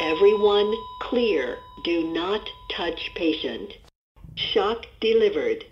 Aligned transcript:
Everyone 0.00 0.72
clear. 1.00 1.58
Do 1.84 2.06
not 2.14 2.42
touch 2.76 3.10
patient. 3.16 3.72
Shock 4.36 4.86
delivered. 5.02 5.64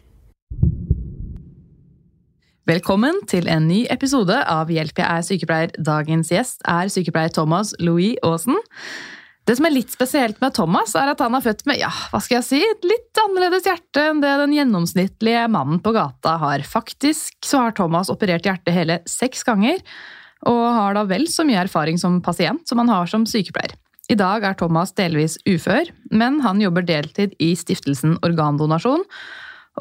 Velkommen 2.67 3.21
til 3.31 3.47
en 3.47 3.69
ny 3.69 3.85
episode 3.87 4.35
av 4.35 4.73
Hjelp, 4.75 4.99
jeg 4.99 5.07
er 5.07 5.23
sykepleier. 5.29 5.77
Dagens 5.79 6.35
gjest 6.35 6.67
er 6.67 6.91
sykepleier 6.91 7.31
Thomas 7.39 7.71
Louis 7.79 8.19
Aasen. 8.27 8.59
Det 9.47 9.61
som 9.61 9.71
er 9.71 9.77
litt 9.77 9.95
spesielt 9.95 10.43
med 10.43 10.59
Thomas, 10.59 10.97
er 10.99 11.15
at 11.15 11.23
han 11.23 11.39
er 11.39 11.47
født 11.47 11.63
med 11.71 11.79
ja, 11.85 11.93
hva 12.11 12.19
skal 12.19 12.41
jeg 12.41 12.49
si, 12.51 12.63
et 12.67 12.91
litt 12.91 13.23
annerledes 13.29 13.71
hjerte 13.71 14.09
enn 14.11 14.27
det 14.27 14.35
den 14.43 14.59
gjennomsnittlige 14.59 15.47
mannen 15.55 15.79
på 15.79 15.95
gata 15.95 16.35
har. 16.43 16.67
Faktisk 16.67 17.47
så 17.47 17.69
har 17.69 17.79
Thomas 17.79 18.11
operert 18.11 18.51
hjertet 18.51 18.75
hele 18.75 18.99
seks 19.07 19.47
ganger, 19.47 19.79
og 20.51 20.63
har 20.83 20.99
da 20.99 21.07
vel 21.07 21.31
så 21.31 21.47
mye 21.47 21.63
erfaring 21.63 21.95
som 21.95 22.19
pasient 22.27 22.67
som 22.67 22.83
han 22.83 22.91
har 22.91 23.07
som 23.07 23.23
sykepleier. 23.23 23.79
I 24.07 24.15
dag 24.15 24.45
er 24.47 24.55
Thomas 24.55 24.93
delvis 24.95 25.35
ufør, 25.51 25.89
men 26.15 26.39
han 26.45 26.61
jobber 26.63 26.85
deltid 26.87 27.33
i 27.43 27.51
stiftelsen 27.59 28.15
Organdonasjon. 28.27 29.03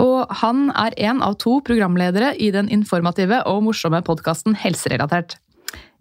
Og 0.01 0.31
han 0.41 0.71
er 0.73 0.95
en 1.07 1.21
av 1.23 1.37
to 1.39 1.59
programledere 1.65 2.33
i 2.41 2.49
den 2.51 2.67
informative 2.73 3.43
og 3.47 3.61
morsomme 3.67 4.01
podkasten 4.05 4.57
Helserelatert. 4.57 5.37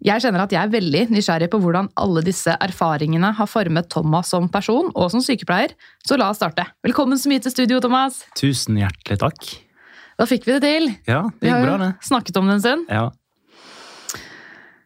Jeg 0.05 0.23
kjenner 0.23 0.43
at 0.43 0.53
jeg 0.53 0.59
er 0.59 0.73
veldig 0.73 1.03
nysgjerrig 1.13 1.51
på 1.53 1.59
hvordan 1.61 1.87
alle 2.01 2.23
disse 2.25 2.53
erfaringene 2.65 3.29
har 3.37 3.49
formet 3.49 3.91
Thomas 3.93 4.33
som 4.33 4.49
person 4.51 4.89
og 4.93 5.11
som 5.13 5.21
sykepleier, 5.23 5.75
så 6.05 6.17
la 6.17 6.31
oss 6.33 6.41
starte. 6.41 6.65
Velkommen 6.85 7.21
så 7.21 7.29
mye 7.31 7.43
til 7.45 7.53
studio, 7.53 7.79
Thomas. 7.83 8.23
Tusen 8.39 8.81
hjertelig 8.81 9.19
takk. 9.21 9.51
Da 10.17 10.27
fikk 10.29 10.49
vi 10.49 10.57
det 10.57 10.63
til. 10.65 10.89
Ja, 11.05 11.27
det 11.29 11.51
gikk 11.51 11.61
bra, 11.61 11.77
det. 11.77 11.77
Vi 11.77 11.85
har 11.85 11.93
jo 11.93 12.09
snakket 12.09 12.41
om 12.41 12.49
det 12.49 12.57
en 12.57 12.65
stund. 12.65 12.89
Ja. 12.89 13.05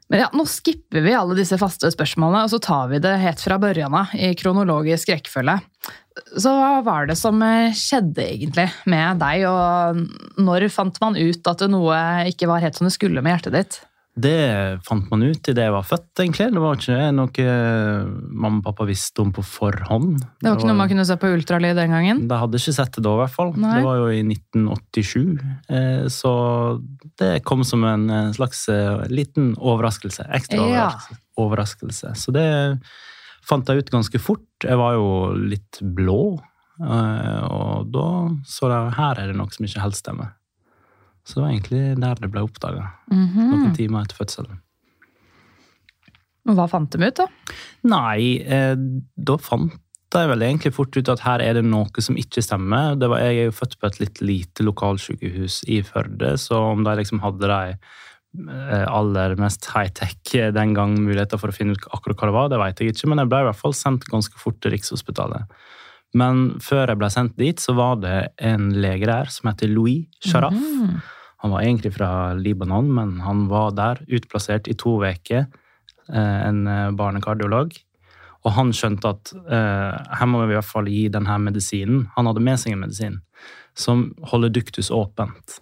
Men 0.09 0.23
ja, 0.23 0.29
nå 0.33 0.45
skipper 0.49 1.03
vi 1.05 1.13
alle 1.13 1.37
disse 1.37 1.57
faste 1.61 1.91
spørsmålene, 1.93 2.47
og 2.47 2.53
så 2.53 2.59
tar 2.65 2.87
vi 2.89 3.01
det 3.03 3.13
helt 3.21 3.41
fra 3.43 3.59
børjan 3.61 3.97
i 4.17 4.31
kronologisk 4.37 5.11
rekkefølge. 5.13 5.59
Så 6.41 6.51
hva 6.51 6.79
var 6.83 7.05
det 7.07 7.15
som 7.19 7.37
eh, 7.45 7.75
skjedde 7.77 8.25
egentlig 8.25 8.65
med 8.89 9.21
deg, 9.21 9.45
og 9.47 10.41
når 10.41 10.67
fant 10.73 10.97
man 11.03 11.19
ut 11.19 11.47
at 11.47 11.63
noe 11.71 11.99
ikke 12.31 12.49
var 12.49 12.65
helt 12.65 12.79
som 12.79 12.89
det 12.89 12.95
skulle 12.97 13.23
med 13.23 13.37
hjertet 13.37 13.55
ditt? 13.55 13.79
Det 14.19 14.81
fant 14.87 15.05
man 15.11 15.21
ut 15.23 15.47
idet 15.51 15.63
jeg 15.67 15.71
var 15.75 15.85
født, 15.87 16.07
egentlig. 16.23 16.47
Det 16.55 16.61
var 16.63 16.79
ikke 16.79 16.97
noe 17.15 17.45
mamma 18.43 18.59
og 18.59 18.65
pappa 18.65 18.87
visste 18.89 19.21
om 19.23 19.29
på 19.35 19.43
forhånd. 19.45 20.17
Det 20.41 20.49
var 20.49 20.57
ikke 20.57 20.69
noe 20.71 20.79
man 20.81 20.89
kunne 20.91 21.05
se 21.07 21.17
på 21.21 21.29
ultralyd 21.35 21.77
den 21.79 21.93
gangen? 21.95 22.23
De 22.27 22.39
hadde 22.41 22.59
ikke 22.59 22.73
sett 22.75 22.91
det 22.97 23.03
da, 23.05 23.13
i 23.15 23.21
hvert 23.21 23.35
fall. 23.35 23.53
Nei. 23.55 23.75
Det 23.77 23.85
var 23.85 23.99
jo 24.01 24.07
i 24.17 24.23
1987. 24.25 25.39
eh, 25.69 26.07
Så 26.11 26.33
det 27.21 27.31
kom 27.47 27.63
som 27.63 27.83
en 27.87 28.07
slags 28.35 28.65
eh, 28.73 29.05
liten 29.13 29.53
overraskelse. 29.57 30.25
Ekstra 30.35 30.65
Ja. 30.73 30.89
overraskelse. 31.39 32.15
Så 32.19 32.33
det 32.35 32.47
fant 33.45 33.67
jeg 33.69 33.85
ut 33.85 33.91
ganske 33.93 34.19
fort. 34.21 34.45
Jeg 34.63 34.77
var 34.77 34.93
jo 34.97 35.33
litt 35.37 35.79
blå, 35.81 36.39
eh, 36.81 37.43
og 37.47 37.91
da 37.93 38.07
så 38.45 38.67
jeg 38.69 38.93
her 38.99 39.19
er 39.23 39.27
det 39.31 39.35
noe 39.39 39.49
som 39.55 39.65
ikke 39.65 39.81
helt 39.85 39.95
stemmer. 39.99 40.33
Så 41.29 41.37
det 41.37 41.43
var 41.43 41.51
egentlig 41.53 41.83
der 42.01 42.23
det 42.23 42.31
ble 42.33 42.41
oppdaga. 42.47 42.87
Mhm. 43.13 43.51
Noen 43.51 43.75
timer 43.77 44.07
etter 44.07 44.17
fødselen. 44.17 44.57
Og 46.49 46.55
Hva 46.57 46.65
fant 46.71 46.89
de 46.89 47.05
ut, 47.05 47.19
da? 47.19 47.27
Nei, 47.85 48.41
eh, 48.41 48.73
da 48.73 49.37
fant 49.37 49.77
jeg 50.09 50.29
vel 50.31 50.41
egentlig 50.41 50.73
fort 50.73 50.95
ut 50.97 51.09
at 51.13 51.21
her 51.21 51.43
er 51.45 51.59
det 51.59 51.65
noe 51.67 52.01
som 52.01 52.17
ikke 52.17 52.41
stemmer. 52.41 52.95
Det 52.97 53.09
var, 53.11 53.21
jeg 53.21 53.43
er 53.43 53.49
jo 53.51 53.57
født 53.59 53.75
på 53.77 53.89
et 53.91 53.99
litt 54.01 54.21
lite 54.25 54.65
lokalsykehus 54.65 55.59
i 55.69 55.83
Førde, 55.85 56.33
så 56.41 56.63
om 56.71 56.81
de 56.87 56.95
liksom 56.97 57.21
hadde 57.21 57.45
de 57.45 57.59
eh, 57.75 58.87
aller 58.89 59.35
mest 59.37 59.69
high-tech 59.69 60.33
den 60.55 60.73
gang 60.73 60.97
muligheter 60.97 61.37
for 61.37 61.53
å 61.53 61.55
finne 61.55 61.77
ut 61.77 61.85
akkurat 61.93 62.17
hva 62.17 62.25
det 62.25 62.37
var, 62.39 62.49
det 62.49 62.61
vet 62.63 62.81
jeg 62.81 62.95
ikke, 62.95 63.11
men 63.11 63.21
jeg 63.21 63.29
ble 63.29 63.43
i 63.43 63.49
hvert 63.51 63.61
fall 63.61 63.77
sendt 63.77 64.09
ganske 64.09 64.41
fort 64.41 64.57
til 64.63 64.73
Rikshospitalet. 64.73 65.45
Men 66.17 66.57
før 66.57 66.89
jeg 66.89 66.97
ble 66.97 67.11
sendt 67.13 67.37
dit, 67.37 67.61
så 67.61 67.75
var 67.77 68.01
det 68.01 68.17
en 68.41 68.71
lege 68.81 69.05
der 69.05 69.29
som 69.29 69.51
heter 69.51 69.69
Louis 69.69 70.07
Sharaf. 70.25 70.57
Mhm. 70.57 70.97
Han 71.43 71.53
var 71.55 71.63
egentlig 71.63 71.93
fra 71.95 72.33
Libanon, 72.35 72.89
men 72.93 73.19
han 73.23 73.45
var 73.51 73.71
der 73.77 74.01
utplassert 74.07 74.67
i 74.67 74.75
to 74.75 74.97
uker. 74.99 75.45
eh, 76.11 76.47
En 76.47 76.67
eh, 76.67 76.89
barnekardiolog. 76.91 77.71
Og 78.47 78.51
han 78.55 78.71
skjønte 78.75 79.09
at 79.15 79.31
eh, 79.35 79.95
her 80.19 80.27
må 80.27 80.43
vi 80.45 80.53
i 80.53 80.59
hvert 80.59 80.67
fall 80.67 80.87
gi 80.91 81.07
denne 81.11 81.39
medisinen. 81.43 82.05
Han 82.15 82.29
hadde 82.29 82.43
med 82.43 82.59
seg 82.59 82.75
en 82.75 82.83
medisin 82.85 83.17
som 83.75 84.09
holder 84.31 84.51
duktus 84.51 84.91
åpent. 84.91 85.59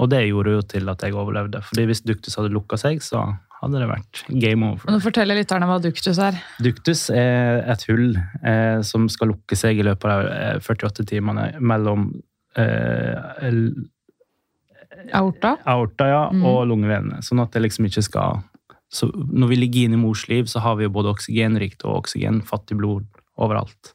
Og 0.00 0.08
det 0.08 0.22
gjorde 0.28 0.56
jo 0.56 0.64
til 0.64 0.88
at 0.88 1.02
jeg 1.04 1.16
overlevde. 1.16 1.60
Fordi 1.64 1.84
hvis 1.88 2.04
duktus 2.06 2.36
hadde 2.38 2.52
lukka 2.54 2.78
seg, 2.80 3.02
så 3.04 3.26
hadde 3.60 3.80
det 3.82 3.88
vært 3.90 4.22
game 4.40 4.70
over. 4.70 4.86
Nå 4.88 4.96
forteller 4.96 5.04
fortelle 5.04 5.36
lytterne 5.36 5.68
hva 5.68 5.76
duktus 5.84 6.20
er? 6.22 6.38
Duktus 6.64 7.02
er 7.12 7.60
et 7.68 7.84
hull 7.90 8.14
eh, 8.16 8.80
som 8.86 9.08
skal 9.12 9.34
lukke 9.34 9.58
seg 9.58 9.80
i 9.80 9.84
løpet 9.84 10.08
av 10.08 10.28
eh, 10.30 10.60
48 10.64 11.04
timene 11.10 11.50
mellom 11.60 12.08
eh, 12.56 13.50
Aorta? 15.12 15.56
aorta 15.66 16.06
ja, 16.08 16.22
Mm. 16.30 16.44
og 16.44 16.66
lungevevene. 16.68 17.20
Sånn 17.22 17.40
at 17.42 17.50
det 17.52 17.62
liksom 17.62 17.86
ikke 17.86 18.02
skal 18.02 18.42
så 18.92 19.06
Når 19.14 19.48
vi 19.48 19.56
ligger 19.56 19.84
inne 19.86 19.94
i 19.94 20.02
mors 20.02 20.24
liv, 20.28 20.44
så 20.50 20.58
har 20.60 20.74
vi 20.76 20.82
jo 20.82 20.90
både 20.90 21.12
oksygenrikt 21.14 21.84
og 21.84 22.00
oksygenfattig 22.04 22.76
blod 22.76 23.04
overalt. 23.38 23.92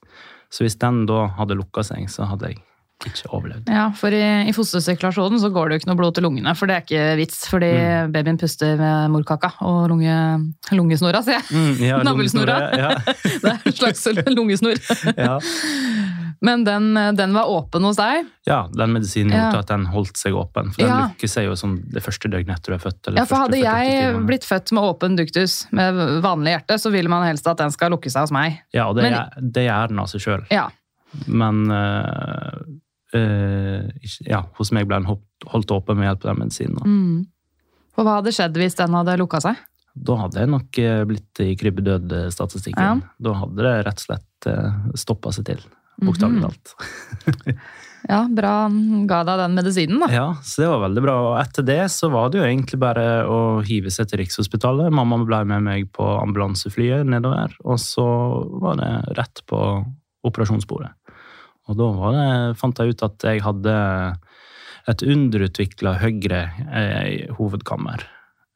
Så 0.49 0.63
hvis 0.63 0.77
den 0.79 1.05
da 1.05 1.27
hadde 1.35 1.57
lukka 1.59 1.83
seg, 1.83 2.07
så 2.07 2.23
hadde 2.29 2.47
jeg 2.53 2.61
ikke 3.05 3.27
overlevd. 3.35 3.67
Ja, 3.67 3.89
for 3.91 4.07
i, 4.15 4.47
i 4.47 4.53
fostersirkulasjonen 4.55 5.37
så 5.43 5.49
går 5.51 5.67
det 5.67 5.75
jo 5.75 5.79
ikke 5.83 5.89
noe 5.91 5.99
blod 5.99 6.15
til 6.15 6.23
lungene, 6.23 6.55
for 6.55 6.65
det 6.71 6.77
er 6.77 6.85
ikke 6.85 7.17
vits, 7.19 7.41
fordi 7.51 7.73
Mm. 7.75 8.13
babyen 8.15 8.37
puster 8.39 8.77
ved 8.79 9.11
morkaka 9.11 9.51
og 9.67 9.89
lunge, 9.91 10.15
lungesnora, 10.71 11.21
sier 11.21 11.41
jeg. 11.41 11.43
Mm, 11.51 11.83
ja, 11.83 11.97
Navlesnora. 12.07 12.55
Ja, 12.71 12.95
Det 13.43 13.51
er 13.51 13.59
en 13.65 13.73
slags 13.75 14.07
lungesnor. 14.31 14.79
ja. 15.17 15.39
Men 16.41 16.63
den, 16.65 16.93
den 17.15 17.33
var 17.33 17.45
åpen 17.49 17.83
hos 17.83 17.95
deg? 17.97 18.25
ja, 18.45 18.67
den 18.73 18.91
medisinen 18.93 19.31
Ja. 19.31 19.49
gjorde 19.51 19.59
at 19.59 19.67
den 19.67 19.85
holdt 19.85 20.17
seg 20.17 20.33
åpen. 20.33 20.71
For 20.73 20.81
den 20.83 20.89
Ja. 20.91 21.07
lukker 21.07 21.27
seg 21.31 21.45
jo 21.45 21.53
sånn 21.55 21.77
det 21.91 22.03
første 22.03 22.29
døgnet 22.29 22.57
etter 22.59 22.73
du 22.73 22.75
er 22.75 22.83
født. 22.83 23.07
eller 23.07 23.17
Ja, 23.21 23.25
for 23.25 23.35
hadde 23.37 23.57
jeg 23.61 24.15
blitt 24.27 24.43
født 24.45 24.71
med 24.71 24.83
åpen 24.83 25.15
duktus 25.17 25.65
med 25.71 25.93
vanlig 26.21 26.53
hjerte, 26.57 26.77
så 26.79 26.91
vil 26.91 27.07
man 27.09 27.23
helst 27.27 27.47
at 27.47 27.57
den 27.57 27.71
skal 27.71 27.91
lukke 27.91 28.11
seg 28.11 28.21
hos 28.21 28.31
meg. 28.31 28.59
Ja, 28.73 28.87
og 28.89 28.95
det, 28.95 29.03
Men- 29.03 29.13
gjør- 29.13 29.51
det 29.51 29.89
den 29.89 29.99
av 29.99 30.07
seg 30.07 30.21
sjøl. 30.21 30.45
Ja. 30.51 30.69
Men 31.27 31.67
øh, 31.71 32.63
øh, 33.15 33.89
ja, 34.27 34.43
hos 34.57 34.71
meg 34.71 34.87
ble 34.87 34.97
den 34.99 35.05
holdt, 35.05 35.23
holdt 35.47 35.71
åpen 35.71 35.97
med 35.97 36.09
hjelp 36.09 36.25
av 36.25 36.35
den 36.35 36.39
medisinen. 36.47 36.83
Mm. 36.85 37.27
Og 37.97 38.03
hva 38.05 38.17
hadde 38.21 38.33
skjedd 38.35 38.53
hvis 38.59 38.75
den 38.75 38.91
hadde 38.97 39.17
lukka 39.17 39.39
seg? 39.41 39.55
Da 39.95 40.15
hadde 40.19 40.41
jeg 40.41 40.49
nok 40.51 40.77
eh, 40.83 41.03
blitt 41.07 41.39
i 41.39 41.55
krybbedød-statistikken. 41.55 42.83
Ja. 42.83 43.13
Da 43.23 43.33
hadde 43.39 43.55
det 43.63 43.85
rett 43.87 44.01
og 44.03 44.07
slett 44.09 44.99
stoppa 44.99 45.31
seg 45.33 45.45
til, 45.47 45.61
bokstavelig 46.01 46.41
Mhm. 46.41 46.51
talt. 46.51 47.55
Ja, 48.05 48.19
bra 48.29 48.67
ga 49.09 49.23
deg 49.25 49.39
den 49.39 49.55
medisinen, 49.57 49.97
da. 50.03 50.07
Ja, 50.13 50.25
så 50.45 50.61
det 50.61 50.67
var 50.69 50.83
veldig 50.83 51.01
bra. 51.01 51.13
Og 51.25 51.39
etter 51.41 51.65
det 51.65 51.79
så 51.89 52.11
var 52.13 52.29
det 52.29 52.37
jo 52.37 52.45
egentlig 52.45 52.77
bare 52.77 53.05
å 53.25 53.37
hive 53.65 53.89
seg 53.89 54.11
til 54.11 54.19
Rikshospitalet. 54.21 54.93
Mamma 54.93 55.17
ble 55.25 55.39
med 55.49 55.63
meg 55.65 55.87
på 55.91 56.05
ambulanseflyet 56.21 57.01
nedover, 57.09 57.55
og 57.65 57.79
så 57.81 58.05
var 58.61 58.77
det 58.77 58.91
rett 59.17 59.41
på 59.49 59.57
operasjonsbordet. 60.21 60.91
Og 61.65 61.79
da 61.81 61.87
var 61.97 62.13
det, 62.13 62.27
fant 62.61 62.77
jeg 62.77 62.93
ut 62.93 63.01
at 63.09 63.25
jeg 63.25 63.41
hadde 63.41 63.73
et 64.93 65.01
underutvikla 65.01 65.95
høyre 65.97 66.43
eh, 66.77 67.33
hovedkammer. 67.39 68.05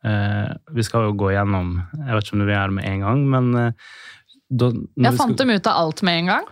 Eh, 0.06 0.52
vi 0.78 0.86
skal 0.86 1.10
jo 1.10 1.16
gå 1.20 1.34
gjennom 1.34 1.74
Jeg 2.06 2.14
vet 2.14 2.24
ikke 2.30 2.38
om 2.38 2.40
du 2.40 2.46
vil 2.46 2.54
gjøre 2.56 2.70
det 2.70 2.78
med 2.78 2.86
en 2.94 3.02
gang, 3.04 3.26
men 3.34 3.50
eh, 3.66 3.90
da, 4.50 4.72
Jeg 4.98 5.14
fant 5.14 5.36
skal- 5.36 5.36
dem 5.46 5.50
ut 5.56 5.68
av 5.68 5.78
alt 5.78 6.02
med 6.04 6.20
en 6.20 6.26
gang. 6.32 6.46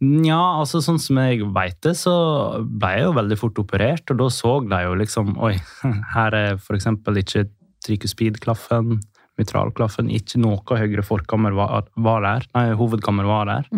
Nja, 0.00 0.40
altså 0.60 0.80
sånn 0.80 1.00
som 1.02 1.16
jeg 1.18 1.42
veit 1.52 1.80
det, 1.82 1.96
så 1.98 2.62
ble 2.64 2.88
jeg 2.96 3.02
jo 3.04 3.12
veldig 3.12 3.38
fort 3.38 3.58
operert, 3.58 4.10
og 4.10 4.18
da 4.18 4.28
så 4.30 4.52
de 4.68 4.82
jo 4.84 4.94
liksom 4.94 5.36
Oi, 5.38 5.56
her 6.14 6.34
er 6.34 6.56
eksempel 6.56 7.18
ikke 7.20 7.48
trikuspidklaffen, 7.84 9.00
mitralklaffen, 9.40 10.10
ikke 10.12 10.38
noe 10.42 10.76
høyre 10.78 11.02
forkammer 11.02 11.54
var, 11.56 11.86
var 11.96 12.20
der. 12.22 12.46
Nei, 12.54 12.66
hovedkammer 12.76 13.24
var 13.28 13.46
der. 13.48 13.68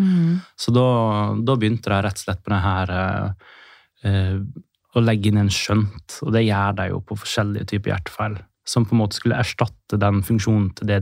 Så 0.58 0.74
da, 0.74 0.86
da 1.38 1.54
begynte 1.56 1.88
de 1.92 2.00
rett 2.02 2.18
og 2.18 2.24
slett 2.26 2.42
på 2.42 2.50
det 2.50 2.60
her 2.64 2.92
eh, 2.96 3.50
eh, 4.10 4.38
å 4.98 5.00
legge 5.04 5.30
inn 5.30 5.38
en 5.38 5.52
skjønt, 5.52 6.18
og 6.26 6.32
det 6.34 6.44
gjør 6.48 6.74
de 6.80 6.88
jo 6.90 7.00
på 7.06 7.16
forskjellige 7.16 7.70
typer 7.70 7.94
hjertefeil, 7.94 8.40
som 8.68 8.84
på 8.84 8.92
en 8.96 9.02
måte 9.04 9.16
skulle 9.20 9.38
erstatte 9.40 9.98
den 10.02 10.20
funksjonen 10.26 10.72
til 10.76 10.90
det 10.90 11.00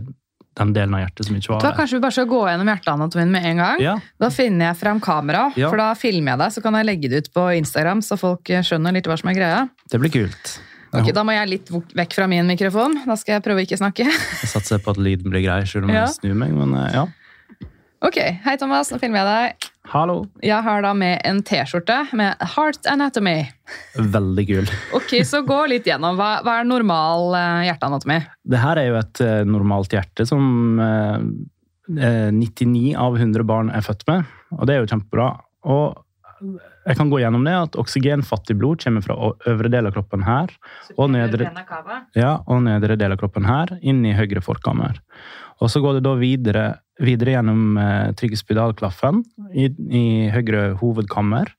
den 0.60 0.72
delen 0.76 0.94
av 0.96 1.02
hjertet 1.04 1.26
som 1.28 1.36
ikke 1.40 1.52
var 1.54 1.64
der. 1.64 1.76
Kanskje 1.80 1.98
vi 1.98 2.02
bare 2.04 2.16
skal 2.18 2.28
gå 2.30 2.40
gjennom 2.50 2.70
hjerteanatomien 2.72 3.30
med 3.34 3.44
en 3.50 3.62
gang? 3.64 3.80
Ja, 3.82 3.96
Da 4.20 4.30
finner 4.34 4.70
jeg 4.70 4.76
fram 4.80 5.00
kamera, 5.02 5.48
Ja. 5.56 5.68
for 5.72 5.76
da 5.80 5.90
filmer 5.98 6.34
jeg 6.36 6.38
deg, 6.44 6.52
så 6.56 6.62
kan 6.62 6.74
jeg 6.78 6.86
legge 6.86 7.08
det 7.10 7.24
ut 7.24 7.30
på 7.34 7.46
Instagram, 7.58 8.00
så 8.04 8.18
folk 8.20 8.50
eh, 8.50 8.62
skjønner 8.62 8.92
litt 8.92 9.08
hva 9.10 9.18
som 9.18 9.30
er 9.32 9.34
greia. 9.40 9.68
det 9.90 10.00
blir 10.00 10.10
kult. 10.12 10.58
Ok, 10.92 11.12
Da 11.14 11.22
må 11.22 11.30
jeg 11.32 11.48
litt 11.48 11.68
vekk 11.94 12.12
fra 12.18 12.26
min 12.26 12.46
mikrofon. 12.50 12.96
Da 13.06 13.14
skal 13.14 13.36
jeg 13.38 13.42
prøve 13.44 13.62
å 13.62 13.66
ikke 13.66 13.78
snakke. 13.78 14.04
Jeg 14.10 14.48
satser 14.50 14.78
på 14.82 14.90
at 14.90 14.96
lyden 14.98 15.30
blir 15.30 15.44
grei, 15.44 15.60
selv 15.64 15.84
om 15.84 15.90
Ja. 15.94 16.06
jeg 16.06 16.16
snur 16.18 16.34
meg. 16.34 16.50
Men 16.50 16.74
eh, 16.74 16.92
ja. 16.94 17.04
Ok, 18.00 18.17
Hei, 18.17 18.55
Thomas. 18.56 18.88
Nå 18.88 18.97
filmer 18.97 19.20
jeg 19.20 19.29
deg. 19.29 19.67
Hallo. 19.93 20.23
Jeg 20.41 20.64
har 20.64 20.81
da 20.81 20.94
med 20.97 21.19
en 21.29 21.43
T-skjorte 21.44 21.99
med 22.17 22.41
Heart 22.55 22.87
Anatomy. 22.88 23.43
Veldig 23.93 24.44
kul. 24.49 24.70
Ok, 24.97 25.19
Så 25.29 25.43
gå 25.44 25.58
litt 25.69 25.85
gjennom. 25.85 26.17
Hva, 26.17 26.31
hva 26.47 26.55
er 26.62 26.69
normal 26.69 27.37
eh, 27.37 27.67
hjerteanatomi? 27.69 28.17
Det 28.49 28.62
her 28.62 28.81
er 28.81 28.88
jo 28.88 28.97
et 29.02 29.20
uh, 29.20 29.43
normalt 29.44 29.93
hjerte 29.93 30.25
som 30.31 30.81
uh, 30.81 31.20
eh, 31.93 32.31
99 32.32 32.94
av 32.97 33.20
100 33.20 33.44
barn 33.44 33.69
er 33.69 33.85
født 33.85 34.06
med, 34.08 34.32
og 34.56 34.64
det 34.64 34.79
er 34.79 34.81
jo 34.81 34.91
kjempebra. 34.94 35.29
Og 35.69 36.00
jeg 36.88 36.96
kan 36.96 37.12
gå 37.12 37.20
gjennom 37.20 37.44
det 37.44 37.58
at 37.67 37.76
oksygenfattig 37.85 38.56
blod 38.56 38.81
kommer 38.81 39.05
fra 39.05 39.19
øvre 39.53 39.69
del 39.69 39.91
av 39.91 39.93
kroppen 39.99 40.25
her, 40.25 40.56
og 40.96 41.12
nedre, 41.12 41.53
ja, 42.17 42.38
og 42.49 42.64
nedre 42.64 42.96
del 42.96 43.12
av 43.12 43.20
kroppen 43.20 43.44
her, 43.44 43.76
inn 43.85 44.00
i 44.08 44.17
høyre 44.17 44.41
forkammer. 44.44 45.03
Og 45.60 45.70
så 45.72 45.82
går 45.82 45.98
det 45.98 46.06
da 46.06 46.16
videre, 46.16 46.64
videre 47.02 47.36
gjennom 47.36 47.78
eh, 47.80 48.10
trygghetsspedalklaffen 48.16 49.22
i, 49.52 49.68
i 49.68 50.04
høyre 50.32 50.70
hovedkammer. 50.80 51.52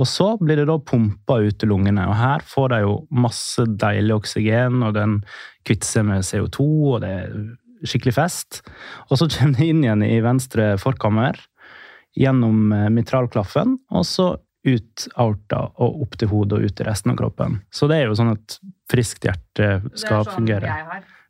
Og 0.00 0.08
så 0.08 0.32
blir 0.40 0.62
det 0.62 0.68
da 0.70 0.78
pumpa 0.80 1.38
ut 1.44 1.58
til 1.60 1.72
lungene, 1.72 2.06
og 2.08 2.16
her 2.16 2.44
får 2.48 2.72
de 2.72 2.78
jo 2.86 2.94
masse 3.12 3.66
deilig 3.80 4.16
oksygen, 4.16 4.80
og 4.86 4.96
den 4.96 5.18
kvitter 5.68 5.88
seg 5.88 6.08
med 6.08 6.24
CO2, 6.26 6.68
og 6.94 7.02
det 7.04 7.10
er 7.12 7.34
skikkelig 7.88 8.16
fest. 8.16 8.62
Og 9.10 9.20
så 9.20 9.28
kommer 9.28 9.58
det 9.58 9.68
inn 9.68 9.82
igjen 9.84 10.06
i 10.06 10.22
venstre 10.24 10.72
forkammer, 10.80 11.36
gjennom 12.18 12.72
eh, 12.76 12.88
mitralklaffen, 12.92 13.76
og 13.92 14.08
så 14.08 14.34
ut 14.62 15.08
aorta 15.18 15.64
og 15.82 16.04
opp 16.04 16.18
til 16.20 16.30
hodet 16.30 16.58
og 16.58 16.68
ut 16.68 16.76
til 16.78 16.86
resten 16.86 17.12
av 17.12 17.18
kroppen. 17.18 17.58
Så 17.74 17.88
det 17.90 17.98
er 17.98 18.10
jo 18.10 18.18
sånn 18.18 18.34
at 18.36 18.58
friskt 18.92 19.26
hjerte 19.26 19.74
skal 19.98 20.28
fungere. 20.28 20.76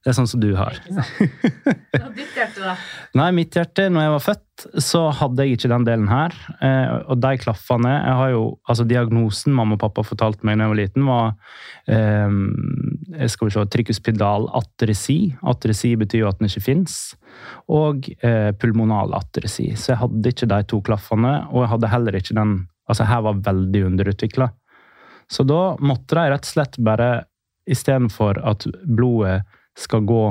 Det 0.03 0.11
er 0.11 0.17
sånn 0.17 0.27
som 0.27 0.41
du 0.43 0.49
har. 0.59 0.75
Ditt 0.83 2.35
hjerte, 2.35 2.59
da. 2.59 2.73
Nei, 3.21 3.29
mitt 3.37 3.55
hjerte, 3.55 3.85
når 3.87 4.03
jeg 4.03 4.13
var 4.17 4.25
født, 4.25 4.65
så 4.83 5.03
hadde 5.15 5.45
jeg 5.47 5.57
ikke 5.57 5.71
den 5.71 5.87
delen 5.87 6.09
her. 6.11 6.35
Eh, 6.59 6.95
og 7.07 7.21
de 7.23 7.31
klaffene 7.39 7.93
jeg 7.95 8.17
har 8.19 8.33
jo, 8.33 8.41
altså 8.67 8.87
Diagnosen 8.91 9.55
mamma 9.55 9.79
og 9.79 9.83
pappa 9.85 10.03
fortalte 10.07 10.43
meg 10.47 10.59
da 10.59 10.67
jeg 10.67 10.73
var 10.73 10.81
liten, 10.81 11.07
var 11.07 11.29
eh, 11.87 13.29
skal 13.31 13.47
vi 13.47 13.55
se, 13.55 13.65
trikuspidal 13.77 14.49
atresi. 14.59 15.21
Atresi 15.55 15.95
betyr 16.01 16.25
jo 16.25 16.33
at 16.33 16.43
den 16.43 16.51
ikke 16.51 16.67
fins. 16.67 16.99
Og 17.71 18.11
eh, 18.27 18.51
pulmonal 18.59 19.15
atresi. 19.21 19.71
Så 19.79 19.95
jeg 19.95 20.03
hadde 20.03 20.35
ikke 20.35 20.51
de 20.51 20.63
to 20.75 20.83
klaffene, 20.83 21.37
og 21.53 21.63
jeg 21.63 21.75
hadde 21.77 21.95
heller 21.95 22.21
ikke 22.23 22.39
den 22.43 22.61
Altså, 22.91 23.05
her 23.07 23.21
var 23.25 23.39
veldig 23.47 23.85
underutvikla. 23.87 24.49
Så 25.31 25.45
da 25.49 25.77
måtte 25.81 26.17
de 26.19 26.33
rett 26.33 26.45
og 26.45 26.51
slett 26.51 26.75
bare, 26.83 27.07
istedenfor 27.69 28.41
at 28.45 28.67
blodet 28.85 29.43
skal 29.79 30.07
gå 30.09 30.25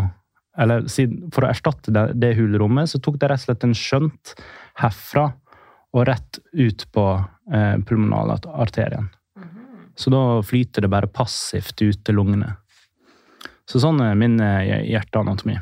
eller 0.60 0.84
For 1.32 1.46
å 1.46 1.48
erstatte 1.48 1.94
det, 1.96 2.02
det 2.20 2.34
hulrommet, 2.36 2.90
så 2.92 3.00
tok 3.00 3.16
det 3.22 3.30
rett 3.32 3.40
og 3.40 3.46
slett 3.46 3.62
en 3.64 3.76
skjønt 3.78 4.34
herfra 4.82 5.30
og 5.96 6.04
rett 6.10 6.42
ut 6.52 6.84
på 6.92 7.06
eh, 7.56 7.78
pulmonalarterien. 7.88 9.08
Så 9.96 10.12
da 10.12 10.42
flyter 10.44 10.84
det 10.84 10.92
bare 10.92 11.08
passivt 11.08 11.82
ut 11.82 12.04
til 12.04 12.20
lungene. 12.20 12.58
Så 13.64 13.80
sånn 13.80 14.04
er 14.04 14.20
min 14.20 14.36
eh, 14.44 14.84
hjerteanatomi. 14.92 15.56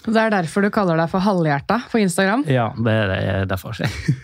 Det 0.00 0.16
er 0.16 0.32
derfor 0.32 0.64
du 0.64 0.70
kaller 0.72 0.96
deg 0.96 1.10
for 1.12 1.20
halvhjerta 1.20 1.76
på 1.92 2.00
Instagram. 2.00 2.46
Ja, 2.48 2.70
det 2.76 2.94
er 3.02 3.10
er 3.16 3.48
derfor. 3.48 3.76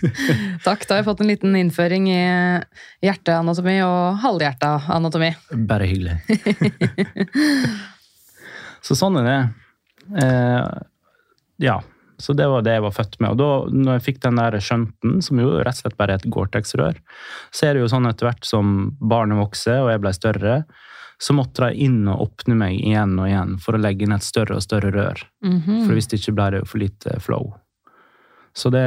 Takk, 0.67 0.87
da 0.89 0.97
har 0.97 1.03
vi 1.03 1.09
fått 1.11 1.21
en 1.21 1.29
liten 1.29 1.57
innføring 1.59 2.09
i 2.09 2.23
hjerteanatomi 3.05 3.77
og 3.85 4.23
halvhjerta 4.25 4.73
anatomi. 4.97 5.35
Bare 5.69 5.89
hyggelig. 5.91 6.17
så 8.87 8.97
sånn 8.97 9.21
er 9.21 9.29
det. 9.29 9.39
Eh, 10.25 10.65
ja, 11.69 11.77
så 12.19 12.33
det 12.33 12.49
var 12.49 12.65
det 12.65 12.79
jeg 12.79 12.85
var 12.87 12.97
født 12.97 13.21
med. 13.21 13.35
Og 13.35 13.41
da 13.41 13.77
når 13.77 13.99
jeg 13.99 14.07
fikk 14.09 14.25
den 14.25 14.41
der 14.41 14.57
skjønten, 14.63 15.21
som 15.25 15.41
jo 15.45 15.53
rett 15.59 15.77
og 15.77 15.85
slett 15.85 16.01
bare 16.01 16.17
er 16.17 16.23
et 16.23 16.31
Gore-Tex-rør, 16.33 17.01
så 17.53 17.69
er 17.69 17.77
det 17.77 17.85
jo 17.85 17.93
sånn 17.93 18.09
etter 18.09 18.31
hvert 18.31 18.49
som 18.49 18.77
barnet 18.97 19.41
vokser 19.41 19.83
og 19.83 19.93
jeg 19.93 20.05
ble 20.05 20.15
større, 20.17 20.59
så 21.23 21.33
måtte 21.33 21.69
de 21.69 21.87
inn 21.87 22.03
og 22.13 22.27
åpne 22.27 22.57
meg 22.59 22.77
igjen 22.77 23.15
og 23.19 23.29
igjen 23.31 23.57
for 23.63 23.77
å 23.77 23.81
legge 23.81 24.05
inn 24.05 24.15
et 24.17 24.27
større 24.27 24.59
og 24.59 24.65
større 24.65 24.93
rør. 24.93 25.23
Mhm. 25.45 25.87
For 25.87 25.97
hvis 25.97 26.11
det 26.13 26.21
ikke 26.21 26.37
ble 26.37 26.51
det 26.53 26.63
jo 26.63 26.71
for 26.73 26.83
lite 26.83 27.21
flow. 27.25 27.55
Så 28.57 28.71
det, 28.73 28.87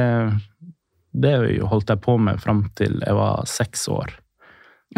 det 1.12 1.36
holdt 1.62 1.90
jeg 1.90 2.02
på 2.02 2.16
med 2.18 2.40
fram 2.42 2.64
til 2.78 2.98
jeg 3.02 3.16
var 3.18 3.46
seks 3.46 3.88
år. 3.90 4.14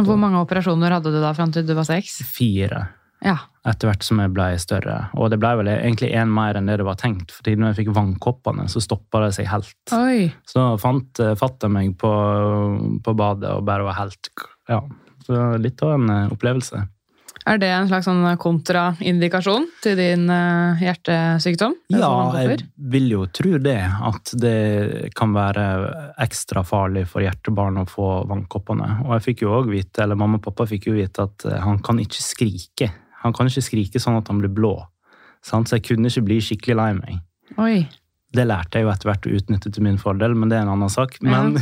Hvor 0.01 0.17
mange 0.17 0.41
operasjoner 0.41 0.95
hadde 0.95 1.13
du 1.13 1.21
da 1.21 1.35
fram 1.37 1.53
til 1.53 1.67
du 1.69 1.75
var 1.77 1.89
seks? 1.89 2.23
Fire. 2.33 2.89
Ja. 3.23 3.37
etter 3.63 3.87
hvert 3.87 4.03
som 4.03 4.19
jeg 4.19 4.33
ble 4.35 4.49
større. 4.59 4.97
Og 5.15 5.29
det 5.31 5.39
ble 5.39 5.53
vel 5.61 5.69
egentlig 5.71 6.09
én 6.19 6.33
mer 6.35 6.57
enn 6.59 6.67
det 6.67 6.81
det 6.81 6.87
var 6.89 6.99
tenkt. 6.99 7.31
fordi 7.31 7.55
når 7.55 7.71
jeg 7.71 7.77
fikk 7.83 7.93
vannkoppene, 7.95 8.65
så 8.67 8.83
stoppa 8.83 9.21
det 9.23 9.37
seg 9.37 9.47
helt. 9.47 9.79
Oi. 9.95 10.33
Så 10.49 10.65
fant 10.83 11.23
uh, 11.23 11.37
fatter 11.39 11.71
meg 11.71 11.95
på, 12.01 12.11
på 13.05 13.15
badet 13.15 13.53
og 13.55 13.63
bare 13.69 13.87
var 13.87 14.01
helt 14.01 14.33
Ja. 14.69 14.83
Så 15.23 15.39
litt 15.63 15.79
av 15.87 15.93
en 15.95 16.11
eh, 16.11 16.33
opplevelse. 16.35 16.81
Er 17.49 17.59
det 17.59 17.69
en 17.75 17.89
slags 17.91 18.07
sånn 18.07 18.23
kontraindikasjon 18.39 19.65
til 19.83 19.97
din 19.99 20.29
eh, 20.31 20.83
hjertesykdom? 20.85 21.75
Ja, 21.91 22.11
Altså 22.29 22.43
jeg 22.45 22.61
vil 22.93 23.09
jo 23.11 23.25
tro 23.35 23.57
det. 23.63 23.81
At 23.83 24.35
det 24.39 25.11
kan 25.19 25.35
være 25.35 25.65
ekstra 26.23 26.63
farlig 26.67 27.09
for 27.11 27.25
hjertebarn 27.25 27.81
å 27.83 27.89
få 27.91 28.11
vannkoppene. 28.31 29.03
Og 29.07 29.17
jeg 29.17 29.27
fikk 29.27 29.45
jo 29.47 29.57
også 29.57 29.75
vite, 29.75 30.05
eller 30.05 30.21
mamma 30.21 30.39
og 30.39 30.47
pappa 30.47 30.69
fikk 30.71 30.93
jo 30.93 30.97
vite 31.01 31.27
at 31.27 31.49
eh, 31.51 31.59
han 31.65 31.83
kan 31.83 31.99
ikke 32.03 32.23
skrike. 32.23 32.93
Han 33.25 33.35
kan 33.35 33.51
ikke 33.51 33.67
skrike 33.67 34.03
sånn 34.03 34.21
at 34.21 34.31
han 34.31 34.43
blir 34.43 34.53
blå. 34.53 34.77
Så 35.43 35.59
jeg 35.67 35.83
kunne 35.89 36.11
ikke 36.13 36.27
bli 36.29 36.39
skikkelig 36.45 36.79
lei 36.79 36.91
meg. 37.01 37.21
Oi. 37.59 37.77
Det 38.33 38.45
lærte 38.49 38.79
jeg 38.79 38.87
jo 38.87 38.93
etter 38.93 39.11
hvert 39.11 39.27
å 39.27 39.33
utnytte 39.37 39.71
til 39.75 39.85
min 39.85 39.99
fordel, 40.01 40.37
men 40.39 40.49
det 40.49 40.57
er 40.57 40.65
en 40.65 40.77
annen 40.77 40.93
sak. 40.93 41.19
Men, 41.21 41.59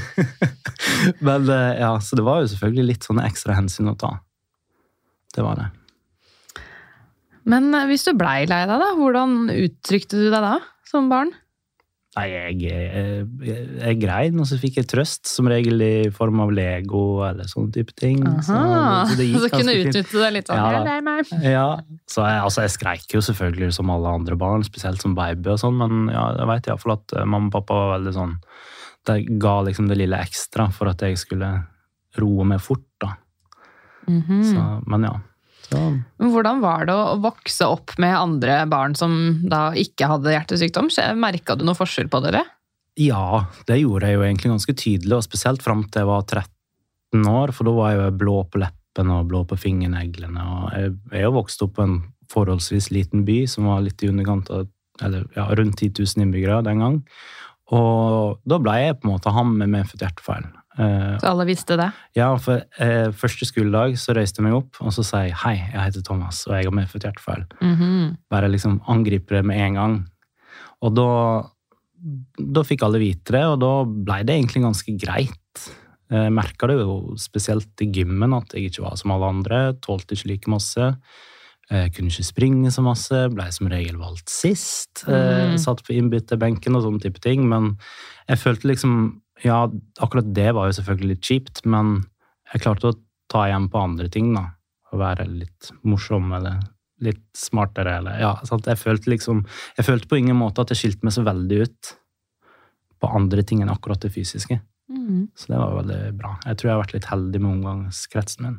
men 1.26 1.48
eh, 1.48 1.80
ja, 1.80 1.94
Så 2.04 2.20
det 2.20 2.26
var 2.26 2.44
jo 2.44 2.50
selvfølgelig 2.52 2.90
litt 2.92 3.08
sånne 3.08 3.24
ekstra 3.26 3.56
hensyn 3.56 3.90
å 3.90 3.96
ta. 3.98 4.18
Det 5.34 5.44
var 5.46 5.60
det. 5.60 5.68
Men 7.50 7.70
eh, 7.74 7.86
hvis 7.90 8.06
du 8.08 8.14
blei 8.18 8.42
lei 8.50 8.64
deg, 8.66 8.80
da, 8.82 8.90
hvordan 8.98 9.38
uttrykte 9.54 10.18
du 10.18 10.28
deg 10.28 10.42
da, 10.44 10.58
som 10.88 11.10
barn? 11.12 11.32
Nei, 12.18 12.24
jeg, 12.26 12.54
jeg, 12.66 13.58
jeg 13.78 13.98
grein, 14.00 14.38
og 14.42 14.46
så 14.50 14.56
fikk 14.58 14.80
jeg 14.80 14.88
trøst, 14.90 15.28
som 15.30 15.46
regel 15.46 15.78
i 15.84 16.08
form 16.10 16.40
av 16.42 16.50
Lego 16.50 17.20
eller 17.22 17.46
sånne 17.46 17.70
type 17.76 17.94
ting. 17.94 18.24
Aha, 18.26 19.04
så 19.06 19.14
det 19.14 19.28
gikk 19.28 19.44
du 19.44 19.52
kunne 19.52 19.76
utnytte 19.78 20.18
det 20.18 20.30
litt 20.34 20.50
sånn? 20.50 20.58
Ja, 20.58 20.96
meg. 21.06 21.30
Ja, 21.46 21.68
så 22.10 22.24
jeg, 22.26 22.40
altså 22.48 22.64
jeg 22.66 22.74
skreik 22.74 23.14
jo 23.14 23.22
selvfølgelig 23.22 23.70
som 23.78 23.94
alle 23.94 24.10
andre 24.18 24.34
barn, 24.40 24.66
spesielt 24.66 24.98
som 25.04 25.14
baby 25.14 25.54
og 25.54 25.62
sånn, 25.62 25.78
men 25.78 26.10
ja, 26.10 26.26
jeg 26.40 26.50
vet 26.50 26.72
iallfall 26.72 26.96
at 26.96 27.14
eh, 27.14 27.28
mamma 27.30 27.52
og 27.52 27.56
pappa 27.60 27.78
var 27.78 27.94
veldig 27.94 28.16
sånn 28.18 28.34
De 29.06 29.16
ga 29.46 29.54
liksom 29.70 29.86
det 29.92 30.00
lille 30.02 30.18
ekstra 30.26 30.66
for 30.74 30.90
at 30.90 31.06
jeg 31.06 31.22
skulle 31.22 31.54
roe 32.18 32.48
meg 32.50 32.58
fort, 32.58 32.88
da. 34.10 34.22
-hmm. 34.28 34.44
Så, 34.52 34.90
men 34.90 35.02
ja. 35.08 35.20
Så, 35.70 35.80
Hvordan 36.18 36.60
var 36.60 36.86
det 36.86 36.94
å 36.94 37.18
vokse 37.22 37.66
opp 37.66 37.98
med 37.98 38.16
andre 38.16 38.66
barn 38.66 38.94
som 38.94 39.40
da 39.48 39.70
ikke 39.72 40.08
hadde 40.10 40.32
hjertesykdom? 40.34 40.88
Merka 41.14 41.54
du 41.54 41.64
noe 41.64 41.78
forskjell 41.78 42.08
på 42.10 42.20
dere? 42.24 42.42
ja, 43.00 43.46
det 43.66 43.80
gjorde 43.80 44.08
jeg 44.08 44.18
jo 44.18 44.24
egentlig 44.26 44.52
ganske 44.52 44.74
tydelig, 44.76 45.16
og 45.16 45.26
spesielt 45.26 45.64
fram 45.64 45.84
til 45.88 46.02
jeg 46.02 46.10
var 46.10 46.26
13 46.26 47.28
år, 47.30 47.52
for 47.54 47.68
da 47.68 47.74
var 47.76 47.92
jeg 47.92 48.00
jo 48.00 48.16
blå 48.22 48.36
på 48.50 48.62
leppene 48.62 49.18
og 49.20 49.30
blå 49.30 49.42
på 49.48 49.58
fingerneglene. 49.60 50.42
og 50.42 50.74
Jeg 50.76 50.94
jeg 51.14 51.26
jo 51.28 51.36
vokst 51.38 51.62
opp 51.66 51.76
på 51.78 51.86
en 51.86 51.98
forholdsvis 52.30 52.90
liten 52.94 53.24
by 53.26 53.42
som 53.50 53.70
var 53.70 53.82
litt 53.84 54.02
i 54.02 54.10
underkant 54.10 54.50
av 54.54 54.68
eller 55.00 55.24
ja, 55.32 55.46
rundt 55.56 55.80
10 55.80 55.94
000 55.96 56.26
innbyggere 56.26 56.60
den 56.66 56.82
gang. 56.82 56.96
Og 57.72 58.40
da 58.44 58.58
ble 58.60 58.74
jeg 58.76 58.98
på 58.98 59.08
en 59.08 59.14
måte 59.14 59.32
han 59.32 59.54
med 59.56 59.70
medfødt 59.72 60.02
hjertefeil. 60.04 60.44
Eh, 60.80 61.18
Så 61.20 61.28
alle 61.28 61.44
visste 61.48 61.76
det? 61.76 61.90
ja, 62.16 62.30
for 62.40 62.62
eh, 62.80 63.10
første 63.12 63.44
skoledag 63.48 63.98
så 64.00 64.14
røyste 64.16 64.40
jeg 64.40 64.46
meg 64.48 64.56
opp, 64.56 64.78
og 64.80 64.92
så 64.96 65.04
sa 65.04 65.22
jeg 65.26 65.34
hei, 65.44 65.56
jeg 65.58 65.80
heter 65.90 66.02
Thomas, 66.06 66.42
og 66.48 66.54
jeg 66.56 66.64
har 66.70 66.76
medfødt 66.78 67.04
hjertefeil. 67.08 67.44
Mhm. 67.60 68.16
Bare 68.32 68.48
liksom 68.48 68.80
angripe 68.88 69.36
det 69.36 69.44
med 69.44 69.60
en 69.60 69.74
gang. 69.80 69.96
Og 70.82 70.94
da, 70.96 71.08
da 72.40 72.62
fikk 72.64 72.82
alle 72.86 73.00
vite 73.02 73.34
det, 73.36 73.44
og 73.44 73.58
da 73.60 73.72
ble 73.84 74.22
det 74.24 74.38
egentlig 74.38 74.62
ganske 74.64 74.94
greit. 75.02 75.66
Jeg 76.10 76.32
merka 76.34 76.66
det 76.66 76.78
jo 76.80 77.14
spesielt 77.20 77.84
i 77.84 77.90
gymmen 77.94 78.32
at 78.34 78.54
jeg 78.56 78.70
ikke 78.70 78.82
var 78.88 78.96
som 78.98 79.12
alle 79.14 79.28
andre, 79.30 79.60
tålte 79.84 80.16
ikke 80.16 80.30
like 80.32 80.50
masse. 80.50 80.88
Jeg 81.70 81.92
kunne 81.94 82.10
ikke 82.10 82.24
springe 82.26 82.72
så 82.74 82.82
masse, 82.82 83.14
ble 83.30 83.44
som 83.54 83.68
regel 83.70 84.00
valgt 84.00 84.28
sist. 84.32 85.04
eh, 85.06 85.52
Mm. 85.52 85.58
Satt 85.58 85.84
på 85.86 85.94
innbytterbenken 85.94 86.74
og 86.74 86.82
sånne 86.82 87.00
type 87.04 87.20
ting. 87.22 87.44
Men 87.48 87.76
jeg 88.28 88.38
følte 88.38 88.66
liksom 88.72 89.20
Ja, 89.44 89.64
akkurat 90.00 90.28
det 90.36 90.50
var 90.56 90.68
jo 90.68 90.76
selvfølgelig 90.76 91.14
litt 91.14 91.28
kjipt, 91.30 91.62
men 91.64 92.02
jeg 92.52 92.64
klarte 92.64 92.90
å 92.90 92.98
ta 93.30 93.46
igjen 93.48 93.70
på 93.72 93.80
andre 93.80 94.10
ting, 94.12 94.32
da. 94.36 94.50
Å 94.90 94.98
være 94.98 95.28
litt 95.30 95.70
morsom 95.86 96.32
eller 96.34 96.58
litt 97.00 97.22
smartere. 97.38 97.96
Eller, 98.00 98.18
ja, 98.20 98.32
sant? 98.46 98.66
Jeg, 98.68 98.80
følte 98.80 99.12
liksom, 99.12 99.44
jeg 99.78 99.86
følte 99.86 100.10
på 100.10 100.18
ingen 100.20 100.38
måte 100.38 100.64
at 100.64 100.72
jeg 100.74 100.82
skilte 100.82 101.06
meg 101.06 101.14
så 101.16 101.24
veldig 101.26 101.60
ut 101.62 101.92
på 103.00 103.12
andre 103.16 103.44
ting 103.46 103.62
enn 103.64 103.72
akkurat 103.72 104.02
det 104.02 104.12
fysiske. 104.12 104.58
Mm. 104.90 105.30
Så 105.38 105.52
det 105.52 105.60
var 105.60 105.78
veldig 105.78 106.00
bra. 106.18 106.34
Jeg 106.44 106.58
tror 106.58 106.68
jeg 106.68 106.74
har 106.74 106.82
vært 106.82 106.96
litt 106.98 107.08
heldig 107.08 107.40
med 107.40 107.52
omgangskretsen 107.54 108.46
min. 108.46 108.58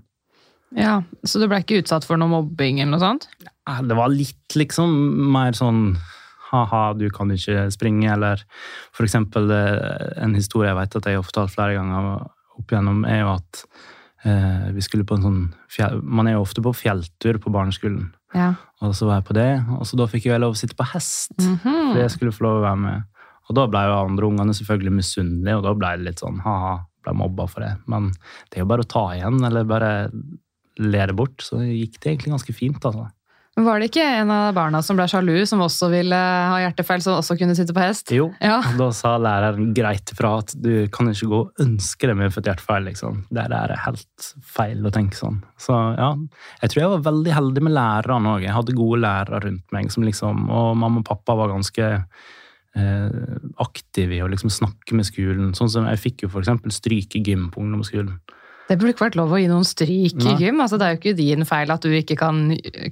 Ja, 0.77 1.01
Så 1.27 1.41
du 1.41 1.49
ble 1.51 1.59
ikke 1.59 1.81
utsatt 1.81 2.05
for 2.07 2.19
noe 2.19 2.31
mobbing 2.31 2.79
eller 2.79 2.95
noe 2.95 3.03
sånt? 3.03 3.27
Ja, 3.43 3.81
Det 3.83 3.97
var 3.97 4.07
litt 4.13 4.55
liksom 4.55 4.93
mer 5.33 5.51
sånn 5.51 5.97
ha-ha, 6.51 6.83
du 6.97 7.07
kan 7.13 7.31
ikke 7.33 7.69
springe, 7.73 8.09
eller 8.11 8.43
eksempel 8.99 9.51
eh, 9.55 10.23
en 10.23 10.35
historie 10.37 10.69
jeg 10.71 10.79
vet 10.79 10.97
at 10.99 11.09
jeg 11.09 11.19
har 11.19 11.27
fortalt 11.27 11.53
flere 11.53 11.77
ganger 11.77 12.09
opp 12.59 12.71
igjennom, 12.73 13.05
er 13.07 13.21
jo 13.23 13.29
at 13.33 13.61
eh, 14.27 14.71
vi 14.75 14.83
skulle 14.85 15.07
på 15.07 15.17
en 15.17 15.27
sånn 15.27 15.39
fjell, 15.71 16.01
Man 16.03 16.27
er 16.29 16.37
jo 16.37 16.43
ofte 16.45 16.63
på 16.63 16.75
fjelltur 16.75 17.39
på 17.41 17.53
barneskolen, 17.53 18.11
Ja. 18.35 18.53
og 18.81 18.95
så 18.95 19.07
var 19.07 19.21
jeg 19.21 19.29
på 19.31 19.37
det, 19.39 19.51
og 19.77 19.87
så 19.87 19.97
da 19.99 20.09
fikk 20.11 20.27
jeg 20.29 20.43
lov 20.43 20.55
å 20.55 20.59
sitte 20.59 20.77
på 20.77 20.87
hest. 20.93 21.33
Mm 21.39 21.57
-hmm. 21.63 21.93
For 21.93 21.99
jeg 22.01 22.11
skulle 22.11 22.31
få 22.31 22.43
lov 22.43 22.59
å 22.59 22.67
være 22.67 22.77
med. 22.77 23.03
Og 23.49 23.55
da 23.55 23.67
ble 23.67 23.79
jo 23.79 24.05
andre 24.05 24.25
ungene 24.25 24.53
selvfølgelig 24.53 24.93
misunnelige, 24.95 25.57
og 25.57 25.63
da 25.63 25.73
ble 25.73 25.97
det 25.97 26.05
litt 26.05 26.19
sånn 26.19 26.39
ha-ha, 26.39 26.85
ble 27.03 27.13
mobba 27.13 27.47
for 27.47 27.61
det. 27.61 27.77
Men 27.87 28.11
det 28.49 28.57
er 28.57 28.59
jo 28.59 28.65
bare 28.65 28.81
å 28.81 28.87
ta 28.87 29.15
igjen, 29.15 29.43
eller 29.43 29.63
bare 29.63 30.11
le 30.79 31.05
det 31.05 31.15
bort, 31.15 31.41
så 31.43 31.59
gikk 31.59 31.99
det 31.99 32.11
egentlig 32.11 32.31
ganske 32.31 32.53
fint, 32.53 32.85
altså. 32.85 33.09
Var 33.65 33.79
det 33.81 33.89
ikke 33.91 34.05
en 34.21 34.31
av 34.33 34.53
barna 34.57 34.81
som 34.85 34.97
ble 34.97 35.05
sjalu, 35.11 35.35
som 35.49 35.61
også 35.63 35.89
ville 35.91 36.17
ha 36.17 36.57
hjertefeil, 36.63 37.03
som 37.03 37.17
også 37.19 37.37
kunne 37.39 37.55
sitte 37.57 37.75
på 37.75 37.83
hest? 37.83 38.11
Jo, 38.15 38.29
Ja. 38.41 38.61
da 38.77 38.89
sa 38.95 39.17
læreren 39.21 39.73
greit 39.77 40.13
fra 40.17 40.37
at 40.39 40.53
du 40.59 40.87
kan 40.93 41.07
ikke 41.11 41.29
gå 41.31 41.39
og 41.45 41.63
ønske 41.63 42.07
deg 42.09 42.17
medfødt 42.17 42.49
hjertefeil, 42.49 42.85
liksom. 42.89 43.23
Det 43.31 43.45
er 43.51 43.75
helt 43.85 44.33
feil 44.43 44.83
å 44.85 44.91
tenke 44.91 45.15
sånn. 45.19 45.41
Så 45.57 45.77
ja, 45.97 46.15
jeg 46.61 46.69
tror 46.73 46.81
jeg 46.81 46.93
var 46.95 47.07
veldig 47.11 47.33
heldig 47.37 47.65
med 47.67 47.73
lærerne 47.77 48.35
òg. 48.35 48.45
Jeg 48.47 48.55
hadde 48.57 48.77
gode 48.77 49.01
lærere 49.01 49.43
rundt 49.45 49.71
meg, 49.71 49.91
som 49.91 50.03
liksom, 50.03 50.49
og 50.49 50.77
mamma 50.77 51.03
og 51.03 51.05
pappa 51.05 51.35
var 51.35 51.53
ganske 51.53 52.05
eh, 52.75 53.39
aktive 53.59 54.15
i 54.15 54.21
å 54.23 54.29
liksom 54.31 54.51
snakke 54.53 54.95
med 54.97 55.07
skolen. 55.07 55.53
Sånn 55.57 55.71
som 55.71 55.87
jeg 55.89 55.99
fikk 55.99 56.23
jo 56.25 56.31
eksempel 56.41 56.71
stryk 56.73 57.17
i 57.19 57.23
gym 57.25 57.49
på 57.51 57.63
ungdomsskolen. 57.63 58.19
Det 58.69 58.77
burde 58.79 58.93
ikke 58.93 59.03
vært 59.03 59.17
lov 59.19 59.33
å 59.35 59.39
gi 59.41 59.47
noen 59.51 59.65
stryk 59.67 60.21
i 60.23 60.33
gym. 60.39 60.61
Altså, 60.63 60.77
det 60.79 60.85
er 60.85 60.93
jo 60.93 60.99
ikke 61.01 61.15
din 61.17 61.47
feil 61.47 61.73
at 61.73 61.83
du 61.83 61.91
ikke 61.91 62.15
kan 62.19 62.37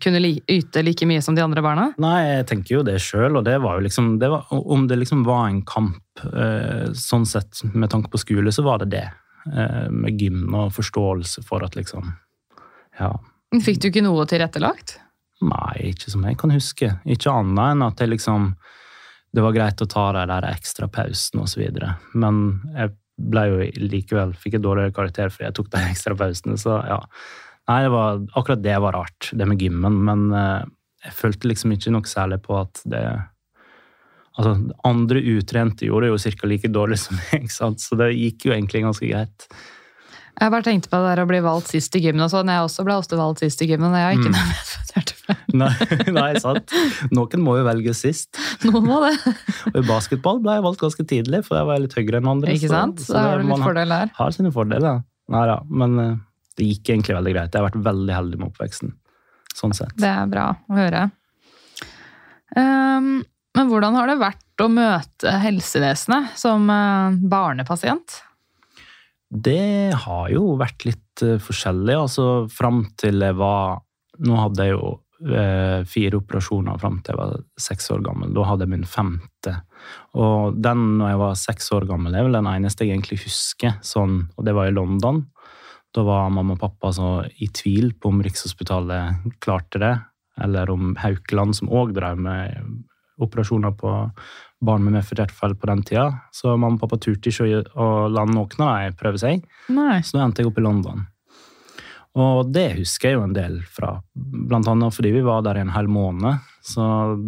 kunne 0.03 0.19
yte 0.51 0.83
like 0.83 1.07
mye 1.07 1.21
som 1.23 1.37
de 1.37 1.43
andre 1.45 1.63
barna. 1.63 1.85
Nei, 2.01 2.17
jeg 2.25 2.49
tenker 2.49 2.75
jo 2.75 2.83
det 2.83 2.97
sjøl, 3.03 3.37
og 3.39 3.45
det 3.47 3.55
var 3.63 3.77
jo 3.77 3.85
liksom 3.85 4.17
det 4.19 4.31
var, 4.33 4.49
Om 4.51 4.89
det 4.91 4.99
liksom 4.99 5.23
var 5.27 5.47
en 5.47 5.61
kamp 5.63 6.25
eh, 6.27 6.89
sånn 6.99 7.27
sett 7.29 7.63
med 7.71 7.93
tanke 7.93 8.11
på 8.11 8.19
skole, 8.19 8.51
så 8.51 8.65
var 8.67 8.83
det 8.83 8.91
det. 8.97 9.05
Eh, 9.47 9.85
med 9.89 10.19
gym 10.19 10.51
og 10.51 10.73
forståelse 10.75 11.45
for 11.47 11.63
at 11.63 11.79
liksom 11.79 12.11
Ja. 12.99 13.13
Fikk 13.55 13.79
du 13.79 13.87
ikke 13.87 14.03
noe 14.03 14.27
tilrettelagt? 14.29 14.97
Nei, 15.41 15.93
ikke 15.93 16.11
som 16.11 16.25
jeg 16.27 16.37
kan 16.37 16.51
huske. 16.51 16.91
Ikke 17.07 17.31
annet 17.31 17.71
enn 17.71 17.85
at 17.87 18.01
jeg 18.03 18.11
liksom 18.11 18.55
Det 19.31 19.43
var 19.45 19.53
greit 19.53 19.81
å 19.81 19.87
ta 19.87 20.11
de 20.11 20.25
der 20.25 20.45
ekstra 20.49 20.87
pausene 20.89 21.43
osv. 21.45 21.61
Men 22.17 22.61
jeg 22.73 22.95
ble 23.19 23.45
jo 23.49 23.69
likevel 23.91 24.33
Fikk 24.39 24.57
et 24.57 24.63
dårligere 24.65 24.95
karakter 24.95 25.31
fordi 25.33 25.47
jeg 25.49 25.57
tok 25.59 25.71
de 25.73 25.85
ekstra 25.91 26.17
pausene, 26.19 26.59
så 26.61 26.79
ja. 26.87 26.99
Nei, 27.69 27.81
det 27.85 27.91
var, 27.93 28.21
akkurat 28.39 28.61
det 28.65 28.77
var 28.81 28.95
rart, 28.97 29.29
det 29.37 29.45
med 29.45 29.61
gymmen, 29.61 29.99
men 30.07 30.29
eh, 30.33 30.63
jeg 31.05 31.15
følte 31.15 31.51
liksom 31.51 31.75
ikke 31.75 31.93
noe 31.93 32.09
særlig 32.09 32.41
på 32.45 32.57
at 32.61 32.81
det 32.89 33.03
Altså, 34.39 34.53
andre 34.87 35.19
utrente 35.33 35.83
gjorde 35.83 36.07
det 36.07 36.13
jo 36.13 36.33
ca. 36.39 36.47
like 36.47 36.69
dårlig 36.71 36.99
som 37.01 37.17
meg, 37.19 37.49
sant? 37.51 37.81
så 37.83 37.97
det 37.99 38.13
gikk 38.13 38.45
jo 38.47 38.53
egentlig 38.55 38.85
ganske 38.85 39.09
greit. 39.09 39.47
Jeg 40.39 40.51
bare 40.53 40.63
tenkte 40.63 40.89
på 40.91 40.99
det 41.03 41.09
der 41.11 41.21
å 41.23 41.27
bli 41.27 41.39
valgt 41.43 41.67
sist 41.73 41.95
i 41.95 42.01
gymmen 42.03 42.23
og 42.23 42.29
sånn. 42.31 42.47
Jeg 42.51 42.63
også 42.63 42.85
ble 42.87 42.95
ofte 42.95 43.17
valgt 43.19 43.41
sist 43.43 43.61
i 43.61 43.67
gymmen, 43.67 43.91
og 43.91 43.99
jeg 43.99 44.05
har 44.07 44.15
ikke 44.15 44.29
Mm. 44.29 44.37
noe 44.37 44.51
medfødt. 44.53 45.15
Nei, 45.59 46.11
nei, 46.15 46.29
sant? 46.41 46.71
Noen 47.13 47.43
må 47.45 47.57
jo 47.59 47.65
velge 47.67 47.93
sist. 47.97 48.39
Noen 48.65 48.85
må 48.87 48.97
det. 49.03 49.11
Og 49.73 49.77
i 49.83 49.85
basketball 49.87 50.39
ble 50.41 50.55
jeg 50.57 50.63
valgt 50.65 50.81
ganske 50.81 51.05
tidlig, 51.11 51.43
for 51.45 51.59
jeg 51.59 51.67
var 51.69 51.83
litt 51.83 51.93
høyere 51.99 52.17
enn 52.21 52.29
andre. 52.31 52.55
Ikke 52.55 52.69
så- 52.71 52.73
sant? 52.79 53.03
så 53.05 53.13
Da 53.13 53.25
har 53.27 53.43
du 53.43 53.47
litt 53.51 53.63
fordel 53.67 53.93
der. 53.93 54.11
Har 54.17 54.31
sine 54.35 54.51
fordeler. 54.55 55.03
Nei 55.29 55.43
da, 55.51 55.59
men 55.69 55.99
eh, 55.99 56.15
det 56.57 56.65
gikk 56.71 56.93
egentlig 56.95 57.17
veldig 57.19 57.33
greit. 57.35 57.51
Jeg 57.53 57.61
har 57.61 57.69
vært 57.69 57.83
veldig 57.91 58.15
heldig 58.15 58.39
med 58.41 58.47
oppveksten. 58.49 58.93
Sånn 59.59 59.75
sett. 59.77 59.93
Det 59.99 60.09
er 60.09 60.25
bra 60.31 60.47
å 60.69 60.77
høre. 60.79 61.03
Um, 62.57 63.11
men 63.57 63.69
hvordan 63.69 63.95
har 63.97 64.07
det 64.09 64.17
vært 64.21 64.63
å 64.63 64.69
møte 64.71 65.33
helsevesenet 65.43 66.33
som 66.39 66.65
eh, 66.73 67.17
barnepasient? 67.29 68.21
Det 69.29 69.93
har 70.05 70.31
jo 70.33 70.55
vært 70.57 70.87
litt 70.87 71.23
eh, 71.25 71.37
forskjellig. 71.41 71.95
Altså 71.95 72.25
fram 72.51 72.83
til 72.99 73.21
jeg 73.21 73.37
var 73.37 73.85
Nå 74.19 74.35
hadde 74.35 74.65
jeg 74.65 74.73
jo 74.73 74.87
eh, 75.31 75.85
fire 75.87 76.17
operasjoner 76.19 76.79
fram 76.81 76.97
til 76.99 77.13
jeg 77.13 77.19
var 77.21 77.37
seks 77.61 77.87
år 77.95 78.01
gammel. 78.03 78.33
Da 78.35 78.43
hadde 78.49 78.65
jeg 78.65 78.73
min 78.73 78.89
femte. 78.89 79.53
Og 80.19 80.57
den 80.59 80.81
når 80.99 81.13
jeg 81.13 81.21
var 81.21 81.37
seks 81.39 81.71
år 81.77 81.87
gammel, 81.87 82.17
er 82.17 82.27
vel 82.27 82.35
den 82.35 82.49
eneste 82.51 82.83
jeg 82.83 82.97
egentlig 82.97 83.21
husker. 83.23 83.77
Sånn, 83.85 84.25
og 84.35 84.47
det 84.47 84.57
var 84.57 84.67
i 84.67 84.75
London. 84.75 85.23
Da 85.95 86.03
var 86.05 86.33
mamma 86.33 86.57
og 86.57 86.61
pappa 86.61 86.91
i 87.39 87.47
tvil 87.47 87.93
på 87.95 88.11
om 88.11 88.19
Rikshospitalet 88.25 89.39
klarte 89.41 89.81
det, 89.81 89.95
eller 90.43 90.69
om 90.73 90.91
Haukeland, 90.99 91.55
som 91.57 91.71
òg 91.71 91.95
drev 91.95 92.19
med 92.19 92.83
operasjoner 93.19 93.75
på 93.77 93.93
barn 94.65 94.83
med 94.83 94.97
medfødt 94.97 95.23
hjertefeil 95.23 95.55
på 95.59 95.69
den 95.69 95.85
tida. 95.87 96.07
Så 96.35 96.55
mamma 96.55 96.75
og 96.77 96.83
pappa 96.83 96.99
turte 97.01 97.31
ikke 97.31 97.63
å 97.79 98.09
la 98.11 98.25
noen 98.27 98.65
av 98.65 98.83
dem 98.83 98.99
prøve 98.99 99.21
seg. 99.21 99.45
Nei. 99.71 100.01
Så 100.03 100.17
nå 100.17 100.25
endte 100.25 100.43
jeg 100.43 100.51
opp 100.51 100.59
i 100.59 100.65
London. 100.65 101.07
Og 102.19 102.49
det 102.51 102.71
husker 102.79 103.11
jeg 103.11 103.19
jo 103.19 103.25
en 103.27 103.35
del 103.35 103.59
fra, 103.69 103.93
blant 104.15 104.67
annet 104.67 104.95
fordi 104.95 105.13
vi 105.13 105.25
var 105.25 105.43
der 105.45 105.59
i 105.59 105.63
en 105.63 105.75
hel 105.75 105.89
måned. 105.91 106.41
Så 106.65 106.83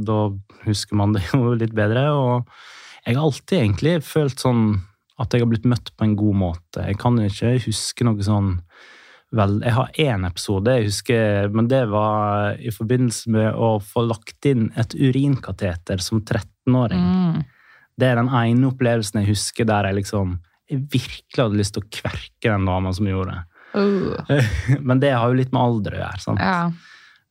da 0.07 0.23
husker 0.65 0.99
man 0.99 1.15
det 1.15 1.23
jo 1.31 1.53
litt 1.57 1.75
bedre. 1.77 2.07
Og 2.15 3.05
jeg 3.05 3.17
har 3.17 3.23
alltid 3.25 3.59
egentlig 3.59 3.99
følt 4.05 4.41
sånn 4.41 4.65
at 5.21 5.33
jeg 5.33 5.43
har 5.43 5.51
blitt 5.51 5.69
møtt 5.69 5.93
på 5.95 6.07
en 6.07 6.17
god 6.17 6.39
måte. 6.41 6.87
Jeg 6.87 6.97
kan 7.01 7.19
ikke 7.21 7.55
huske 7.67 8.07
noe 8.07 8.25
sånn 8.25 8.55
Vel, 9.31 9.61
jeg 9.63 9.71
har 9.77 9.97
én 10.03 10.27
episode, 10.27 10.73
jeg 10.75 10.89
husker, 10.89 11.49
men 11.55 11.69
det 11.71 11.85
var 11.91 12.57
i 12.59 12.71
forbindelse 12.75 13.31
med 13.31 13.53
å 13.55 13.77
få 13.79 14.03
lagt 14.03 14.47
inn 14.49 14.67
et 14.75 14.91
urinkateter 14.97 16.03
som 16.03 16.19
13-åring. 16.19 16.99
Mm. 16.99 17.37
Det 17.95 18.09
er 18.09 18.19
den 18.19 18.31
ene 18.35 18.71
opplevelsen 18.71 19.21
jeg 19.21 19.31
husker 19.31 19.69
der 19.69 19.87
jeg 19.87 20.01
liksom 20.01 20.35
jeg 20.71 20.85
virkelig 20.91 21.39
hadde 21.39 21.59
lyst 21.59 21.75
til 21.75 21.83
å 21.83 21.91
kverke 21.91 22.47
den 22.47 22.67
dama 22.67 22.91
som 22.95 23.07
gjorde 23.07 23.35
det. 23.35 23.41
Uh, 23.75 24.51
Men 24.87 25.01
det 25.03 25.13
har 25.15 25.31
jo 25.31 25.39
litt 25.39 25.51
med 25.55 25.63
alder 25.63 25.97
å 25.97 26.01
gjøre. 26.05 26.23
sant? 26.23 26.43
ja. 26.43 26.71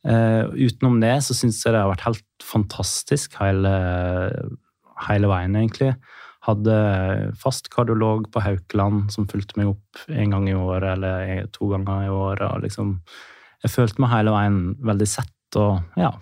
Uh, 0.01 0.49
utenom 0.57 0.95
det 1.03 1.13
så 1.27 1.35
syns 1.37 1.59
jeg 1.61 1.75
det 1.75 1.83
har 1.83 1.91
vært 1.91 2.07
helt 2.07 2.45
fantastisk 2.45 3.35
hele, 3.37 3.73
hele 5.09 5.29
veien, 5.29 5.59
egentlig. 5.61 5.91
Hadde 6.47 6.75
fast 7.37 7.69
kardiolog 7.73 8.31
på 8.33 8.41
Haukeland 8.41 9.11
som 9.13 9.29
fulgte 9.29 9.59
meg 9.61 9.75
opp 9.75 10.05
en 10.09 10.33
gang 10.33 10.49
i 10.49 10.57
året 10.57 10.95
eller 10.95 11.47
to 11.53 11.69
ganger 11.75 12.07
i 12.07 12.15
året. 12.15 12.63
liksom, 12.65 12.99
Jeg 13.63 13.75
følte 13.75 14.01
meg 14.01 14.15
hele 14.15 14.33
veien 14.33 14.61
veldig 14.81 15.09
sett. 15.09 15.37
Og 15.61 16.01
ja, 16.01 16.15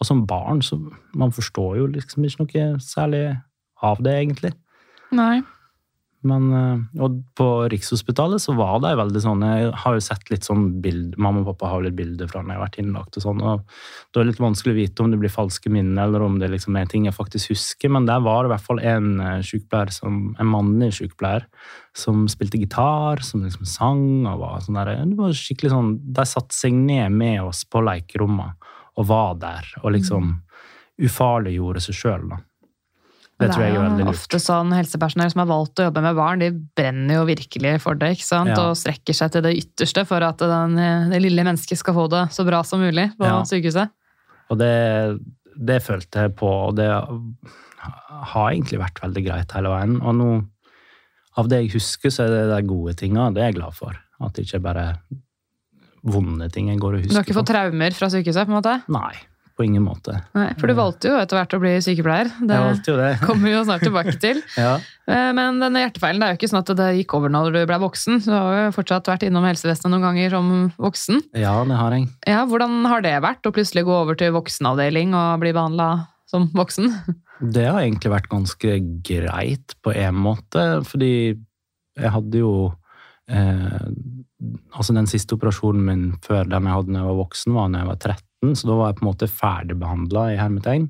og 0.00 0.06
som 0.08 0.24
barn 0.26 0.62
så 0.64 0.78
man 1.12 1.32
forstår 1.34 1.76
jo 1.76 1.86
liksom 1.92 2.24
ikke 2.24 2.40
noe 2.40 2.80
særlig 2.80 3.24
av 3.84 4.00
det, 4.04 4.14
egentlig. 4.16 4.52
Nei. 5.12 5.42
Men, 6.26 6.52
eh, 6.52 7.00
og 7.00 7.14
på 7.38 7.46
Rikshospitalet 7.72 8.42
så 8.42 8.52
var 8.52 8.82
de 8.84 8.90
veldig 8.98 9.20
sånn 9.24 9.40
Jeg 9.40 9.70
har 9.82 9.94
jo 9.96 10.02
sett 10.04 10.28
litt 10.28 10.44
sånn 10.44 10.66
bild, 10.84 11.14
Mamma 11.16 11.40
og 11.40 11.54
pappa 11.54 11.70
har 11.70 11.80
jo 11.80 11.86
litt 11.86 11.96
bilder 11.96 12.28
fra 12.28 12.42
når 12.42 12.52
jeg 12.52 12.58
har 12.58 12.66
vært 12.66 12.78
innlagt. 12.82 13.16
og 13.16 13.24
sånn, 13.24 13.40
og 13.40 13.62
Da 14.12 14.20
er 14.20 14.24
det 14.24 14.32
litt 14.34 14.42
vanskelig 14.44 14.74
å 14.74 14.80
vite 14.80 15.00
om 15.00 15.10
det 15.10 15.20
blir 15.22 15.32
falske 15.32 15.72
minner, 15.72 16.04
eller 16.04 16.26
om 16.26 16.38
det 16.38 16.50
liksom 16.52 16.76
er 16.76 16.90
ting 16.90 17.06
jeg 17.08 17.16
faktisk 17.16 17.54
husker. 17.54 17.88
Men 17.88 18.04
der 18.04 18.20
var 18.20 18.42
det 18.42 18.50
i 18.50 18.54
hvert 18.54 18.66
fall 18.66 18.80
en 18.80 19.08
eh, 19.20 19.40
sykepleier, 19.40 19.94
som, 19.96 20.36
en 20.38 20.52
mannlig 20.52 20.92
sykepleier 20.98 21.46
som 21.96 22.28
spilte 22.28 22.60
gitar, 22.60 23.24
som 23.24 23.42
liksom 23.46 23.64
sang. 23.64 24.26
og 24.26 24.44
var 24.44 24.60
sånn 24.60 24.76
der, 24.76 24.92
det 25.06 25.16
var 25.16 25.32
skikkelig 25.32 25.72
sånn, 25.72 25.90
De 26.12 26.28
satte 26.28 26.54
seg 26.54 26.76
ned 26.76 27.10
med 27.12 27.40
oss 27.42 27.64
på 27.64 27.80
lekerommet 27.80 28.60
og 28.98 29.06
var 29.08 29.34
der, 29.40 29.64
og 29.82 29.94
liksom 29.96 30.36
ufarliggjorde 31.00 31.80
seg 31.80 31.96
sjøl. 31.96 32.28
Det 33.40 33.48
tror 33.54 33.64
jeg 33.64 33.74
er 33.74 33.80
veldig 33.82 34.04
lurt. 34.04 34.14
ofte 34.14 34.38
sånn 34.42 34.72
helsepersonell 34.76 35.30
som 35.32 35.40
har 35.42 35.48
valgt 35.50 35.80
å 35.80 35.86
jobbe 35.88 36.02
med 36.04 36.18
barn, 36.18 36.42
de 36.44 36.50
brenner 36.76 37.14
jo 37.16 37.24
virkelig 37.28 37.74
for 37.80 37.96
det, 37.98 38.10
ikke 38.18 38.26
sant? 38.28 38.52
Ja. 38.52 38.68
Og 38.68 38.76
strekker 38.76 39.16
seg 39.16 39.32
til 39.32 39.42
det 39.46 39.54
ytterste 39.62 40.04
for 40.08 40.22
at 40.26 40.42
den, 40.44 40.76
det 41.12 41.20
lille 41.24 41.44
mennesket 41.46 41.80
skal 41.80 41.96
få 41.96 42.04
det 42.12 42.26
så 42.36 42.44
bra 42.48 42.60
som 42.68 42.82
mulig 42.84 43.08
på 43.16 43.24
Ja. 43.26 43.40
sykehuset. 43.48 43.90
Og 44.50 44.58
det, 44.60 44.74
det 45.56 45.80
følte 45.86 46.26
jeg 46.26 46.34
på, 46.36 46.48
og 46.68 46.76
det 46.76 46.90
har 46.90 48.50
egentlig 48.52 48.80
vært 48.82 49.00
veldig 49.00 49.24
greit 49.24 49.52
hele 49.56 49.72
veien. 49.72 49.96
Og 50.04 50.14
nå, 50.18 50.28
av 51.40 51.48
det 51.48 51.62
jeg 51.62 51.74
husker, 51.78 52.12
så 52.12 52.26
er 52.26 52.34
det 52.34 52.44
de 52.52 52.60
gode 52.68 52.92
tinga, 52.98 53.30
det 53.32 53.40
er 53.44 53.52
jeg 53.52 53.60
glad 53.62 53.76
for. 53.78 53.96
At 54.20 54.34
det 54.36 54.44
ikke 54.48 54.60
bare 54.68 54.86
vonde 56.04 56.48
ting 56.52 56.68
jeg 56.72 56.80
går 56.80 56.96
og 56.96 57.08
Du 57.08 57.14
har 57.16 57.24
ikke 57.24 57.36
fått 57.36 57.50
traumer 57.52 57.92
fra 57.96 58.08
sykehuset, 58.12 58.46
på 58.48 58.52
en 58.52 58.58
måte? 58.58 58.74
Nei, 58.92 59.14
På 59.60 59.64
ingen 59.66 59.84
måte. 59.84 60.14
Nei, 60.32 60.46
For 60.56 60.70
du 60.70 60.72
valgte 60.78 61.10
jo 61.10 61.18
etter 61.20 61.36
hvert 61.36 61.52
å 61.52 61.60
bli 61.60 61.74
sykepleier. 61.84 62.30
Det 62.40 62.56
Jeg 62.56 62.64
valgte 62.64 62.92
jo 62.94 62.96
det. 62.96 63.08
kommer 63.28 63.44
vi 63.44 63.52
jo 63.52 63.62
snart 63.68 63.84
tilbake 63.84 64.14
til. 64.22 64.40
Ja. 64.56 64.70
Eh, 65.10 65.30
Men 65.36 65.58
denne 65.60 65.82
hjertefeilen 65.84 66.22
det 66.22 66.26
er 66.30 66.32
jo 66.32 66.38
ikke 66.40 66.48
sånn 66.54 66.62
at 66.62 66.70
det 66.78 66.86
gikk 67.02 67.12
over 67.18 67.32
når 67.34 67.52
du 67.52 67.60
ble 67.68 67.76
voksen. 67.82 68.22
Du 68.24 68.30
har 68.32 68.56
jo 68.62 68.70
fortsatt 68.78 69.10
vært 69.10 69.26
innom 69.28 69.44
helsevesenet 69.44 69.92
noen 69.92 70.06
ganger 70.08 70.32
som 70.38 70.48
voksen. 70.80 71.20
ja, 71.36 71.52
det 71.68 71.76
har 71.82 71.96
jeg. 71.98 72.08
Ja, 72.30 72.46
Hvordan 72.48 72.80
har 72.88 73.04
det 73.04 73.12
vært 73.26 73.44
å 73.44 73.52
plutselig 73.52 73.84
gå 73.90 73.92
over 74.00 74.16
til 74.16 74.32
voksenavdeling 74.38 75.12
og 75.18 75.42
bli 75.44 75.52
behandla 75.56 75.90
som 76.30 76.48
voksen? 76.56 76.88
Det 77.40 77.62
har 77.68 77.80
egentlig 77.80 78.10
vært 78.12 78.28
ganske 78.28 78.74
greit 79.06 79.72
på 79.84 79.92
en 79.96 80.16
måte, 80.20 80.64
fordi 80.84 81.12
jeg 81.96 82.10
hadde 82.16 82.42
jo 82.42 82.50
eh, 83.28 83.86
Altså, 84.72 84.94
den 84.96 85.08
siste 85.10 85.36
operasjonen 85.36 85.82
min 85.84 86.02
før 86.24 86.46
den 86.48 86.64
jeg 86.68 86.72
hadde 86.76 86.92
da 86.94 87.00
jeg 87.02 87.08
var 87.10 87.18
voksen, 87.18 87.52
var 87.56 87.72
da 87.72 87.80
jeg 87.82 87.88
var 87.90 87.98
13, 88.00 88.29
så 88.40 88.70
da 88.70 88.76
var 88.78 88.90
jeg 88.90 88.98
på 89.00 89.04
en 89.04 89.10
måte 89.10 89.28
ferdigbehandla 89.28 90.24
i 90.32 90.38
hermetegn. 90.40 90.88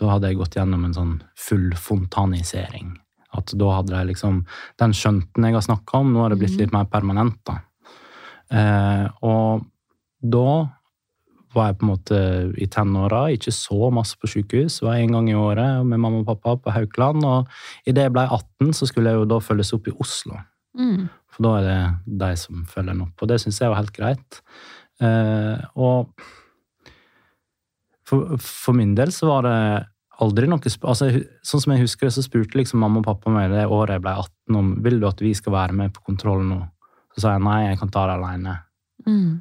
Da 0.00 0.10
hadde 0.12 0.30
jeg 0.30 0.40
gått 0.40 0.58
gjennom 0.58 0.84
en 0.86 0.96
sånn 0.96 1.14
full 1.38 1.70
fontanisering. 1.78 2.94
At 3.32 3.54
da 3.56 3.68
hadde 3.78 3.96
jeg 3.96 4.10
liksom 4.10 4.42
Den 4.80 4.92
skjønten 4.96 5.46
jeg 5.46 5.56
har 5.56 5.64
snakka 5.64 6.02
om, 6.02 6.12
nå 6.12 6.24
har 6.24 6.32
det 6.32 6.40
blitt 6.42 6.58
litt 6.60 6.74
mer 6.74 6.88
permanent, 6.92 7.38
da. 7.48 7.60
Eh, 8.52 9.06
og 9.24 9.64
da 10.20 10.48
var 11.52 11.68
jeg 11.68 11.78
på 11.78 11.84
en 11.84 11.90
måte 11.90 12.18
i 12.60 12.68
tenåra, 12.72 13.22
ikke 13.32 13.52
så 13.52 13.88
masse 13.92 14.16
på 14.20 14.30
sykehus. 14.30 14.78
Var 14.84 15.00
en 15.00 15.16
gang 15.16 15.28
i 15.28 15.36
året 15.36 15.84
med 15.84 16.00
mamma 16.00 16.22
og 16.22 16.28
pappa 16.30 16.56
på 16.64 16.72
Haukeland. 16.76 17.24
Og 17.28 17.88
idet 17.88 18.06
jeg 18.06 18.14
ble 18.14 18.24
18, 18.24 18.72
så 18.76 18.88
skulle 18.88 19.12
jeg 19.12 19.20
jo 19.20 19.28
da 19.28 19.40
følges 19.44 19.72
opp 19.76 19.88
i 19.88 19.96
Oslo. 20.00 20.40
Mm. 20.78 21.10
For 21.32 21.44
da 21.44 21.56
er 21.58 21.66
det 21.66 22.20
de 22.22 22.30
som 22.40 22.64
følger 22.68 22.96
en 22.96 23.04
opp, 23.06 23.16
og 23.20 23.28
det 23.28 23.40
syns 23.42 23.60
jeg 23.60 23.72
var 23.72 23.82
helt 23.82 23.96
greit. 23.96 24.40
Eh, 25.04 25.60
og 25.76 26.24
for, 28.12 28.36
for 28.36 28.76
min 28.76 28.92
del 28.98 29.12
så 29.14 29.30
var 29.30 29.46
det 29.48 29.58
aldri 30.22 30.48
noe 30.50 30.60
altså, 30.60 31.08
Sånn 31.46 31.62
som 31.64 31.72
jeg 31.74 31.86
husker 31.86 32.08
det, 32.08 32.14
så 32.16 32.24
spurte 32.24 32.58
liksom 32.58 32.82
mamma 32.82 33.00
og 33.00 33.08
pappa 33.08 33.32
meg 33.32 33.52
det 33.54 33.64
året 33.64 33.96
jeg 33.96 34.04
ble 34.04 34.12
18 34.20 34.58
om 34.58 34.74
vil 34.84 35.00
du 35.00 35.08
at 35.08 35.22
vi 35.24 35.32
skal 35.36 35.56
være 35.56 35.78
med 35.78 35.94
på 35.96 36.04
kontroll 36.12 36.44
nå. 36.46 36.60
Så 37.14 37.24
sa 37.24 37.32
jeg 37.34 37.44
nei, 37.46 37.62
jeg 37.66 37.80
kan 37.80 37.90
ta 37.92 38.04
det 38.08 38.18
alene. 38.18 38.58
Mm. 39.06 39.32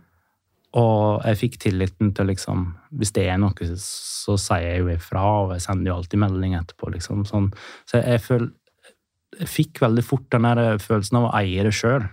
Og 0.79 1.25
jeg 1.27 1.39
fikk 1.41 1.57
tilliten 1.65 2.13
til 2.15 2.29
liksom 2.31 2.63
Hvis 2.97 3.11
det 3.13 3.25
er 3.27 3.37
noe, 3.41 3.67
så 3.83 4.37
sier 4.39 4.63
jeg 4.69 4.85
jo 4.85 4.89
ifra, 4.93 5.23
og 5.43 5.53
jeg 5.57 5.65
sender 5.65 5.91
jo 5.91 5.97
alltid 5.99 6.23
melding 6.23 6.55
etterpå. 6.59 6.93
liksom 6.95 7.25
sånn. 7.27 7.51
Så 7.85 7.99
jeg, 7.99 8.07
jeg 8.15 8.25
føl 8.27 8.49
Jeg 9.41 9.47
fikk 9.47 9.83
veldig 9.83 10.03
fort 10.03 10.27
den 10.31 10.47
der 10.47 10.79
følelsen 10.83 11.21
av 11.21 11.29
å 11.29 11.35
eie 11.39 11.63
det 11.67 11.75
sjøl. 11.75 12.07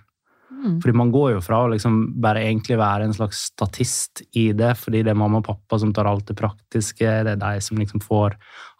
Mm. 0.58 0.78
Fordi 0.82 0.94
man 0.98 1.10
går 1.14 1.36
jo 1.36 1.42
fra 1.44 1.60
å 1.64 1.70
liksom 1.70 1.98
bare 2.22 2.42
egentlig 2.42 2.78
være 2.80 3.06
en 3.06 3.14
slags 3.14 3.44
statist 3.52 4.24
i 4.36 4.48
det, 4.56 4.72
fordi 4.80 5.04
det 5.06 5.12
er 5.12 5.20
mamma 5.20 5.38
og 5.38 5.46
pappa 5.46 5.78
som 5.78 5.92
tar 5.94 6.08
alt 6.10 6.26
det 6.30 6.38
praktiske, 6.38 7.06
det 7.26 7.36
er 7.36 7.42
de 7.42 7.62
som 7.64 7.78
liksom 7.78 8.02
får 8.02 8.34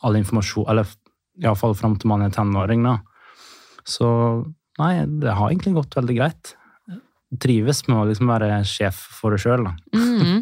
all 0.07 0.19
informasjon, 0.19 0.67
eller 0.73 0.91
iallfall 1.39 1.77
fram 1.79 1.95
til 1.99 2.11
man 2.11 2.25
er 2.27 2.35
tenåring, 2.35 2.83
da. 2.87 2.99
Så 3.87 4.09
nei, 4.81 4.93
det 5.23 5.37
har 5.39 5.51
egentlig 5.53 5.77
gått 5.79 5.97
veldig 5.99 6.19
greit. 6.19 6.55
Trives 7.43 7.85
med 7.87 8.01
å 8.01 8.07
liksom 8.09 8.31
være 8.31 8.63
sjef 8.67 8.99
for 9.21 9.35
det 9.35 9.43
sjøl, 9.45 9.69
da. 9.69 9.77
Mhm. 9.95 10.38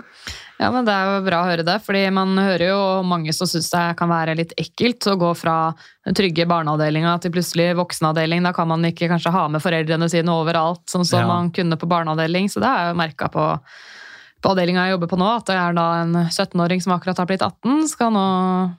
Ja, 0.58 0.70
men 0.72 0.86
Det 0.86 0.92
er 0.94 1.10
jo 1.10 1.24
bra 1.26 1.42
å 1.42 1.48
høre 1.50 1.64
det, 1.66 1.74
fordi 1.84 2.06
man 2.16 2.30
hører 2.40 2.70
jo 2.70 2.78
mange 3.04 3.32
som 3.36 3.48
syns 3.50 3.68
det 3.74 3.82
kan 3.98 4.08
være 4.08 4.36
litt 4.38 4.54
ekkelt 4.56 5.04
å 5.12 5.16
gå 5.20 5.34
fra 5.36 5.74
den 6.06 6.16
trygge 6.16 6.46
barneavdelinga 6.48 7.12
til 7.20 7.34
plutselig 7.34 7.74
voksenavdeling. 7.76 8.40
Da 8.46 8.54
kan 8.56 8.68
man 8.70 8.80
ikke 8.88 9.10
kanskje 9.10 9.34
ha 9.34 9.42
med 9.52 9.60
foreldrene 9.60 10.08
sine 10.08 10.32
overalt, 10.32 10.86
sånn 10.88 11.04
som 11.04 11.20
Ja. 11.20 11.26
man 11.28 11.50
kunne 11.50 11.76
på 11.76 11.86
barneavdeling. 11.90 12.48
Så 12.48 12.60
det 12.64 12.72
jeg 12.72 12.88
jo 12.88 12.96
merka 12.96 13.28
på, 13.28 13.44
på 14.40 14.48
avdelinga 14.54 14.86
jeg 14.86 14.96
jobber 14.96 15.12
på 15.12 15.18
nå, 15.20 15.28
at 15.36 15.44
det 15.44 15.58
er 15.60 15.76
da 15.76 15.86
en 16.00 16.14
17-åring 16.30 16.80
som 16.80 16.96
akkurat 16.96 17.18
har 17.18 17.26
blitt 17.26 17.42
18, 17.44 17.88
skal 17.92 18.10
nå 18.16 18.24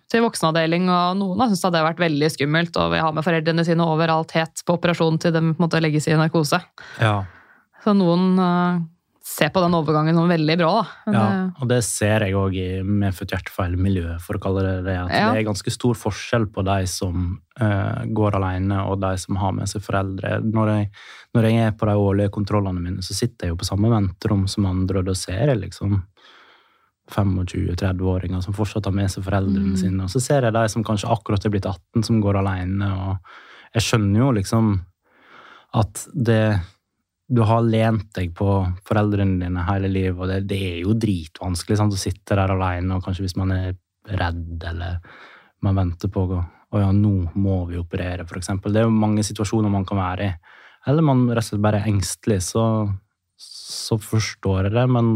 til 0.10 0.26
voksenavdeling. 0.26 0.90
Og 0.90 1.18
noen 1.22 1.40
har 1.46 1.48
syntes 1.54 1.62
det 1.62 1.70
hadde 1.76 1.86
vært 1.94 2.06
veldig 2.10 2.32
skummelt 2.34 2.74
å 2.82 2.90
ha 2.90 3.12
med 3.12 3.24
foreldrene 3.24 3.66
sine 3.70 3.86
overalt 3.86 4.32
het 4.34 4.66
på 4.66 4.74
operasjon 4.82 5.20
til 5.22 5.32
de 5.32 5.46
på 5.54 5.54
en 5.62 5.66
måte 5.70 5.82
legges 5.84 6.08
i 6.10 6.18
narkose. 6.18 6.58
Ja. 7.00 7.26
Så 7.86 7.94
noen 7.94 8.40
eh, 8.42 8.80
ser 9.28 9.50
på 9.54 9.60
den 9.62 9.74
overgangen 9.76 10.16
som 10.16 10.30
veldig 10.32 10.56
bra, 10.58 10.70
da. 11.06 11.12
Ja, 11.12 11.24
det- 11.30 11.62
og 11.62 11.68
det 11.70 11.84
ser 11.84 12.24
jeg 12.26 12.34
òg 12.34 12.56
i 12.56 12.82
medfødt 12.82 13.34
hjertefeil-miljøet, 13.36 14.22
for 14.24 14.38
å 14.38 14.40
kalle 14.42 14.62
det 14.64 14.86
det. 14.86 14.96
At 15.04 15.12
Ja. 15.12 15.34
det 15.34 15.42
er 15.42 15.50
ganske 15.52 15.72
stor 15.72 15.94
forskjell 16.00 16.46
på 16.48 16.64
de 16.64 16.86
som 16.88 17.42
uh, 17.60 18.06
går 18.06 18.36
alene, 18.40 18.80
og 18.88 19.00
de 19.02 19.18
som 19.18 19.36
har 19.36 19.52
med 19.52 19.68
seg 19.68 19.82
foreldre. 19.82 20.40
Når 20.44 20.68
jeg, 20.72 20.90
når 21.36 21.44
jeg 21.44 21.56
er 21.68 21.72
på 21.72 21.86
de 21.90 21.96
årlige 21.98 22.30
kontrollene 22.32 22.80
mine, 22.82 23.02
så 23.04 23.14
sitter 23.14 23.48
jeg 23.48 23.50
jo 23.54 23.58
på 23.58 23.66
samme 23.68 23.90
venterom 23.92 24.48
som 24.48 24.66
andre, 24.66 25.00
og 25.00 25.06
da 25.06 25.14
ser 25.14 25.48
jeg 25.48 25.62
liksom 25.62 26.04
25-30-åringer 27.10 28.42
som 28.44 28.54
fortsatt 28.54 28.86
har 28.86 28.94
med 28.96 29.10
seg 29.12 29.24
foreldrene 29.24 29.74
Mm. 29.74 29.78
sine. 29.78 30.04
Og 30.04 30.10
så 30.10 30.22
ser 30.22 30.42
jeg 30.42 30.54
de 30.54 30.68
som 30.70 30.84
kanskje 30.84 31.10
akkurat 31.10 31.46
er 31.46 31.50
blitt 31.50 31.66
18, 31.66 32.04
som 32.04 32.22
går 32.22 32.36
alene. 32.38 32.84
Og 32.84 33.18
jeg 33.74 33.84
skjønner 33.84 34.18
jo 34.20 34.32
liksom 34.32 34.82
at 35.74 36.08
det 36.14 36.60
Du 37.28 37.42
har 37.44 37.66
lent 37.66 38.08
deg 38.16 38.32
på 38.36 38.50
foreldrene 38.88 39.42
dine 39.42 39.64
hele 39.68 39.90
livet, 39.92 40.20
og 40.20 40.30
det, 40.32 40.44
det 40.48 40.60
er 40.70 40.78
jo 40.86 40.96
dritvanskelig 40.96 41.80
sant, 41.80 41.96
å 41.96 42.00
sitte 42.00 42.38
der 42.38 42.54
alene, 42.54 42.96
og 42.96 43.04
kanskje 43.04 43.26
hvis 43.26 43.36
man 43.40 43.52
er 43.56 43.74
redd, 44.08 44.62
eller 44.64 45.02
man 45.66 45.82
venter 45.82 46.12
på 46.14 46.24
å 46.24 46.44
å 46.68 46.82
ja, 46.82 46.92
nå 46.92 47.30
må 47.40 47.62
vi 47.70 47.80
operere, 47.80 48.26
eksempel. 48.38 48.74
Det 48.74 48.82
er 48.82 48.88
jo 48.88 48.96
mange 48.96 49.24
situasjoner 49.26 49.72
man 49.72 49.86
kan 49.88 50.02
være 50.02 50.28
i. 50.28 50.56
Eller 50.88 51.06
man 51.06 51.26
rett 51.30 51.46
og 51.46 51.50
slett 51.50 51.64
bare 51.64 51.82
er 51.82 51.92
engstelig, 51.92 52.42
så, 52.50 52.66
så 53.40 53.98
forstår 54.02 54.68
jeg 54.68 54.76
det. 54.76 54.86
Men 54.92 55.14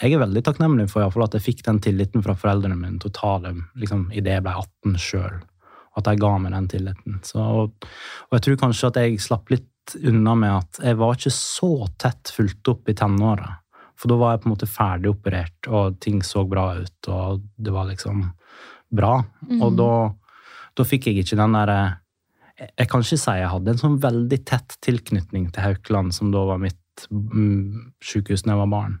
jeg 0.00 0.14
er 0.14 0.24
veldig 0.24 0.44
takknemlig 0.44 0.88
for 0.92 1.24
at 1.24 1.36
jeg 1.36 1.46
fikk 1.46 1.64
den 1.66 1.80
tilliten 1.84 2.24
fra 2.24 2.36
foreldrene 2.36 2.76
mine 2.76 3.00
til 3.00 3.12
å 3.12 3.16
ta 3.16 3.34
dem 3.46 3.64
liksom, 3.80 4.08
idet 4.12 4.38
jeg 4.38 4.44
ble 4.44 4.56
18 4.60 5.00
sjøl. 5.00 5.40
At 5.94 6.08
de 6.08 6.16
ga 6.18 6.32
meg 6.42 6.52
den 6.56 6.68
tilliten. 6.72 7.20
Så, 7.24 7.40
og, 7.40 7.88
og 8.28 8.36
jeg 8.36 8.46
tror 8.48 8.60
kanskje 8.66 8.90
at 8.90 9.00
jeg 9.00 9.22
slapp 9.22 9.52
litt 9.54 9.68
unna 10.00 10.34
med 10.38 10.56
at 10.56 10.80
jeg 10.84 10.98
var 11.00 11.16
ikke 11.16 11.34
så 11.34 11.72
tett 12.00 12.32
fulgt 12.34 12.70
opp 12.72 12.88
i 12.88 12.96
tenåra. 12.96 13.50
For 13.98 14.10
da 14.10 14.18
var 14.18 14.34
jeg 14.34 14.42
på 14.42 14.48
en 14.48 14.54
måte 14.54 14.68
ferdig 14.70 15.10
operert, 15.12 15.68
og 15.70 15.98
ting 16.02 16.22
så 16.26 16.42
bra 16.48 16.72
ut, 16.80 17.10
og 17.12 17.44
det 17.56 17.74
var 17.74 17.88
liksom 17.90 18.24
bra. 18.94 19.14
Og 19.60 19.76
da, 19.78 19.90
da 20.74 20.86
fikk 20.86 21.08
jeg 21.10 21.22
ikke 21.22 21.38
den 21.40 21.56
derre 21.56 21.78
jeg, 22.54 22.70
jeg 22.70 22.90
kan 22.90 23.02
ikke 23.02 23.18
si 23.18 23.36
jeg 23.40 23.50
hadde 23.50 23.72
en 23.72 23.80
sånn 23.80 23.96
veldig 24.02 24.38
tett 24.46 24.76
tilknytning 24.84 25.48
til 25.54 25.64
Haukeland, 25.64 26.14
som 26.14 26.30
da 26.34 26.44
var 26.46 26.60
mitt 26.62 27.06
mm, 27.10 27.94
sykehus 28.04 28.44
da 28.44 28.54
jeg 28.54 28.62
var 28.62 28.70
barn. 28.70 28.98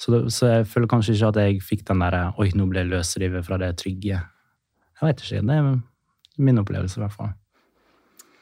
Så, 0.00 0.10
det, 0.12 0.20
så 0.34 0.50
jeg 0.50 0.68
føler 0.68 0.90
kanskje 0.90 1.14
ikke 1.14 1.30
at 1.30 1.40
jeg 1.40 1.62
fikk 1.64 1.84
den 1.88 2.02
derre 2.02 2.26
Oi, 2.42 2.50
nå 2.58 2.66
ble 2.68 2.82
jeg 2.82 2.90
løsrevet 2.90 3.46
fra 3.46 3.60
det 3.62 3.70
trygge. 3.80 4.18
Jeg 4.98 5.06
vet 5.06 5.22
ikke. 5.22 5.44
Det 5.46 5.58
er 5.60 5.70
min 6.44 6.60
opplevelse, 6.60 6.98
i 6.98 7.04
hvert 7.04 7.14
fall. 7.14 7.32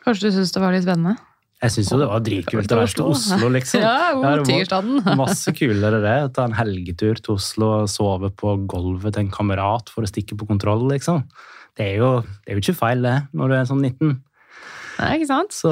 Kanskje 0.03 0.31
du 0.31 0.39
syns 0.39 0.55
det 0.55 0.63
var 0.63 0.75
litt 0.75 0.87
spennende? 0.87 1.15
Jeg 1.62 1.70
syns 1.77 1.92
jo 1.92 1.98
det 2.01 2.09
var 2.11 2.22
dritkult 2.27 2.72
å 2.75 2.79
være 2.81 2.94
til 2.98 3.07
Oslo, 3.12 3.48
liksom. 3.55 3.85
Ja, 3.85 4.11
det. 5.07 5.14
Masse 5.20 5.53
kulere 5.55 6.01
det. 6.03 6.16
Ta 6.35 6.48
en 6.48 6.57
helgetur 6.59 7.20
til 7.22 7.37
Oslo 7.37 7.68
og 7.77 7.92
sove 7.92 8.33
på 8.35 8.57
gulvet 8.70 9.14
til 9.14 9.29
en 9.29 9.31
kamerat 9.31 9.92
for 9.92 10.03
å 10.03 10.11
stikke 10.11 10.35
på 10.40 10.48
kontroll, 10.48 10.83
liksom. 10.90 11.22
Det 11.79 11.87
er 11.87 12.03
jo, 12.03 12.11
det 12.42 12.51
er 12.51 12.59
jo 12.59 12.64
ikke 12.64 12.81
feil, 12.81 13.07
det, 13.07 13.14
når 13.38 13.53
du 13.53 13.57
er 13.57 13.70
sånn 13.70 13.85
19. 13.87 14.18
Nei, 14.98 15.12
ikke 15.16 15.31
sant? 15.31 15.55
Så 15.55 15.70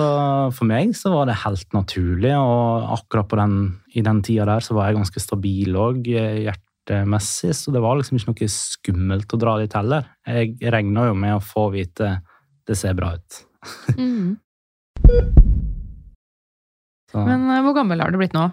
for 0.55 0.71
meg 0.71 0.95
så 0.97 1.13
var 1.13 1.27
det 1.29 1.41
helt 1.43 1.77
naturlig, 1.77 2.33
og 2.39 2.95
akkurat 3.01 3.29
på 3.31 3.41
den, 3.43 3.59
i 3.91 4.07
den 4.07 4.23
tida 4.27 4.47
der 4.49 4.65
så 4.65 4.79
var 4.79 4.89
jeg 4.89 5.01
ganske 5.01 5.27
stabil 5.27 5.75
òg, 5.75 6.07
hjertemessig, 6.07 7.53
så 7.59 7.75
det 7.75 7.83
var 7.83 7.99
liksom 7.99 8.23
ikke 8.23 8.31
noe 8.31 8.55
skummelt 8.55 9.35
å 9.35 9.43
dra 9.43 9.59
dit 9.59 9.75
heller. 9.77 10.07
Jeg 10.23 10.55
regna 10.71 11.11
jo 11.11 11.19
med 11.19 11.37
å 11.37 11.45
få 11.45 11.69
vite 11.75 12.21
det 12.71 12.79
ser 12.79 12.95
bra 12.95 13.17
ut. 13.19 13.45
Mm. 13.99 14.37
Så 17.11 17.23
Men 17.27 17.47
eh, 17.51 17.63
hvor 17.67 17.77
gammel 17.77 18.03
har 18.03 18.13
du 18.13 18.19
blitt 18.21 18.37
nå? 18.37 18.49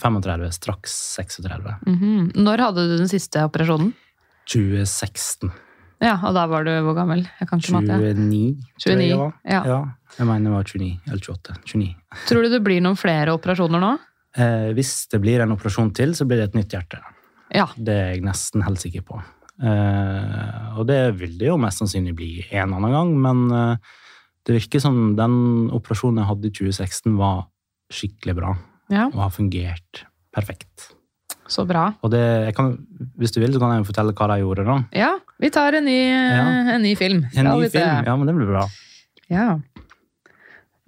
35, 0.00 0.50
straks 0.52 0.94
36. 1.16 1.74
Mhm. 1.86 2.30
Når 2.36 2.66
hadde 2.66 2.86
du 2.90 2.96
den 3.00 3.08
siste 3.10 3.44
operasjonen? 3.48 3.94
2016. 4.50 5.52
Ja, 6.00 6.14
og 6.24 6.32
da 6.36 6.46
var 6.48 6.64
du 6.64 6.72
hvor 6.84 6.96
gammel? 6.96 7.26
Jeg 7.40 7.48
kan 7.48 7.60
ikke 7.60 7.76
matte. 7.76 7.96
29, 8.00 8.68
tror 8.80 8.92
jeg 8.94 9.00
29, 9.00 9.08
jeg 9.08 9.18
var. 9.20 9.34
ja. 9.44 9.62
ja. 9.68 9.80
Jeg 10.18 10.26
mener 10.26 10.50
det 10.50 10.54
var 10.56 10.64
29, 10.66 10.86
eller 11.06 11.20
28. 11.22 11.56
29. 11.70 11.90
Tror 12.26 12.42
du 12.42 12.48
det 12.50 12.62
blir 12.66 12.80
noen 12.82 12.98
flere 12.98 13.34
operasjoner 13.36 13.82
nå? 13.82 13.90
Eh, 14.40 14.70
hvis 14.74 14.94
det 15.12 15.20
blir 15.22 15.42
en 15.44 15.54
operasjon 15.54 15.92
til, 15.94 16.16
så 16.18 16.26
blir 16.26 16.40
det 16.40 16.50
et 16.50 16.58
nytt 16.58 16.74
hjerte. 16.74 16.98
Ja. 17.54 17.68
Det 17.76 17.94
er 17.94 18.10
jeg 18.14 18.24
nesten 18.26 18.64
helt 18.66 18.82
sikker 18.82 19.04
på. 19.06 19.20
Eh, 19.60 20.78
og 20.80 20.86
det 20.88 21.00
vil 21.20 21.36
det 21.38 21.50
jo 21.50 21.58
mest 21.60 21.82
sannsynlig 21.82 22.14
bli 22.16 22.30
en 22.48 22.74
annen 22.78 22.94
gang, 22.96 23.14
men 23.22 23.44
eh, 23.54 23.94
det 24.46 24.56
virker 24.56 24.82
som 24.82 24.98
den 25.18 25.34
operasjonen 25.76 26.22
jeg 26.22 26.30
hadde 26.30 26.50
i 26.50 26.54
2016 26.58 27.16
var 27.20 27.44
skikkelig 27.90 28.36
bra, 28.38 28.54
ja. 28.92 29.08
og 29.10 29.20
har 29.24 29.34
fungert 29.34 30.04
perfekt. 30.34 30.90
Så 31.50 31.64
bra. 31.66 31.88
Og 32.06 32.12
det, 32.12 32.22
kan, 32.54 32.76
hvis 33.18 33.34
du 33.34 33.40
vil, 33.42 33.50
så 33.50 33.58
kan 33.58 33.74
jeg 33.74 33.82
jo 33.82 33.88
fortelle 33.88 34.14
hva 34.14 34.28
de 34.30 34.38
gjorde 34.44 34.66
da. 34.68 34.76
Ja, 34.94 35.10
vi 35.42 35.50
tar 35.50 35.74
en 35.80 35.88
ny, 35.88 35.98
Ja. 36.06 36.44
en 36.76 36.84
ny 36.86 36.94
film. 36.98 37.24
En 37.34 37.48
ny 37.50 37.66
film, 37.66 37.72
se. 37.74 37.86
ja, 38.06 38.14
men 38.16 38.30
det 38.30 38.36
blir 38.38 38.52
bra. 38.52 38.68
Ja. 39.30 39.48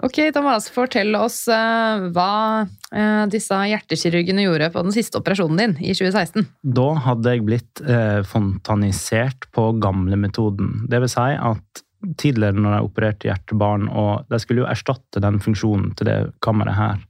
Ok, 0.02 0.18
Thomas, 0.34 0.66
fortell 0.74 1.14
oss 1.14 1.44
uh, 1.46 2.08
hva 2.10 2.66
uh, 2.66 3.24
disse 3.30 3.54
hjertekirurgene 3.70 4.48
gjorde 4.48 4.70
på 4.74 4.82
den 4.82 4.94
siste 4.94 5.20
operasjonen 5.20 5.60
din 5.60 5.74
i 5.78 5.94
2016. 5.94 6.48
Da 6.74 6.86
hadde 7.04 7.34
jeg 7.36 7.44
blitt 7.46 7.82
uh, 7.86 8.22
fontanisert 8.26 9.46
på 9.54 9.68
gamlemetoden. 9.82 10.88
Det 10.90 11.04
vil 11.04 11.12
si 11.12 11.28
at 11.38 11.81
tidligere 12.18 12.58
når 12.58 12.76
jeg 12.76 12.88
opererte 12.88 13.28
hjertebarn, 13.28 13.88
og 13.88 14.28
de 14.30 14.40
skulle 14.42 14.64
jo 14.64 14.70
erstatte 14.70 15.22
den 15.22 15.40
funksjonen 15.42 15.92
til 15.98 16.08
det 16.08 16.18
kammeret 16.44 16.78
her, 16.78 17.02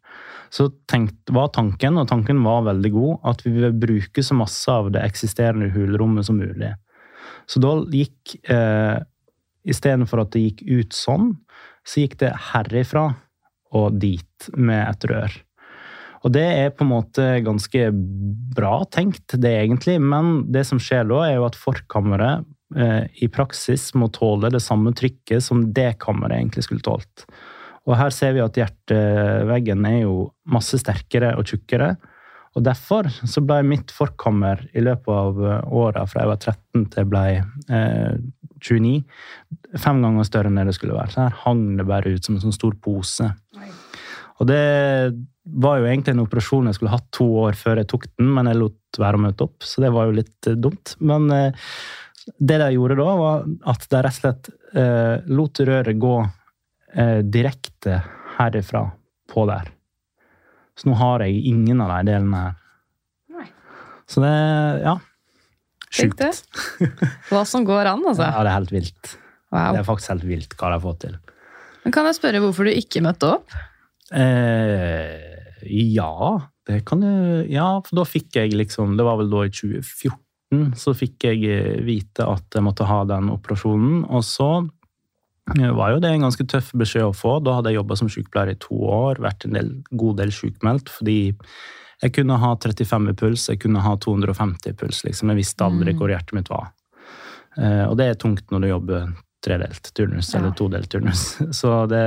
så 0.53 0.67
tenkt, 0.91 1.31
var 1.33 1.49
tanken, 1.57 1.97
og 1.97 2.11
tanken 2.11 2.43
var 2.45 2.67
veldig 2.67 2.91
god, 2.93 3.13
at 3.31 3.41
vi 3.47 3.55
vil 3.55 3.73
bruke 3.73 4.25
så 4.25 4.37
masse 4.37 4.69
av 4.69 4.91
det 4.93 5.01
eksisterende 5.01 5.71
hulrommet 5.73 6.29
som 6.29 6.37
mulig. 6.37 6.75
Så 7.49 7.63
da 7.63 7.79
gikk 7.89 8.37
eh, 8.51 9.01
Istedenfor 9.63 10.25
at 10.25 10.33
det 10.35 10.41
gikk 10.43 10.63
ut 10.67 10.97
sånn, 10.97 11.29
så 11.87 12.03
gikk 12.03 12.17
det 12.19 12.33
herifra 12.51 13.05
og 13.79 13.99
dit 14.03 14.49
med 14.59 14.81
et 14.89 15.07
rør. 15.07 15.37
Og 16.23 16.33
det 16.35 16.43
er 16.43 16.73
på 16.75 16.83
en 16.83 16.91
måte 16.91 17.27
ganske 17.47 17.85
bra 18.57 18.81
tenkt, 18.91 19.37
det 19.39 19.53
egentlig, 19.61 20.01
men 20.03 20.49
det 20.55 20.65
som 20.69 20.83
skjer 20.83 21.07
da, 21.11 21.21
er 21.29 21.39
jo 21.39 21.47
at 21.47 21.59
forkammeret 21.59 22.43
i 22.73 23.27
praksis 23.33 23.91
må 23.99 24.07
tåle 24.15 24.49
det 24.53 24.63
samme 24.65 24.95
trykket 24.97 25.45
som 25.45 25.67
det 25.77 25.99
kammeret 26.01 26.39
egentlig 26.39 26.65
skulle 26.65 26.85
tålt. 26.85 27.27
Og 27.89 27.97
her 27.99 28.15
ser 28.15 28.37
vi 28.37 28.43
at 28.45 28.57
hjerteveggen 28.57 29.85
er 29.89 29.99
jo 30.05 30.17
masse 30.49 30.79
sterkere 30.81 31.35
og 31.39 31.51
tjukkere. 31.51 31.97
Og 32.53 32.65
derfor 32.67 33.09
så 33.09 33.43
ble 33.45 33.63
mitt 33.65 33.93
forkammer 33.95 34.61
i 34.77 34.85
løpet 34.85 35.13
av 35.13 35.41
åra 35.73 36.05
fra 36.09 36.23
jeg 36.23 36.31
var 36.31 36.41
13 36.41 36.87
til 36.93 37.01
jeg 37.01 37.11
ble 37.11 37.25
eh, 37.73 38.17
29, 38.63 39.01
fem 39.81 40.03
ganger 40.05 40.29
større 40.29 40.51
enn 40.51 40.61
det 40.61 40.69
det 40.69 40.77
skulle 40.77 40.97
være. 40.97 41.15
Så 41.15 41.25
her 41.25 41.41
hang 41.45 41.65
det 41.79 41.89
bare 41.89 42.13
ut 42.13 42.29
som 42.29 42.37
en 42.37 42.45
sånn 42.45 42.55
stor 42.55 42.77
pose. 42.85 43.33
Og 44.41 44.49
det 44.51 44.63
var 45.43 45.81
jo 45.81 45.89
egentlig 45.89 46.15
en 46.15 46.23
operasjon 46.23 46.69
jeg 46.71 46.79
skulle 46.79 46.93
hatt 46.93 47.09
to 47.15 47.27
år 47.45 47.59
før 47.59 47.81
jeg 47.81 47.91
tok 47.91 48.07
den, 48.15 48.31
men 48.37 48.51
jeg 48.51 48.61
lot 48.61 49.01
være 49.01 49.19
å 49.19 49.25
møte 49.25 49.47
opp, 49.49 49.65
så 49.65 49.83
det 49.83 49.91
var 49.95 50.09
jo 50.09 50.17
litt 50.21 50.51
eh, 50.51 50.59
dumt. 50.59 50.95
Men 51.03 51.29
eh, 51.35 51.71
det 52.39 52.59
de 52.63 52.71
gjorde 52.77 52.97
da, 52.99 53.11
var 53.19 53.47
at 53.73 53.87
de 53.91 54.03
rett 54.07 54.19
og 54.19 54.21
slett 54.21 54.51
eh, 54.79 55.31
lot 55.33 55.61
røret 55.67 55.99
gå 56.01 56.17
eh, 56.95 57.21
direkte 57.27 58.01
herifra 58.37 58.85
på 59.33 59.47
der. 59.51 59.71
Så 60.79 60.89
nå 60.89 60.97
har 61.01 61.25
jeg 61.27 61.43
ingen 61.51 61.83
av 61.85 61.93
de 61.93 62.13
delene 62.13 62.45
her. 62.47 62.61
Nei. 63.37 63.49
Så 64.09 64.25
det 64.25 64.37
Ja. 64.85 64.99
Sjukt. 65.93 66.23
Hva 67.29 67.43
som 67.45 67.67
går 67.69 67.91
an, 67.91 68.01
altså. 68.09 68.25
Ja, 68.25 68.41
det 68.41 68.49
er 68.49 68.57
helt 68.57 68.71
vilt. 68.73 69.11
Wow. 69.53 69.75
Det 69.75 69.83
er 69.83 69.85
faktisk 69.85 70.15
helt 70.15 70.25
vilt 70.25 70.55
hva 70.57 70.71
de 70.71 70.79
har 70.79 70.85
fått 70.87 71.03
til. 71.05 71.19
Men 71.83 71.93
kan 71.93 72.09
jeg 72.09 72.17
spørre 72.17 72.41
hvorfor 72.41 72.65
du 72.65 72.73
ikke 72.73 73.03
møtte 73.05 73.29
opp? 73.35 73.53
Eh, 74.17 75.21
ja, 75.69 76.15
det 76.69 76.81
kan 76.89 77.03
du 77.03 77.11
Ja, 77.51 77.67
for 77.85 78.01
da 78.01 78.05
fikk 78.09 78.37
jeg 78.37 78.53
liksom 78.53 78.97
Det 78.99 79.07
var 79.07 79.17
vel 79.21 79.31
da 79.33 79.45
i 79.47 79.53
2014 79.53 80.13
så 80.77 80.93
fikk 80.97 81.25
jeg 81.29 81.43
eh, 81.49 81.81
vite 81.87 82.27
at 82.29 82.57
jeg 82.57 82.65
måtte 82.67 82.87
ha 82.89 83.03
den 83.09 83.31
operasjonen. 83.33 84.03
Og 84.13 84.25
så 84.27 84.49
eh, 85.57 85.71
var 85.75 85.95
jo 85.95 86.03
det 86.05 86.11
en 86.15 86.27
ganske 86.27 86.47
tøff 86.51 86.73
beskjed 86.79 87.09
å 87.09 87.15
få. 87.17 87.39
Da 87.45 87.59
hadde 87.59 87.73
jeg 87.73 87.81
jobba 87.81 87.99
som 88.01 88.11
sykepleier 88.13 88.55
i 88.55 88.61
to 88.63 88.77
år, 88.89 89.23
vært 89.25 89.47
en 89.49 89.57
del, 89.59 89.73
god 89.91 90.21
del 90.23 90.35
sykmeldt 90.35 90.93
fordi 90.93 91.19
jeg 92.03 92.17
kunne 92.17 92.35
ha 92.43 92.49
35 92.59 93.13
i 93.13 93.15
puls, 93.15 93.43
jeg 93.47 93.61
kunne 93.63 93.79
ha 93.85 93.93
250 94.03 94.73
i 94.73 94.75
puls. 94.75 95.05
liksom. 95.07 95.31
Jeg 95.31 95.39
visste 95.39 95.63
aldri 95.69 95.93
hvor 95.95 96.11
hjertet 96.11 96.35
mitt 96.35 96.49
var. 96.51 96.73
Eh, 97.57 97.85
og 97.87 97.95
det 98.01 98.09
er 98.11 98.19
tungt 98.19 98.51
når 98.51 98.65
du 98.65 98.69
jobber 98.73 99.13
tredelt 99.43 99.91
turnus 99.95 100.33
Ja. 100.33 100.41
eller 100.41 100.51
todelt 100.59 100.91
turnus. 100.91 101.23
Så 101.61 101.87
det, 101.91 102.03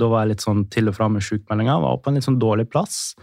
da 0.00 0.08
var 0.08 0.24
jeg 0.24 0.34
litt 0.34 0.44
sånn 0.44 0.64
til 0.72 0.88
og 0.88 0.96
fra 0.96 1.10
med 1.12 1.24
sykmeldinga, 1.24 1.76
Var 1.80 2.00
på 2.00 2.08
en 2.10 2.16
litt 2.18 2.24
sånn 2.26 2.40
dårlig 2.40 2.70
plass. 2.72 3.14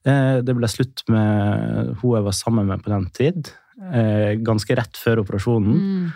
Det 0.00 0.54
ble 0.56 0.68
slutt 0.68 1.02
med 1.12 1.90
hun 2.00 2.14
jeg 2.16 2.24
var 2.24 2.32
sammen 2.32 2.68
med 2.70 2.80
på 2.80 2.88
den 2.92 3.04
tid. 3.12 3.50
Eh, 3.80 4.34
ganske 4.44 4.76
rett 4.76 5.00
før 5.00 5.22
operasjonen. 5.24 5.76
Mm. 5.80 6.08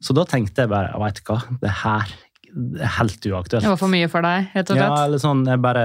Så 0.00 0.14
da 0.16 0.24
tenkte 0.28 0.64
jeg 0.64 0.72
bare 0.72 0.92
veit 1.02 1.18
du 1.20 1.24
hva, 1.28 1.40
det 1.60 1.72
her 1.82 2.12
det 2.50 2.82
er 2.82 2.94
helt 2.96 3.26
uaktuelt. 3.30 3.62
Det 3.62 3.70
var 3.70 3.78
for 3.78 3.92
mye 3.92 4.08
for 4.10 4.26
deg, 4.26 4.48
rett 4.56 4.70
og 4.72 4.78
slett? 4.78 4.88
Ja, 4.88 5.02
eller 5.06 5.20
sånn, 5.22 5.44
jeg 5.46 5.60
bare 5.62 5.84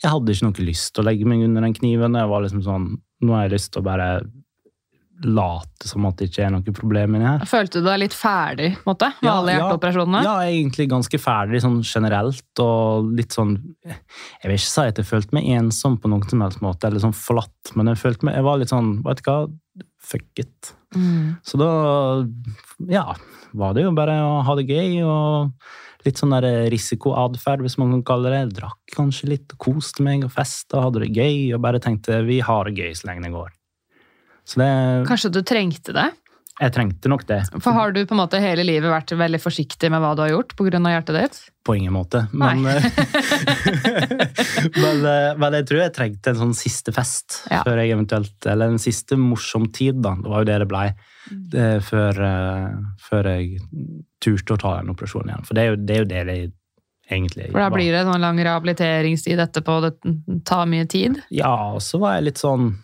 Jeg 0.00 0.08
hadde 0.08 0.32
ikke 0.32 0.46
noe 0.46 0.64
lyst 0.64 0.94
til 0.94 1.02
å 1.02 1.08
legge 1.10 1.26
meg 1.28 1.42
under 1.44 1.66
den 1.66 1.74
kniven. 1.76 2.16
Jeg 2.16 2.30
var 2.30 2.46
liksom 2.46 2.62
sånn 2.64 2.86
Nå 3.22 3.34
har 3.36 3.44
jeg 3.44 3.52
lyst 3.58 3.72
til 3.74 3.82
å 3.82 3.86
bare 3.86 4.06
late 5.22 5.86
som 5.86 6.06
at 6.08 6.16
det 6.18 6.30
ikke 6.30 6.46
er 6.46 6.50
noe 6.50 6.74
problem 6.74 7.14
inni 7.14 7.28
her. 7.28 7.44
Følte 7.46 7.78
du 7.78 7.86
deg 7.86 8.00
litt 8.02 8.16
ferdig 8.16 8.72
måte, 8.86 9.12
med 9.20 9.28
Ja, 9.28 9.36
alle 9.38 9.52
ja. 9.52 9.60
hjerteoperasjonene? 9.60 10.22
Ja, 10.26 10.34
egentlig 10.48 10.88
ganske 10.90 11.20
ferdig 11.22 11.60
sånn 11.62 11.78
generelt, 11.86 12.62
og 12.64 13.12
litt 13.14 13.36
sånn 13.36 13.52
Jeg 13.86 14.48
vil 14.48 14.56
ikke 14.56 14.72
si 14.72 14.86
at 14.88 14.98
jeg 14.98 15.06
følte 15.06 15.36
meg 15.38 15.46
ensom 15.58 16.00
på 16.02 16.10
noen 16.10 16.26
som 16.26 16.42
helst 16.42 16.64
måte, 16.64 16.88
eller 16.88 17.04
sånn 17.04 17.14
forlatt, 17.14 17.74
men 17.78 17.92
jeg 17.92 18.00
følte 18.02 18.26
meg 18.26 18.40
Jeg 18.40 18.48
var 18.48 18.58
litt 18.58 18.72
sånn 18.72 18.96
Vet 19.06 19.22
du 19.22 19.28
hva, 19.30 19.38
fuck 20.02 20.42
it. 20.42 20.74
Mm. 20.96 21.38
Så 21.46 21.60
da 21.60 21.70
ja, 22.90 23.06
var 23.56 23.76
det 23.76 23.86
jo 23.86 23.94
bare 23.96 24.18
å 24.26 24.42
ha 24.46 24.58
det 24.58 24.68
gøy 24.68 25.00
og 25.06 25.52
litt 26.06 26.18
sånn 26.18 26.34
risikoatferd, 26.72 27.62
hvis 27.62 27.78
man 27.78 27.94
kan 27.96 28.06
kalle 28.12 28.32
det. 28.32 28.40
Jeg 28.42 28.54
drakk 28.58 28.96
kanskje 28.96 29.30
litt 29.34 29.54
koste 29.62 30.04
meg 30.04 30.26
og 30.26 30.34
festa, 30.34 30.82
hadde 30.82 31.04
det 31.04 31.12
gøy 31.14 31.52
og 31.54 31.62
bare 31.64 31.82
tenkte 31.82 32.24
vi 32.26 32.40
har 32.42 32.68
det 32.68 32.82
gøy 32.82 32.96
så 32.98 33.10
lenge 33.10 33.28
det 33.28 33.36
går. 33.36 33.52
Så 34.42 34.58
det 34.58 34.72
Kanskje 35.06 35.30
du 35.30 35.40
trengte 35.46 35.94
det? 35.94 36.10
Jeg 36.60 36.74
trengte 36.74 37.10
nok 37.10 37.24
det. 37.26 37.40
For 37.64 37.74
har 37.74 37.94
du 37.94 38.02
på 38.04 38.14
en 38.14 38.20
måte 38.20 38.38
hele 38.42 38.64
livet 38.66 38.90
vært 38.92 39.14
veldig 39.18 39.40
forsiktig 39.40 39.88
med 39.90 40.02
hva 40.02 40.12
du 40.14 40.20
har 40.22 40.34
gjort 40.34 40.52
pga. 40.58 40.78
hjertet 40.92 41.16
ditt? 41.16 41.38
På 41.64 41.74
ingen 41.78 41.94
måte. 41.94 42.26
Men, 42.30 42.66
men, 44.76 45.04
eh, 45.06 45.34
men 45.38 45.52
jeg 45.58 45.66
tror 45.68 45.80
jeg 45.82 45.92
trengte 45.96 46.30
en 46.32 46.40
sånn 46.40 46.54
siste 46.56 46.92
fest 46.94 47.40
Ja. 47.50 47.62
før 47.66 47.80
jeg 47.82 47.92
eventuelt 47.96 48.46
Eller 48.46 48.68
en 48.72 48.78
siste 48.82 49.16
morsom 49.18 49.66
tid, 49.72 50.00
da. 50.02 50.14
Det 50.14 50.30
var 50.30 50.42
jo 50.44 50.48
det 50.50 50.58
det 50.62 50.68
blei. 50.70 50.86
Det, 51.30 51.66
før, 51.86 52.18
eh, 52.18 52.74
før 53.08 53.28
jeg 53.30 53.60
turte 54.20 54.54
å 54.56 54.58
ta 54.58 54.72
den 54.80 54.90
operasjonen 54.94 55.30
igjen. 55.32 55.46
For 55.46 55.54
det 55.54 55.62
er 55.62 55.70
jo 55.70 55.76
det 55.76 55.96
er 55.96 56.02
jo 56.02 56.10
det, 56.10 56.26
jeg 56.26 56.52
egentlig 57.12 57.50
For 57.52 57.58
da 57.60 57.70
blir 57.70 57.90
det 57.92 58.00
en 58.06 58.12
sånn 58.12 58.20
lang 58.24 58.38
rehabiliteringstid 58.38 59.38
etterpå, 59.42 59.80
det 59.84 60.44
tar 60.48 60.66
mye 60.66 60.86
tid. 60.88 61.22
Ja, 61.30 61.52
og 61.74 61.80
så 61.84 61.98
var 62.00 62.14
jeg 62.18 62.24
litt 62.30 62.38
sånn 62.42 62.74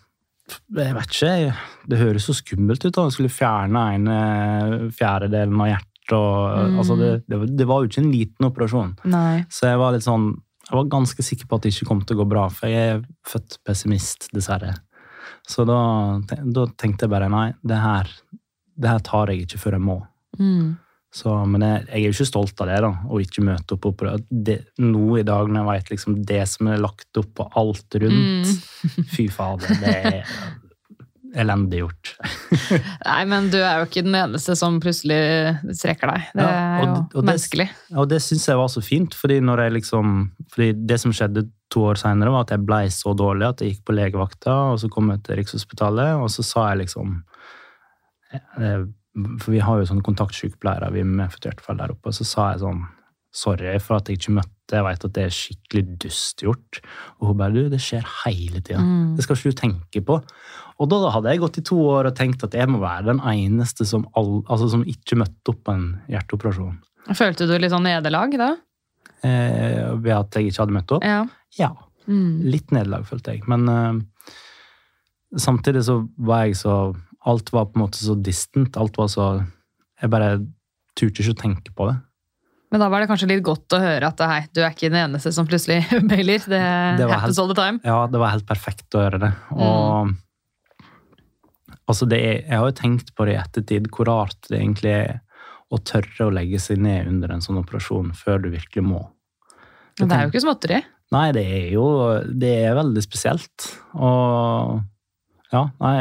Jeg 0.74 0.94
vet 0.96 1.10
ikke. 1.12 1.54
Det 1.88 1.98
høres 2.00 2.24
så 2.24 2.32
skummelt 2.32 2.84
ut 2.86 2.94
da 2.96 3.02
jeg 3.04 3.12
skulle 3.18 3.28
fjerne 3.34 3.82
en 3.98 4.90
fjerdedelen 4.96 5.60
av 5.60 5.68
hjertet. 5.74 5.84
Og, 6.08 6.58
Mm. 6.72 6.78
altså 6.80 6.94
det, 6.96 7.56
det 7.58 7.66
var 7.68 7.82
jo 7.82 7.88
ikke 7.90 8.00
en 8.00 8.12
liten 8.12 8.46
operasjon. 8.48 8.94
Nei. 9.04 9.44
Så 9.52 9.66
jeg 9.68 9.76
var 9.76 9.92
litt 9.92 10.06
sånn 10.06 10.40
Jeg 10.68 10.76
var 10.76 10.90
ganske 10.92 11.24
sikker 11.24 11.48
på 11.48 11.57
at 11.57 11.64
det 11.64 11.72
ikke 11.72 11.88
kom 11.88 12.02
til 12.04 12.18
å 12.18 12.22
gå 12.22 12.28
bra, 12.28 12.48
for 12.52 12.68
jeg 12.68 12.98
er 12.98 13.07
født 13.28 13.57
pessimist, 13.64 14.28
dessverre. 14.37 14.74
Så 15.48 15.64
da, 15.68 15.78
da 16.44 16.66
tenkte 16.76 17.07
jeg 17.07 17.12
bare 17.12 17.31
nei, 17.33 17.46
det 17.64 17.78
her, 17.81 18.11
det 18.76 18.92
her 18.92 19.00
tar 19.07 19.33
jeg 19.33 19.46
ikke 19.46 19.62
før 19.62 19.78
jeg 19.78 19.87
må. 19.87 19.96
Mm. 20.37 20.76
Så, 21.14 21.33
men 21.48 21.64
jeg, 21.64 21.87
jeg 21.88 21.96
er 21.96 22.04
jo 22.04 22.16
ikke 22.18 22.28
stolt 22.28 22.61
av 22.61 22.68
det, 22.68 22.78
da, 22.85 22.90
å 23.09 23.20
ikke 23.24 23.44
møte 23.48 23.78
opp. 23.78 23.88
og 23.88 24.26
det, 24.28 24.59
nå 24.85 25.07
i 25.16 25.24
dag, 25.26 25.48
når 25.48 25.62
jeg 25.62 25.68
vet 25.70 25.92
liksom 25.94 26.18
det 26.28 26.42
som 26.52 26.68
er 26.68 26.83
lagt 26.85 27.20
opp 27.20 27.33
på 27.38 27.48
alt 27.57 28.00
rundt 28.04 28.57
Mm. 28.78 29.04
Fy 29.11 29.24
fader, 29.33 29.72
det 29.81 29.94
er 30.07 30.18
elendig 31.36 31.82
gjort. 31.82 32.12
Nei, 33.08 33.20
men 33.28 33.50
du 33.52 33.58
er 33.60 33.80
jo 33.82 33.88
ikke 33.88 34.04
den 34.06 34.16
eneste 34.16 34.54
som 34.56 34.78
plutselig 34.80 35.18
strekker 35.76 36.12
deg. 36.14 36.26
Det 36.34 36.46
Ja, 36.46 36.48
er 36.48 36.82
jo 36.86 36.90
og 36.94 37.12
det- 37.12 37.24
menneskelig. 37.28 37.68
Og 37.96 38.08
det 38.08 38.20
syns 38.24 38.46
jeg 38.48 38.56
var 38.60 38.68
så 38.72 38.82
fint, 38.84 39.14
fordi 39.14 39.40
når 39.44 39.64
jeg 39.66 39.76
liksom 39.78 40.16
fordi 40.54 40.70
det 40.88 41.00
som 41.00 41.12
skjedde 41.12 41.46
to 41.70 41.82
år 41.90 42.00
seinere, 42.00 42.32
var 42.32 42.46
at 42.46 42.54
jeg 42.56 42.64
blei 42.64 42.84
så 42.88 43.12
dårlig 43.16 43.48
at 43.50 43.60
jeg 43.60 43.74
gikk 43.74 43.84
på 43.90 43.96
legevakta, 43.98 44.54
og 44.72 44.78
så 44.80 44.88
kom 44.90 45.10
jeg 45.12 45.22
til 45.26 45.36
Rikshospitalet, 45.36 46.14
og 46.16 46.30
så 46.32 46.42
sa 46.46 46.68
jeg 46.70 46.86
liksom 46.86 47.18
eh, 48.32 48.86
For 49.42 49.50
vi 49.52 49.58
har 49.64 49.80
jo 49.80 49.88
sånne 49.90 50.04
kontaktsykepleiere, 50.06 50.92
vi 50.94 51.02
med 51.04 51.32
fall 51.60 51.76
der 51.80 51.90
oppe, 51.92 52.08
og 52.12 52.14
så 52.16 52.24
sa 52.24 52.52
jeg 52.52 52.62
sånn 52.64 52.86
Sorry 53.38 53.74
for 53.84 53.98
at 54.00 54.08
jeg 54.08 54.16
ikke 54.18 54.32
møtte, 54.38 54.72
jeg 54.72 54.84
vet 54.86 55.04
at 55.04 55.12
det 55.14 55.24
er 55.28 55.34
skikkelig 55.36 55.82
dust 56.00 56.40
gjort. 56.42 56.78
Og 57.20 57.28
hun 57.28 57.36
bare 57.36 57.52
du, 57.52 57.68
det 57.68 57.78
skjer 57.84 58.06
hele 58.24 58.62
tida. 58.64 58.80
Mm. 58.80 59.10
Det 59.18 59.22
skal 59.26 59.36
ikke 59.36 59.52
du 59.52 59.58
tenke 59.60 60.00
på. 60.08 60.16
Og 60.78 60.88
da 60.92 60.98
hadde 61.10 61.32
jeg 61.32 61.40
gått 61.42 61.58
i 61.58 61.64
to 61.66 61.76
år 61.90 62.06
og 62.10 62.14
tenkt 62.14 62.44
at 62.46 62.54
jeg 62.54 62.68
må 62.70 62.78
være 62.78 63.08
den 63.10 63.18
eneste 63.26 63.84
som, 63.88 64.04
all, 64.14 64.44
altså 64.46 64.68
som 64.70 64.84
ikke 64.86 65.16
møtte 65.18 65.50
opp 65.50 65.64
på 65.66 65.74
en 65.74 65.86
hjerteoperasjon. 66.12 66.76
Følte 67.18 67.48
du 67.50 67.56
litt 67.58 67.72
sånn 67.72 67.82
nederlag 67.88 68.36
da? 68.38 68.52
Eh, 69.26 69.90
ved 69.98 70.12
at 70.14 70.38
jeg 70.38 70.52
ikke 70.52 70.62
hadde 70.62 70.76
møtt 70.78 70.92
opp? 70.98 71.04
Ja. 71.04 71.24
Ja, 71.58 71.72
Mm. 72.08 72.40
litt 72.48 72.70
nederlag, 72.72 73.02
følte 73.04 73.34
jeg. 73.34 73.42
Men 73.50 73.66
eh, 73.68 74.28
samtidig 75.36 75.82
så 75.84 75.98
var 76.16 76.46
jeg 76.48 76.56
så 76.62 76.76
Alt 77.28 77.50
var 77.52 77.66
på 77.68 77.76
en 77.76 77.82
måte 77.82 77.98
så 78.00 78.14
distant. 78.24 78.76
Alt 78.80 78.96
var 78.96 79.08
så 79.12 79.24
Jeg 80.00 80.08
bare 80.12 80.38
turte 80.96 81.20
ikke 81.20 81.34
å 81.34 81.40
tenke 81.42 81.72
på 81.76 81.88
det. 81.90 81.96
Men 82.70 82.80
da 82.80 82.88
var 82.92 83.00
det 83.02 83.08
kanskje 83.10 83.26
litt 83.28 83.42
godt 83.44 83.74
å 83.74 83.80
høre 83.82 84.06
at 84.12 84.20
hei, 84.28 84.38
du 84.54 84.60
er 84.62 84.70
ikke 84.70 84.88
den 84.92 85.00
eneste 85.02 85.32
som 85.34 85.46
plutselig 85.48 85.82
mailer. 86.10 86.38
Det, 86.38 86.62
Det 87.02 87.08
happens 87.10 87.36
helt- 87.36 87.42
all 87.42 87.48
the 87.52 87.58
time. 87.58 87.80
Ja, 87.84 88.06
det 88.06 88.20
var 88.22 88.30
helt 88.32 88.46
perfekt 88.48 88.94
å 88.96 89.02
høre 89.04 89.20
det. 89.26 89.32
Og 89.52 90.14
altså 91.88 92.09
det 92.09 92.18
er, 92.20 92.37
Jeg 92.44 92.59
har 92.61 92.68
jo 92.68 92.77
tenkt 92.77 93.14
på 93.16 93.27
det 93.27 93.35
i 93.35 93.40
ettertid, 93.40 93.88
hvor 93.94 94.11
rart 94.11 94.38
det 94.51 94.61
egentlig 94.61 94.94
er 94.94 95.18
å 95.68 95.81
tørre 95.85 96.29
å 96.29 96.33
legge 96.33 96.61
seg 96.62 96.81
ned 96.81 97.09
under 97.11 97.35
en 97.35 97.44
sånn 97.44 97.61
operasjon 97.61 98.14
før 98.16 98.44
du 98.44 98.53
virkelig 98.55 98.85
må. 98.85 99.03
Men 99.98 100.09
det 100.09 100.16
er 100.16 100.24
jo 100.24 100.33
ikke 100.33 100.46
småtteri. 100.46 100.81
Nei, 101.14 101.29
det 101.33 101.44
er 101.48 101.68
jo 101.72 101.87
Det 102.29 102.55
er 102.68 102.77
veldig 102.77 103.03
spesielt. 103.05 103.70
Og 103.96 104.79
ja, 105.48 105.62
nei 105.81 106.01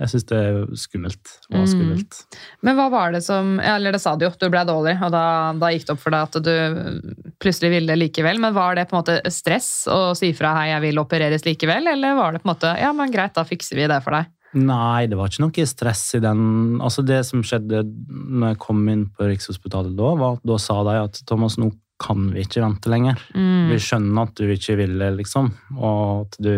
Jeg 0.00 0.10
syns 0.12 0.26
det 0.28 0.40
er 0.40 0.58
skummelt. 0.80 1.32
Og 1.50 1.64
skummelt. 1.68 2.18
Mm. 2.20 2.40
Men 2.68 2.76
hva 2.78 2.86
var 2.92 3.14
det 3.16 3.22
som 3.24 3.54
Eller 3.60 3.96
det 3.96 4.02
sa 4.04 4.14
du 4.16 4.26
jo, 4.26 4.32
du 4.36 4.46
ble 4.52 4.62
dårlig, 4.68 4.94
og 5.04 5.12
da, 5.12 5.24
da 5.60 5.72
gikk 5.72 5.88
det 5.88 5.94
opp 5.96 6.02
for 6.04 6.16
deg 6.16 6.28
at 6.28 6.44
du 6.44 7.32
plutselig 7.40 7.72
ville 7.74 7.96
likevel. 7.98 8.40
Men 8.40 8.56
var 8.56 8.76
det 8.76 8.86
på 8.88 8.96
en 8.96 9.02
måte 9.02 9.32
stress 9.32 9.88
å 9.90 10.12
si 10.16 10.32
fra 10.36 10.54
'hei, 10.56 10.68
jeg 10.74 10.84
vil 10.88 11.02
opereres 11.02 11.44
likevel', 11.48 11.92
eller 11.94 12.16
var 12.16 12.32
det 12.32 12.44
på 12.44 12.48
en 12.48 12.54
måte 12.54 12.74
'ja, 12.80 12.92
men 12.96 13.12
greit, 13.12 13.34
da 13.36 13.44
fikser 13.48 13.80
vi 13.80 13.88
det 13.88 14.00
for 14.04 14.16
deg'? 14.16 14.28
Nei, 14.58 15.06
det 15.06 15.14
var 15.18 15.30
ikke 15.30 15.44
noe 15.44 15.66
stress 15.68 16.02
i 16.18 16.22
den. 16.22 16.42
Altså 16.82 17.04
Det 17.06 17.20
som 17.28 17.44
skjedde 17.46 17.84
når 17.86 18.54
jeg 18.54 18.60
kom 18.64 18.82
inn 18.90 19.06
på 19.14 19.28
Rikshospitalet 19.28 19.94
da, 19.98 20.10
var 20.18 20.38
at 20.38 20.48
da 20.50 20.58
sa 20.58 20.80
de 20.88 20.96
at 21.04 21.20
Thomas, 21.28 21.58
nå 21.60 21.70
kan 22.00 22.30
vi 22.32 22.44
ikke 22.46 22.62
vente 22.64 22.90
lenger. 22.90 23.20
Mm. 23.36 23.70
Vi 23.70 23.80
skjønner 23.84 24.24
at 24.24 24.40
du 24.40 24.50
ikke 24.50 24.78
ville, 24.80 25.10
liksom, 25.18 25.52
og 25.76 26.24
at 26.24 26.38
du 26.42 26.54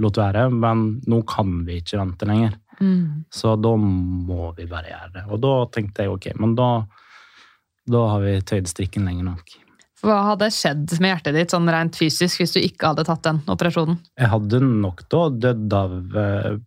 lot 0.00 0.20
være, 0.20 0.46
men 0.52 0.86
nå 1.08 1.20
kan 1.28 1.60
vi 1.66 1.80
ikke 1.80 1.98
vente 2.00 2.28
lenger. 2.28 2.56
Mm. 2.80 3.26
Så 3.32 3.56
da 3.60 3.72
må 3.80 4.52
vi 4.56 4.68
bare 4.70 4.92
gjøre 4.92 5.12
det. 5.14 5.26
Og 5.32 5.42
da 5.42 5.54
tenkte 5.74 6.04
jeg 6.04 6.12
ok, 6.12 6.30
men 6.40 6.56
da, 6.58 6.70
da 7.88 8.08
har 8.12 8.24
vi 8.24 8.36
tøyd 8.46 8.68
strikken 8.70 9.08
lenge 9.08 9.26
nok. 9.26 9.56
Hva 10.04 10.18
hadde 10.28 10.50
skjedd 10.52 10.98
med 11.00 11.14
hjertet 11.14 11.34
ditt 11.34 11.52
sånn 11.54 11.70
rent 11.72 11.96
fysisk 11.98 12.42
hvis 12.42 12.52
du 12.54 12.60
ikke 12.60 12.92
hadde 12.92 13.06
tatt 13.08 13.24
den 13.24 13.40
operasjonen? 13.50 13.96
Jeg 14.20 14.28
hadde 14.30 14.60
nok 14.62 15.06
da 15.10 15.22
dødd 15.46 15.76
av 15.76 16.18
eh, 16.20 16.58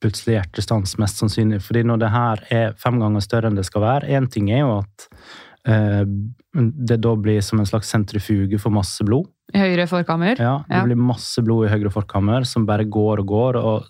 plutselig 0.00 0.38
hjertestans, 0.38 0.96
mest 0.98 1.20
sannsynlig. 1.20 1.60
Fordi 1.62 1.82
når 1.84 1.98
det 2.00 2.10
her 2.14 2.44
er 2.50 2.72
fem 2.80 2.98
ganger 3.02 3.20
større 3.24 3.50
enn 3.50 3.56
det 3.60 3.66
skal 3.68 3.82
være 3.84 4.08
Én 4.16 4.30
ting 4.32 4.50
er 4.50 4.62
jo 4.64 4.78
at 4.80 5.08
eh, 5.68 6.04
det 6.56 6.96
da 7.04 7.12
blir 7.20 7.40
som 7.44 7.60
en 7.60 7.66
slags 7.68 7.90
sentrifuge 7.92 8.58
for 8.58 8.70
masse 8.74 9.04
blod. 9.06 9.28
I 9.54 9.58
høyre 9.58 9.84
forkammer? 9.90 10.38
Ja, 10.38 10.62
Det 10.68 10.76
Ja. 10.76 10.84
blir 10.86 10.96
masse 10.96 11.42
blod 11.42 11.66
i 11.66 11.70
høyre 11.72 11.90
forkammer 11.90 12.44
som 12.46 12.64
bare 12.66 12.84
går 12.86 13.18
og 13.20 13.26
går. 13.26 13.56
Og 13.58 13.84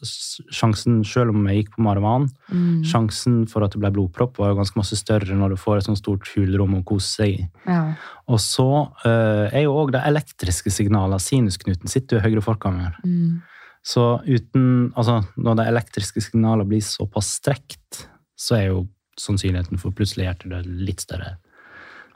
sjansen, 0.53 1.05
selv 1.05 1.31
om 1.35 1.47
jeg 1.47 1.65
gikk 1.67 1.75
på 1.77 1.83
Marvan, 1.85 2.29
Mm. 2.51 2.83
sjansen 2.83 3.47
for 3.49 3.63
at 3.65 3.71
det 3.73 3.81
ble 3.81 3.91
blodpropp, 3.93 4.39
var 4.39 4.49
jo 4.55 4.57
ganske 4.57 4.77
masse 4.77 4.97
større 4.97 5.37
når 5.37 5.51
du 5.51 5.57
får 5.57 5.77
et 5.79 5.85
sånt 5.85 5.99
stort 5.99 6.27
hulrom 6.35 6.75
å 6.81 6.85
kose 6.85 7.07
seg 7.23 7.29
i. 7.41 7.49
Ja. 7.67 7.95
Og 8.29 8.39
så 8.39 8.91
eh, 9.05 9.51
er 9.59 9.63
jo 9.65 9.75
òg 9.77 9.93
de 9.93 9.99
elektriske 10.01 10.71
signalene 10.73 11.21
Sinusknuten 11.21 11.89
sitter 11.89 12.19
jo 12.19 12.25
i 12.27 12.31
høyre 12.31 12.43
forkammer. 12.43 12.95
Mm. 13.05 13.43
Så 13.87 14.21
uten 14.27 14.91
Altså, 14.97 15.21
når 15.41 15.61
de 15.61 15.69
elektriske 15.71 16.21
signalene 16.25 16.69
blir 16.69 16.83
såpass 16.85 17.35
strekt, 17.41 18.07
så 18.37 18.59
er 18.59 18.67
jo 18.71 18.81
sannsynligheten 19.21 19.81
for 19.81 19.93
plutselig 19.97 20.27
hjertedød 20.29 20.69
litt 20.85 21.01
større. 21.05 21.37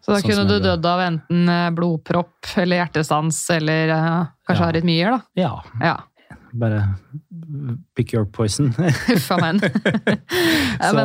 Så 0.05 0.12
da 0.12 0.18
Sånn 0.20 0.31
kunne 0.31 0.48
du 0.48 0.59
dødd 0.61 0.85
av 0.88 1.00
enten 1.00 1.48
eh, 1.48 1.70
blodpropp 1.72 2.50
eller 2.61 2.83
hjertestans 2.83 3.38
eller 3.55 3.92
eh, 3.94 4.27
kanskje 4.48 4.64
Ja. 4.66 4.72
arytmier, 4.72 5.14
da. 5.14 5.22
Ja, 5.40 5.55
Ja. 5.81 5.94
bare 6.53 6.83
pick 7.96 8.12
your 8.14 8.24
poison. 8.27 8.68
Huff 9.09 9.31
a 9.33 9.38
meg. 9.40 9.61
men 9.64 9.70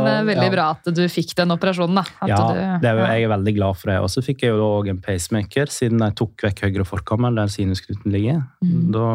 det 0.06 0.12
er 0.12 0.28
veldig 0.28 0.50
ja. 0.50 0.52
bra 0.54 0.66
at 0.76 0.92
du 0.94 1.02
fikk 1.10 1.32
den 1.40 1.56
operasjonen, 1.56 1.96
da. 2.02 2.04
At 2.22 2.30
ja, 2.30 2.42
du, 2.44 2.60
det 2.84 2.92
er 2.92 3.00
jo, 3.00 3.06
jeg 3.08 3.24
er 3.24 3.32
veldig 3.36 3.54
glad 3.56 3.80
for 3.80 3.92
det. 3.94 4.00
Og 4.04 4.12
så 4.12 4.24
fikk 4.26 4.44
jeg 4.44 4.52
jo 4.54 4.68
òg 4.68 4.92
en 4.92 5.00
pacemaker, 5.04 5.72
siden 5.72 6.04
jeg 6.04 6.18
tok 6.20 6.44
vekk 6.50 6.66
høyre 6.68 6.86
forkammer, 6.88 7.32
der 7.40 7.48
sinusknuten 7.56 8.12
ligger. 8.14 8.44
Mm. 8.62 8.92
Da 8.94 9.08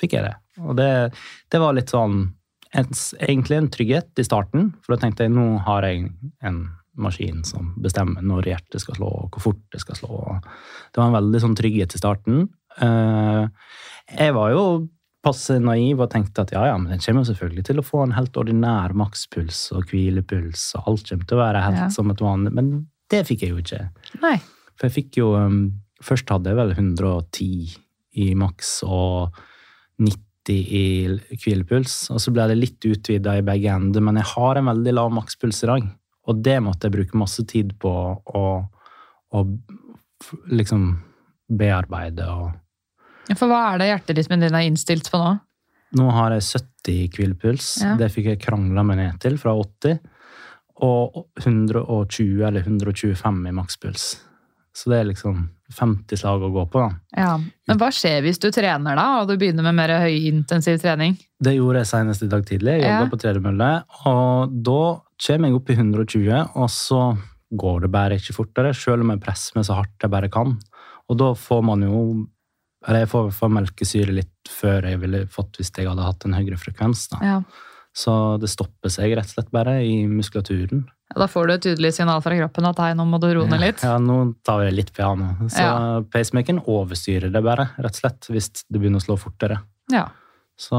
fikk 0.00 0.16
jeg 0.18 0.26
det. 0.26 0.34
Og 0.64 0.76
det, 0.78 0.90
det 1.52 1.60
var 1.62 1.76
litt 1.76 1.92
sånn 1.94 2.18
en, 2.76 2.90
Egentlig 3.22 3.56
en 3.56 3.70
trygghet 3.72 4.20
i 4.20 4.24
starten, 4.26 4.72
for 4.84 4.94
da 4.94 5.00
tenkte 5.04 5.24
jeg 5.24 5.32
nå 5.32 5.46
har 5.64 5.86
jeg 5.88 6.10
en 6.44 6.58
maskin 6.98 7.44
som 7.46 7.70
bestemmer 7.80 8.24
når 8.26 8.50
hjertet 8.50 8.82
skal 8.82 8.98
slå, 8.98 9.08
og 9.24 9.30
hvor 9.36 9.44
fort 9.52 9.62
det 9.72 9.80
skal 9.84 9.96
slå. 9.96 10.18
Det 10.92 11.00
var 11.00 11.08
en 11.08 11.16
veldig 11.16 11.40
sånn 11.44 11.56
trygghet 11.56 11.94
i 11.94 12.00
starten. 12.00 12.48
Eh, 12.82 13.44
jeg 14.18 14.34
var 14.36 14.52
jo 14.52 14.64
passe 15.24 15.56
naiv 15.62 16.02
og 16.04 16.10
tenkte 16.12 16.44
at 16.44 16.52
ja, 16.54 16.66
ja, 16.70 16.76
men 16.78 16.92
den 16.92 17.02
kommer 17.02 17.24
selvfølgelig 17.26 17.64
til 17.70 17.80
å 17.80 17.86
få 17.86 18.02
en 18.04 18.14
helt 18.16 18.36
ordinær 18.38 18.94
makspuls 18.98 19.64
og 19.74 19.88
hvilepuls, 19.90 20.68
og 20.78 20.92
alt 20.92 21.08
kommer 21.10 21.28
til 21.30 21.38
å 21.38 21.42
være 21.42 21.64
helt 21.64 21.82
Ja. 21.86 21.88
som 21.94 22.10
et 22.12 22.22
vanlig 22.22 22.52
Men 22.54 22.70
det 23.10 23.24
fikk 23.26 23.42
jeg 23.46 23.50
jo 23.54 23.62
ikke. 23.62 23.80
Nei. 24.22 24.36
For 24.78 24.86
jeg 24.88 24.96
fikk 25.00 25.18
jo 25.22 25.32
um, 25.34 25.60
Først 26.04 26.28
hadde 26.30 26.52
jeg 26.52 26.58
vel 26.60 26.70
110 26.76 27.78
i 28.22 28.34
maks 28.38 28.84
og 28.86 29.34
90 29.98 30.54
i 30.54 30.84
hvilepuls. 31.42 32.08
Og 32.14 32.22
så 32.22 32.32
ble 32.34 32.46
det 32.50 32.58
litt 32.58 32.86
utvida 32.88 33.36
i 33.38 33.44
begge 33.44 33.74
ender, 33.74 34.04
men 34.04 34.20
jeg 34.20 34.30
har 34.34 34.60
en 34.60 34.70
veldig 34.70 34.94
lav 34.96 35.12
makspuls 35.14 35.62
i 35.64 35.70
dag. 35.70 35.90
Og 36.28 36.40
det 36.44 36.58
måtte 36.64 36.88
jeg 36.88 36.96
bruke 36.96 37.20
masse 37.20 37.44
tid 37.48 37.74
på 37.80 37.90
å, 37.90 38.44
å 39.32 39.44
liksom 40.52 40.88
bearbeide 41.48 42.26
og 42.28 43.36
For 43.38 43.48
hva 43.48 43.60
er 43.70 43.80
det 43.80 43.90
hjerterytmen 43.90 44.42
din 44.44 44.56
er 44.56 44.66
innstilt 44.68 45.08
på 45.12 45.20
nå? 45.20 45.36
Nå 45.96 46.08
har 46.12 46.34
jeg 46.36 46.44
70 46.44 46.92
i 46.92 47.08
hvilepuls. 47.12 47.68
Ja. 47.84 47.94
Det 48.00 48.10
fikk 48.12 48.28
jeg 48.32 48.42
krangla 48.42 48.84
meg 48.84 48.98
ned 49.00 49.20
til 49.24 49.38
fra 49.40 49.54
80. 49.56 50.00
Og 50.84 51.22
120 51.40 52.44
eller 52.48 52.66
125 52.66 53.40
i 53.48 53.54
makspuls. 53.56 54.10
Så 54.76 54.92
det 54.92 55.00
er 55.00 55.08
liksom 55.10 55.46
50 55.74 56.16
slag 56.16 56.42
å 56.42 56.50
gå 56.54 56.62
på. 56.72 56.82
Ja. 57.16 57.34
Men 57.68 57.78
hva 57.80 57.88
skjer 57.92 58.22
hvis 58.24 58.38
du 58.40 58.48
trener, 58.54 58.96
da, 58.96 59.20
og 59.20 59.28
du 59.28 59.36
begynner 59.36 59.62
med 59.66 59.74
mer 59.76 59.92
høyintensiv 60.00 60.78
trening? 60.80 61.18
Det 61.42 61.52
gjorde 61.56 61.82
jeg 61.82 61.90
senest 61.90 62.22
i 62.24 62.28
dag 62.32 62.46
tidlig. 62.48 62.78
Jeg 62.80 62.86
jobba 62.88 63.04
Ja. 63.04 63.10
på 63.12 63.20
tredemølle. 63.20 63.70
Og 64.06 64.62
da 64.64 65.00
kommer 65.26 65.48
jeg 65.48 65.54
opp 65.58 65.70
i 65.70 65.76
120, 65.76 66.50
og 66.56 66.68
så 66.72 67.18
går 67.56 67.80
det 67.82 67.90
bare 67.92 68.16
ikke 68.18 68.34
fortere, 68.36 68.74
selv 68.74 69.00
om 69.04 69.10
jeg 69.10 69.20
presser 69.20 69.52
meg 69.56 69.64
så 69.64 69.74
hardt 69.76 70.02
jeg 70.02 70.10
bare 70.10 70.28
kan. 70.28 70.58
Og 71.08 71.16
da 71.18 71.32
får 71.34 71.62
man 71.64 71.80
jo 71.82 72.26
Eller 72.86 73.00
jeg 73.00 73.08
får, 73.08 73.32
får 73.34 73.48
melkesyre 73.50 74.12
litt 74.14 74.48
før 74.48 74.82
jeg 74.86 75.00
ville 75.00 75.26
fått 75.26 75.56
hvis 75.58 75.72
jeg 75.76 75.88
hadde 75.88 76.04
hatt 76.06 76.24
en 76.24 76.32
høyere 76.32 76.56
frekvens. 76.56 77.08
da. 77.10 77.18
Ja. 77.20 77.42
Så 77.92 78.38
det 78.38 78.48
stopper 78.48 78.88
seg 78.88 79.16
rett 79.16 79.26
og 79.26 79.34
slett 79.34 79.50
bare 79.50 79.82
i 79.82 80.06
muskulaturen. 80.06 80.84
Da 81.16 81.26
får 81.30 81.46
du 81.48 81.52
et 81.54 81.62
tydelig 81.64 81.94
signal 81.96 82.20
fra 82.20 82.36
kroppen 82.36 82.66
at 82.68 82.80
hei, 82.84 82.90
nå 82.98 83.06
må 83.08 83.18
du 83.22 83.30
roe 83.32 83.48
ned 83.48 83.62
litt. 83.62 83.82
Ja, 83.82 83.96
nå 84.02 84.34
tar 84.44 84.60
vi 84.64 84.70
litt 84.76 84.92
piano. 84.92 85.30
Så 85.48 85.62
Ja. 85.64 86.00
pacemakeren 86.12 86.60
overstyrer 86.68 87.32
det 87.32 87.42
bare, 87.42 87.70
rett 87.78 87.96
og 87.96 88.00
slett, 88.02 88.28
hvis 88.28 88.50
det 88.68 88.76
begynner 88.80 89.00
å 89.00 89.06
slå 89.06 89.16
fortere. 89.18 89.62
Ja. 89.90 90.08
Så 90.58 90.76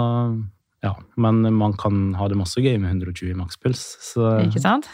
ja, 0.83 0.93
men 1.17 1.41
man 1.53 1.73
kan 1.73 2.13
ha 2.13 2.27
det 2.27 2.37
masse 2.37 2.61
gøy 2.61 2.77
med 2.79 2.91
120 3.01 3.33
makspuls. 3.35 3.81
Så 3.99 4.37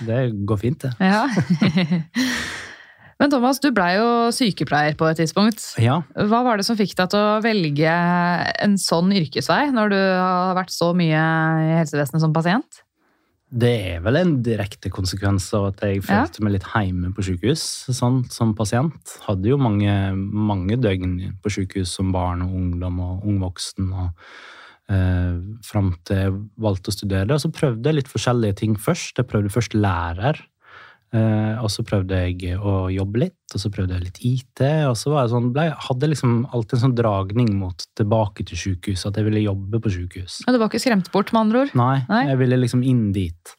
det 0.05 0.45
går 0.45 0.57
fint, 0.59 0.79
det. 0.79 0.95
Ja. 0.99 1.27
Men 3.15 3.31
Thomas, 3.31 3.61
du 3.63 3.69
blei 3.71 3.93
jo 3.95 4.07
sykepleier 4.35 4.95
på 4.99 5.07
et 5.07 5.21
tidspunkt. 5.21 5.61
Ja, 5.79 6.01
Hva 6.19 6.41
var 6.43 6.59
det 6.59 6.65
som 6.67 6.75
fikk 6.75 6.97
deg 6.99 7.13
til 7.13 7.21
å 7.21 7.37
velge 7.43 7.93
en 8.65 8.75
sånn 8.75 9.13
yrkesvei, 9.15 9.69
når 9.71 9.93
du 9.93 9.95
har 10.01 10.57
vært 10.57 10.73
så 10.75 10.89
mye 10.97 11.21
i 11.63 11.77
helsevesenet 11.79 12.19
som 12.25 12.33
pasient? 12.35 12.81
Det 13.51 13.71
er 13.95 13.99
vel 14.03 14.17
en 14.19 14.31
direkte 14.43 14.89
konsekvens 14.91 15.53
av 15.53 15.67
at 15.69 15.81
jeg 15.85 16.01
Ja. 16.03 16.25
følte 16.25 16.41
meg 16.43 16.53
litt 16.53 16.63
hjemme 16.73 17.13
på 17.13 17.23
sykehus 17.23 17.85
sånn, 17.93 18.29
som 18.31 18.55
pasient. 18.55 19.19
Hadde 19.27 19.45
jo 19.45 19.57
mange, 19.57 20.15
mange 20.15 20.75
døgn 20.81 21.37
på 21.41 21.49
sykehus 21.53 21.93
som 21.93 22.11
barn 22.11 22.41
og 22.41 22.49
ungdom 22.51 22.99
og 22.99 23.23
ungvoksen. 23.23 23.93
og 23.93 24.09
eh, 24.89 25.39
Fram 25.63 25.95
til 26.03 26.15
jeg 26.17 26.33
valgte 26.59 26.89
å 26.89 26.97
studere. 26.97 27.31
Og 27.33 27.39
så 27.41 27.51
prøvde 27.51 27.83
jeg 27.85 27.95
litt 27.95 28.11
forskjellige 28.11 28.55
ting 28.55 28.75
først. 28.75 29.17
Jeg 29.17 29.27
prøvde 29.27 29.53
først 29.53 29.73
lærer. 29.73 30.41
Eh, 31.13 31.63
og 31.63 31.69
så 31.71 31.83
prøvde 31.85 32.17
jeg 32.17 32.57
å 32.57 32.87
jobbe 32.91 33.21
litt, 33.21 33.37
og 33.53 33.61
så 33.61 33.71
prøvde 33.71 33.95
jeg 33.95 34.07
litt 34.07 34.21
IT. 34.25 34.63
Og 34.89 34.97
så 34.99 35.13
var 35.13 35.25
jeg 35.25 35.33
sånn, 35.35 35.51
ble, 35.55 35.67
hadde 35.87 36.11
liksom 36.11 36.37
alltid 36.49 36.77
en 36.77 36.83
sånn 36.87 36.97
dragning 36.97 37.51
mot 37.59 37.87
tilbake 37.97 38.47
til 38.49 38.59
sykehus, 38.59 39.05
at 39.07 39.19
jeg 39.19 39.27
ville 39.29 39.45
jobbe 39.45 39.81
på 39.83 39.93
sykehus. 39.93 40.41
Men 40.45 40.55
du 40.55 40.61
var 40.61 40.71
ikke 40.71 40.83
skremt 40.83 41.11
bort, 41.13 41.31
med 41.35 41.45
andre 41.45 41.65
ord? 41.65 41.75
Nei, 41.77 41.97
Nei? 42.09 42.23
jeg 42.31 42.41
ville 42.41 42.61
liksom 42.63 42.83
inn 42.87 43.09
dit. 43.15 43.55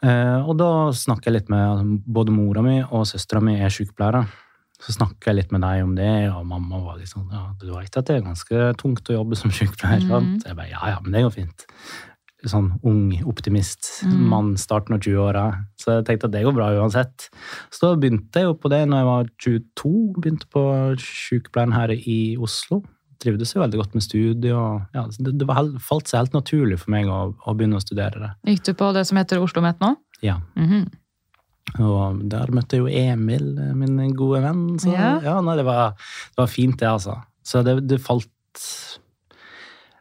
Eh, 0.00 0.38
og 0.40 0.54
da 0.58 0.70
snakka 0.96 1.28
jeg 1.28 1.36
litt 1.40 1.50
med 1.52 1.98
både 2.08 2.32
mora 2.32 2.64
mi 2.64 2.78
og 2.86 3.04
søstera 3.08 3.42
mi 3.44 3.58
er 3.60 3.72
sykepleiere. 3.74 4.24
Så 4.80 4.94
snakka 4.96 5.28
jeg 5.28 5.42
litt 5.42 5.50
med 5.52 5.60
deg 5.60 5.82
om 5.84 5.90
det, 5.92 6.12
og 6.32 6.46
mamma 6.48 6.78
var 6.80 6.96
litt 6.96 7.10
sånn 7.10 7.28
ja, 7.28 7.50
du 7.60 7.68
vet 7.74 7.98
at 8.00 8.06
det 8.08 8.14
er 8.16 8.24
ganske 8.24 8.70
tungt 8.80 9.10
å 9.12 9.18
jobbe 9.18 9.36
som 9.36 9.52
sykepleier. 9.52 10.06
Mm. 10.06 10.08
sant? 10.08 10.46
Jeg 10.48 10.56
bare 10.56 10.72
ja, 10.72 10.80
ja, 10.94 11.02
men 11.04 11.12
det 11.12 11.26
går 11.26 11.34
fint. 11.36 11.66
Sånn 12.48 12.70
ung 12.88 13.10
optimist. 13.28 14.02
Mm. 14.06 14.20
Mann 14.30 14.52
starten 14.56 14.94
av 14.96 15.00
20-åra. 15.04 15.42
Så 15.76 15.98
jeg 15.98 16.06
tenkte 16.08 16.28
at 16.30 16.32
det 16.32 16.44
går 16.46 16.54
bra 16.56 16.70
uansett. 16.80 17.26
Så 17.70 17.82
da 17.82 17.90
begynte 18.00 18.40
jeg 18.40 18.48
jo 18.48 18.54
på 18.56 18.70
det 18.72 18.78
når 18.88 18.96
jeg 19.02 19.08
var 19.10 19.28
22. 19.44 19.92
Begynte 20.22 20.48
på 20.48 20.62
sykepleien 21.04 21.74
her 21.76 21.92
i 21.96 22.36
Oslo 22.40 22.82
trivdes 23.20 23.50
jo 23.52 23.60
veldig 23.60 23.76
godt 23.76 23.92
med 23.92 24.00
studiet. 24.02 24.54
og 24.56 24.80
ja, 24.96 25.02
det, 25.20 25.34
det 25.36 25.44
var, 25.44 25.58
hel- 25.58 25.74
falt 25.84 26.08
seg 26.08 26.22
helt 26.22 26.32
naturlig 26.38 26.78
for 26.80 26.88
meg 26.94 27.04
å, 27.12 27.34
å 27.36 27.52
begynne 27.52 27.76
å 27.76 27.82
studere 27.84 28.16
det. 28.22 28.30
Gikk 28.48 28.62
du 28.64 28.72
på 28.80 28.86
det 28.96 29.02
som 29.10 29.18
heter 29.20 29.42
Oslo 29.44 29.60
Met 29.60 29.76
nå? 29.84 29.90
Ja, 30.24 30.38
Mhm. 30.56 30.86
Og 31.84 32.22
der 32.32 32.48
møtte 32.56 32.78
jeg 32.78 32.80
jo 32.80 32.88
Emil, 33.12 33.44
min 33.76 34.14
gode 34.16 34.40
venn. 34.42 34.78
Så 34.80 34.90
Ja. 34.94 35.20
ja, 35.22 35.34
nei, 35.44 35.54
det, 35.60 35.64
var, 35.68 35.92
det 36.32 36.40
var 36.40 36.48
fint, 36.48 36.78
det, 36.80 36.88
altså. 36.88 37.18
Så 37.44 37.60
det, 37.62 37.76
det 37.86 38.00
falt 38.00 38.26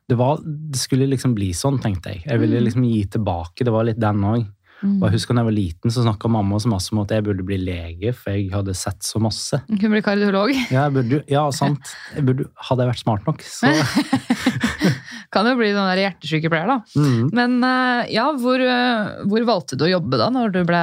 det, 0.09 0.17
var, 0.19 0.39
det 0.43 0.79
skulle 0.81 1.05
liksom 1.11 1.35
bli 1.37 1.51
sånn, 1.55 1.77
tenkte 1.83 2.15
jeg. 2.15 2.23
Jeg 2.25 2.41
ville 2.41 2.57
Mm. 2.59 2.65
liksom 2.67 2.85
gi 2.89 3.03
tilbake. 3.17 3.63
Det 3.67 3.71
var 3.75 3.85
litt 3.87 3.99
den 4.01 4.23
òg. 4.25 4.47
Og 4.79 5.01
jeg 5.03 5.11
husker 5.17 5.35
da 5.35 5.41
jeg 5.41 5.47
var 5.49 5.55
liten, 5.57 5.91
så 5.91 6.05
snakka 6.05 6.29
mamma 6.31 6.55
så 6.63 6.69
masse 6.71 6.93
om 6.95 7.01
at 7.01 7.09
jeg 7.11 7.25
burde 7.25 7.43
bli 7.43 7.57
lege, 7.59 8.13
for 8.15 8.31
jeg 8.31 8.45
hadde 8.53 8.71
sett 8.79 9.03
så 9.03 9.19
masse. 9.19 9.59
Du 9.67 9.73
kunne 9.75 9.97
bli 9.97 10.01
kardiolog. 10.05 10.53
Ja, 10.71 10.85
burde, 10.89 11.19
ja 11.27 11.41
sant. 11.51 11.91
Jeg 12.15 12.23
burde, 12.29 12.45
hadde 12.69 12.85
jeg 12.85 12.91
vært 12.93 13.01
smart 13.03 13.27
nok, 13.27 13.43
så 13.43 13.73
Kan 15.35 15.45
jo 15.51 15.57
bli 15.59 15.73
sånn 15.75 15.91
hjertesykepleier, 15.99 16.71
da. 16.71 16.77
mm. 16.95 17.27
Men 17.35 17.59
eh, 17.67 18.13
ja, 18.15 18.29
hvor, 18.39 18.63
eh, 18.63 19.11
hvor 19.29 19.43
valgte 19.51 19.77
du 19.77 19.83
å 19.85 19.91
jobbe 19.91 20.17
da, 20.21 20.29
når 20.33 20.55
du 20.55 20.61
ble 20.65 20.81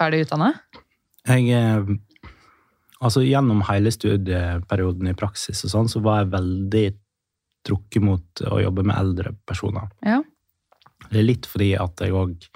ferdig 0.00 0.24
utdannet? 0.26 0.58
Jeg 1.28 1.52
eh, 1.54 1.94
Altså, 3.04 3.20
gjennom 3.20 3.58
hele 3.68 3.90
studieperioden 3.92 5.10
i 5.10 5.14
praksis 5.20 5.58
og 5.66 5.70
sånn, 5.74 5.88
så 5.92 6.00
var 6.00 6.22
jeg 6.22 6.30
veldig 6.32 6.84
trukket 7.66 8.04
mot 8.04 8.46
å 8.46 8.62
jobbe 8.62 8.86
med 8.86 8.96
eldre 8.96 9.34
personer. 9.48 9.90
Ja. 10.06 10.22
Det 11.10 11.20
er 11.20 11.26
litt 11.26 11.46
fordi 11.46 11.68
at 11.78 12.00
jeg 12.02 12.14
òg 12.16 12.46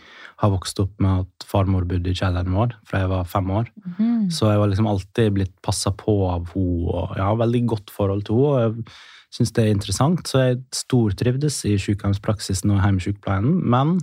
har 0.40 0.52
vokst 0.52 0.80
opp 0.82 0.94
med 1.02 1.26
at 1.26 1.46
farmor 1.46 1.84
bodde 1.88 2.10
i 2.10 2.16
kjelleren 2.16 2.54
vår 2.56 2.74
fra 2.88 3.02
jeg 3.02 3.10
var 3.12 3.28
fem 3.28 3.50
år. 3.52 3.70
Mm. 3.98 4.30
Så 4.32 4.48
jeg 4.50 4.62
var 4.62 4.72
liksom 4.72 4.88
alltid 4.90 5.36
blitt 5.36 5.54
passa 5.66 5.92
på 5.94 6.16
av 6.30 6.50
henne, 6.54 6.88
og 6.90 7.14
jeg 7.18 7.26
har 7.26 7.40
veldig 7.42 7.62
godt 7.74 7.94
forhold 7.94 8.26
til 8.26 8.40
henne. 8.40 8.50
og 8.50 8.80
Jeg 8.80 9.38
syns 9.38 9.54
det 9.54 9.64
er 9.64 9.74
interessant, 9.76 10.24
så 10.26 10.44
jeg 10.44 10.60
stortrivdes 10.74 11.60
i 11.70 11.76
sykehjemspraksisen 11.78 12.74
og 12.74 12.82
hjemmesykepleien. 12.82 13.52
Men 13.60 13.98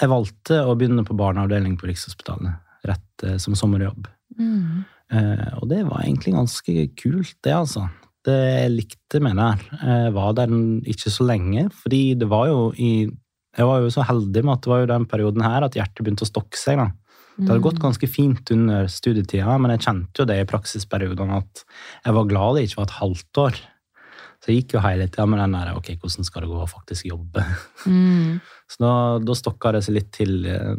jeg 0.00 0.10
valgte 0.12 0.60
å 0.66 0.76
begynne 0.78 1.06
på 1.06 1.16
barneavdeling 1.18 1.78
på 1.78 1.88
Rikshospitalet, 1.90 2.60
rett 2.86 3.26
eh, 3.26 3.38
som 3.42 3.56
sommerjobb. 3.58 4.08
Mm. 4.38 4.84
Eh, 5.14 5.50
og 5.60 5.68
det 5.70 5.84
var 5.88 6.04
egentlig 6.04 6.34
ganske 6.36 6.88
kult, 7.00 7.36
det, 7.46 7.54
altså. 7.54 7.88
Det 8.24 8.34
jeg 8.34 8.72
likte 8.72 9.20
med 9.20 9.36
den. 9.36 9.62
Var 10.16 10.36
der 10.38 10.52
ikke 10.88 11.12
så 11.12 11.26
lenge, 11.28 11.66
fordi 11.82 12.14
det 12.16 12.28
var 12.30 12.48
jo 12.48 12.70
i 12.72 13.04
Jeg 13.54 13.66
var 13.68 13.84
jo 13.84 13.90
så 13.92 14.02
heldig 14.02 14.42
med 14.42 14.56
at 14.56 14.64
det 14.64 14.70
var 14.72 14.80
jo 14.80 14.90
den 14.90 15.04
perioden 15.06 15.44
her 15.44 15.62
at 15.62 15.76
hjertet 15.78 16.00
begynte 16.02 16.24
å 16.26 16.30
stokke 16.30 16.58
seg. 16.58 16.80
da. 16.80 16.88
Det 17.36 17.50
hadde 17.50 17.62
gått 17.66 17.82
ganske 17.82 18.06
fint 18.06 18.50
under 18.54 18.88
studietida, 18.90 19.56
men 19.58 19.74
jeg 19.74 19.84
kjente 19.86 20.22
jo 20.22 20.26
det 20.26 20.36
i 20.42 20.46
praksisperiodene 20.48 21.38
at 21.40 21.62
jeg 22.04 22.16
var 22.16 22.28
glad 22.30 22.56
det 22.56 22.66
ikke 22.68 22.80
var 22.80 22.88
et 22.88 22.98
halvt 22.98 23.40
år. 23.42 23.60
Så 24.44 24.52
jeg 24.52 24.60
gikk 24.60 24.76
jo 24.76 24.82
hele 24.84 25.06
tida 25.08 25.24
med 25.30 25.40
den 25.40 25.56
der 25.56 25.72
ok, 25.72 25.94
hvordan 26.02 26.26
skal 26.28 26.44
det 26.44 26.50
gå 26.52 26.60
å 26.60 26.68
faktisk 26.68 27.08
jobbe? 27.08 27.46
Mm. 27.88 28.42
Så 28.70 28.80
da, 28.84 28.92
da 29.24 29.36
stokka 29.38 29.74
det 29.74 29.82
seg 29.86 29.96
litt 29.98 30.10
til 30.14 30.44
eh, 30.48 30.74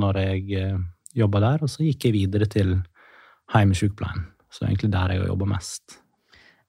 når 0.00 0.20
jeg 0.22 0.60
eh, 0.60 0.78
jobba 1.20 1.42
der, 1.42 1.64
og 1.66 1.70
så 1.70 1.84
gikk 1.84 2.08
jeg 2.08 2.14
videre 2.16 2.46
til 2.50 2.72
heimesykepleien. 3.54 4.24
Så 4.50 4.66
egentlig 4.66 4.90
der 4.94 5.14
jeg 5.14 5.22
har 5.22 5.30
jobba 5.30 5.48
mest. 5.52 5.98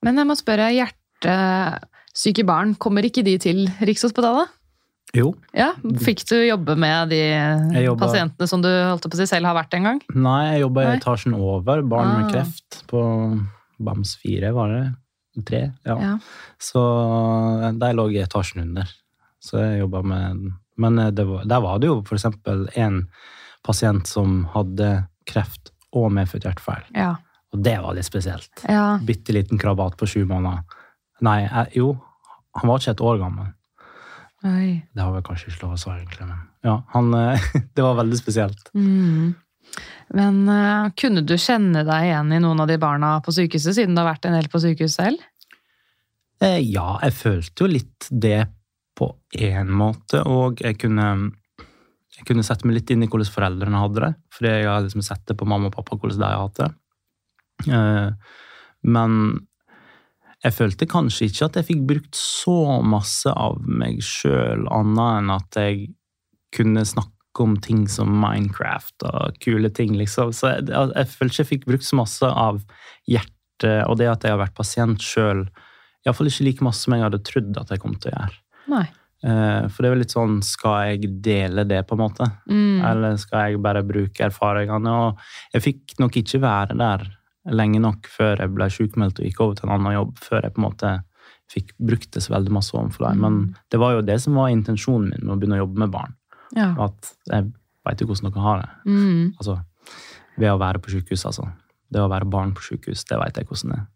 Men 0.03 0.17
jeg 0.17 0.27
må 0.29 0.35
spørre, 0.39 0.69
hjertesyke 0.73 2.45
barn, 2.47 2.73
kommer 2.81 3.05
ikke 3.07 3.23
de 3.25 3.37
til 3.41 3.67
Rikshospitalet? 3.81 4.49
Jo. 5.13 5.33
Ja, 5.53 5.73
Fikk 6.05 6.23
du 6.29 6.37
jobbe 6.47 6.77
med 6.79 7.09
de 7.11 7.19
jobbet- 7.83 7.99
pasientene 7.99 8.47
som 8.47 8.61
du 8.63 8.69
holdt 8.69 9.03
på 9.03 9.11
å 9.17 9.19
si 9.19 9.25
selv 9.27 9.45
har 9.49 9.57
vært 9.57 9.73
en 9.75 9.83
gang? 9.83 9.99
Nei, 10.15 10.53
jeg 10.53 10.61
jobba 10.63 10.85
i 10.85 10.97
etasjen 10.97 11.35
over, 11.35 11.81
barn 11.83 12.07
Ah. 12.07 12.17
med 12.21 12.31
kreft, 12.31 12.83
på 12.87 13.01
BAMS 13.79 14.15
4, 14.23 14.53
var 14.55 14.69
det? 14.69 14.95
3? 15.45 15.61
Ja. 15.85 15.97
Ja. 15.99 16.17
Så 16.59 16.79
der 17.79 17.93
lå 17.93 18.07
jeg 18.11 18.21
i 18.21 18.25
etasjen 18.27 18.61
under. 18.61 18.87
Så 19.41 19.59
jeg 19.59 19.79
jobba 19.81 20.01
med 20.03 20.51
Men 20.77 20.97
eh, 20.97 21.11
det 21.11 21.27
var, 21.27 21.43
der 21.45 21.59
var 21.61 21.77
det 21.79 21.87
jo 21.87 22.01
eksempel 22.01 22.67
en 22.75 23.07
pasient 23.63 24.07
som 24.07 24.45
hadde 24.45 25.05
kreft 25.27 25.69
og 25.93 26.09
medfødt 26.11 26.43
hjertefeil. 26.47 26.83
Ja. 26.95 27.17
Og 27.51 27.63
det 27.65 27.75
var 27.83 27.97
litt 27.97 28.07
spesielt. 28.07 28.63
ja. 28.67 28.99
Bitte 29.03 29.35
liten 29.35 29.59
krabat 29.59 29.97
på 29.99 30.07
sju 30.07 30.23
måneder. 30.25 30.63
Nei, 31.21 31.41
jeg, 31.43 31.73
jo, 31.81 31.89
han 32.57 32.71
var 32.71 32.81
ikke 32.81 32.95
et 32.95 33.03
år 33.11 33.19
gammel. 33.21 33.51
Oi. 34.47 34.69
Det 34.89 35.03
har 35.03 35.11
vel 35.13 35.25
kanskje 35.25 35.51
ikke 35.51 35.67
lov 35.67 35.75
å 35.75 35.81
svare, 35.81 36.01
egentlig, 36.01 36.25
men 36.25 36.39
ja, 36.65 36.79
han, 36.93 37.13
eh, 37.13 37.49
det 37.75 37.85
var 37.85 37.99
veldig 37.99 38.17
spesielt. 38.17 38.71
Mm. 38.73 39.33
Men 40.17 40.39
uh, 40.49 40.89
kunne 40.97 41.23
du 41.23 41.35
kjenne 41.39 41.83
deg 41.87 42.07
igjen 42.07 42.33
i 42.35 42.39
noen 42.43 42.63
av 42.63 42.71
de 42.71 42.79
barna 42.81 43.13
på 43.23 43.33
sykehuset, 43.35 43.77
siden 43.77 43.95
du 43.95 44.01
har 44.01 44.09
vært 44.11 44.25
en 44.27 44.35
del 44.35 44.49
på 44.51 44.61
sykehus 44.63 44.97
selv? 44.97 45.21
Eh, 46.41 46.59
ja, 46.65 46.97
jeg 47.05 47.15
følte 47.15 47.63
jo 47.63 47.69
litt 47.69 48.09
det 48.09 48.41
på 48.97 49.11
én 49.37 49.69
måte, 49.71 50.23
og 50.25 50.61
jeg 50.61 50.79
kunne, 50.81 51.07
jeg 52.17 52.27
kunne 52.27 52.45
sette 52.45 52.67
meg 52.67 52.79
litt 52.79 52.91
inn 52.93 53.05
i 53.05 53.09
hvordan 53.09 53.33
foreldrene 53.33 53.83
hadde 53.83 54.03
det, 54.03 54.11
fordi 54.35 54.55
jeg 54.55 54.69
har 54.69 54.83
liksom 54.85 55.05
sett 55.05 55.23
det 55.29 55.37
på 55.37 55.47
mamma 55.47 55.69
og 55.69 55.77
pappa, 55.77 55.97
hvordan 56.01 56.21
de 56.21 56.27
har 56.27 56.41
hatt 56.41 56.63
det. 56.63 56.71
Eh, 57.67 58.37
men 58.81 59.17
jeg 60.41 60.55
følte 60.57 60.87
kanskje 60.89 61.27
ikke 61.29 61.47
at 61.47 61.57
jeg 61.59 61.67
fikk 61.67 61.81
brukt 61.89 62.17
så 62.17 62.81
masse 62.81 63.29
av 63.29 63.59
meg 63.61 63.99
sjøl, 64.05 64.65
annet 64.73 65.19
enn 65.19 65.33
at 65.35 65.59
jeg 65.59 65.91
kunne 66.55 66.85
snakke 66.87 67.43
om 67.45 67.53
ting 67.63 67.85
som 67.87 68.09
Minecraft 68.21 69.05
og 69.07 69.37
kule 69.43 69.69
ting, 69.71 69.93
liksom. 69.99 70.33
Så 70.35 70.55
jeg, 70.55 70.65
jeg 70.71 71.11
følte 71.13 71.31
ikke 71.31 71.43
jeg 71.43 71.51
fikk 71.51 71.67
brukt 71.69 71.87
så 71.87 71.99
masse 71.99 72.27
av 72.27 72.63
hjertet, 73.07 73.85
og 73.85 73.99
det 74.01 74.09
at 74.09 74.25
jeg 74.25 74.33
har 74.33 74.41
vært 74.41 74.57
pasient 74.57 75.05
sjøl, 75.05 75.45
iallfall 76.01 76.31
ikke 76.31 76.47
like 76.47 76.65
masse 76.65 76.83
som 76.83 76.97
jeg 76.97 77.05
hadde 77.05 77.21
trodd 77.27 77.61
at 77.61 77.71
jeg 77.71 77.83
kom 77.83 77.93
til 78.01 78.11
å 78.11 78.17
gjøre. 78.17 78.41
Nei. 78.73 78.83
Eh, 79.21 79.69
For 79.69 79.77
det 79.77 79.89
er 79.89 79.93
jo 79.93 80.01
litt 80.01 80.15
sånn, 80.15 80.39
skal 80.45 80.95
jeg 80.95 81.13
dele 81.23 81.65
det, 81.69 81.83
på 81.87 81.95
en 81.95 82.01
måte? 82.01 82.27
Mm. 82.49 82.81
Eller 82.89 83.17
skal 83.21 83.51
jeg 83.51 83.61
bare 83.63 83.85
bruke 83.85 84.25
erfaringene? 84.25 84.97
Og 85.05 85.55
jeg 85.55 85.65
fikk 85.69 85.99
nok 86.01 86.17
ikke 86.23 86.41
være 86.41 86.77
der 86.81 87.05
lenge 87.49 87.81
nok 87.81 88.09
før 88.11 88.43
jeg 88.43 88.53
ble 88.53 88.67
sjukmeldt 88.69 89.21
og 89.21 89.25
gikk 89.25 89.39
over 89.41 89.57
til 89.57 89.67
en 89.67 89.75
annen 89.77 89.95
jobb, 89.95 90.19
før 90.21 90.45
jeg 90.45 90.53
på 90.55 90.61
en 90.61 90.67
måte 90.67 90.91
fikk 91.51 91.73
brukt 91.81 92.11
det 92.15 92.23
så 92.23 92.35
veldig 92.35 92.53
masse 92.55 92.75
overfor 92.75 93.07
dem. 93.07 93.23
Men 93.23 93.39
det 93.73 93.79
var 93.81 93.95
jo 93.95 94.05
det 94.05 94.17
som 94.23 94.37
var 94.39 94.51
intensjonen 94.53 95.09
min 95.11 95.25
med 95.25 95.33
å 95.35 95.39
begynne 95.39 95.57
å 95.59 95.63
jobbe 95.65 95.83
med 95.83 95.93
barn. 95.93 96.15
Ja. 96.55 96.71
At 96.87 97.13
jeg 97.31 97.49
veit 97.87 98.03
jo 98.03 98.07
hvordan 98.09 98.29
dere 98.29 98.45
har 98.45 98.61
det. 98.61 98.69
Mm. 98.85 99.23
Altså, 99.37 99.57
ved 100.37 100.53
å 100.53 100.59
være 100.61 100.83
på 100.83 100.93
sjukehus, 100.93 101.25
altså. 101.27 101.49
Det 101.91 101.99
å 101.99 102.11
være 102.11 102.29
barn 102.31 102.53
på 102.55 102.63
sjukehus, 102.63 103.03
det 103.09 103.19
veit 103.19 103.39
jeg 103.39 103.49
hvordan 103.49 103.73
det 103.73 103.81
er. 103.81 103.89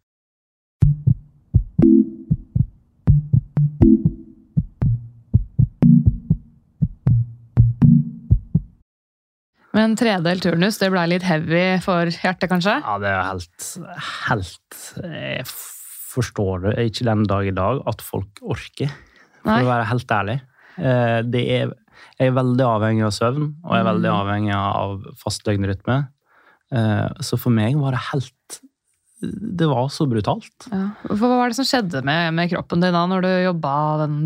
Men 9.75 9.95
tredelt 9.99 10.43
turnus, 10.45 10.77
det 10.79 10.87
ble 10.93 11.03
litt 11.11 11.25
heavy 11.27 11.63
for 11.83 12.07
hjertet, 12.07 12.47
kanskje? 12.51 12.77
Ja, 12.79 12.97
det 13.01 13.09
er 13.11 13.23
helt, 13.27 13.65
helt 14.29 14.77
Jeg 15.03 15.45
forstår 16.15 16.61
det 16.69 16.75
ikke 16.93 17.07
den 17.09 17.25
dag 17.27 17.49
i 17.49 17.55
dag 17.55 17.81
at 17.91 18.03
folk 18.05 18.39
orker, 18.41 18.93
for 19.43 19.51
Nei. 19.51 19.63
å 19.65 19.67
være 19.73 19.89
helt 19.91 20.13
ærlig. 20.15 20.37
Eh, 20.79 21.21
Det 21.27 21.41
er, 21.57 21.73
jeg 22.19 22.31
er 22.31 22.37
veldig 22.37 22.63
avhengig 22.69 23.03
av 23.07 23.11
søvn, 23.17 23.49
og 23.65 23.71
jeg 23.75 23.83
er 23.83 23.89
veldig 23.91 24.11
Mm. 24.11 24.19
avhengig 24.21 24.55
av 24.55 25.03
fast 25.19 25.43
døgnrytme. 25.43 25.97
Eh, 26.71 27.09
Så 27.21 27.37
for 27.37 27.49
meg 27.51 27.75
var 27.75 27.91
det 27.91 27.99
helt 28.13 28.61
Det 29.33 29.67
var 29.69 29.87
så 29.93 30.07
brutalt. 30.09 30.67
Ja. 30.71 30.89
Hva 31.09 31.29
var 31.31 31.51
det 31.51 31.57
som 31.57 31.67
skjedde 31.67 32.01
med, 32.05 32.33
med 32.37 32.51
kroppen 32.51 32.83
din 32.83 32.95
da, 32.95 33.03
når 33.09 33.25
du 33.25 33.29
jobba 33.31 33.73
den 34.03 34.17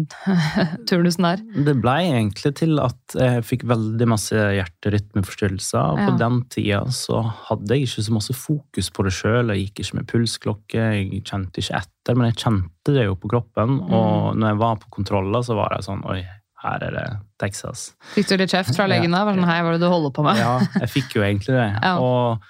turnusen 0.90 1.28
der? 1.28 1.44
Det 1.68 1.76
ble 1.82 1.96
egentlig 2.08 2.54
til 2.60 2.82
at 2.84 3.18
jeg 3.18 3.46
fikk 3.48 3.68
veldig 3.70 4.10
masse 4.10 4.36
hjerterytmeforstyrrelser. 4.36 5.94
Og 5.94 6.02
på 6.04 6.18
den 6.22 6.42
tida 6.54 6.82
så 6.96 7.22
hadde 7.50 7.78
jeg 7.78 7.90
ikke 7.90 8.08
så 8.10 8.18
masse 8.18 8.36
fokus 8.38 8.92
på 8.96 9.08
det 9.08 9.16
sjøl. 9.16 9.54
Jeg 9.54 9.70
gikk 9.70 9.84
ikke 9.86 10.00
med 10.00 10.10
pulsklokke, 10.12 10.90
jeg 11.00 11.24
kjente 11.28 11.64
ikke 11.64 11.84
etter, 11.84 12.20
men 12.20 12.32
jeg 12.32 12.42
kjente 12.46 12.96
det 12.96 13.08
jo 13.08 13.16
på 13.20 13.32
kroppen. 13.32 13.80
Mm. 13.80 13.96
Og 13.96 14.38
når 14.40 14.54
jeg 14.54 14.62
var 14.66 14.84
på 14.84 14.94
kontroller, 15.00 15.46
så 15.46 15.58
var 15.60 15.78
jeg 15.78 15.90
sånn 15.90 16.06
Oi, 16.10 16.22
her 16.64 16.84
er 16.84 16.96
det 16.96 17.08
Texas. 17.40 17.90
Fikk 18.16 18.32
du 18.32 18.38
litt 18.42 18.52
kjeft 18.52 18.76
fra 18.76 18.88
legen 18.90 19.14
da? 19.16 19.24
Var 19.24 19.36
det 19.36 19.44
Sånn, 19.44 19.50
Hei, 19.50 19.60
hva 19.64 19.72
er 19.72 19.78
det 19.78 19.84
du 19.86 19.92
holder 19.92 20.16
på 20.16 20.26
med? 20.26 20.40
Ja, 20.42 20.56
jeg 20.84 20.92
fikk 20.98 21.20
jo 21.20 21.26
egentlig 21.26 21.56
det. 21.56 21.70
Ja. 21.88 21.96
Og 22.04 22.50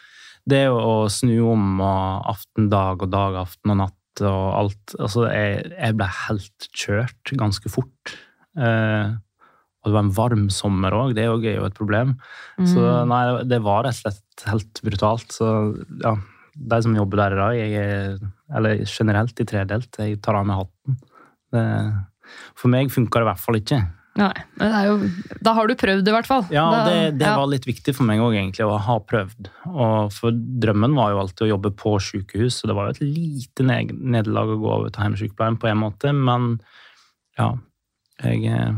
det 0.50 0.66
å 0.74 1.08
snu 1.12 1.36
om 1.52 1.80
og 1.84 2.30
aften 2.34 2.70
dag 2.72 3.02
og 3.06 3.12
dag, 3.14 3.38
aften 3.46 3.74
og 3.76 3.82
natt 3.86 3.96
og 4.26 4.46
alt 4.60 4.96
Altså, 5.00 5.28
jeg, 5.32 5.70
jeg 5.78 5.96
ble 5.96 6.08
helt 6.26 6.70
kjørt 6.76 7.32
ganske 7.40 7.70
fort. 7.72 8.16
Eh, 8.60 9.14
og 9.80 9.88
det 9.88 9.96
var 9.96 10.04
en 10.04 10.16
varm 10.18 10.48
sommer 10.52 10.92
òg, 10.98 11.14
det 11.16 11.30
òg 11.32 11.46
er 11.48 11.60
jo 11.62 11.68
et 11.70 11.78
problem. 11.78 12.18
Så 12.60 12.82
Mm. 12.84 13.08
nei, 13.14 13.22
det 13.48 13.62
var 13.64 13.86
rett 13.88 13.96
og 13.96 14.02
slett 14.12 14.44
helt 14.50 14.82
brutalt. 14.84 15.32
Så 15.32 15.48
ja, 16.04 16.18
de 16.60 16.82
som 16.84 16.98
jobber 16.98 17.22
der 17.22 17.32
i 17.38 17.40
dag, 17.40 17.54
jeg 17.56 17.72
er, 17.80 18.20
eller 18.60 18.84
generelt 18.84 19.40
i 19.40 19.48
tredelt, 19.48 19.96
jeg 20.02 20.20
tar 20.22 20.36
av 20.36 20.46
meg 20.50 20.60
hatten. 20.66 21.00
Det, 21.56 21.64
for 22.60 22.68
meg 22.74 22.92
funka 22.92 23.22
det 23.22 23.26
i 23.26 23.30
hvert 23.32 23.46
fall 23.46 23.60
ikke. 23.62 23.80
Nei, 24.20 24.34
men 24.60 24.74
det 24.74 24.80
jo, 24.84 24.96
da 25.48 25.54
har 25.56 25.70
du 25.70 25.76
prøvd 25.80 26.10
i 26.12 26.14
hvert 26.14 26.28
fall. 26.28 26.44
Ja, 26.52 26.66
det, 26.90 26.96
det 27.22 27.28
ja. 27.28 27.38
var 27.40 27.48
litt 27.48 27.64
viktig 27.70 27.94
for 27.96 28.04
meg 28.10 28.20
òg, 28.20 28.34
egentlig, 28.36 28.66
å 28.68 28.76
ha 28.84 28.98
prøvd. 29.08 29.48
Og 29.72 30.12
for 30.12 30.36
drømmen 30.36 30.98
var 30.98 31.14
jo 31.14 31.22
alltid 31.24 31.46
å 31.46 31.50
jobbe 31.54 31.72
på 31.80 31.94
sykehus, 32.04 32.58
så 32.60 32.68
det 32.68 32.76
var 32.76 32.90
jo 32.90 32.98
et 32.98 33.04
lite 33.06 33.64
ned- 33.70 33.96
nederlag 33.96 34.52
å 34.52 34.60
gå 34.60 34.72
over 34.76 34.92
til 34.92 35.06
hjemmesykepleien 35.08 35.60
på 35.62 35.72
en 35.72 35.80
måte, 35.86 36.12
men 36.16 36.52
ja 37.40 37.54
Jeg, 38.20 38.44
eh, 38.52 38.74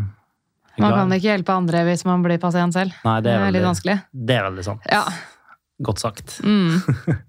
jeg 0.77 0.83
Man 0.85 0.93
kan 0.93 1.15
ikke 1.17 1.31
hjelpe 1.31 1.55
andre 1.57 1.81
hvis 1.87 2.05
man 2.05 2.21
blir 2.21 2.37
pasient 2.43 2.75
selv. 2.77 2.93
Nei, 3.07 3.17
det 3.25 3.31
er, 3.33 3.39
litt 3.41 3.47
veldig, 3.49 3.65
vanskelig. 3.71 3.97
det 4.13 4.37
er 4.37 4.45
veldig 4.51 4.65
sant. 4.67 4.85
Ja. 4.93 5.01
Godt 5.81 6.03
sagt. 6.03 6.37
Mm. 6.45 6.77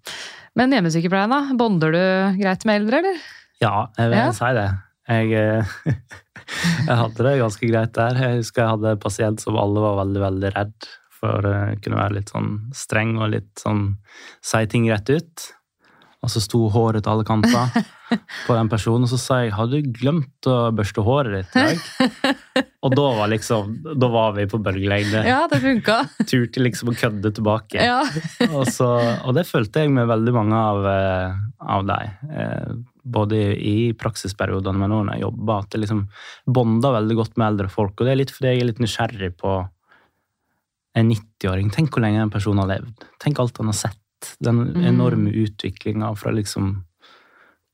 Men 0.61 0.75
hjemmesykepleien, 0.77 1.33
da? 1.33 1.39
Bonder 1.57 1.95
du 1.97 2.03
greit 2.43 2.67
med 2.69 2.83
eldre, 2.83 3.01
eller? 3.01 3.23
Ja, 3.65 3.87
jeg 3.97 4.11
vil 4.13 4.19
Ja. 4.21 4.31
si 4.37 4.51
det. 4.59 4.67
Jeg, 5.11 5.33
eh, 5.35 5.73
jeg 6.89 6.99
hadde 6.99 7.27
det 7.27 7.39
ganske 7.41 7.71
greit 7.71 7.95
der. 7.99 8.21
Jeg 8.23 8.43
husker 8.43 8.65
jeg 8.65 8.75
hadde 8.77 8.93
en 8.97 9.03
pasient 9.03 9.43
som 9.43 9.59
alle 9.61 9.83
var 9.83 10.03
veldig 10.05 10.27
veldig 10.27 10.53
redd 10.57 10.93
for 11.23 11.47
å 11.47 11.57
kunne 11.83 11.99
være 12.01 12.19
litt 12.19 12.31
sånn 12.35 12.55
streng 12.75 13.17
og 13.21 13.35
litt 13.37 13.51
sånn 13.63 13.93
si 14.43 14.63
ting 14.71 14.89
rett 14.91 15.11
ut. 15.13 15.51
Og 16.23 16.31
så 16.31 16.39
sto 16.39 16.61
håret 16.71 17.03
til 17.03 17.11
alle 17.17 17.27
kanter 17.27 17.83
på 18.47 18.55
den 18.55 18.69
personen, 18.71 19.07
og 19.07 19.11
så 19.11 19.19
sa 19.19 19.41
jeg 19.43 19.55
'har 19.57 19.67
du 19.67 19.81
glemt 19.83 20.47
å 20.47 20.71
børste 20.71 21.03
håret 21.03 21.35
ditt 21.35 21.57
i 21.57 21.65
dag?' 21.67 22.69
Og 22.83 22.95
da 22.99 23.03
var 23.15 23.29
liksom, 23.31 23.77
da 23.95 24.09
var 24.11 24.33
vi 24.35 24.43
på 24.51 24.59
bølgelengde. 24.59 25.21
Ja, 25.23 25.47
det 25.47 25.61
funka. 25.63 26.01
Turte 26.27 26.59
liksom 26.59 26.91
å 26.91 26.95
kødde 26.99 27.31
tilbake. 27.31 27.79
Ja. 27.79 28.01
og, 28.51 28.67
så, 28.67 28.89
og 29.23 29.37
det 29.39 29.45
følte 29.47 29.85
jeg 29.85 29.93
med 29.95 30.11
veldig 30.11 30.35
mange 30.35 30.59
av, 30.59 30.89
eh, 30.91 31.37
av 31.63 31.87
dem. 31.87 32.83
Både 33.03 33.39
i 33.59 33.93
praksisperiodene, 33.99 34.79
men 34.79 34.95
òg 34.95 35.07
når 35.07 35.17
jeg 35.17 35.25
jobber, 35.25 35.55
At 35.59 35.75
jeg 35.75 35.83
liksom 35.83 36.03
bonder 36.47 36.95
veldig 36.99 37.17
godt 37.19 37.37
med 37.37 37.47
eldre 37.49 37.69
folk. 37.73 37.97
Og 37.99 38.07
det 38.07 38.13
er 38.13 38.21
litt 38.21 38.35
fordi 38.35 38.53
jeg 38.53 38.61
er 38.61 38.71
litt 38.71 38.83
nysgjerrig 38.83 39.33
på 39.43 39.57
en 40.95 41.11
90-åring. 41.11 41.73
Tenk 41.73 41.91
hvor 41.91 42.05
lenge 42.05 42.23
en 42.23 42.33
person 42.33 42.59
har 42.63 42.69
levd. 42.71 43.07
Tenk 43.23 43.41
alt 43.41 43.59
han 43.59 43.73
har 43.73 43.79
sett. 43.79 43.99
Den 44.39 44.77
enorme 44.87 45.33
utviklinga 45.35 46.13
fra 46.15 46.31
liksom 46.31 46.77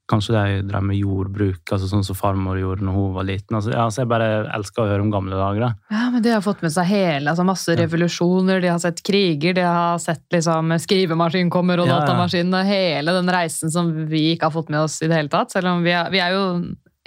Kanskje 0.09 0.33
de 0.33 0.63
drev 0.71 0.85
med 0.89 0.97
jordbruk, 0.97 1.61
altså 1.69 1.89
sånn 1.91 2.05
som 2.07 2.17
farmor 2.17 2.57
gjorde 2.57 2.87
når 2.87 2.95
hun 2.97 3.11
var 3.13 3.27
liten. 3.29 3.59
Altså, 3.59 3.75
ja, 3.75 3.85
så 3.93 4.01
jeg 4.03 4.09
bare 4.09 4.29
elsker 4.57 4.83
å 4.83 4.89
høre 4.89 5.05
om 5.05 5.11
gamle 5.13 5.37
dager. 5.37 5.67
da. 5.67 5.71
Ja, 5.93 6.07
men 6.15 6.23
De 6.25 6.33
har 6.33 6.41
fått 6.45 6.63
med 6.65 6.73
seg 6.73 6.89
hele, 6.89 7.29
altså 7.29 7.45
masse 7.45 7.77
revolusjoner, 7.77 8.63
de 8.65 8.71
har 8.73 8.81
sett 8.81 9.03
kriger, 9.05 9.53
de 9.59 9.67
har 9.69 9.99
sett 10.01 10.25
liksom 10.33 10.73
skrivemaskin 10.81 11.51
kommer 11.53 11.83
og 11.83 11.91
Ja, 11.91 11.99
ja. 11.99 12.07
datamaskin, 12.07 12.53
og 12.57 12.65
hele 12.65 13.13
den 13.19 13.29
reisen 13.29 13.71
som 13.75 13.91
vi 14.09 14.31
ikke 14.35 14.49
har 14.49 14.55
fått 14.57 14.71
med 14.73 14.81
oss 14.87 14.97
i 15.03 15.09
det 15.11 15.17
hele 15.21 15.33
tatt. 15.33 15.53
Selv 15.53 15.69
om 15.75 15.85
vi 15.85 15.93
er, 15.93 16.09
vi 16.15 16.23
er 16.25 16.33
jo 16.37 16.45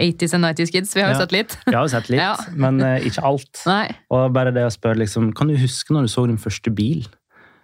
80s 0.02 0.34
and 0.38 0.46
90s 0.46 0.72
kids, 0.74 0.94
vi 0.96 1.02
har 1.02 1.12
jo 1.14 1.20
sett 1.22 1.34
litt. 1.34 1.58
Vi 1.66 1.76
har 1.76 1.86
jo 1.86 1.92
sett 1.94 2.08
litt, 2.10 2.46
men 2.64 2.80
uh, 2.82 2.98
ikke 3.02 3.26
alt. 3.26 3.64
Nei. 3.70 3.88
Og 4.14 4.30
bare 4.34 4.54
det 4.54 4.64
å 4.66 4.72
spørre 4.74 5.02
liksom, 5.02 5.32
Kan 5.38 5.50
du 5.50 5.58
huske 5.58 5.94
når 5.94 6.06
du 6.06 6.14
så 6.14 6.28
din 6.30 6.40
første 6.42 6.74
bil? 6.74 7.04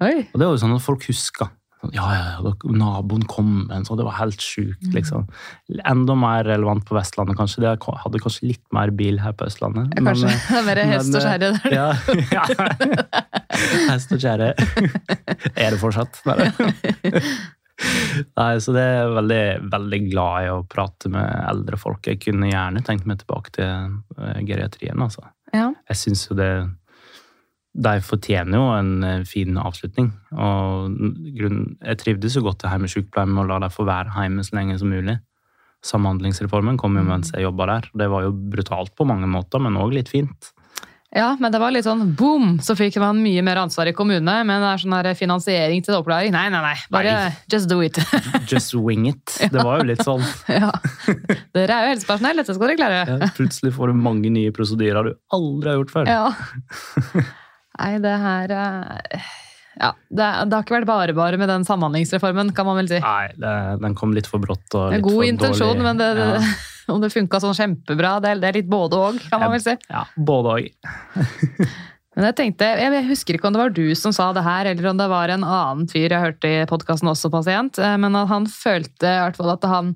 Oi. 0.02 0.28
Og 0.34 0.38
det 0.38 0.46
var 0.46 0.54
jo 0.54 0.62
sånn 0.62 0.76
at 0.76 0.84
folk 0.86 1.06
huska. 1.10 1.50
Ja, 1.96 2.08
ja, 2.16 2.54
naboen 2.74 3.24
kom 3.30 3.52
med 3.68 3.76
en 3.78 3.86
sånn, 3.88 3.98
det 4.00 4.06
var 4.08 4.18
helt 4.20 4.42
sjukt, 4.44 4.82
Mm. 4.88 4.94
liksom. 4.96 5.28
Enda 5.86 6.16
mer 6.16 6.44
relevant 6.48 6.86
på 6.86 6.96
Vestlandet, 6.98 7.38
kanskje. 7.38 7.62
Det 7.64 7.74
hadde 8.04 8.20
kanskje 8.24 8.48
litt 8.52 8.64
mer 8.74 8.90
bil 8.92 9.20
her 9.20 9.34
på 9.34 9.46
Østlandet. 9.48 9.94
Ja, 9.96 10.04
Kanskje. 10.08 10.32
Men, 10.32 10.40
det 10.48 10.58
er 10.58 10.66
mer 10.68 10.82
hest 10.94 11.16
og 11.16 11.22
kjerre 11.22 11.52
der. 11.58 11.72
Ja, 11.72 11.88
ja. 12.38 12.44
Hest 13.92 14.12
og 14.12 14.20
kjerre. 14.20 14.54
Er 15.58 15.72
det 15.74 15.80
fortsatt? 15.82 16.22
Nei. 16.26 16.52
Nei, 18.38 18.58
så 18.64 18.74
det 18.74 18.82
er 18.82 18.96
jeg 19.04 19.14
veldig, 19.14 19.42
veldig 19.70 20.00
glad 20.10 20.46
i 20.48 20.50
å 20.50 20.62
prate 20.70 21.12
med 21.14 21.28
eldre 21.52 21.78
folk. 21.78 22.08
Jeg 22.10 22.20
kunne 22.24 22.50
gjerne 22.50 22.82
tenkt 22.86 23.06
meg 23.10 23.20
tilbake 23.22 23.54
til 23.54 23.68
eh, 24.18 24.40
geriatrien, 24.48 24.98
altså. 25.04 25.28
Ja. 25.54 25.70
Jeg 25.92 26.00
syns 26.00 26.26
jo 26.30 26.38
det 26.40 26.50
De 27.78 27.94
fortjener 28.02 28.58
jo 28.58 28.68
en 28.74 28.92
eh, 29.06 29.24
fin 29.30 29.58
avslutning. 29.62 30.10
Og 30.34 30.98
jeg 31.38 32.02
trivdes 32.02 32.38
jo 32.38 32.46
godt 32.48 32.66
her 32.66 32.82
med 32.82 32.92
sykepleien 32.94 33.30
med 33.34 33.46
å 33.46 33.50
la 33.52 33.62
dem 33.66 33.74
få 33.74 33.86
være 33.88 34.16
hjemme 34.18 34.46
så 34.46 34.58
lenge 34.58 34.80
som 34.82 34.90
mulig. 34.94 35.20
Samhandlingsreformen 35.86 36.80
kom 36.82 36.98
jo 36.98 37.06
mens 37.06 37.30
jeg 37.36 37.46
jobba 37.46 37.70
der. 37.70 37.90
Det 38.02 38.10
var 38.12 38.26
jo 38.26 38.34
brutalt 38.34 38.96
på 38.98 39.06
mange 39.08 39.30
måter, 39.30 39.62
men 39.62 39.78
òg 39.80 39.94
litt 39.94 40.10
fint. 40.10 40.52
Ja, 41.16 41.38
men 41.40 41.54
det 41.54 41.60
var 41.62 41.72
litt 41.72 41.86
sånn 41.88 42.02
boom, 42.20 42.58
så 42.60 42.76
fikk 42.76 42.98
man 43.00 43.22
mye 43.24 43.40
mer 43.46 43.62
ansvar 43.62 43.88
i 43.88 43.94
kommunene. 43.96 44.42
Men 44.44 44.60
det 44.60 44.74
er 44.74 44.82
sånn 44.82 44.96
der 44.98 45.16
finansiering 45.16 45.86
til 45.86 45.96
opplæring. 45.96 46.34
Nei, 46.36 46.50
nei, 46.52 46.60
nei. 46.66 46.76
Bare 46.92 47.14
Nei. 47.16 47.32
just 47.54 47.70
do 47.72 47.80
it. 47.86 47.96
Just 48.52 48.76
wing 48.76 49.08
it. 49.08 49.24
Det 49.54 49.64
var 49.64 49.80
jo 49.80 49.88
litt 49.88 50.04
sånn. 50.04 50.26
ja. 50.62 50.74
Dere 51.56 51.80
er 51.80 51.88
jo 51.88 51.94
helsepersonell, 51.96 52.44
dette 52.44 52.58
skal 52.58 52.74
dere 52.74 52.80
klare. 52.82 53.02
Ja, 53.08 53.32
plutselig 53.38 53.72
får 53.78 53.94
du 53.94 54.02
mange 54.04 54.34
nye 54.34 54.52
prosedyrer 54.56 55.08
du 55.08 55.16
aldri 55.38 55.72
har 55.72 55.80
gjort 55.80 55.96
før. 55.96 56.12
Ja. 56.12 57.24
Nei, 57.78 57.92
det 58.04 58.14
her 58.24 58.54
eh, 58.58 59.28
Ja, 59.78 59.92
det, 60.10 60.28
det 60.50 60.56
har 60.58 60.64
ikke 60.66 60.78
vært 60.80 60.90
bare 60.90 61.14
bare 61.18 61.38
med 61.38 61.52
den 61.52 61.66
samhandlingsreformen, 61.68 62.54
kan 62.58 62.66
man 62.66 62.80
vel 62.82 62.90
si. 62.90 63.02
Nei, 63.04 63.28
det, 63.38 63.54
den 63.84 63.98
kom 63.98 64.16
litt 64.18 64.30
for 64.30 64.42
brått. 64.42 64.66
Og 64.74 64.90
litt 64.96 65.06
god 65.06 65.20
for 65.20 65.28
intensjon, 65.30 65.76
dårlig. 65.76 65.86
men 65.86 66.02
det, 66.02 66.10
Ja. 66.18 66.40
om 66.94 67.04
det 67.04 67.12
funka 67.14 67.42
sånn 67.44 67.54
kjempebra, 67.58 68.16
det 68.24 68.32
er, 68.32 68.42
det 68.42 68.50
er 68.50 68.58
litt 68.62 68.72
både 68.72 68.98
òg, 69.10 69.20
kan 69.30 69.44
man 69.44 69.54
vel 69.54 69.62
si. 69.66 69.76
Ja, 69.92 70.06
både 70.16 70.58
òg. 70.58 70.72
Men 72.18 72.32
jeg 72.32 72.36
tenkte, 72.40 72.66
jeg, 72.82 72.90
jeg 72.96 73.06
husker 73.12 73.38
ikke 73.38 73.46
om 73.46 73.54
det 73.54 73.60
var 73.62 73.74
du 73.78 73.84
som 73.94 74.10
sa 74.16 74.32
det 74.34 74.42
her, 74.42 74.66
eller 74.72 74.88
om 74.90 74.98
det 74.98 75.06
var 75.12 75.30
en 75.30 75.44
annen 75.46 75.84
fyr 75.92 76.08
jeg 76.10 76.18
hørte 76.24 76.50
i 76.50 76.64
podkasten 76.66 77.12
også, 77.12 77.30
pasient, 77.30 77.78
eh, 77.78 77.94
men 78.02 78.18
at 78.18 78.32
han 78.32 78.48
følte 78.50 79.06
i 79.06 79.20
hvert 79.22 79.38
fall 79.38 79.52
at 79.54 79.68
han 79.70 79.92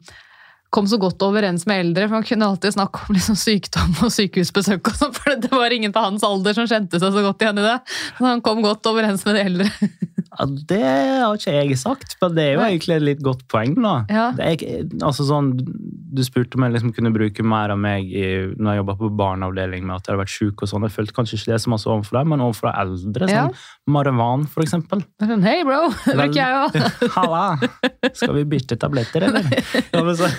kom 0.71 0.87
så 0.87 0.97
godt 1.01 1.21
overens 1.25 1.65
med 1.67 1.83
eldre, 1.85 2.07
for 2.07 2.17
Man 2.17 2.27
kunne 2.27 2.47
alltid 2.47 2.75
snakke 2.77 3.03
om 3.03 3.15
liksom 3.17 3.37
sykdom 3.39 3.91
og 4.05 4.13
sykehusbesøk 4.15 4.91
og 4.93 4.99
sånt, 4.99 5.17
for 5.19 5.35
det 5.43 5.51
var 5.51 5.75
ingen 5.75 5.93
på 5.95 6.03
hans 6.03 6.23
alder 6.27 6.55
som 6.57 6.69
kjente 6.69 7.01
seg 7.01 7.11
så 7.11 7.25
godt 7.25 7.43
igjen 7.43 7.59
i 7.59 7.67
det. 7.67 7.77
Så 8.17 8.25
han 8.27 8.43
kom 8.45 8.63
godt 8.63 8.87
overens 8.91 9.25
med 9.27 9.39
de 9.39 9.45
eldre. 9.49 9.71
Ja, 10.31 10.45
det 10.47 10.77
har 10.79 11.35
ikke 11.35 11.53
jeg 11.53 11.75
sagt, 11.75 12.13
men 12.21 12.35
det 12.37 12.43
er 12.45 12.53
jo 12.55 12.61
egentlig 12.63 12.95
et 12.95 13.03
litt 13.03 13.23
godt 13.23 13.41
poeng. 13.51 13.73
da. 13.83 13.95
Ja. 14.07 14.27
Det 14.37 14.45
er, 14.47 14.85
altså 15.03 15.25
sånn, 15.27 15.49
Du 15.59 16.21
spurte 16.23 16.55
om 16.55 16.63
jeg 16.63 16.75
liksom 16.77 16.93
kunne 16.95 17.11
bruke 17.11 17.43
mer 17.43 17.73
av 17.73 17.79
meg 17.79 18.07
i, 18.07 18.23
når 18.55 18.71
jeg 18.71 18.79
jobba 18.81 18.95
på 19.01 19.09
barneavdeling 19.19 19.83
med 19.83 19.97
at 19.97 20.07
jeg 20.07 20.13
hadde 20.13 20.21
vært 20.23 20.33
syk. 20.33 20.63
og 20.63 20.71
sånn. 20.71 20.87
Jeg 20.87 20.95
følte 20.95 21.17
kanskje 21.17 21.37
ikke 21.39 21.51
det 21.51 21.59
så 21.65 21.73
masse 21.73 21.91
overfor 21.91 22.19
deg, 22.21 22.31
men 22.31 22.45
overfor 22.47 22.69
de 22.71 22.85
eldre. 22.85 23.29
Ja. 23.31 23.43
Maravan, 23.89 24.43
for 24.45 24.61
eksempel. 24.61 25.01
Sånn, 25.21 25.41
Hei, 25.45 25.61
bro! 25.65 25.87
Det 26.05 26.13
bruker 26.13 26.37
jeg 26.37 26.57
òg. 26.59 26.75
Halla! 27.15 27.45
Skal 28.13 28.35
vi 28.37 28.43
bytte 28.53 28.77
tabletter, 28.81 29.25
eller? 29.29 29.47
Ja, 29.93 30.03
men 30.05 30.17
så, 30.17 30.29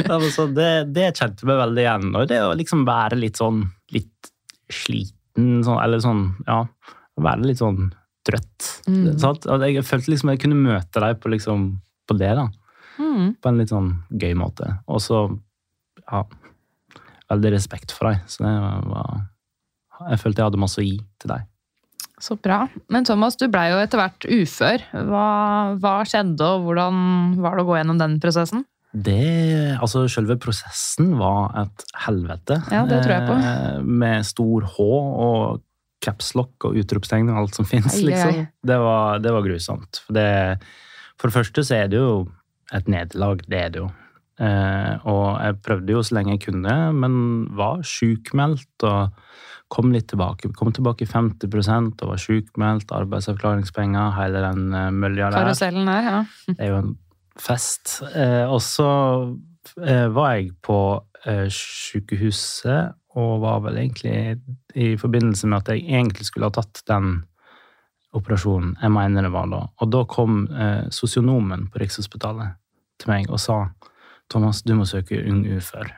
ja, 0.00 0.16
men 0.16 0.30
så 0.32 0.46
det, 0.48 0.70
det 0.96 1.10
kjente 1.18 1.48
meg 1.48 1.60
veldig 1.60 1.84
igjen. 1.84 2.08
Og 2.14 2.30
det 2.30 2.40
å 2.44 2.54
liksom 2.56 2.86
være 2.88 3.20
litt 3.20 3.40
sånn 3.40 3.60
litt 3.94 4.32
sliten, 4.72 5.60
sånn, 5.66 5.78
eller 5.82 6.00
sånn 6.02 6.24
Ja, 6.48 6.62
være 7.20 7.50
litt 7.50 7.60
sånn 7.60 7.92
trøtt. 8.24 8.70
Mm. 8.88 9.12
Og 9.12 9.66
jeg 9.68 9.84
følte 9.84 10.14
liksom 10.14 10.32
jeg 10.32 10.40
kunne 10.46 10.56
møte 10.56 11.02
deg 11.04 11.20
på, 11.20 11.30
liksom, 11.34 11.68
på 12.08 12.16
det, 12.16 12.32
da. 12.40 12.48
Mm. 12.96 13.34
På 13.42 13.50
en 13.50 13.60
litt 13.60 13.72
sånn 13.74 13.92
gøy 14.08 14.32
måte. 14.40 14.78
Og 14.88 15.02
så 15.04 15.26
ja, 16.06 16.24
veldig 17.28 17.52
respekt 17.54 17.92
for 17.92 18.10
deg. 18.10 18.24
Så 18.30 18.44
det 18.46 18.54
var 18.88 19.26
Jeg 20.10 20.20
følte 20.22 20.40
jeg 20.40 20.48
hadde 20.48 20.64
masse 20.64 20.80
å 20.80 20.86
gi 20.86 20.96
til 21.20 21.30
deg. 21.30 21.44
Så 22.22 22.36
bra. 22.38 22.64
Men 22.92 23.06
Thomas, 23.06 23.34
du 23.40 23.48
blei 23.50 23.68
jo 23.72 23.80
etter 23.82 23.98
hvert 23.98 24.26
ufør. 24.30 24.84
Hva, 25.08 25.26
hva 25.82 25.94
skjedde, 26.06 26.46
og 26.46 26.68
hvordan 26.68 27.00
var 27.42 27.58
det 27.58 27.64
å 27.64 27.68
gå 27.68 27.78
gjennom 27.80 27.98
den 28.00 28.16
prosessen? 28.22 28.62
Det, 28.94 29.74
altså 29.82 30.04
Selve 30.06 30.36
prosessen 30.38 31.16
var 31.18 31.50
et 31.64 31.84
helvete. 32.04 32.60
Ja, 32.70 32.84
det 32.86 33.00
tror 33.02 33.16
jeg 33.16 33.26
på. 33.26 33.38
Eh, 33.42 33.80
Med 34.04 34.28
stor 34.28 34.68
H 34.76 34.86
og 34.86 35.62
capslock 36.04 36.68
og 36.68 36.78
utropstegn 36.78 37.32
og 37.32 37.42
alt 37.42 37.58
som 37.58 37.66
fins. 37.66 37.98
Liksom. 38.04 38.44
Det, 38.62 38.78
var, 38.78 39.18
det 39.24 39.34
var 39.34 39.44
grusomt. 39.46 40.02
For 40.06 40.14
det, 40.14 40.28
for 41.18 41.30
det 41.30 41.38
første 41.40 41.66
så 41.66 41.80
er 41.82 41.90
det 41.90 41.98
jo 41.98 42.14
et 42.76 42.86
nederlag. 42.92 43.42
Det 43.50 43.58
er 43.58 43.74
det 43.74 43.82
jo. 43.82 43.90
Eh, 44.42 44.94
og 45.10 45.26
jeg 45.42 45.58
prøvde 45.66 45.94
jo 45.96 46.02
så 46.06 46.16
lenge 46.18 46.36
jeg 46.36 46.44
kunne, 46.48 46.76
men 46.94 47.18
var 47.58 47.82
sjukmeldt 47.86 48.86
og 48.86 49.18
kom 49.74 49.90
litt 49.94 50.06
tilbake. 50.12 50.52
Kom 50.54 50.70
tilbake 50.74 51.06
i 51.06 51.10
50% 51.10 52.04
og 52.04 52.12
var 52.12 52.20
sjukmeldt, 52.22 52.94
arbeidsavklaringspenger, 52.94 54.14
hele 54.18 54.44
den 54.44 54.68
eh, 54.70 54.92
mølja 54.94 55.32
der. 55.32 55.48
Karusellen 55.48 55.90
der, 55.90 56.10
ja. 56.10 56.20
Det 56.52 56.60
er 56.62 56.70
jo 56.70 56.80
en 56.82 56.94
fest. 57.40 57.98
Eh, 58.14 58.44
og 58.46 58.60
så 58.62 58.90
eh, 59.82 60.06
var 60.14 60.36
jeg 60.36 60.52
på 60.64 60.78
eh, 61.26 61.46
sykehuset, 61.50 62.94
og 63.14 63.44
var 63.44 63.60
vel 63.62 63.78
egentlig 63.78 64.40
i 64.74 64.96
forbindelse 64.98 65.46
med 65.46 65.60
at 65.60 65.68
jeg 65.70 65.84
egentlig 65.86 66.26
skulle 66.26 66.48
ha 66.50 66.54
tatt 66.56 66.80
den 66.90 67.20
operasjonen. 68.14 68.76
Jeg 68.82 68.90
mener 68.94 69.26
det 69.26 69.30
var 69.34 69.50
da. 69.50 69.60
Og 69.82 69.90
da 69.90 70.02
kom 70.10 70.44
eh, 70.50 70.86
sosionomen 70.94 71.68
på 71.70 71.82
Rikshospitalet 71.82 72.58
til 73.02 73.10
meg 73.10 73.30
og 73.30 73.42
sa 73.42 73.60
Thomas, 74.30 74.62
du 74.66 74.74
må 74.78 74.86
søke 74.88 75.20
Ung 75.30 75.44
ufør. 75.46 75.90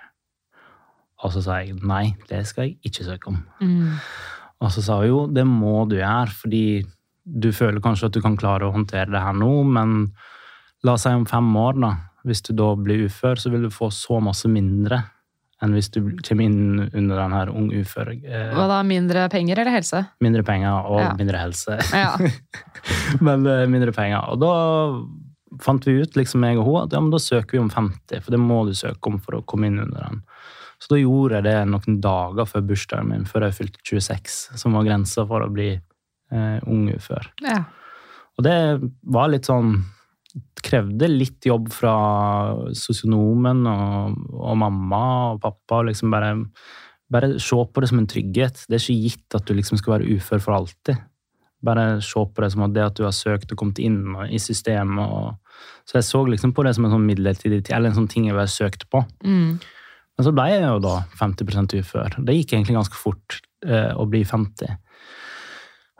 Og 1.25 1.33
så 1.33 1.41
sa 1.45 1.61
jeg 1.65 1.79
nei, 1.81 2.11
det 2.29 2.43
skal 2.47 2.67
jeg 2.69 2.77
ikke 2.85 3.07
søke 3.07 3.31
om. 3.33 3.39
Mm. 3.63 3.95
Og 4.61 4.71
så 4.73 4.83
sa 4.85 4.99
hun 5.01 5.09
jo, 5.09 5.21
det 5.33 5.47
må 5.49 5.87
du 5.89 5.97
gjøre, 5.99 6.33
fordi 6.43 6.65
du 7.27 7.49
føler 7.57 7.81
kanskje 7.83 8.07
at 8.11 8.15
du 8.17 8.21
kan 8.23 8.37
klare 8.39 8.69
å 8.69 8.73
håndtere 8.75 9.11
det 9.11 9.21
her 9.25 9.35
nå, 9.37 9.51
men 9.67 9.97
la 10.85 10.93
oss 10.95 11.07
si 11.07 11.11
om 11.17 11.25
fem 11.27 11.49
år, 11.59 11.81
da. 11.83 11.95
Hvis 12.27 12.43
du 12.47 12.53
da 12.59 12.73
blir 12.79 13.07
ufør, 13.09 13.39
så 13.41 13.51
vil 13.53 13.65
du 13.67 13.71
få 13.75 13.89
så 13.95 14.21
masse 14.23 14.49
mindre 14.51 15.03
enn 15.65 15.73
hvis 15.73 15.89
du 15.95 16.03
kommer 16.21 16.45
inn 16.45 16.81
under 16.93 17.17
den 17.17 17.33
her 17.33 17.49
ung 17.49 17.71
ufør. 17.73 18.11
Eh, 18.13 18.51
Hva 18.53 18.67
da, 18.69 18.83
mindre 18.85 19.23
penger 19.33 19.63
eller 19.63 19.73
helse? 19.79 20.03
mindre 20.21 20.43
penger 20.45 20.85
og 20.91 21.01
Ja. 21.01 21.13
mindre 21.17 21.39
helse. 21.41 21.79
Ja. 21.97 22.11
men 23.27 23.47
eh, 23.49 23.63
mindre 23.73 23.95
penger. 23.97 24.27
Og 24.35 24.43
da 24.43 24.53
fant 25.65 25.87
vi 25.89 25.95
ut, 26.03 26.13
liksom 26.19 26.45
jeg 26.45 26.59
og 26.61 26.67
hun, 26.69 26.83
at 26.85 26.93
ja, 26.93 27.01
men 27.01 27.11
da 27.15 27.19
søker 27.23 27.57
vi 27.57 27.63
om 27.63 27.71
50, 27.73 28.21
for 28.21 28.35
det 28.37 28.41
må 28.43 28.67
du 28.69 28.75
søke 28.77 29.09
om 29.09 29.17
for 29.23 29.39
å 29.39 29.45
komme 29.49 29.71
inn 29.71 29.81
under 29.81 30.11
den. 30.11 30.21
Så 30.79 30.91
da 30.93 30.99
gjorde 31.01 31.39
jeg 31.39 31.45
det 31.47 31.55
noen 31.71 32.01
dager 32.05 32.45
før 32.51 32.65
bursdagen 32.69 33.09
min, 33.09 33.25
før 33.25 33.47
jeg 33.49 33.55
fylte 33.57 33.81
26, 33.85 34.59
som 34.61 34.73
var 34.77 34.85
grensa 34.85 35.25
for 35.27 35.41
å 35.47 35.51
bli 35.53 35.71
eh, 35.73 36.59
ung 36.67 36.89
ufør. 36.93 37.31
ja. 37.43 37.65
Og 38.37 38.45
det 38.45 38.57
var 39.09 39.31
litt 39.33 39.47
sånn 39.49 39.79
Krevde 40.61 41.07
litt 41.09 41.47
jobb 41.49 41.71
fra 41.73 41.93
sosionomen 42.77 43.63
og, 43.71 44.17
og 44.37 44.57
mamma 44.61 45.03
og 45.33 45.39
pappa. 45.41 45.79
og 45.81 45.87
liksom 45.89 46.11
bare, 46.13 46.33
bare 47.09 47.31
se 47.41 47.57
på 47.57 47.81
det 47.81 47.89
som 47.89 48.03
en 48.03 48.09
trygghet. 48.11 48.65
Det 48.69 48.77
er 48.77 48.83
ikke 48.85 49.07
gitt 49.07 49.37
at 49.39 49.47
du 49.49 49.55
liksom 49.57 49.79
skal 49.81 49.97
være 49.97 50.17
ufør 50.19 50.43
for 50.45 50.57
alltid. 50.59 51.01
Bare 51.65 51.87
se 52.05 52.21
på 52.29 52.45
det 52.45 52.51
som 52.53 52.67
at 52.67 52.75
det 52.77 52.85
at 52.85 52.99
du 52.99 53.07
har 53.07 53.15
søkt 53.17 53.53
og 53.53 53.59
kommet 53.63 53.81
inn 53.81 54.03
og- 54.15 54.29
i 54.29 54.37
systemet. 54.43 55.01
Og, 55.09 55.39
så 55.89 55.97
jeg 56.01 56.09
så 56.11 56.21
liksom 56.29 56.53
på 56.53 56.65
det 56.67 56.75
som 56.77 56.85
en 56.85 56.93
sånn 56.99 57.09
midlertidig 57.09 57.63
eller 57.71 57.89
en 57.95 57.97
sånn 58.03 58.11
ting 58.13 58.27
jeg 58.29 58.37
bare 58.37 58.53
søkte 58.53 58.85
på. 58.93 59.07
Mm. 59.25 59.57
Men 60.17 60.25
så 60.25 60.33
ble 60.33 60.47
jeg 60.49 60.63
jo 60.65 60.79
da 60.81 60.95
50% 61.21 61.77
ufør. 61.83 62.15
Det 62.25 62.37
gikk 62.39 62.55
egentlig 62.57 62.77
ganske 62.79 62.97
fort 62.97 63.41
eh, 63.67 63.93
å 63.93 64.07
bli 64.09 64.23
50. 64.25 64.79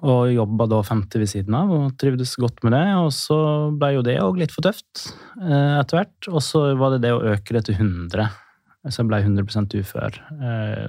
Og 0.07 0.29
jobba 0.33 0.67
da 0.69 0.79
50 0.85 1.21
ved 1.23 1.31
siden 1.31 1.55
av 1.57 1.71
og 1.73 1.95
trivdes 2.01 2.35
godt 2.41 2.63
med 2.65 2.75
det. 2.77 2.85
Og 3.01 3.11
så 3.17 3.39
ble 3.77 3.95
jo 3.97 4.05
det 4.05 4.19
òg 4.25 4.41
litt 4.41 4.53
for 4.55 4.65
tøft 4.67 5.07
eh, 5.41 5.77
etter 5.81 6.01
hvert. 6.03 6.29
Og 6.33 6.41
så 6.45 6.67
var 6.81 6.95
det 6.97 7.03
det 7.07 7.15
å 7.17 7.23
øke 7.33 7.57
det 7.57 7.67
til 7.69 7.79
100. 7.81 8.29
Så 8.87 9.03
jeg 9.03 9.11
ble 9.11 9.21
100 9.25 9.81
ufør 9.83 10.21
eh, 10.37 10.87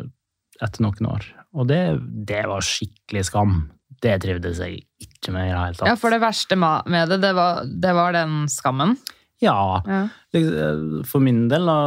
etter 0.63 0.83
noen 0.85 1.09
år. 1.11 1.27
Og 1.57 1.67
det, 1.71 1.81
det 2.29 2.43
var 2.51 2.63
skikkelig 2.65 3.25
skam. 3.27 3.57
Det 4.03 4.19
trivdes 4.23 4.59
jeg 4.61 4.83
ikke 5.03 5.33
med 5.33 5.47
i 5.47 5.51
det 5.51 5.59
hele 5.59 5.77
tatt. 5.79 5.89
Ja, 5.89 5.95
for 5.99 6.13
det 6.13 6.19
verste 6.21 6.55
med 6.59 7.09
det, 7.11 7.19
det 7.23 7.31
var, 7.35 7.63
det 7.65 7.93
var 7.97 8.15
den 8.15 8.43
skammen. 8.51 8.95
Ja, 9.43 9.81
Ja. 9.85 10.03
liksom, 10.33 11.03
For 11.07 11.21
min 11.21 11.43
del, 11.51 11.65
da, 11.69 11.77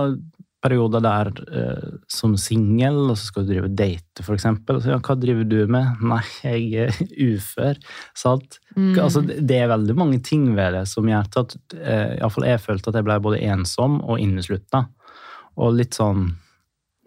perioder 0.60 1.02
der 1.04 1.30
eh, 1.56 1.88
som 2.10 2.36
singel, 2.40 2.98
og 3.08 3.16
så 3.16 3.30
skal 3.30 3.46
du 3.46 3.52
drive 3.52 3.70
og 3.70 3.76
date, 3.78 4.24
eksempel. 4.34 4.80
Ja, 4.84 4.98
hva 5.00 5.16
driver 5.18 5.48
du 5.48 5.58
med? 5.72 6.00
Nei, 6.12 6.22
jeg 6.44 6.86
er 6.86 7.00
ufør. 7.30 7.80
Sant? 8.18 8.60
Mm. 8.76 8.92
Altså, 9.00 9.24
det 9.26 9.40
det 9.48 9.58
er 9.62 9.72
veldig 9.72 9.96
mange 9.98 10.20
ting 10.24 10.50
ved 10.56 10.76
det 10.76 10.84
som 10.90 11.08
gjør 11.08 11.26
at 11.42 11.56
eh, 11.78 12.18
Iallfall 12.18 12.48
jeg 12.48 12.62
følte 12.62 12.92
at 12.92 13.00
jeg 13.00 13.08
ble 13.08 13.18
både 13.24 13.42
ensom 13.50 13.98
og 14.04 14.20
inneslutta. 14.22 14.86
Og 15.60 15.74
litt 15.80 15.98
sånn 15.98 16.30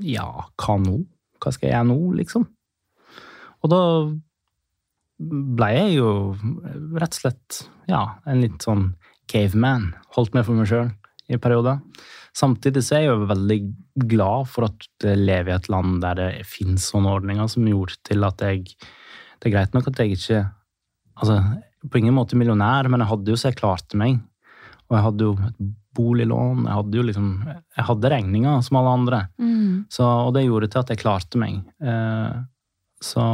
Ja, 0.04 0.28
hva 0.60 0.76
nå? 0.82 0.98
Hva 1.40 1.52
skal 1.54 1.70
jeg 1.70 1.76
gjøre 1.78 1.90
nå, 1.92 2.00
liksom? 2.18 2.48
Og 3.64 3.72
da 3.72 3.82
ble 5.24 5.70
jeg 5.72 5.94
jo 6.00 6.10
rett 7.00 7.16
og 7.16 7.22
slett 7.22 7.62
ja, 7.88 8.02
en 8.28 8.42
litt 8.44 8.66
sånn 8.66 8.90
caveman. 9.32 9.92
Holdt 10.18 10.36
meg 10.36 10.48
for 10.48 10.58
meg 10.58 10.68
sjøl 10.72 10.90
i 11.32 11.40
perioder. 11.40 11.80
Samtidig 12.34 12.82
så 12.82 12.98
er 12.98 13.04
jeg 13.06 13.12
jo 13.12 13.30
veldig 13.30 13.60
glad 14.10 14.50
for 14.50 14.66
at 14.66 14.88
jeg 15.06 15.22
lever 15.22 15.52
i 15.52 15.56
et 15.56 15.70
land 15.70 16.00
der 16.02 16.18
det 16.18 16.30
finnes 16.50 16.88
sånne 16.90 17.12
ordninger 17.14 17.50
som 17.52 17.68
gjorde 17.70 18.00
til 18.10 18.26
at 18.26 18.42
jeg 18.42 18.66
Det 18.74 19.50
er 19.50 19.56
greit 19.58 19.74
nok 19.76 19.90
at 19.92 20.00
jeg 20.00 20.18
ikke 20.18 20.42
Altså, 21.14 21.38
på 21.92 22.00
ingen 22.00 22.16
måte 22.16 22.38
millionær, 22.40 22.88
men 22.90 23.04
jeg 23.04 23.12
hadde 23.12 23.30
jo 23.30 23.38
så 23.38 23.52
jeg 23.52 23.60
klarte 23.60 24.00
meg. 24.00 24.16
Og 24.90 24.96
jeg 24.98 25.04
hadde 25.06 25.28
jo 25.28 25.34
et 25.46 25.60
boliglån, 25.94 26.64
jeg 26.66 26.78
hadde 26.80 26.98
jo 26.98 27.04
liksom 27.06 27.28
Jeg 27.46 27.86
hadde 27.86 28.12
regninger 28.16 28.64
som 28.66 28.80
alle 28.80 28.96
andre. 28.98 29.20
Mm. 29.38 29.86
Så, 29.94 30.08
og 30.08 30.34
det 30.34 30.48
gjorde 30.48 30.72
til 30.74 30.82
at 30.82 30.90
jeg 30.90 31.02
klarte 31.04 31.42
meg. 31.42 31.62
Eh, 31.86 32.40
så 33.04 33.26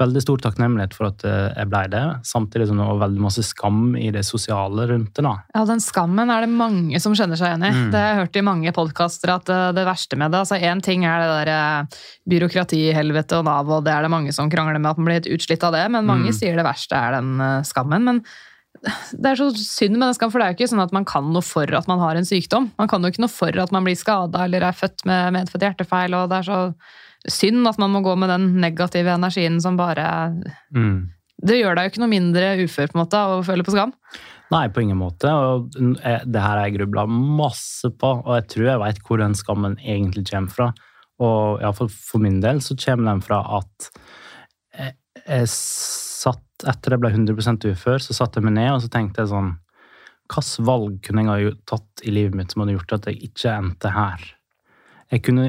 veldig 0.00 0.22
stor 0.24 0.40
takknemlighet 0.46 0.94
for 0.96 1.10
at 1.10 1.22
eh, 1.28 1.52
jeg 1.60 1.68
blei 1.70 1.82
det, 1.92 2.02
samtidig 2.26 2.66
som 2.70 2.80
det 2.80 2.86
var 2.88 2.98
veldig 3.04 3.22
masse 3.22 3.44
skam 3.46 3.94
i 4.00 4.08
det 4.14 4.24
sosiale 4.26 4.88
rundt 4.90 5.12
det. 5.14 5.24
da. 5.26 5.34
Ja, 5.54 5.62
den 5.68 5.82
skammen 5.84 6.32
er 6.32 6.46
det 6.46 6.50
mange 6.52 7.00
som 7.04 7.14
kjenner 7.16 7.38
seg 7.40 7.52
igjen 7.52 7.66
i. 7.68 7.72
Mm. 7.76 7.88
Det 7.92 8.00
har 8.02 8.08
jeg 8.14 8.20
hørt 8.24 8.40
i 8.40 8.44
mange 8.48 8.74
podkaster 8.76 9.34
at 9.36 9.52
eh, 9.52 9.66
det 9.76 9.86
verste 9.88 10.18
med 10.20 10.32
det 10.34 10.42
altså 10.42 10.58
Én 10.60 10.82
ting 10.84 11.04
er 11.08 11.22
det 11.22 11.30
der 11.36 11.52
eh, 11.54 12.00
byråkratihelvete 12.34 13.40
og 13.40 13.48
Nav, 13.48 13.70
og 13.78 13.84
det 13.86 13.94
er 13.94 14.06
det 14.06 14.12
mange 14.12 14.32
som 14.36 14.50
krangler 14.52 14.80
med 14.80 14.92
at 14.92 15.00
man 15.00 15.08
blir 15.10 15.20
litt 15.20 15.30
utslitt 15.38 15.64
av 15.66 15.76
det, 15.76 15.86
men 15.92 16.08
mange 16.08 16.30
Mm. 16.30 16.36
sier 16.36 16.56
det 16.56 16.64
verste 16.66 16.96
er 16.96 17.18
den 17.20 17.36
skammen. 17.66 18.04
Men 18.04 18.22
det 19.12 19.26
er 19.32 19.36
så 19.36 19.50
synd 19.56 19.96
med 19.98 20.06
den 20.08 20.14
skammen, 20.16 20.32
for 20.32 20.40
det 20.40 20.46
er 20.46 20.52
jo 20.54 20.58
ikke 20.60 20.70
sånn 20.72 20.82
at 20.84 20.92
man 20.94 21.04
kan 21.04 21.26
noe 21.34 21.42
for 21.44 21.66
at 21.74 21.88
man 21.90 21.98
har 22.00 22.16
en 22.16 22.24
sykdom. 22.28 22.70
Man 22.78 22.88
kan 22.88 23.02
jo 23.02 23.10
ikke 23.10 23.24
noe 23.24 23.32
for 23.32 23.50
at 23.60 23.72
man 23.72 23.84
blir 23.84 23.96
skada 23.98 24.44
eller 24.46 24.62
er 24.62 24.72
født 24.76 25.04
med 25.08 25.32
medfødt 25.36 25.64
hjertefeil, 25.66 26.14
og 26.14 26.30
det 26.30 26.38
er 26.38 26.46
så 26.48 26.60
synd 27.28 27.68
at 27.68 27.78
man 27.82 27.92
må 27.92 28.00
gå 28.04 28.14
med 28.16 28.30
den 28.32 28.46
negative 28.62 29.12
energien 29.12 29.60
som 29.60 29.76
bare 29.76 30.06
Det 31.40 31.56
gjør 31.58 31.76
deg 31.76 31.86
jo 31.86 31.92
ikke 31.92 32.02
noe 32.04 32.12
mindre 32.12 32.52
ufør 32.64 32.90
på 32.90 32.96
en 32.96 33.02
måte 33.02 33.20
å 33.20 33.40
føle 33.44 33.64
på 33.64 33.74
skam. 33.74 33.94
Nei, 34.50 34.66
på 34.72 34.82
ingen 34.82 34.98
måte. 34.98 35.30
Og 35.30 35.70
det 35.70 36.42
her 36.42 36.56
har 36.56 36.64
jeg 36.66 36.80
grubla 36.80 37.06
masse 37.06 37.90
på, 37.94 38.10
og 38.24 38.32
jeg 38.40 38.48
tror 38.54 38.66
jeg 38.66 38.82
veit 38.82 39.02
hvor 39.06 39.20
den 39.22 39.36
skammen 39.38 39.76
egentlig 39.78 40.26
kommer 40.30 40.54
fra. 40.56 40.68
Og 41.20 41.62
iallfall 41.62 41.90
for 41.92 42.22
min 42.22 42.40
del 42.42 42.62
så 42.64 42.76
kommer 42.80 43.12
den 43.12 43.22
fra 43.24 43.40
at 43.60 43.90
jeg, 44.76 44.96
jeg 45.26 45.50
satt 45.52 46.46
Etter 46.68 46.92
jeg 46.92 47.00
ble 47.00 47.08
100% 47.08 47.62
ufør, 47.70 48.02
så 48.04 48.12
satte 48.12 48.36
jeg 48.36 48.44
meg 48.44 48.52
ned 48.58 48.66
og 48.74 48.82
så 48.84 48.90
tenkte 48.92 49.22
jeg 49.22 49.30
sånn 49.30 49.54
Hvilke 50.28 50.64
valg 50.68 50.98
kunne 51.06 51.22
jeg 51.24 51.46
ha 51.48 51.52
tatt 51.72 52.02
i 52.04 52.12
livet 52.12 52.36
mitt 52.36 52.52
som 52.52 52.60
hadde 52.60 52.74
gjort 52.74 52.92
at 52.98 53.08
jeg 53.08 53.30
ikke 53.30 53.54
endte 53.54 53.92
her? 53.94 54.26
Jeg 55.10 55.24
kunne 55.24 55.46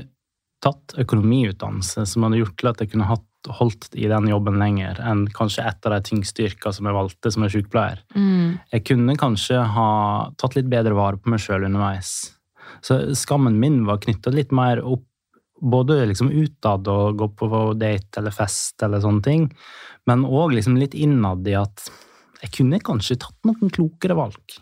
tatt 0.62 0.96
økonomiutdannelse 1.02 2.06
som 2.10 2.26
hadde 2.26 2.42
gjort 2.42 2.58
til 2.60 2.72
at 2.72 2.82
jeg 2.84 2.92
kunne 2.94 3.10
hatt, 3.10 3.28
holdt 3.58 3.88
i 3.98 4.06
den 4.06 4.28
jobben 4.30 4.60
lenger 4.62 5.00
enn 5.02 5.24
kanskje 5.34 5.66
et 5.66 5.88
av 5.90 5.96
de 5.96 6.02
tyngste 6.12 6.46
yrkene 6.46 6.78
som 6.78 6.86
jeg 6.86 6.98
valgte 6.98 7.32
som 7.34 7.46
en 7.46 7.50
sykepleier. 7.50 8.04
Jeg 8.70 8.86
kunne 8.86 9.18
kanskje 9.18 9.64
ha 9.76 9.88
tatt 10.38 10.58
litt 10.58 10.70
bedre 10.70 10.94
vare 10.94 11.18
på 11.18 11.34
meg 11.34 11.42
sjøl 11.42 11.66
underveis. 11.66 12.36
Så 12.86 13.00
skammen 13.18 13.58
min 13.60 13.82
var 13.88 13.98
knytta 14.04 14.30
litt 14.34 14.54
mer 14.54 14.84
opp 14.86 15.08
både 15.62 16.06
liksom 16.10 16.32
utad 16.32 16.88
og 16.90 17.18
gå 17.18 17.28
på 17.38 17.74
date 17.78 18.22
eller 18.22 18.34
fest 18.34 18.82
eller 18.82 19.02
sånne 19.02 19.22
ting, 19.26 19.50
men 20.10 20.26
òg 20.26 20.56
liksom 20.58 20.78
litt 20.78 20.94
innad 20.98 21.46
i 21.48 21.54
at 21.58 21.90
jeg 22.42 22.54
kunne 22.58 22.82
kanskje 22.82 23.20
tatt 23.22 23.38
noen 23.46 23.70
klokere 23.70 24.18
valg. 24.18 24.58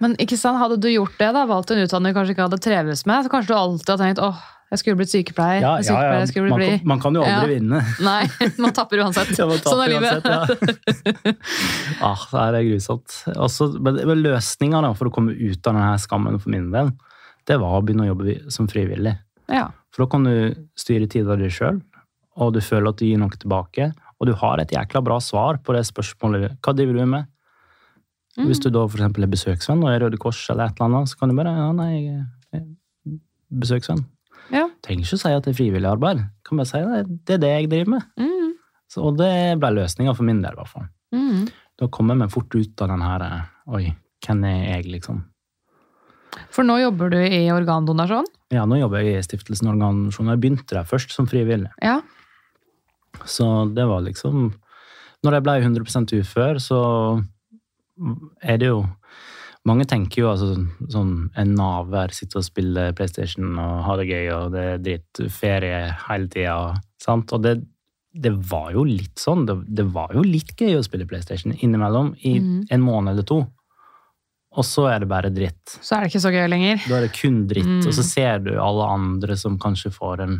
Men 0.00 0.16
ikke 0.18 0.38
sant, 0.40 0.58
hadde 0.58 0.80
du 0.82 0.88
gjort 0.90 1.18
det, 1.20 1.28
da, 1.36 1.44
valgt 1.46 1.70
en 1.70 1.82
utdanning 1.84 2.14
du 2.14 2.16
kanskje 2.16 2.34
ikke 2.34 2.46
hadde 2.48 2.62
trevdes 2.64 3.04
med, 3.06 3.22
så 3.22 3.32
kanskje 3.32 3.52
du 3.52 3.58
alltid 3.58 3.92
hadde 3.92 4.06
tenkt 4.08 4.22
åh, 4.24 4.40
jeg 4.72 4.80
skulle 4.80 4.96
blitt 4.96 5.12
sykepleier. 5.12 5.60
Ja, 5.60 5.70
ja, 5.76 5.84
sykepleier 5.84 6.22
ja. 6.22 6.28
skulle 6.30 6.48
Man, 6.48 6.62
kan, 6.64 6.86
man 6.88 7.00
kan 7.02 7.16
jo 7.18 7.24
aldri 7.28 7.58
vinne. 7.58 7.80
Nei, 8.08 8.22
man 8.62 8.72
tapper 8.72 9.02
uansett. 9.04 9.32
Man 9.50 9.58
sånn 9.60 9.82
er 9.84 9.92
livet. 9.92 10.28
ah, 12.08 12.22
det 12.32 12.62
er 12.62 12.68
grusomt. 12.70 13.18
Også, 13.36 13.68
men 13.84 14.00
men 14.08 14.22
løsninga 14.24 14.80
for 14.96 15.10
å 15.10 15.12
komme 15.12 15.34
ut 15.36 15.60
av 15.68 15.76
denne 15.76 15.90
skammen 16.00 16.40
for 16.40 16.54
min 16.54 16.70
del, 16.72 16.88
det 17.50 17.58
var 17.60 17.76
å 17.76 17.82
begynne 17.84 18.06
å 18.06 18.12
jobbe 18.14 18.38
som 18.54 18.70
frivillig. 18.70 19.12
Ja. 19.52 19.66
For 19.92 20.06
da 20.06 20.12
kan 20.14 20.24
du 20.24 20.64
styre 20.78 21.10
tida 21.10 21.36
di 21.36 21.50
sjøl, 21.52 21.82
og 22.40 22.54
du 22.56 22.62
føler 22.64 22.94
at 22.94 23.02
du 23.02 23.04
gir 23.10 23.20
noe 23.20 23.36
tilbake. 23.36 23.90
Og 24.22 24.30
du 24.30 24.32
har 24.38 24.62
et 24.62 24.72
jækla 24.72 25.02
bra 25.04 25.18
svar 25.20 25.60
på 25.60 25.74
det 25.76 25.82
spørsmålet. 25.90 26.56
Hva 26.64 26.72
driver 26.78 26.96
du 26.96 27.04
med? 27.10 27.28
Mm. 28.38 28.46
Hvis 28.48 28.62
du 28.64 28.70
da 28.72 28.86
for 28.88 29.04
er 29.04 29.28
besøksvenn 29.36 29.82
og 29.84 29.92
er 29.92 30.00
Røde 30.06 30.16
Kors 30.22 30.40
eller 30.48 30.70
et 30.70 30.78
eller 30.78 30.88
annet, 30.88 31.12
så 31.12 31.20
kan 31.20 31.28
du 31.28 31.36
bare 31.36 31.52
ja, 31.52 31.68
nei, 31.76 32.22
besøksvenn. 33.52 34.06
Ja. 34.52 34.66
Trenger 34.84 35.06
ikke 35.06 35.18
å 35.18 35.22
si 35.22 35.32
at 35.32 35.46
det 35.46 35.52
er 35.52 35.58
frivillig 35.58 35.88
arbeid. 35.88 36.22
Kan 36.46 36.60
bare 36.60 36.70
si 36.70 36.80
det, 36.82 37.18
det 37.28 37.36
er 37.36 37.42
det 37.42 37.52
jeg 37.52 37.72
driver 37.72 37.92
med. 37.94 38.08
Mm. 38.20 38.54
Så, 38.92 39.02
og 39.08 39.18
det 39.20 39.32
ble 39.60 39.74
løsninga 39.78 40.14
for 40.16 40.28
min 40.28 40.42
del, 40.44 40.56
i 40.56 40.60
hvert 40.60 40.72
fall. 40.72 40.88
Mm. 41.14 41.46
Da 41.80 41.88
kom 41.92 42.12
jeg 42.12 42.20
meg 42.20 42.32
fort 42.32 42.54
ut 42.54 42.82
av 42.84 42.90
den 42.92 43.04
her 43.04 43.26
eh, 43.26 43.44
Oi, 43.72 43.84
hvem 44.26 44.42
er 44.48 44.58
jeg, 44.66 44.88
liksom? 44.92 45.22
For 46.52 46.66
nå 46.66 46.78
jobber 46.80 47.12
du 47.12 47.18
i 47.20 47.44
organdonasjon? 47.52 48.26
Ja, 48.52 48.64
nå 48.68 48.78
jobber 48.80 49.04
jeg 49.04 49.20
i 49.20 49.24
Stiftelsen 49.24 49.70
Organdonasjon. 49.72 50.30
Jeg 50.32 50.40
begynte 50.42 50.76
der 50.76 50.88
først 50.88 51.12
som 51.14 51.28
frivillig. 51.28 51.70
Ja. 51.84 52.00
Så 53.28 53.46
det 53.76 53.84
var 53.86 54.00
liksom 54.06 54.54
Når 55.22 55.34
jeg 55.36 55.44
ble 55.44 55.54
100% 55.60 56.14
ufør, 56.18 56.58
så 56.58 56.78
er 58.42 58.56
det 58.58 58.72
jo 58.72 58.80
Mange 59.68 59.86
tenker 59.86 60.24
jo 60.24 60.30
altså 60.32 60.56
sånn 60.90 61.12
en 61.38 61.52
naver, 61.54 62.10
sitte 62.14 62.40
og 62.40 62.46
spille 62.46 62.88
PlayStation 62.98 63.52
og 63.62 63.84
ha 63.86 63.98
det 64.00 64.08
gøy, 64.08 64.24
og 64.34 64.56
det 64.56 64.64
er 64.72 64.80
dritt 64.82 65.22
ferie 65.30 65.84
hele 66.08 66.30
tida. 66.32 66.56
Sant? 67.02 67.30
Og 67.36 67.44
det, 67.44 67.56
det 68.10 68.32
var 68.50 68.72
jo 68.74 68.82
litt 68.88 69.22
sånn. 69.22 69.46
Det, 69.46 69.60
det 69.70 69.86
var 69.94 70.16
jo 70.16 70.24
litt 70.26 70.56
gøy 70.58 70.80
å 70.80 70.84
spille 70.86 71.06
PlayStation 71.06 71.54
innimellom 71.54 72.10
i 72.26 72.38
mm. 72.42 72.56
en 72.74 72.82
måned 72.82 73.14
eller 73.14 73.28
to. 73.28 73.44
Og 74.52 74.66
så 74.68 74.84
er 74.90 75.00
det 75.00 75.08
bare 75.08 75.30
dritt. 75.32 75.76
Så 75.80 75.94
er 75.94 76.02
det 76.02 76.10
ikke 76.10 76.24
så 76.26 76.32
gøy 76.34 76.44
lenger. 76.50 76.82
Da 76.84 76.98
er 76.98 77.06
det 77.06 77.14
kun 77.16 77.38
dritt. 77.48 77.70
Mm. 77.70 77.86
Og 77.88 77.94
så 77.96 78.04
ser 78.04 78.42
du 78.44 78.50
alle 78.60 78.88
andre 78.98 79.36
som 79.40 79.56
kanskje 79.60 79.94
får 79.94 80.24
en 80.26 80.34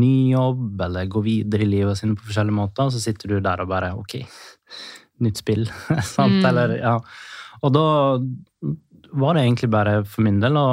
ny 0.00 0.32
jobb, 0.32 0.80
eller 0.88 1.10
går 1.12 1.26
videre 1.28 1.66
i 1.66 1.70
livet 1.70 2.00
sine 2.00 2.18
på 2.18 2.26
forskjellige 2.26 2.56
måter, 2.56 2.88
og 2.88 2.96
så 2.96 3.02
sitter 3.04 3.30
du 3.30 3.36
der 3.44 3.62
og 3.62 3.70
bare 3.70 3.92
Ok, 3.94 4.16
nytt 5.22 5.44
spill. 5.44 5.68
Sant? 6.16 6.40
Mm. 6.40 6.48
Eller, 6.50 6.76
ja. 6.80 6.96
Og 7.64 7.72
da 7.72 7.86
var 9.14 9.34
det 9.36 9.44
egentlig 9.44 9.70
bare 9.72 9.98
for 10.08 10.26
min 10.26 10.40
del 10.42 10.56
å 10.58 10.68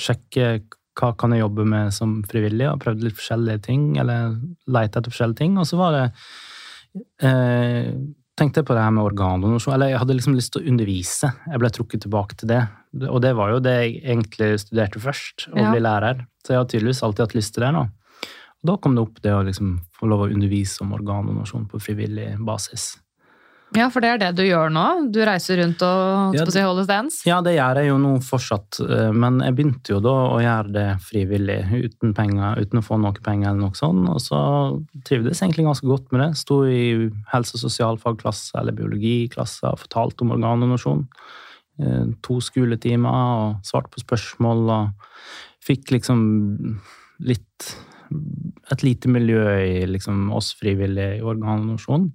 sjekke 0.00 0.60
hva 0.96 1.10
kan 1.20 1.32
jeg 1.34 1.42
jobbe 1.42 1.64
med 1.68 1.92
som 1.92 2.22
frivillig, 2.24 2.68
og 2.70 2.80
prøvde 2.80 3.04
litt 3.04 3.18
forskjellige 3.18 3.62
ting, 3.66 3.82
eller 4.00 4.32
lete 4.72 5.00
etter 5.00 5.12
forskjellige 5.12 5.42
ting. 5.42 5.58
Og 5.60 5.66
så 5.68 5.76
var 5.80 5.92
det 5.92 6.04
eh, 7.20 7.90
tenkte 8.36 8.62
jeg 8.62 8.68
på 8.68 8.76
det 8.76 8.84
her 8.84 8.94
med 8.96 9.04
organdonasjon. 9.04 9.74
Eller 9.76 9.92
jeg 9.92 10.00
hadde 10.02 10.16
liksom 10.16 10.36
lyst 10.36 10.54
til 10.54 10.62
å 10.64 10.72
undervise. 10.72 11.30
Jeg 11.52 11.60
ble 11.62 11.70
trukket 11.72 12.04
tilbake 12.06 12.38
til 12.40 12.48
det. 12.52 12.62
Og 13.10 13.20
det 13.24 13.34
var 13.36 13.52
jo 13.52 13.60
det 13.64 13.76
jeg 13.76 13.98
egentlig 14.04 14.50
studerte 14.64 15.02
først, 15.04 15.48
å 15.52 15.60
Ja. 15.60 15.70
bli 15.72 15.80
lærer. 15.84 16.26
Så 16.44 16.54
jeg 16.54 16.60
har 16.62 16.68
tydeligvis 16.72 17.02
alltid 17.02 17.26
hatt 17.26 17.36
lyst 17.36 17.54
til 17.54 17.64
det. 17.64 17.72
nå. 17.72 17.84
Og 18.64 18.64
da 18.72 18.76
kom 18.76 18.94
det 18.96 19.02
opp 19.04 19.20
det 19.20 19.32
å 19.32 19.44
liksom 19.44 19.80
få 19.92 20.08
lov 20.08 20.20
å 20.26 20.32
undervise 20.32 20.80
om 20.80 20.92
organdonasjon 20.92 21.68
på 21.68 21.80
frivillig 21.80 22.38
basis. 22.44 22.96
Ja, 23.76 23.86
for 23.92 24.00
det 24.00 24.10
er 24.14 24.20
det 24.20 24.30
du 24.38 24.42
gjør 24.46 24.70
nå. 24.72 24.84
Du 25.12 25.18
reiser 25.26 25.60
rundt 25.60 25.82
og 25.84 26.36
Ja, 26.36 26.46
si 26.48 26.62
holder 26.64 26.86
stands. 26.86 27.18
Ja, 27.28 27.42
det 27.44 27.56
gjør 27.58 27.80
jeg 27.80 27.90
jo 27.90 27.98
nå 28.00 28.12
fortsatt, 28.24 28.80
eh, 28.82 29.10
men 29.12 29.40
jeg 29.44 29.56
begynte 29.58 29.92
jo 29.92 30.00
da 30.04 30.14
å 30.32 30.38
gjøre 30.40 30.72
det 30.72 30.86
frivillig, 31.04 31.58
uten 31.84 32.14
penger, 32.16 32.60
uten 32.62 32.80
å 32.80 32.84
få 32.86 32.98
noe 33.02 33.24
penger 33.24 33.50
eller 33.50 33.66
noe 33.66 33.76
sånt, 33.76 34.08
og 34.12 34.22
så 34.24 34.40
trivdes 35.04 35.40
jeg 35.40 35.50
egentlig 35.50 35.68
ganske 35.68 35.90
godt 35.90 36.12
med 36.12 36.24
det. 36.24 36.30
Sto 36.40 36.62
i 36.64 37.10
helse- 37.32 37.58
og 37.58 37.64
sosialfagklasse 37.66 38.56
eller 38.60 38.76
biologiklasse 38.76 39.68
og 39.68 39.82
fortalte 39.84 40.24
om 40.24 40.32
organdonasjon. 40.38 41.04
Eh, 41.80 42.06
To 42.24 42.40
skoletimer 42.40 43.12
og 43.12 43.60
svarte 43.66 43.92
på 43.92 44.04
spørsmål 44.06 44.70
og 44.72 45.12
fikk 45.66 45.92
liksom 45.92 46.80
litt 47.20 47.76
et 48.70 48.82
lite 48.86 49.10
miljø 49.10 49.44
i 49.58 49.86
liksom 49.90 50.30
oss 50.32 50.52
frivillige 50.54 51.18
i 51.18 51.24
organdonasjon. 51.26 52.12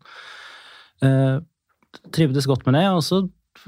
Trivdes 2.15 2.47
godt 2.49 2.65
med 2.67 2.77
det, 2.79 2.85
og 2.95 3.01
så 3.03 3.21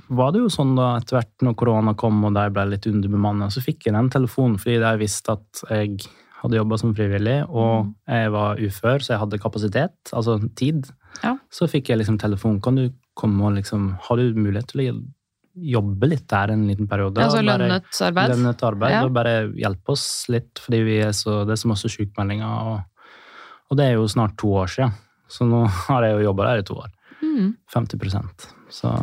var 0.08 0.32
det 0.34 0.40
jo 0.42 0.50
sånn 0.52 0.76
da 0.78 0.94
etter 0.98 1.20
hvert 1.20 1.44
når 1.46 1.56
korona 1.60 1.94
kom 2.00 2.22
og 2.26 2.34
de 2.38 2.44
ble 2.56 2.64
litt 2.72 2.86
underbemannet, 2.90 3.52
så 3.54 3.62
fikk 3.62 3.86
jeg 3.90 3.94
den 3.98 4.10
telefonen 4.14 4.56
fordi 4.62 4.78
de 4.82 4.92
visste 5.02 5.36
at 5.36 5.64
jeg 5.70 5.98
hadde 6.44 6.58
jobba 6.58 6.78
som 6.80 6.94
frivillig, 6.96 7.38
og 7.48 7.92
jeg 8.10 8.32
var 8.34 8.60
ufør, 8.60 9.04
så 9.04 9.14
jeg 9.14 9.22
hadde 9.22 9.40
kapasitet, 9.44 9.96
altså 10.12 10.38
tid. 10.60 10.88
Ja. 11.24 11.36
Så 11.54 11.68
fikk 11.72 11.92
jeg 11.92 12.02
liksom 12.02 12.18
telefon. 12.20 12.58
Kan 12.64 12.76
du 12.80 12.88
komme 13.16 13.46
og 13.48 13.54
liksom 13.56 13.94
Har 14.08 14.18
du 14.18 14.34
mulighet 14.36 14.72
til 14.74 14.82
å 14.82 14.96
jobbe 15.54 16.10
litt 16.10 16.26
der 16.32 16.52
en 16.52 16.66
liten 16.68 16.88
periode? 16.90 17.22
Altså 17.22 17.40
Og 17.40 17.46
lønnet 17.48 18.02
arbeid. 18.10 18.34
Lønnet 18.34 18.64
arbeid, 18.66 18.92
Ja. 18.92 19.04
og 19.06 19.14
bare 19.14 19.36
hjelpe 19.54 19.94
oss 19.94 20.26
litt, 20.34 20.60
fordi 20.60 20.82
vi 20.84 20.98
er 21.06 21.14
så, 21.16 21.44
det 21.46 21.54
er 21.56 21.62
så 21.64 21.70
masse 21.72 21.88
sykmeldinger. 21.94 22.74
Og, 22.74 23.08
og 23.70 23.78
det 23.80 23.86
er 23.86 23.94
jo 24.00 24.08
snart 24.12 24.36
to 24.42 24.52
år 24.64 24.68
siden, 24.74 24.92
så 25.30 25.48
nå 25.48 25.64
har 25.88 26.04
jeg 26.10 26.18
jo 26.18 26.28
jobba 26.32 26.50
der 26.50 26.64
i 26.64 26.68
to 26.68 26.76
år. 26.82 26.92
Mm. 27.34 27.52
50 27.74 28.00
Så 28.70 28.94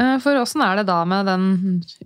Eh, 0.00 0.16
For 0.22 0.38
åssen 0.40 0.62
er 0.64 0.80
det 0.80 0.86
da 0.88 1.00
med 1.08 1.28
den 1.28 1.44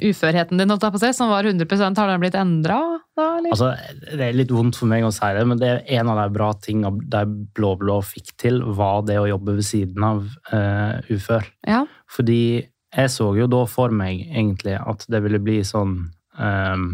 uførheten 0.03 0.59
din, 0.59 0.75
si, 0.75 1.13
som 1.15 1.31
var 1.31 1.47
100% 1.47 2.01
Har 2.01 2.11
den 2.11 2.23
blitt 2.23 2.39
endra 2.39 2.81
da, 3.15 3.29
altså, 3.39 3.71
det 4.11 4.25
er 4.27 4.35
litt 4.35 4.51
vondt 4.51 4.75
for 4.81 4.91
meg 4.91 5.05
å 5.07 5.13
si 5.15 5.29
det, 5.37 5.45
men 5.47 5.61
det 5.61 5.69
er 5.71 6.01
en 6.01 6.09
av 6.11 6.19
de 6.19 6.35
bra 6.35 6.49
tingene 6.59 7.05
de 7.07 7.21
blå-blå 7.55 8.01
fikk 8.03 8.33
til, 8.43 8.59
var 8.75 9.05
det 9.07 9.21
å 9.21 9.29
jobbe 9.29 9.55
ved 9.61 9.69
siden 9.69 10.03
av 10.03 10.25
uh, 10.51 10.99
ufør. 11.15 11.47
ja. 11.63 11.85
Fordi 12.11 12.67
jeg 12.95 13.11
så 13.11 13.29
jo 13.39 13.47
da 13.51 13.61
for 13.71 13.95
meg 13.95 14.25
egentlig 14.25 14.75
at 14.79 15.07
det 15.11 15.21
ville 15.23 15.39
bli 15.43 15.61
sånn 15.67 15.95
um, 16.39 16.85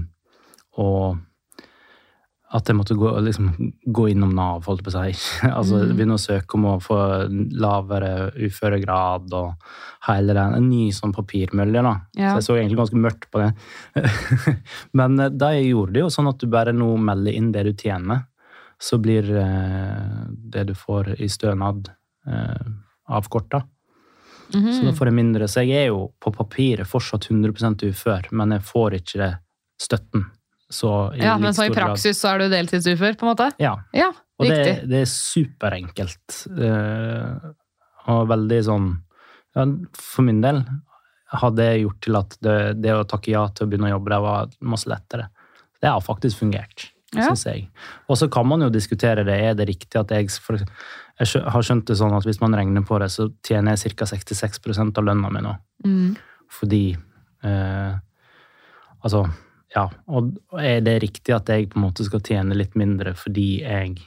og 0.80 1.18
at 2.50 2.66
jeg 2.66 2.74
måtte 2.74 2.96
gå, 2.98 3.10
liksom, 3.22 3.50
gå 3.94 4.08
innom 4.10 4.32
Nav, 4.34 4.64
holdt 4.66 4.82
på 4.82 4.90
å 4.90 4.94
si. 4.96 5.12
altså 5.58 5.80
Mm. 5.80 5.92
Begynne 5.94 6.16
å 6.16 6.22
søke 6.22 6.56
om 6.58 6.66
å 6.66 6.74
få 6.82 6.98
lavere 7.62 8.32
uføregrad 8.34 9.30
og 9.38 9.68
hele 10.08 10.34
den. 10.34 10.56
En 10.58 10.66
ny 10.70 10.88
sånn 10.94 11.14
papirmølje, 11.14 11.84
da. 11.86 11.94
Ja. 12.18 12.32
Så 12.32 12.40
jeg 12.40 12.46
så 12.48 12.56
egentlig 12.58 12.80
ganske 12.80 13.02
mørkt 13.06 13.28
på 13.30 13.44
det. 13.44 13.52
Men 14.98 15.18
eh, 15.20 15.30
da 15.30 15.52
jeg 15.54 15.70
gjorde 15.70 15.94
det 15.94 16.04
jo 16.04 16.10
sånn 16.10 16.30
at 16.32 16.42
du 16.42 16.50
bare 16.50 16.74
nå 16.74 16.90
melder 16.98 17.38
inn 17.38 17.52
det 17.54 17.64
du 17.68 17.72
tjener, 17.74 18.26
så 18.80 18.98
blir 18.98 19.28
eh, 19.36 20.26
det 20.30 20.66
du 20.70 20.74
får 20.74 21.14
i 21.20 21.28
stønad, 21.30 21.92
eh, 22.26 22.66
avkorta. 23.10 23.62
Mhm. 24.50 24.72
Så 24.74 24.88
da 24.88 24.96
får 24.96 25.10
jeg 25.10 25.18
mindre. 25.20 25.48
Så 25.48 25.62
jeg 25.62 25.84
er 25.84 25.88
jo 25.92 26.08
på 26.18 26.34
papiret 26.34 26.88
fortsatt 26.88 27.30
100% 27.30 27.86
ufør, 27.92 28.26
men 28.34 28.58
jeg 28.58 28.66
får 28.66 28.98
ikke 28.98 29.22
det 29.22 29.32
støtten. 29.80 30.26
Så 30.70 30.90
i 31.16 31.24
ja, 31.24 31.36
men 31.42 31.54
så 31.56 31.64
i 31.66 31.72
praksis 31.74 32.14
grad- 32.14 32.20
så 32.20 32.28
er 32.34 32.38
du 32.44 32.52
deltidsufør, 32.52 33.16
på 33.18 33.26
en 33.26 33.30
måte? 33.32 33.48
Ja. 33.58 33.72
Ja, 33.92 34.12
Og 34.38 34.46
det, 34.46 34.86
det 34.88 35.00
er 35.02 35.08
superenkelt. 35.10 36.36
Uh, 36.46 37.50
og 38.10 38.28
veldig 38.30 38.60
sånn 38.64 38.86
ja, 39.56 39.64
For 39.98 40.24
min 40.24 40.38
del 40.40 40.62
hadde 41.34 41.56
det 41.60 41.82
gjort 41.82 41.98
til 42.06 42.16
at 42.18 42.36
det, 42.42 42.54
det 42.82 42.94
å 42.94 43.04
takke 43.06 43.30
ja 43.34 43.42
til 43.54 43.66
å 43.66 43.70
begynne 43.70 43.90
å 43.90 43.92
jobbe 43.96 44.10
der 44.14 44.22
var 44.24 44.48
masse 44.62 44.88
lettere. 44.90 45.28
Det 45.82 45.90
har 45.90 46.00
faktisk 46.02 46.40
fungert, 46.42 46.88
Ja. 47.14 47.26
syns 47.28 47.44
jeg. 47.46 47.68
Og 48.08 48.16
så 48.18 48.28
kan 48.30 48.46
man 48.46 48.62
jo 48.62 48.70
diskutere 48.70 49.24
det. 49.26 49.36
Er 49.50 49.54
det 49.58 49.66
riktig 49.68 49.98
at 50.00 50.10
jeg 50.14 50.30
for, 50.42 50.58
Jeg 51.20 51.42
har 51.52 51.62
skjønt 51.66 51.84
det 51.90 51.98
sånn 51.98 52.14
at 52.16 52.24
hvis 52.24 52.40
man 52.40 52.54
regner 52.54 52.82
på 52.86 52.98
det, 53.02 53.10
så 53.12 53.28
tjener 53.46 53.76
jeg 53.76 53.94
ca. 53.98 54.06
66% 54.06 54.98
av 54.98 55.04
lønna 55.04 55.30
mi 55.30 55.42
nå. 55.44 55.54
Mm. 55.84 56.16
Fordi 56.50 56.96
uh, 57.44 57.98
Altså, 59.04 59.24
ja. 59.74 59.86
Og 60.10 60.32
er 60.58 60.80
det 60.84 61.00
riktig 61.04 61.34
at 61.34 61.50
jeg 61.50 61.70
på 61.70 61.78
en 61.78 61.86
måte 61.86 62.06
skal 62.06 62.22
tjene 62.26 62.56
litt 62.58 62.76
mindre 62.78 63.14
fordi 63.18 63.48
jeg 63.62 63.98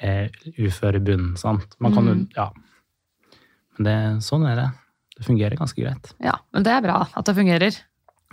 er 0.00 0.30
ufør 0.56 0.96
i 0.96 1.04
bunnen? 1.04 1.36
sant? 1.40 1.76
Man 1.78 1.96
kan 1.96 2.06
jo 2.06 2.14
Mm. 2.20 2.28
Ja. 2.36 2.50
Men 3.78 3.86
det, 3.86 4.24
sånn 4.24 4.44
er 4.48 4.56
det. 4.56 4.68
Det 5.16 5.24
fungerer 5.26 5.56
ganske 5.56 5.80
greit. 5.80 6.12
Ja, 6.20 6.38
men 6.52 6.64
det 6.64 6.72
er 6.72 6.84
bra 6.84 7.08
at 7.12 7.26
det 7.26 7.36
fungerer. 7.36 7.80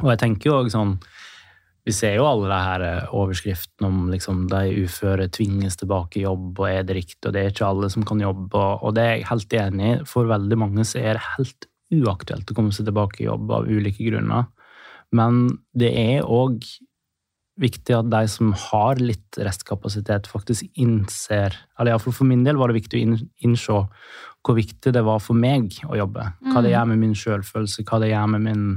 Og 0.03 0.11
jeg 0.11 0.19
tenker 0.19 0.49
jo 0.49 0.59
også 0.59 0.77
sånn 0.77 0.99
Vi 1.87 1.93
ser 1.95 2.17
jo 2.17 2.25
alle 2.27 2.49
de 2.51 2.55
her 2.59 2.81
eh, 2.83 3.11
overskriftene 3.15 3.87
om 3.87 4.09
liksom 4.11 4.49
de 4.51 4.83
uføre 4.83 5.29
tvinges 5.31 5.77
tilbake 5.79 6.19
i 6.19 6.25
jobb, 6.25 6.59
og 6.59 6.67
er 6.67 6.83
det 6.83 6.97
riktig, 6.97 7.21
og 7.23 7.31
det 7.31 7.39
er 7.39 7.53
ikke 7.53 7.69
alle 7.69 7.87
som 7.89 8.03
kan 8.03 8.19
jobbe, 8.19 8.59
og 8.83 8.91
det 8.97 9.05
er 9.05 9.13
jeg 9.13 9.29
helt 9.29 9.55
enig 9.55 9.87
i. 9.87 9.93
For 10.03 10.27
veldig 10.27 10.57
mange 10.59 10.83
så 10.83 10.99
er 10.99 11.15
det 11.15 11.29
helt 11.37 11.69
uaktuelt 11.95 12.51
å 12.51 12.57
komme 12.57 12.75
seg 12.75 12.89
tilbake 12.89 13.23
i 13.23 13.29
jobb 13.29 13.53
av 13.55 13.71
ulike 13.71 14.03
grunner. 14.03 14.49
Men 15.15 15.47
det 15.77 15.91
er 15.95 16.25
òg 16.25 16.65
viktig 17.57 17.95
at 17.97 18.09
de 18.11 18.23
som 18.29 18.51
har 18.67 18.99
litt 19.01 19.39
restkapasitet, 19.41 20.27
faktisk 20.29 20.67
innser 20.77 21.55
Eller 21.79 21.93
iallfall 21.95 22.13
for 22.13 22.29
min 22.29 22.43
del 22.45 22.59
var 22.59 22.69
det 22.69 22.77
viktig 22.77 22.99
å 22.99 23.05
inn- 23.07 23.29
innse 23.45 23.79
hvor 24.45 24.55
viktig 24.55 24.93
det 24.93 25.03
var 25.03 25.19
for 25.19 25.35
meg 25.35 25.73
å 25.89 25.97
jobbe. 25.97 26.23
Hva 26.53 26.61
det 26.63 26.71
gjør 26.71 26.85
med 26.93 27.01
min 27.01 27.15
sjølfølelse, 27.17 27.83
hva 27.83 27.99
det 27.99 28.11
gjør 28.13 28.29
med 28.31 28.45
min 28.45 28.67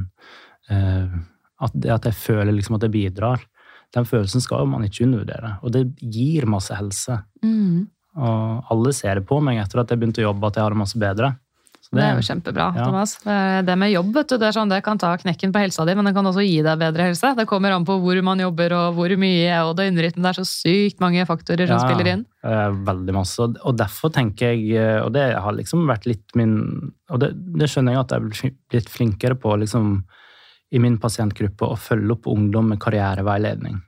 eh, 0.73 1.13
at, 1.61 1.77
jeg 2.09 2.17
føler 2.17 2.57
liksom 2.57 2.79
at 2.79 2.87
jeg 2.89 2.95
bidrar. 2.95 3.45
Den 3.95 4.07
følelsen 4.09 4.43
skal 4.43 4.67
man 4.71 4.83
ikke 4.87 5.05
undervurdere. 5.07 5.59
Og 5.63 5.75
det 5.75 5.85
gir 6.01 6.49
masse 6.51 6.75
helse. 6.75 7.21
Mm. 7.45 7.87
Og 8.19 8.73
alle 8.73 8.93
ser 8.97 9.21
det 9.21 9.29
på 9.29 9.39
meg 9.45 9.61
etter 9.63 9.83
at 9.83 9.93
jeg 9.93 10.01
begynte 10.01 10.25
å 10.25 10.31
jobbe, 10.31 10.49
at 10.49 10.59
jeg 10.59 10.65
har 10.65 10.75
det 10.75 10.81
masse 10.81 10.99
bedre. 10.99 11.31
Så 11.91 11.97
Det 11.99 12.03
er 12.07 12.15
jo 12.15 12.23
kjempebra, 12.23 12.65
Ja. 12.77 12.85
Thomas. 12.87 13.17
Det 13.19 13.67
det 13.67 13.75
med 13.77 13.91
jobb 13.91 14.13
vet 14.15 14.29
du, 14.29 14.37
det, 14.39 14.47
er 14.47 14.53
sånn, 14.55 14.71
det 14.71 14.79
kan 14.87 14.97
ta 14.97 15.17
knekken 15.19 15.51
på 15.51 15.59
helsa 15.59 15.83
di, 15.85 15.95
men 15.99 16.05
det 16.07 16.13
kan 16.15 16.25
også 16.25 16.45
gi 16.47 16.61
deg 16.63 16.79
bedre 16.79 17.09
helse. 17.09 17.33
Det 17.35 17.47
kommer 17.51 17.73
an 17.75 17.85
på 17.85 17.97
hvor 17.99 18.21
man 18.23 18.39
jobber 18.39 18.71
og 18.79 18.95
hvor 18.95 19.11
mye, 19.19 19.57
og 19.67 19.75
døgnrytmen. 19.77 20.23
Det 20.23 20.31
er 20.31 20.39
så 20.39 20.47
sykt 20.47 21.01
mange 21.03 21.27
faktorer 21.27 21.67
som 21.67 21.81
spiller 21.83 22.07
inn. 22.13 22.23
Eh, 22.47 22.71
Veldig 22.87 23.13
masse. 23.13 23.41
Og- 23.43 23.57
Og 23.65 23.77
derfor 23.77 24.13
tenker 24.15 24.55
jeg, 24.55 24.71
eh, 24.79 25.03
og 25.03 25.13
det 25.13 25.35
har 25.35 25.53
liksom 25.53 25.85
vært 25.89 26.07
litt 26.07 26.37
min 26.37 26.93
Og 27.11 27.19
det, 27.19 27.33
det 27.59 27.67
skjønner 27.69 27.91
jeg 27.95 27.99
at 27.99 28.09
jeg 28.11 28.21
er 28.23 28.55
blitt 28.71 28.89
flinkere 28.89 29.35
på 29.35 29.59
liksom, 29.59 30.05
i 30.71 30.79
min 30.79 30.97
pasientgruppe, 30.97 31.67
å 31.67 31.77
følge 31.77 32.13
opp 32.13 32.23
ungdom 32.29 32.69
med 32.69 32.79
karriereveiledning. 32.79 33.83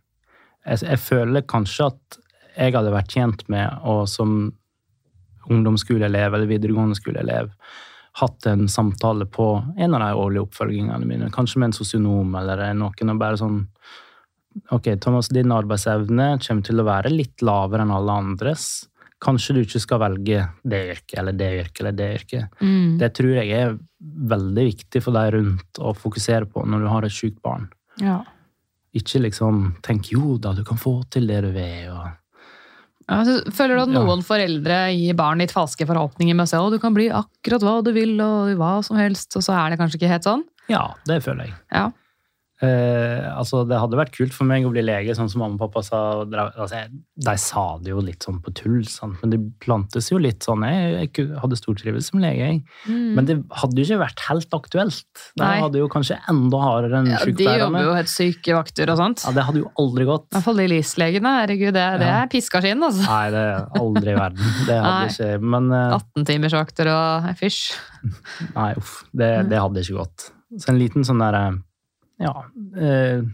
Jeg, 0.67 0.79
jeg 0.81 0.99
føler 0.99 1.43
kanskje 1.43 1.87
at 1.87 2.19
jeg 2.59 2.73
hadde 2.75 2.91
vært 2.91 3.07
tjent 3.15 3.49
med 3.49 3.71
å 3.85 4.09
som 4.09 4.53
ungdomsskoleelev 5.49 6.35
eller 6.35 6.47
videregående 6.51 6.97
skoleelev 6.99 7.51
hatt 8.21 8.47
en 8.47 8.69
samtale 8.69 9.27
på 9.27 9.47
en 9.77 9.95
av 9.95 10.01
de 10.01 10.13
årlige 10.21 10.47
oppfølgingene 10.47 11.09
mine, 11.09 11.31
kanskje 11.33 11.63
med 11.63 11.71
en 11.71 11.77
sosionom 11.77 12.35
eller 12.39 12.65
noen, 12.77 13.13
og 13.15 13.21
bare 13.21 13.41
sånn 13.41 13.63
Ok, 14.69 14.91
Thomas, 15.01 15.31
din 15.33 15.49
arbeidsevne 15.49 16.35
kommer 16.45 16.65
til 16.67 16.83
å 16.83 16.85
være 16.85 17.09
litt 17.09 17.41
lavere 17.41 17.87
enn 17.87 17.95
alle 17.97 18.17
andres. 18.21 18.67
Kanskje 19.23 19.55
du 19.57 19.61
ikke 19.63 19.81
skal 19.81 20.03
velge 20.03 20.43
det 20.61 20.81
yrket 20.91 21.15
eller 21.23 21.37
det 21.41 21.49
yrket 21.61 21.81
eller 21.81 21.97
det 21.97 22.09
yrket. 22.19 22.59
Mm. 22.61 22.99
Det 23.01 23.09
tror 23.17 23.31
jeg 23.39 23.55
er 23.57 23.73
veldig 24.35 24.67
viktig 24.67 25.03
for 25.05 25.17
deg 25.17 25.31
rundt 25.39 25.81
å 25.81 25.95
fokusere 25.97 26.51
på 26.53 26.67
når 26.69 26.85
du 26.85 26.91
har 26.93 27.07
et 27.09 27.17
sykt 27.17 27.41
barn. 27.41 27.69
Ja. 28.03 28.19
Ikke 28.93 29.23
liksom 29.23 29.79
tenk 29.85 30.13
jo 30.13 30.37
da, 30.37 30.53
du 30.53 30.67
kan 30.69 30.81
få 30.81 30.99
til 31.09 31.31
det 31.31 31.41
du 31.47 31.53
vil. 31.55 31.89
Og... 31.95 32.11
Ja, 33.09 33.23
så 33.27 33.39
føler 33.53 33.77
du 33.77 33.83
at 33.83 33.89
Ja. 33.95 34.03
noen 34.05 34.23
foreldre 34.23 34.77
gir 34.95 35.15
barnet 35.19 35.49
ditt 35.49 35.55
falske 35.57 35.87
forhåpninger 35.89 36.35
med 36.37 36.47
å 36.47 36.49
si 36.49 36.57
at 36.57 36.71
du 36.73 36.79
kan 36.79 36.95
bli 36.95 37.09
akkurat 37.11 37.63
hva 37.63 37.83
du 37.85 37.93
vil, 37.93 38.21
og 38.21 38.57
hva 38.57 38.85
som 38.85 38.97
helst, 38.97 39.35
og 39.37 39.43
så 39.43 39.53
er 39.59 39.71
det 39.71 39.79
kanskje 39.81 39.99
ikke 40.01 40.13
helt 40.13 40.25
sånn? 40.29 40.45
Ja, 40.69 40.95
det 41.07 41.23
føler 41.25 41.47
jeg. 41.47 41.55
Ja. 41.73 41.91
Eh, 42.63 43.25
altså, 43.35 43.65
det 43.67 43.75
hadde 43.81 43.99
vært 43.99 44.13
kult 44.15 44.35
for 44.37 44.47
meg 44.47 44.63
å 44.63 44.71
bli 44.71 44.85
lege, 44.85 45.17
sånn 45.19 45.27
som 45.33 45.41
mamma 45.43 45.57
og 45.59 45.65
pappa 45.65 45.83
sa. 45.83 46.01
Altså, 46.23 46.85
de 47.27 47.35
sa 47.43 47.65
det 47.83 47.91
jo 47.91 47.99
litt 48.05 48.23
sånn 48.23 48.39
på 48.45 48.53
tull, 48.55 48.85
sant? 48.87 49.17
men 49.23 49.33
det 49.35 49.41
plantes 49.65 50.11
jo 50.13 50.21
litt 50.23 50.47
sånn. 50.47 50.63
Jeg, 50.69 51.11
jeg 51.17 51.27
hadde 51.43 51.59
stortrivelse 51.59 52.13
som 52.13 52.23
lege, 52.23 52.47
jeg. 52.53 52.61
Men 53.17 53.27
det 53.27 53.39
hadde 53.59 53.83
jo 53.83 53.87
ikke 53.89 53.99
vært 54.05 54.23
helt 54.29 54.59
aktuelt. 54.61 55.25
De 55.35 55.43
Mm. 55.43 55.63
Hadde 55.63 55.79
jo 55.83 55.89
kanskje 55.91 56.17
enda 56.31 56.59
hardere 56.63 57.01
enn 57.03 57.11
Ja, 57.11 57.19
de 57.27 57.45
jobber 57.59 57.83
jo 57.85 57.93
helt 57.97 58.11
syke 58.13 58.55
vakter 58.57 58.91
og 58.95 58.97
sånt. 58.99 59.25
Ja, 59.27 59.33
det 59.37 59.45
hadde 59.49 59.61
jo 59.65 59.73
aldri 59.83 60.07
gått. 60.07 60.29
I 60.31 60.37
hvert 60.37 60.45
fall 60.47 60.57
de 60.63 60.69
LIS-legene. 60.71 61.33
Herregud, 61.43 61.75
det, 61.75 61.87
det 62.03 62.07
Ja. 62.09 62.21
er 62.23 62.31
piska 62.33 62.61
skinn, 62.63 62.83
altså. 62.83 63.03
Nei, 63.09 63.31
det 63.35 63.43
er 63.43 63.67
aldri 63.83 64.13
i 64.15 64.19
verden. 64.19 64.55
Det 64.69 64.79
hadde 64.79 64.95
Nei. 65.03 65.11
ikke 65.11 65.51
Men 65.57 65.73
eh, 65.73 65.99
18-timersvakter 65.99 66.93
og 66.95 67.29
fysj. 67.43 67.61
nei, 68.55 68.71
uff. 68.79 68.95
Det, 69.13 69.33
det 69.51 69.59
hadde 69.61 69.83
ikke 69.85 69.99
gått. 69.99 70.31
Så 70.63 70.69
en 70.73 70.79
liten 70.79 71.03
sånn 71.07 71.19
derre 71.23 71.45
Ja. 72.23 72.35
Eh, 72.79 73.25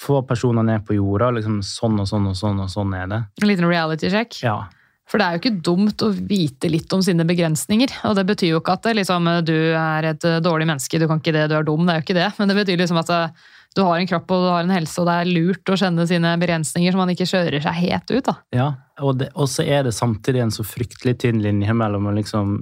få 0.00 0.20
personer 0.28 0.66
ned 0.66 0.84
på 0.86 0.96
jorda. 0.98 1.30
liksom 1.38 1.62
Sånn 1.64 2.00
og 2.02 2.08
sånn 2.10 2.28
og 2.30 2.36
sånn 2.36 2.60
og 2.60 2.72
sånn 2.72 2.96
er 2.98 3.06
det. 3.12 3.22
En 3.42 3.48
liten 3.48 3.68
reality 3.68 4.10
check. 4.12 4.42
Ja. 4.44 4.64
For 5.06 5.22
det 5.22 5.26
er 5.26 5.36
jo 5.36 5.42
ikke 5.44 5.62
dumt 5.62 6.02
å 6.02 6.10
vite 6.10 6.68
litt 6.68 6.92
om 6.92 7.02
sine 7.04 7.24
begrensninger. 7.26 7.92
Og 8.10 8.16
det 8.18 8.24
betyr 8.26 8.56
jo 8.56 8.62
ikke 8.62 8.74
at 8.74 8.88
det, 8.88 8.96
liksom, 8.98 9.28
du 9.46 9.54
er 9.78 10.10
et 10.10 10.26
eh, 10.26 10.40
dårlig 10.42 10.66
menneske, 10.66 10.98
du 10.98 11.06
kan 11.06 11.22
ikke 11.22 11.34
det, 11.36 11.46
du 11.52 11.56
er 11.58 11.66
dum. 11.66 11.86
Det 11.86 11.94
er 11.94 12.00
jo 12.00 12.06
ikke 12.08 12.18
det. 12.18 12.30
Men 12.40 12.50
det 12.50 12.58
betyr 12.58 12.82
liksom 12.82 12.98
at 13.00 13.12
eh, 13.14 13.46
du 13.76 13.84
har 13.84 14.00
en 14.00 14.08
kropp 14.08 14.32
og 14.32 14.42
du 14.42 14.48
har 14.50 14.64
en 14.64 14.72
helse, 14.72 14.96
og 15.00 15.06
det 15.08 15.14
er 15.20 15.30
lurt 15.30 15.70
å 15.70 15.76
kjenne 15.78 16.06
sine 16.08 16.32
begrensninger, 16.40 16.92
så 16.92 17.00
man 17.00 17.12
ikke 17.12 17.28
kjører 17.28 17.62
seg 17.62 17.78
helt 17.84 18.10
ut. 18.10 18.24
da. 18.24 18.34
Ja, 18.56 18.68
og, 19.04 19.18
det, 19.20 19.30
og 19.36 19.50
så 19.52 19.66
er 19.68 19.84
det 19.86 19.94
samtidig 19.94 20.42
en 20.42 20.54
så 20.54 20.64
fryktelig 20.66 21.18
tynn 21.22 21.42
linje 21.44 21.76
mellom 21.76 22.08
å 22.08 22.16
liksom 22.16 22.56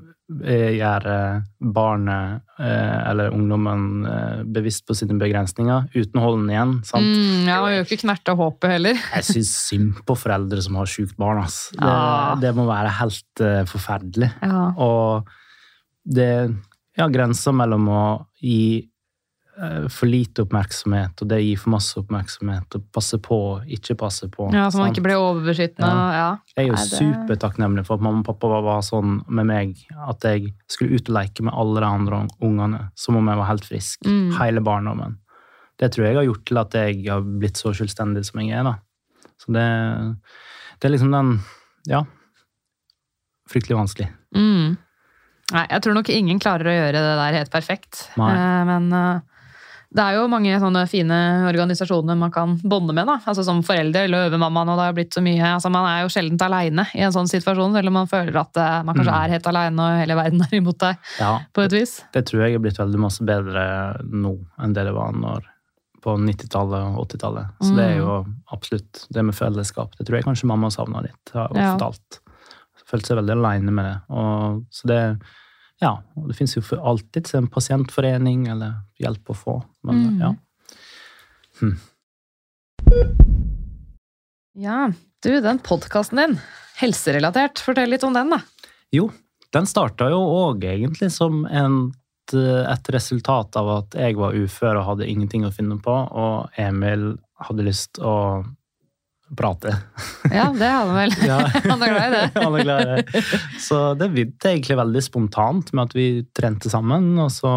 eh, 0.44 0.70
gjøre 0.78 1.16
barnet 1.74 2.40
eh, 2.58 3.10
eller 3.10 3.34
ungdommen 3.34 4.06
eh, 4.08 4.42
bevisst 4.56 4.86
på 4.88 4.96
sine 4.96 5.18
begrensninger 5.20 5.90
uten 5.94 6.20
å 6.20 6.24
holde 6.24 6.40
den 6.46 6.54
igjen. 6.54 6.72
sant? 6.88 7.04
Mm, 7.10 7.48
ja, 7.50 7.58
og 7.64 7.72
gjør 7.74 7.84
ikke 7.88 8.00
knerte 8.06 8.36
håpet 8.40 8.74
heller. 8.76 9.02
Jeg 9.18 9.28
syns 9.30 9.52
synd 9.68 10.00
på 10.08 10.16
foreldre 10.16 10.62
som 10.64 10.78
har 10.80 10.86
sjukt 10.90 11.16
barn. 11.20 11.42
ass. 11.44 11.68
Det, 11.74 11.84
Ja. 11.84 12.34
det 12.40 12.54
må 12.56 12.64
være 12.70 12.94
helt 13.02 13.44
eh, 13.44 13.62
forferdelig. 13.68 14.30
Ja. 14.42 14.64
Og 14.80 15.28
det 16.04 16.30
ja, 16.96 17.06
grenser 17.10 17.52
mellom 17.56 17.88
å 17.90 18.02
gi 18.40 18.58
eh, 18.78 18.88
for 19.88 20.06
lite 20.10 20.42
oppmerksomhet 20.42 21.22
og 21.22 21.28
det 21.30 21.38
gir 21.44 21.56
for 21.62 21.70
masse 21.76 21.94
oppmerksomhet 22.00 22.74
og 22.74 22.86
passe 22.92 23.18
på, 23.22 23.36
ikke 23.70 23.94
passe 24.00 24.26
på. 24.32 24.48
Ja, 24.52 24.64
Så 24.70 24.78
man 24.80 24.88
sant? 24.88 24.96
ikke 24.96 25.04
blir 25.06 25.20
overbeskyttende. 25.20 25.90
Ja. 26.16 26.28
Jeg 26.56 26.64
er 26.64 26.70
jo 26.72 26.74
det- 26.74 26.98
supertakknemlig 26.98 27.84
for 27.86 27.94
at 27.94 28.00
mamma 28.02 28.18
og 28.24 28.26
pappa 28.26 28.48
var, 28.50 28.62
var 28.66 28.80
sånn 28.82 29.20
med 29.28 29.46
meg 29.46 29.76
at 30.08 30.20
jeg 30.26 30.52
skulle 30.66 30.96
ut 30.98 31.08
og 31.08 31.14
leke 31.20 31.42
med 31.46 31.54
alle 31.54 31.80
de 31.80 31.86
andre 31.86 32.26
ungene 32.42 32.90
som 32.96 33.16
om 33.16 33.26
jeg 33.30 33.36
var 33.36 33.46
helt 33.52 33.64
frisk. 33.64 34.00
Mm. 34.04 34.32
Hele 34.38 34.60
barndommen. 34.60 35.18
Det 35.78 35.92
tror 35.92 36.06
jeg 36.06 36.16
har 36.16 36.24
gjort 36.24 36.44
til 36.46 36.58
at 36.58 36.70
jeg 36.72 37.06
har 37.08 37.20
blitt 37.22 37.56
så 37.56 37.70
selvstendig 37.74 38.24
som 38.24 38.40
jeg 38.40 38.58
er. 38.58 38.64
da. 38.64 38.74
Så 39.38 39.52
det, 39.52 39.68
det 40.80 40.88
er 40.88 40.92
liksom 40.96 41.10
den 41.12 41.40
Ja. 41.86 42.02
Fryktelig 43.50 43.76
vanskelig. 43.76 44.08
Mm. 44.34 44.76
Nei, 45.52 45.66
jeg 45.68 45.82
tror 45.84 45.94
nok 45.98 46.08
ingen 46.08 46.38
klarer 46.40 46.64
å 46.70 46.74
gjøre 46.78 46.92
det 47.04 47.16
der 47.20 47.36
helt 47.38 47.50
perfekt. 47.52 48.08
Nei. 48.16 48.30
Eh, 48.32 48.64
Men 48.64 48.92
eh, 48.92 49.20
det 49.94 50.02
er 50.02 50.16
jo 50.16 50.24
mange 50.26 50.56
sånne 50.58 50.80
fine 50.90 51.16
organisasjoner 51.46 52.16
man 52.18 52.32
kan 52.34 52.56
bonde 52.66 52.92
med. 52.96 53.06
da. 53.06 53.20
Altså 53.30 53.44
Som 53.46 53.60
foreldre, 53.62 54.08
Løvemammaen, 54.10 54.68
og 54.72 54.78
det 54.80 54.86
har 54.88 54.96
blitt 54.96 55.14
så 55.14 55.22
mye. 55.22 55.52
Altså 55.54 55.70
Man 55.70 55.86
er 55.86 56.02
jo 56.02 56.08
sjelden 56.10 56.40
aleine 56.42 56.86
i 56.94 57.04
en 57.06 57.12
sånn 57.14 57.30
situasjon, 57.30 57.76
eller 57.78 57.94
man 57.94 58.08
føler 58.10 58.34
at 58.40 58.56
eh, 58.58 58.82
man 58.82 58.94
kanskje 58.98 59.12
Mm. 59.14 59.22
er 59.24 59.32
helt 59.36 59.46
aleine 59.46 59.78
og 59.86 60.00
hele 60.02 60.16
verden 60.18 60.42
er 60.42 60.56
imot 60.58 60.78
deg, 60.78 60.96
Ja, 61.20 61.38
på 61.54 61.62
et 61.64 61.72
vis. 61.72 62.02
Det 62.12 62.24
tror 62.26 62.42
jeg 62.46 62.54
er 62.54 62.58
blitt 62.64 62.78
veldig 62.82 62.98
masse 62.98 63.22
bedre 63.24 63.66
nå 64.10 64.34
enn 64.58 64.72
det 64.74 64.84
det 64.84 64.94
var 64.94 65.12
når, 65.12 65.44
på 66.02 66.16
90-tallet 66.18 66.98
og 66.98 67.06
80-tallet. 67.08 67.46
Så 67.62 67.76
det 67.76 67.84
er 67.84 67.96
jo 68.02 68.24
absolutt 68.52 69.06
det 69.14 69.24
med 69.24 69.34
fellesskap. 69.34 69.94
Det 69.96 70.04
tror 70.08 70.18
jeg 70.18 70.24
kanskje 70.26 70.50
mamma 70.50 70.70
savna 70.74 71.00
litt. 71.06 71.30
har 71.32 71.48
Ja. 71.54 71.76
fortalt. 71.78 72.18
Følte 72.84 73.06
seg 73.06 73.16
veldig 73.22 73.36
aleine 73.38 73.70
med 73.72 73.84
det. 73.86 73.96
Og, 74.10 74.64
så 74.70 74.86
det 74.90 74.98
ja, 75.84 75.92
og 76.16 76.30
det 76.30 76.36
fins 76.38 76.56
jo 76.56 76.62
for 76.64 76.80
alltid 76.80 77.28
en 77.36 77.48
pasientforening 77.52 78.46
eller 78.54 78.78
hjelp 79.00 79.34
å 79.34 79.36
få. 79.36 79.56
Men 79.84 80.06
Mm. 80.08 80.20
ja. 80.22 80.32
Ja, 84.54 84.78
du, 85.22 85.40
den 85.42 85.58
podkasten 85.58 86.20
din, 86.20 86.36
helserelatert, 86.78 87.58
fortell 87.62 87.90
litt 87.90 88.04
om 88.06 88.14
den, 88.14 88.30
da. 88.30 88.40
Jo, 88.94 89.08
den 89.54 89.66
starta 89.66 90.08
jo 90.12 90.20
òg 90.20 90.64
egentlig 90.68 91.10
som 91.14 91.42
en, 91.46 91.92
et 92.34 92.90
resultat 92.94 93.56
av 93.58 93.70
at 93.78 93.96
jeg 93.98 94.16
var 94.18 94.36
ufør 94.38 94.78
og 94.80 94.86
hadde 94.92 95.08
ingenting 95.10 95.46
å 95.46 95.52
finne 95.54 95.78
på, 95.82 95.94
og 95.94 96.54
Emil 96.60 97.16
hadde 97.44 97.66
lyst 97.66 97.98
å 97.98 98.14
prate. 99.38 99.74
Ja, 100.30 100.48
det 100.54 100.70
hadde 100.70 100.90
han 100.90 100.96
vel. 100.96 101.14
Ja. 101.28 101.38
Han 101.70 101.82
er 101.82 101.94
glad 101.94 102.06
i 102.06 102.16
det. 102.16 102.24
Han 102.44 102.58
er 102.58 102.66
glad 102.66 102.82
i 102.82 102.96
det. 102.96 103.22
Så 103.62 103.78
det 103.98 104.10
begynte 104.14 104.50
egentlig 104.50 104.78
veldig 104.80 105.04
spontant 105.04 105.72
med 105.72 105.88
at 105.88 105.96
vi 105.96 106.08
trente 106.36 106.72
sammen, 106.72 107.14
og 107.22 107.32
så 107.34 107.54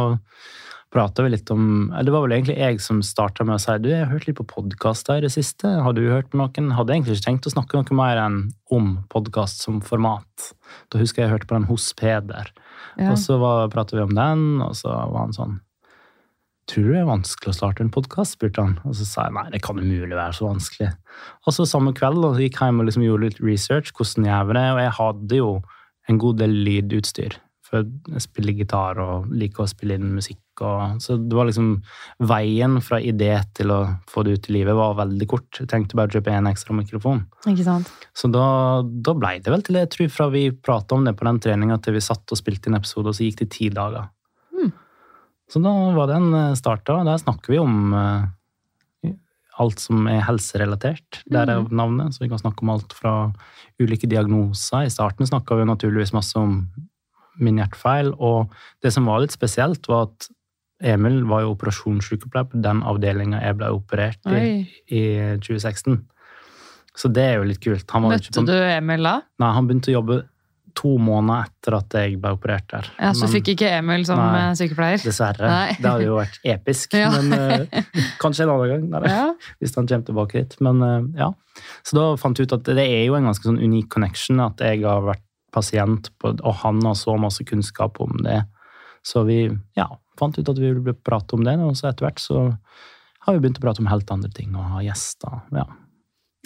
prata 0.94 1.26
vi 1.26 1.34
litt 1.34 1.50
om 1.52 1.90
eller 1.90 2.08
Det 2.08 2.14
var 2.14 2.24
vel 2.24 2.34
egentlig 2.38 2.56
jeg 2.56 2.80
som 2.80 3.02
starta 3.04 3.44
med 3.44 3.58
å 3.58 3.60
si 3.60 3.76
du, 3.84 3.90
jeg 3.92 4.06
har 4.06 4.14
hørt 4.14 4.28
litt 4.30 4.38
på 4.40 4.48
podkaster 4.48 5.20
i 5.20 5.26
det 5.26 5.34
siste. 5.36 5.68
Har 5.84 5.98
du 5.98 6.06
hørt 6.08 6.34
noen? 6.38 6.72
Hadde 6.78 6.96
egentlig 6.96 7.18
ikke 7.18 7.28
tenkt 7.28 7.50
å 7.50 7.54
snakke 7.54 7.78
noe 7.78 8.00
mer 8.00 8.22
enn 8.24 8.40
om 8.74 8.94
podkast 9.12 9.66
som 9.68 9.82
format. 9.84 10.52
Da 10.92 11.02
husker 11.02 11.24
jeg 11.24 11.28
jeg 11.28 11.36
hørte 11.36 11.52
på 11.52 11.60
den 11.60 11.70
hos 11.70 11.92
Peder. 11.98 12.54
Ja. 12.96 13.12
Og 13.12 13.20
så 13.22 13.38
prata 13.74 13.98
vi 13.98 14.06
om 14.06 14.16
den, 14.16 14.46
og 14.64 14.74
så 14.80 14.96
var 14.96 15.28
han 15.28 15.36
sånn 15.36 15.60
Tror 16.68 16.84
du 16.84 16.92
det 16.92 17.00
er 17.00 17.08
vanskelig 17.08 17.54
å 17.54 17.56
starte 17.56 17.84
en 17.86 17.92
podkast? 17.94 18.36
spurte 18.36 18.64
han. 18.64 18.76
Og 18.84 18.96
så 19.00 19.08
sa 19.08 19.28
jeg 19.28 19.38
nei, 19.38 19.48
det 19.54 19.64
kan 19.64 19.80
umulig 19.80 20.18
være 20.18 20.36
så 20.36 20.50
vanskelig. 20.50 20.92
Og 21.48 21.56
så 21.56 21.66
samme 21.70 21.94
kveld 21.96 22.20
da, 22.26 22.34
gikk 22.36 22.60
jeg 22.60 22.72
hjem 22.72 22.84
og 22.84 22.90
liksom 22.90 23.06
gjorde 23.06 23.30
litt 23.30 23.44
research. 23.44 23.94
Hvordan 23.96 24.28
gjør 24.28 24.50
vi 24.50 24.58
det? 24.60 24.66
Og 24.74 24.82
jeg 24.84 24.96
hadde 25.00 25.40
jo 25.40 25.52
en 26.08 26.20
god 26.24 26.42
del 26.44 26.58
lydutstyr. 26.68 27.38
For 27.68 27.84
jeg 27.84 28.24
spiller 28.24 28.56
gitar 28.56 29.00
og 29.04 29.32
liker 29.36 29.64
å 29.64 29.70
spille 29.72 29.96
inn 30.00 30.12
musikk. 30.16 30.42
Og, 30.64 31.00
så 31.04 31.18
det 31.20 31.36
var 31.38 31.48
liksom 31.50 31.70
Veien 32.28 32.78
fra 32.84 33.00
idé 33.04 33.34
til 33.56 33.72
å 33.76 33.80
få 34.10 34.24
det 34.26 34.38
ut 34.38 34.50
i 34.50 34.56
livet 34.58 34.78
var 34.78 35.00
veldig 35.00 35.28
kort. 35.30 35.48
Jeg 35.60 35.70
trengte 35.72 36.00
bare 36.00 36.12
å 36.12 36.18
kjøpe 36.18 36.36
en 36.36 36.52
ekstra 36.52 36.76
mikrofon. 36.76 37.24
Ikke 37.48 37.68
sant? 37.68 37.92
Så 38.16 38.32
da, 38.34 38.48
da 38.84 39.16
ble 39.16 39.38
det 39.44 39.54
vel 39.54 39.64
til 39.64 39.80
det. 39.80 39.88
Jeg 39.88 39.94
tror 39.96 40.14
fra 40.20 40.30
vi 40.36 40.50
prata 40.52 41.00
om 41.00 41.08
det 41.08 41.16
på 41.20 41.28
den 41.28 41.42
treninga 41.44 41.80
til 41.84 41.96
vi 41.96 42.04
satt 42.04 42.36
og 42.36 42.40
spilte 42.40 42.72
inn 42.72 42.80
episode, 42.80 43.12
og 43.12 43.20
så 43.20 43.28
gikk 43.28 43.44
det 43.44 43.52
ti 43.56 43.72
dager. 43.72 44.12
Mm. 45.48 45.54
Så 45.54 45.62
da 45.64 45.74
var 45.96 46.08
den 46.12 46.34
eh, 46.34 46.54
starta. 46.60 47.00
Der 47.08 47.18
snakker 47.22 47.54
vi 47.56 47.60
om 47.62 47.94
eh, 47.96 49.14
alt 49.58 49.80
som 49.82 50.06
er 50.12 50.22
helserelatert. 50.28 51.24
Der 51.34 51.50
er 51.50 51.64
navnet, 51.74 52.14
så 52.14 52.22
vi 52.22 52.30
kan 52.30 52.38
snakke 52.42 52.62
om 52.62 52.70
alt 52.76 52.94
fra 52.94 53.32
ulike 53.82 54.06
diagnoser. 54.10 54.86
I 54.86 54.94
starten 54.94 55.26
snakka 55.26 55.56
vi 55.58 55.66
naturligvis 55.66 56.14
masse 56.14 56.38
om 56.38 56.68
min 57.40 57.58
hjertefeil, 57.58 58.12
og 58.18 58.52
det 58.82 58.92
som 58.94 59.06
var 59.10 59.22
litt 59.22 59.34
spesielt, 59.34 59.88
var 59.90 60.08
at 60.10 60.28
Emil 60.82 61.24
var 61.26 61.42
jo 61.42 61.56
operasjonssykepleier 61.56 62.46
på 62.52 62.60
den 62.62 62.84
avdelinga 62.86 63.40
jeg 63.42 63.58
ble 63.58 63.72
operert 63.74 64.22
i 64.30 64.68
i 64.94 65.02
2016. 65.42 66.04
Så 66.98 67.10
det 67.14 67.24
er 67.24 67.36
jo 67.40 67.48
litt 67.50 67.62
kult. 67.62 67.86
Han 67.94 68.06
var 68.06 68.14
jo 68.14 68.20
ikke 68.22 68.30
Møtte 68.30 68.42
på- 68.42 68.46
du 68.46 68.58
Emil 68.78 69.04
da? 69.10 69.16
Nei, 69.42 69.52
han 69.54 69.68
begynte 69.70 69.90
å 69.90 69.98
jobbe 69.98 70.20
to 70.78 70.92
måneder 71.02 71.48
etter 71.48 71.76
at 71.80 71.96
jeg 71.98 72.20
ble 72.22 72.32
operert 72.36 72.68
der. 72.70 72.88
Ja, 73.02 73.10
Så 73.18 73.26
Men 73.26 73.34
fikk 73.34 73.52
ikke 73.56 73.70
Emil 73.80 74.06
som 74.06 74.20
Nei. 74.22 74.44
eh, 74.44 74.54
sykepleier? 74.60 75.02
Dessverre. 75.02 75.50
Nei. 75.50 75.76
Det 75.80 75.90
hadde 75.90 76.06
jo 76.06 76.18
vært 76.20 76.38
episk. 76.54 76.94
Ja. 77.02 77.10
Men 77.16 77.34
uh, 77.34 77.82
kanskje 78.22 78.46
en 78.46 78.54
annen 78.54 78.70
gang, 78.74 78.84
der, 78.94 79.08
Ja. 79.10 79.24
hvis 79.62 79.74
han 79.80 79.88
kommer 79.90 80.06
tilbake 80.06 80.38
hit. 80.42 80.58
Men 80.62 80.82
uh, 80.86 81.08
ja. 81.18 81.32
Så 81.88 81.98
da 81.98 82.06
fant 82.22 82.38
jeg 82.38 82.48
ut 82.50 82.54
at 82.60 82.70
det 82.78 82.86
er 82.86 83.08
jo 83.08 83.16
en 83.18 83.26
ganske 83.30 83.48
sånn 83.50 83.58
unik 83.62 83.90
connection 83.96 84.40
at 84.46 84.62
jeg 84.62 84.84
har 84.86 85.02
vært 85.08 85.24
pasient, 85.56 86.12
på, 86.22 86.36
og 86.38 86.54
han 86.62 86.84
har 86.86 86.94
så 87.00 87.16
masse 87.18 87.42
kunnskap 87.48 87.98
om 88.04 88.14
det. 88.22 88.44
Så 89.08 89.24
vi 89.26 89.48
ja, 89.78 89.88
fant 90.20 90.38
ut 90.38 90.50
at 90.52 90.60
vi 90.60 90.70
ville 90.76 90.94
prate 90.94 91.34
om 91.38 91.44
det, 91.48 91.56
og 91.64 91.74
så 91.80 91.90
etter 91.90 92.06
hvert 92.06 92.22
så 92.22 92.44
har 93.26 93.34
vi 93.36 93.42
begynt 93.42 93.58
å 93.60 93.64
prate 93.66 93.82
om 93.82 93.90
helt 93.90 94.12
andre 94.14 94.30
ting 94.36 94.54
og 94.56 94.68
ha 94.76 94.84
gjester. 94.86 95.42
Ja. 95.56 95.66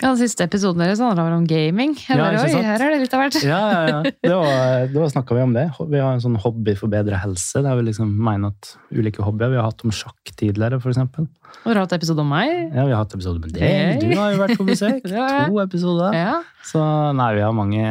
Ja, 0.02 0.10
Den 0.10 0.18
siste 0.18 0.47
episoden 0.47 0.82
deres 0.82 0.97
handla 1.04 1.28
vel 1.28 1.36
om 1.36 1.43
gaming. 1.45 1.91
Ja, 2.10 2.16
bare, 2.18 2.39
ikke 2.41 2.58
Oi, 2.58 2.66
her 2.66 2.82
er 2.82 2.93
det 2.95 3.02
litt 3.04 3.12
av 3.14 3.22
hvert. 3.22 3.36
Ja, 3.45 3.60
ja, 3.70 3.82
ja. 3.86 4.14
Det 4.26 4.32
var, 4.34 4.88
da 4.95 5.10
snakka 5.14 5.36
vi 5.38 5.43
om 5.45 5.52
det. 5.54 5.66
Vi 5.91 5.99
har 6.02 6.16
en 6.16 6.24
sånn 6.24 6.39
hobby 6.41 6.74
for 6.80 6.89
bedre 6.89 7.20
helse. 7.22 7.62
Der 7.62 7.78
vi 7.78 7.86
liksom 7.91 8.10
mener 8.18 8.56
at 8.56 8.72
ulike 8.97 9.22
hobbyer 9.22 9.52
Vi 9.54 9.60
har 9.60 9.68
hatt 9.70 9.86
om 9.86 9.93
sjakk 9.93 10.34
tidligere, 10.39 10.80
f.eks. 10.82 10.97
Og 10.97 11.68
dere 11.68 11.76
har 11.76 11.86
hatt 11.86 11.93
episode 11.99 12.24
om 12.26 12.34
meg. 12.34 12.49
Ja, 12.74 12.88
vi 12.88 12.95
har 12.95 13.04
hatt 13.04 13.14
episode 13.14 13.43
med 13.43 13.54
deg. 13.54 14.02
Du 14.02 14.16
har 14.18 14.34
jo 14.34 14.41
vært 14.41 14.58
på 14.58 14.66
besøk. 14.72 15.06
Det. 15.12 15.28
To 15.52 15.62
episoder. 15.62 16.18
Ja. 16.18 16.34
Så 16.66 16.82
nei, 17.20 17.30
vi 17.38 17.45
har 17.45 17.54
mange, 17.54 17.86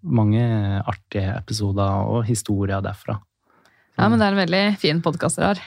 mange 0.00 0.46
artige 0.88 1.36
episoder 1.36 2.08
og 2.08 2.24
historier 2.28 2.80
derfra. 2.84 3.18
ja, 3.98 4.08
men 4.08 4.16
det 4.16 4.24
er 4.24 4.32
en 4.38 4.42
veldig 4.46 4.64
fin 4.80 5.04
podkast 5.04 5.36
dere 5.36 5.52
har. 5.52 5.62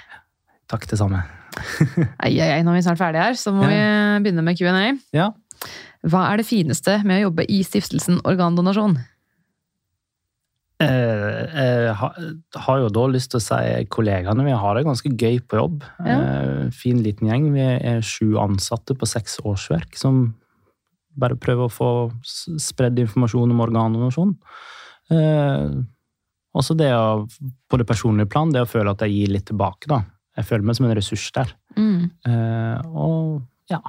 Takk, 0.73 0.89
det 0.89 0.97
samme. 0.97 1.21
Ei, 2.23 2.31
ei, 2.39 2.47
ei, 2.55 2.61
nå 2.65 2.71
er 2.71 2.79
vi 2.79 2.85
snart 2.85 2.97
ferdige 2.97 3.27
her, 3.27 3.35
så 3.37 3.51
må 3.53 3.67
vi 3.69 3.77
begynne 4.25 4.41
med 4.45 4.57
Q&A. 4.57 4.87
Ja. 5.13 5.27
Hva 6.03 6.25
er 6.33 6.41
det 6.41 6.47
fineste 6.49 6.97
med 7.07 7.21
å 7.21 7.29
jobbe 7.29 7.45
i 7.47 7.61
stiftelsen 7.63 8.19
Organdonasjon? 8.27 8.97
Eh, 10.83 11.55
Jeg 11.55 11.93
har, 11.95 12.79
jo 12.81 12.89
da 12.91 13.05
lyst 13.07 13.31
til 13.31 13.39
å 13.39 13.43
si 13.45 13.85
kollegaene. 13.93 14.43
Vi 14.47 14.55
har 14.57 14.75
det 14.75 14.85
ganske 14.87 15.11
gøy 15.15 15.39
på 15.47 15.59
jobb. 15.61 15.83
Ja. 16.03 16.17
Eh, 16.19 16.69
Fin 16.75 16.99
liten 17.05 17.29
gjeng. 17.29 17.51
Vi 17.55 17.63
er 17.63 18.01
sju 18.03 18.35
ansatte 18.41 18.95
på 18.97 19.07
seks 19.07 19.39
årsverk 19.45 19.95
som 19.99 20.33
bare 21.15 21.37
prøver 21.37 21.69
å 21.69 21.71
få 21.71 21.89
spredd 22.59 22.97
informasjon 22.99 23.51
om 23.53 23.61
organdonasjon. 23.67 24.35
Eh, 25.13 25.81
Også 26.53 26.75
det 26.77 26.91
å, 26.93 27.23
på 27.69 27.77
det 27.81 27.87
personlige 27.89 28.29
plan, 28.29 28.51
det 28.53 28.61
å 28.61 28.69
føle 28.69 28.91
at 28.93 29.01
jeg 29.01 29.09
gir 29.15 29.31
litt 29.33 29.47
tilbake. 29.49 29.87
da. 29.89 30.03
Jeg 30.37 30.45
føler 30.45 30.65
meg 30.67 30.75
som 30.77 30.85
en 30.85 30.95
ressurs 30.97 31.31
der. 31.33 31.49
Mm. 31.77 32.11
Eh, 32.29 32.81
og 32.93 33.41
ja. 33.71 33.79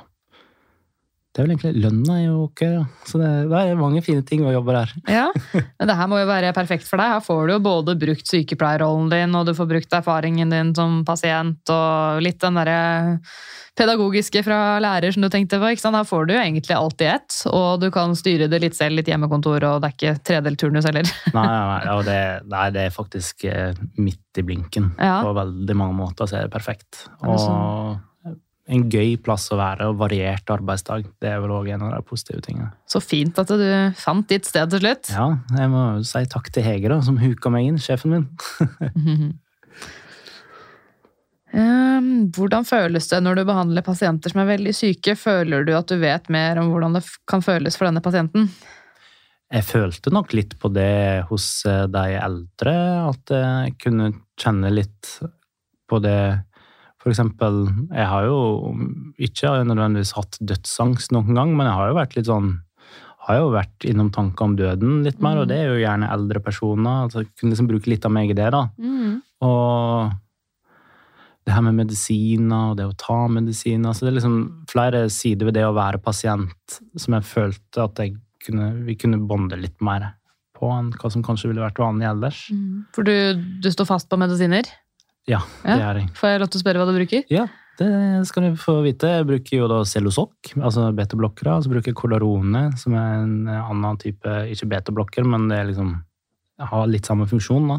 Det 1.35 1.43
er 1.43 1.49
vel 1.49 1.57
egentlig 1.57 1.82
lønna 1.82 2.16
er 2.20 2.26
jo 2.28 2.35
ok. 2.45 2.61
Så 3.11 3.18
det, 3.18 3.28
det 3.51 3.59
er 3.59 3.78
mange 3.80 4.05
fine 4.07 4.22
ting 4.22 4.45
å 4.47 4.53
jobbe 4.55 4.76
der. 4.76 4.93
Ja, 5.11 5.24
men 5.80 5.91
det 5.91 5.97
her 5.99 6.07
må 6.12 6.20
jo 6.20 6.28
være 6.28 6.53
perfekt 6.55 6.87
for 6.87 7.03
deg. 7.03 7.11
Her 7.11 7.24
får 7.26 7.41
du 7.49 7.53
jo 7.57 7.64
både 7.64 7.97
brukt 7.99 8.30
sykepleierrollen 8.30 9.11
din, 9.11 9.35
og 9.35 9.49
du 9.49 9.51
får 9.59 9.66
brukt 9.72 9.97
erfaringen 9.99 10.55
din 10.55 10.70
som 10.78 11.01
pasient, 11.09 11.59
og 11.74 12.22
litt 12.22 12.39
den 12.39 12.61
derre 12.61 12.78
pedagogiske 13.74 14.45
fra 14.47 14.78
lærer 14.78 15.11
som 15.11 15.26
du 15.26 15.28
tenkte 15.32 15.59
på. 15.59 15.74
ikke 15.74 15.82
sant? 15.82 15.99
Her 15.99 16.07
får 16.07 16.30
du 16.30 16.37
jo 16.37 16.41
egentlig 16.45 16.78
alt 16.78 17.03
i 17.03 17.11
ett, 17.16 17.43
og 17.51 17.82
du 17.82 17.91
kan 17.99 18.14
styre 18.14 18.47
det 18.47 18.62
litt 18.62 18.78
selv, 18.78 19.01
litt 19.01 19.11
hjemmekontor, 19.11 19.66
og 19.72 19.82
det 19.82 19.91
er 19.91 19.99
ikke 19.99 20.16
tredelt 20.30 20.62
turnus 20.62 20.87
heller. 20.87 21.11
Nei, 21.35 21.49
nei, 21.51 21.82
nei, 21.91 22.01
det, 22.07 22.18
nei, 22.55 22.66
det 22.78 22.87
er 22.87 22.95
faktisk 22.95 23.49
eh, 23.51 23.74
midt 23.99 24.39
i 24.39 24.47
blinken. 24.47 24.93
Ja. 25.03 25.18
På 25.26 25.35
veldig 25.35 25.82
mange 25.82 25.99
måter 25.99 26.30
så 26.30 26.39
er 26.39 26.47
det 26.47 26.55
perfekt. 26.55 27.09
Er 27.18 27.26
det 27.26 27.39
Og 27.43 28.14
en 28.65 28.87
gøy 28.89 29.19
plass 29.21 29.51
å 29.53 29.59
være, 29.61 29.91
og 29.91 29.99
variert 30.01 30.49
arbeidsdag. 30.53 31.07
Det 31.21 31.29
er 31.29 31.41
vel 31.43 31.53
òg 31.53 31.69
en 31.75 31.85
av 31.85 31.93
de 31.93 32.01
positive 32.09 32.41
tingene. 32.45 32.71
Så 32.89 33.03
fint 33.05 33.37
at 33.41 33.51
du 33.53 33.65
fant 34.01 34.29
ditt 34.31 34.49
sted 34.49 34.73
til 34.73 34.81
slutt. 34.81 35.11
Ja, 35.12 35.29
jeg 35.59 35.73
må 35.73 35.83
jo 35.99 36.05
si 36.09 36.25
takk 36.33 36.49
til 36.55 36.65
Hege, 36.65 36.89
da, 36.93 37.01
som 37.05 37.21
huka 37.21 37.53
meg 37.53 37.69
inn, 37.69 37.81
sjefen 37.83 38.15
min. 38.15 38.25
um, 41.53 42.09
Hvordan 42.35 42.65
føles 42.69 43.11
det 43.11 43.21
når 43.25 43.43
du 43.43 43.45
behandler 43.53 43.85
pasienter 43.85 44.33
som 44.33 44.45
er 44.45 44.55
veldig 44.55 44.75
syke? 44.77 45.17
Føler 45.19 45.69
du 45.69 45.75
at 45.77 45.93
du 45.93 46.01
vet 46.01 46.33
mer 46.33 46.62
om 46.62 46.73
hvordan 46.73 46.97
det 46.97 47.05
kan 47.31 47.45
føles 47.45 47.77
for 47.77 47.91
denne 47.91 48.05
pasienten? 48.05 48.49
Jeg 49.53 49.69
følte 49.69 50.11
nok 50.11 50.33
litt 50.35 50.57
på 50.59 50.73
det 50.73 51.29
hos 51.29 51.47
eh, 51.69 51.85
de 51.93 52.17
eldre, 52.17 52.75
at 53.12 53.37
jeg 53.37 53.77
kunne 53.85 54.09
kjenne 54.41 54.73
litt 54.73 55.19
på 55.85 56.01
det 56.03 56.17
For 57.05 57.13
eksempel, 57.13 57.67
jeg 57.93 58.09
har 58.09 58.25
jo 58.25 58.39
ikke 59.21 59.51
nødvendigvis 59.69 60.15
hatt 60.17 60.39
dødsangst 60.41 61.13
noen 61.13 61.37
gang, 61.37 61.53
men 61.53 61.69
jeg 61.69 61.77
har 61.77 61.91
jo 61.91 61.99
vært 62.01 62.17
litt 62.17 62.31
sånn 62.31 62.55
har 63.25 63.39
jo 63.41 63.53
vært 63.55 63.87
innom 63.89 64.11
tanker 64.13 64.45
om 64.45 64.57
døden 64.57 64.99
litt 65.05 65.21
mer, 65.25 65.39
og 65.41 65.49
det 65.49 65.57
er 65.57 65.71
jo 65.71 65.81
gjerne 65.81 66.11
eldre 66.13 66.43
personer. 66.45 67.07
altså 67.07 67.23
Jeg 67.23 67.31
kunne 67.39 67.55
liksom 67.55 67.69
bruke 67.71 67.89
litt 67.89 68.05
av 68.05 68.13
meg 68.13 68.33
i 68.33 68.37
det, 68.37 68.51
da. 68.53 68.67
Og 69.45 70.13
det 71.45 71.53
her 71.53 71.65
med 71.65 71.77
medisiner 71.77 72.73
og 72.73 72.77
det 72.81 72.87
å 72.89 72.97
ta 72.97 73.27
medisiner 73.29 73.93
så 73.93 74.07
Det 74.07 74.13
er 74.15 74.19
liksom 74.19 74.37
flere 74.71 75.03
sider 75.13 75.49
ved 75.49 75.59
det 75.59 75.65
å 75.69 75.75
være 75.77 76.01
pasient 76.01 76.79
som 76.97 77.17
jeg 77.19 77.29
følte 77.29 77.85
at 77.85 78.01
jeg 78.01 78.15
kunne, 78.45 78.71
vi 78.85 78.97
kunne 78.97 79.21
bonde 79.29 79.57
litt 79.61 79.77
mer 79.85 80.15
på 80.57 80.71
enn 80.73 80.93
hva 80.97 81.11
som 81.13 81.25
kanskje 81.25 81.51
ville 81.51 81.65
vært 81.65 81.81
vanlig 81.83 82.09
ellers. 82.09 82.47
For 82.97 83.05
du, 83.05 83.37
du 83.61 83.69
står 83.73 83.89
fast 83.89 84.09
på 84.09 84.21
medisiner? 84.21 84.69
Ja, 85.31 85.41
det 85.64 85.77
er 85.81 86.01
jeg. 86.03 86.09
Får 86.18 86.35
jeg 86.35 86.41
lov 86.43 86.51
til 86.53 86.61
å 86.61 86.64
spørre 86.64 86.81
hva 86.81 86.89
du 86.89 86.97
bruker? 86.99 87.22
Ja, 87.33 87.47
det 87.81 87.91
skal 88.29 88.49
du 88.49 88.59
få 88.61 88.77
vite. 88.85 89.11
Jeg 89.16 89.27
bruker 89.29 89.57
jo 89.57 89.68
da 89.70 89.81
Celosok, 89.89 90.53
altså 90.61 90.91
betablokkere. 90.95 91.57
Og 91.57 91.64
så 91.64 91.72
bruker 91.72 91.91
jeg 91.91 91.99
Colarone, 91.99 92.66
som 92.79 92.97
er 92.99 93.22
en 93.22 93.39
annen 93.49 94.01
type, 94.03 94.35
ikke 94.53 94.68
betablokker, 94.77 95.27
men 95.27 95.49
det 95.51 95.59
er 95.61 95.70
liksom 95.72 95.95
har 96.61 96.87
litt 96.87 97.09
samme 97.09 97.27
funksjon. 97.31 97.67
da. 97.73 97.79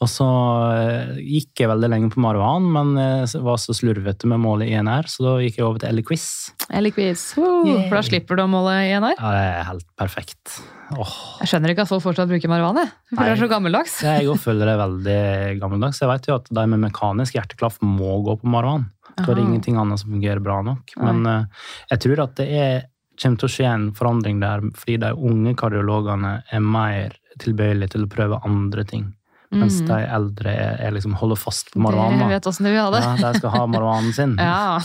Og 0.00 0.08
så 0.08 0.28
eh, 0.72 1.18
gikk 1.20 1.64
jeg 1.64 1.70
veldig 1.70 1.90
lenge 1.92 2.10
på 2.14 2.22
marihuan, 2.24 2.68
men 2.72 2.94
jeg 2.96 3.42
var 3.44 3.60
så 3.60 3.76
slurvete 3.76 4.30
med 4.30 4.40
målet 4.42 4.72
INR, 4.72 5.10
så 5.10 5.26
da 5.26 5.36
gikk 5.44 5.60
jeg 5.60 5.66
over 5.66 5.82
til 5.82 5.92
Eliquis. 5.92 6.26
Eliquiz. 6.68 7.30
quiz. 7.34 7.38
Woo! 7.40 7.76
For 7.88 7.98
da 7.98 8.04
slipper 8.06 8.38
du 8.38 8.46
å 8.46 8.50
måle 8.50 8.74
INR. 8.88 9.16
Ja, 9.18 9.32
det 9.34 9.46
er 9.52 9.70
helt 9.72 9.88
perfekt. 10.00 10.58
Oh. 10.96 11.16
Jeg 11.42 11.50
skjønner 11.50 11.74
ikke 11.74 11.84
at 11.84 11.90
folk 11.90 12.04
fortsatt 12.06 12.30
bruker 12.30 12.50
marihuana. 12.50 12.86
jeg. 12.86 12.92
For 13.12 13.24
det 13.24 13.32
er 13.34 13.42
så 13.42 13.48
gammeldags. 13.50 13.96
Jeg 14.06 14.28
òg 14.32 14.38
føler 14.40 14.68
det 14.68 14.74
er 14.74 14.84
veldig 14.84 15.22
gammeldags. 15.60 16.00
Jeg 16.00 16.10
vet 16.12 16.28
jo 16.30 16.36
at 16.38 16.48
de 16.48 16.64
med 16.72 16.84
mekanisk 16.86 17.36
hjerteklaff 17.36 17.80
må 17.84 18.20
gå 18.24 18.38
på 18.40 18.48
marihuan. 18.48 18.88
Det 19.18 19.26
er 19.26 19.40
det 19.40 19.48
ingenting 19.48 19.78
annet 19.80 20.00
som 20.00 20.12
fungerer 20.14 20.40
bra 20.42 20.60
nok. 20.64 20.94
Nei. 20.96 21.10
Men 21.10 21.26
uh, 21.26 21.68
jeg 21.90 22.04
tror 22.04 22.24
at 22.24 22.36
det 22.38 22.48
er, 22.54 22.76
kommer 23.18 23.42
til 23.42 23.48
å 23.48 23.52
skje 23.52 23.68
en 23.68 23.88
forandring 23.98 24.42
der, 24.42 24.62
fordi 24.78 24.98
de 25.02 25.12
unge 25.30 25.54
kardiologene 25.58 26.36
er 26.54 26.62
mer 26.64 27.17
tilbøyelige 27.42 27.94
til 27.94 28.04
å 28.06 28.10
prøve 28.12 28.42
andre 28.46 28.84
ting. 28.88 29.08
Mens 29.48 29.78
mm. 29.80 29.86
de 29.88 29.98
eldre 30.12 30.52
er, 30.52 30.74
er 30.84 30.92
liksom 30.92 31.14
holder 31.16 31.38
fast 31.40 31.70
på 31.72 31.80
marihuana. 31.80 32.26
Jeg 32.26 32.36
vet 32.36 32.48
åssen 32.50 32.66
de 32.68 32.72
vil 32.74 32.82
ha 32.82 32.90
det. 32.92 33.00
Ja, 33.00 33.12
de 33.22 33.40
skal 33.40 33.52
ha 33.54 33.62
marihuanen 33.72 34.12
sin. 34.12 34.34
Ja, 34.48 34.76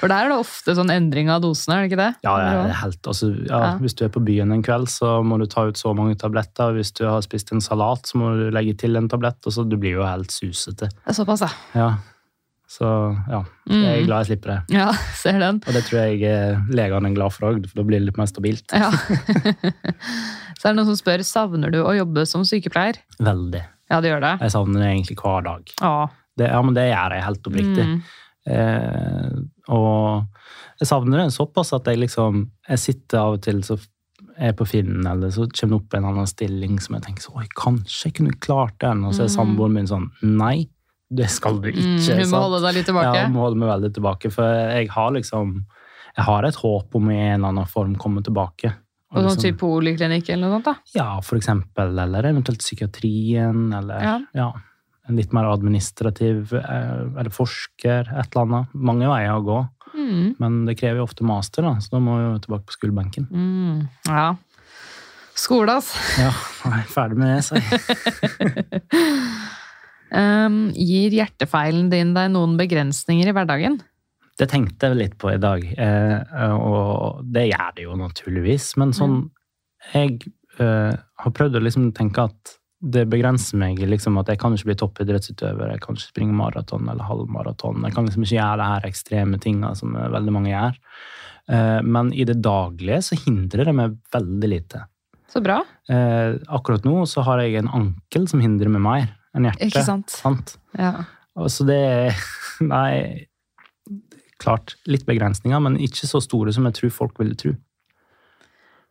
For 0.00 0.10
der 0.10 0.26
er 0.26 0.32
det 0.32 0.38
ofte 0.42 0.74
sånn 0.74 0.90
endring 0.90 1.30
av 1.30 1.44
dosene, 1.44 1.76
er 1.76 1.84
det 1.84 1.92
ikke 1.92 2.00
det? 2.00 2.08
Ja, 2.26 2.34
det 2.40 2.48
er 2.64 2.74
helt, 2.80 3.00
altså, 3.06 3.30
ja, 3.44 3.60
Ja. 3.62 3.70
Hvis 3.82 3.94
du 3.94 4.02
er 4.08 4.10
på 4.10 4.24
byen 4.26 4.50
en 4.56 4.64
kveld, 4.66 4.90
så 4.90 5.20
må 5.22 5.38
du 5.38 5.46
ta 5.50 5.68
ut 5.70 5.78
så 5.78 5.94
mange 5.94 6.18
tabletter. 6.18 6.74
Hvis 6.74 6.90
du 6.98 7.04
har 7.06 7.22
spist 7.22 7.54
en 7.54 7.62
salat, 7.62 8.10
så 8.10 8.18
må 8.18 8.34
du 8.40 8.48
legge 8.54 8.74
til 8.82 8.98
en 8.98 9.06
tablett. 9.12 9.38
og 9.46 9.54
så 9.54 9.62
Du 9.62 9.78
blir 9.78 10.00
jo 10.00 10.06
helt 10.06 10.34
susete. 10.34 10.90
Det 10.90 11.14
er 11.14 11.20
såpass, 11.20 11.46
ja. 11.46 11.54
Ja. 11.78 11.90
Så 12.66 12.86
ja, 13.30 13.44
Mm. 13.70 13.82
jeg 13.82 14.00
er 14.00 14.06
glad 14.06 14.24
jeg 14.24 14.28
slipper 14.38 14.50
det. 14.52 14.74
Ja, 14.74 14.88
ser 15.22 15.38
den. 15.42 15.60
Og 15.66 15.72
det 15.74 15.84
tror 15.86 16.00
jeg 16.06 16.22
eh, 16.26 16.58
legene 16.74 17.10
er 17.10 17.14
glad 17.14 17.32
for 17.34 17.48
òg, 17.52 17.64
for 17.70 17.80
da 17.80 17.84
blir 17.86 17.98
det 18.00 18.08
litt 18.08 18.18
mer 18.18 18.26
stabilt. 18.30 18.74
Ja. 18.74 18.90
Så 20.58 20.68
er 20.68 20.72
det 20.72 20.76
noen 20.78 20.88
som 20.88 20.98
spør 20.98 21.22
savner 21.26 21.72
du 21.74 21.80
å 21.84 21.94
jobbe 21.96 22.24
som 22.28 22.44
sykepleier. 22.48 22.98
Veldig. 23.22 23.62
Ja, 23.92 23.98
det 24.02 24.10
gjør 24.10 24.22
det. 24.24 24.34
Jeg 24.42 24.54
savner 24.54 24.82
det 24.82 24.88
egentlig 24.92 25.18
hver 25.20 25.44
dag. 25.46 25.74
Ja. 25.82 25.92
Det, 26.36 26.48
ja, 26.50 26.62
men 26.64 26.74
det 26.76 26.86
gjør 26.88 27.14
jeg 27.16 27.26
helt 27.26 27.50
oppriktig. 27.50 27.84
Mm. 27.90 27.98
Eh, 28.46 29.36
og 29.74 30.80
jeg 30.80 30.88
savner 30.90 31.24
det 31.24 31.32
såpass 31.34 31.72
at 31.74 31.88
jeg 31.90 31.98
liksom 31.98 32.44
Jeg 32.68 32.78
sitter 32.78 33.18
av 33.18 33.32
og 33.36 33.40
til 33.42 33.62
så 33.66 33.74
er 34.38 34.52
på 34.54 34.66
Finn, 34.68 35.00
eller 35.08 35.30
så 35.32 35.46
kommer 35.48 35.78
det 35.78 35.80
opp 35.80 35.94
en 35.96 36.06
annen 36.10 36.28
stilling 36.28 36.76
som 36.84 36.94
jeg 36.98 37.06
tenker 37.06 37.24
så, 37.24 37.32
Oi, 37.40 37.46
kanskje 37.56 38.10
jeg 38.10 38.16
kunne 38.18 38.36
klart 38.44 38.76
den. 38.84 39.04
Og 39.08 39.14
så 39.16 39.24
er 39.24 39.32
samboeren 39.32 39.74
min 39.78 39.88
sånn 39.90 40.10
Nei, 40.22 40.66
det 41.10 41.28
skal 41.30 41.60
du 41.62 41.68
ikke. 41.70 41.82
Mm, 41.84 42.00
hun 42.22 42.30
må 42.32 42.40
holde 42.46 42.62
deg 42.66 42.74
litt 42.80 42.88
tilbake. 42.90 43.14
Ja, 43.14 43.26
hun 43.28 43.34
må 43.36 43.44
holde 43.44 43.60
meg 43.60 43.68
veldig 43.70 43.92
tilbake. 43.94 44.30
For 44.34 44.42
jeg 44.74 44.88
har 44.90 45.10
liksom 45.14 45.64
Jeg 46.16 46.24
har 46.24 46.44
et 46.48 46.56
håp 46.56 46.94
om 46.96 47.10
i 47.12 47.16
en 47.18 47.34
eller 47.44 47.48
annen 47.52 47.66
form 47.68 47.94
å 47.94 47.98
komme 48.00 48.22
tilbake. 48.24 48.70
Og 49.12 49.18
sånn 49.20 49.26
liksom- 49.28 49.42
type 49.42 49.58
poliklinikk 49.60 50.30
eller 50.30 50.48
noe 50.48 50.56
sånt, 50.56 50.64
da. 50.64 50.74
Ja, 50.94 51.20
for 51.20 51.36
eksempel. 51.36 51.92
Eller 52.00 52.22
eventuelt 52.24 52.58
psykiatrien, 52.58 53.72
eller 53.76 54.00
Ja. 54.02 54.20
ja. 54.34 54.52
en 55.08 55.14
litt 55.16 55.32
mer 55.32 55.44
administrativ, 55.44 56.52
eh, 56.52 57.18
eller 57.20 57.30
forsker, 57.30 58.00
et 58.18 58.34
eller 58.34 58.42
annet. 58.42 58.66
Mange 58.74 59.06
veier 59.06 59.36
å 59.36 59.44
gå. 59.44 59.68
Mm. 59.94 60.34
Men 60.40 60.64
det 60.66 60.76
krever 60.78 60.96
jo 60.96 61.04
ofte 61.06 61.22
master, 61.22 61.62
da, 61.62 61.74
så 61.78 61.90
da 61.90 61.98
må 62.00 62.16
vi 62.16 62.24
jo 62.24 62.38
tilbake 62.40 62.66
på 62.66 62.74
skolebenken. 62.76 63.28
Mm. 63.30 63.88
Ja. 64.08 64.34
Skole, 65.34 65.68
altså. 65.76 65.94
Ja, 66.18 66.30
er 66.72 66.82
ferdig 66.88 67.16
med 67.16 67.36
det, 67.36 67.44
så 67.44 67.54
jeg. 67.60 68.82
Um, 70.14 70.70
gir 70.76 71.14
hjertefeilen 71.16 71.88
din 71.90 72.12
deg 72.14 72.30
noen 72.34 72.54
begrensninger 72.60 73.26
i 73.26 73.34
hverdagen? 73.34 73.80
Det 74.36 74.50
tenkte 74.52 74.90
jeg 74.90 74.98
litt 74.98 75.16
på 75.18 75.32
i 75.32 75.40
dag, 75.40 75.62
eh, 75.80 76.52
og 76.52 77.24
det 77.24 77.46
gjør 77.48 77.72
det 77.76 77.86
jo 77.86 77.96
naturligvis. 77.96 78.74
Men 78.76 78.92
sånn 78.96 79.18
Jeg 79.94 80.18
eh, 80.60 80.92
har 80.92 81.32
prøvd 81.32 81.56
å 81.56 81.62
liksom 81.62 81.92
tenke 81.96 82.26
at 82.26 82.56
det 82.82 83.06
begrenser 83.08 83.56
meg 83.56 83.78
liksom 83.80 84.18
at 84.20 84.28
jeg 84.28 84.40
kan 84.42 84.52
ikke 84.52 84.68
bli 84.68 84.76
toppidrettsutøver, 84.82 85.70
jeg 85.72 85.82
kan 85.84 85.96
ikke 85.96 86.10
springe 86.10 86.36
maraton 86.36 86.88
eller 86.90 87.06
halvmaraton. 87.06 87.86
Jeg 87.86 87.94
kan 87.96 88.08
liksom 88.08 88.26
ikke 88.26 88.36
gjøre 88.36 88.58
det 88.60 88.66
her 88.72 88.88
ekstreme 88.90 89.40
tinga 89.40 89.72
som 89.78 89.94
veldig 89.96 90.34
mange 90.34 90.52
gjør. 90.52 90.76
Eh, 91.48 91.80
Men 91.82 92.12
i 92.12 92.26
det 92.28 92.40
daglige 92.44 93.00
så 93.08 93.18
hindrer 93.24 93.70
det 93.70 93.74
meg 93.78 93.96
veldig 94.12 94.50
lite. 94.52 94.84
Så 95.32 95.40
bra. 95.42 95.62
Eh, 95.88 96.36
Akkurat 96.52 96.84
nå 96.84 97.06
så 97.08 97.24
har 97.26 97.40
jeg 97.40 97.56
en 97.62 97.72
ankel 97.72 98.28
som 98.28 98.42
hindrer 98.44 98.68
meg 98.68 98.84
mer 98.84 99.08
enn 99.36 99.48
hjertet. 99.48 99.68
Ikke 99.68 99.84
sant? 99.86 100.10
sant? 100.10 100.56
Ja. 100.78 101.04
Så 101.52 101.66
det 101.68 101.80
Nei, 102.64 103.26
klart 104.40 104.76
litt 104.88 105.04
begrensninger, 105.08 105.60
men 105.60 105.76
ikke 105.80 106.08
så 106.08 106.22
store 106.24 106.52
som 106.56 106.64
jeg 106.68 106.78
tror 106.78 106.94
folk 106.94 107.18
ville 107.20 107.36
tro. 107.36 107.52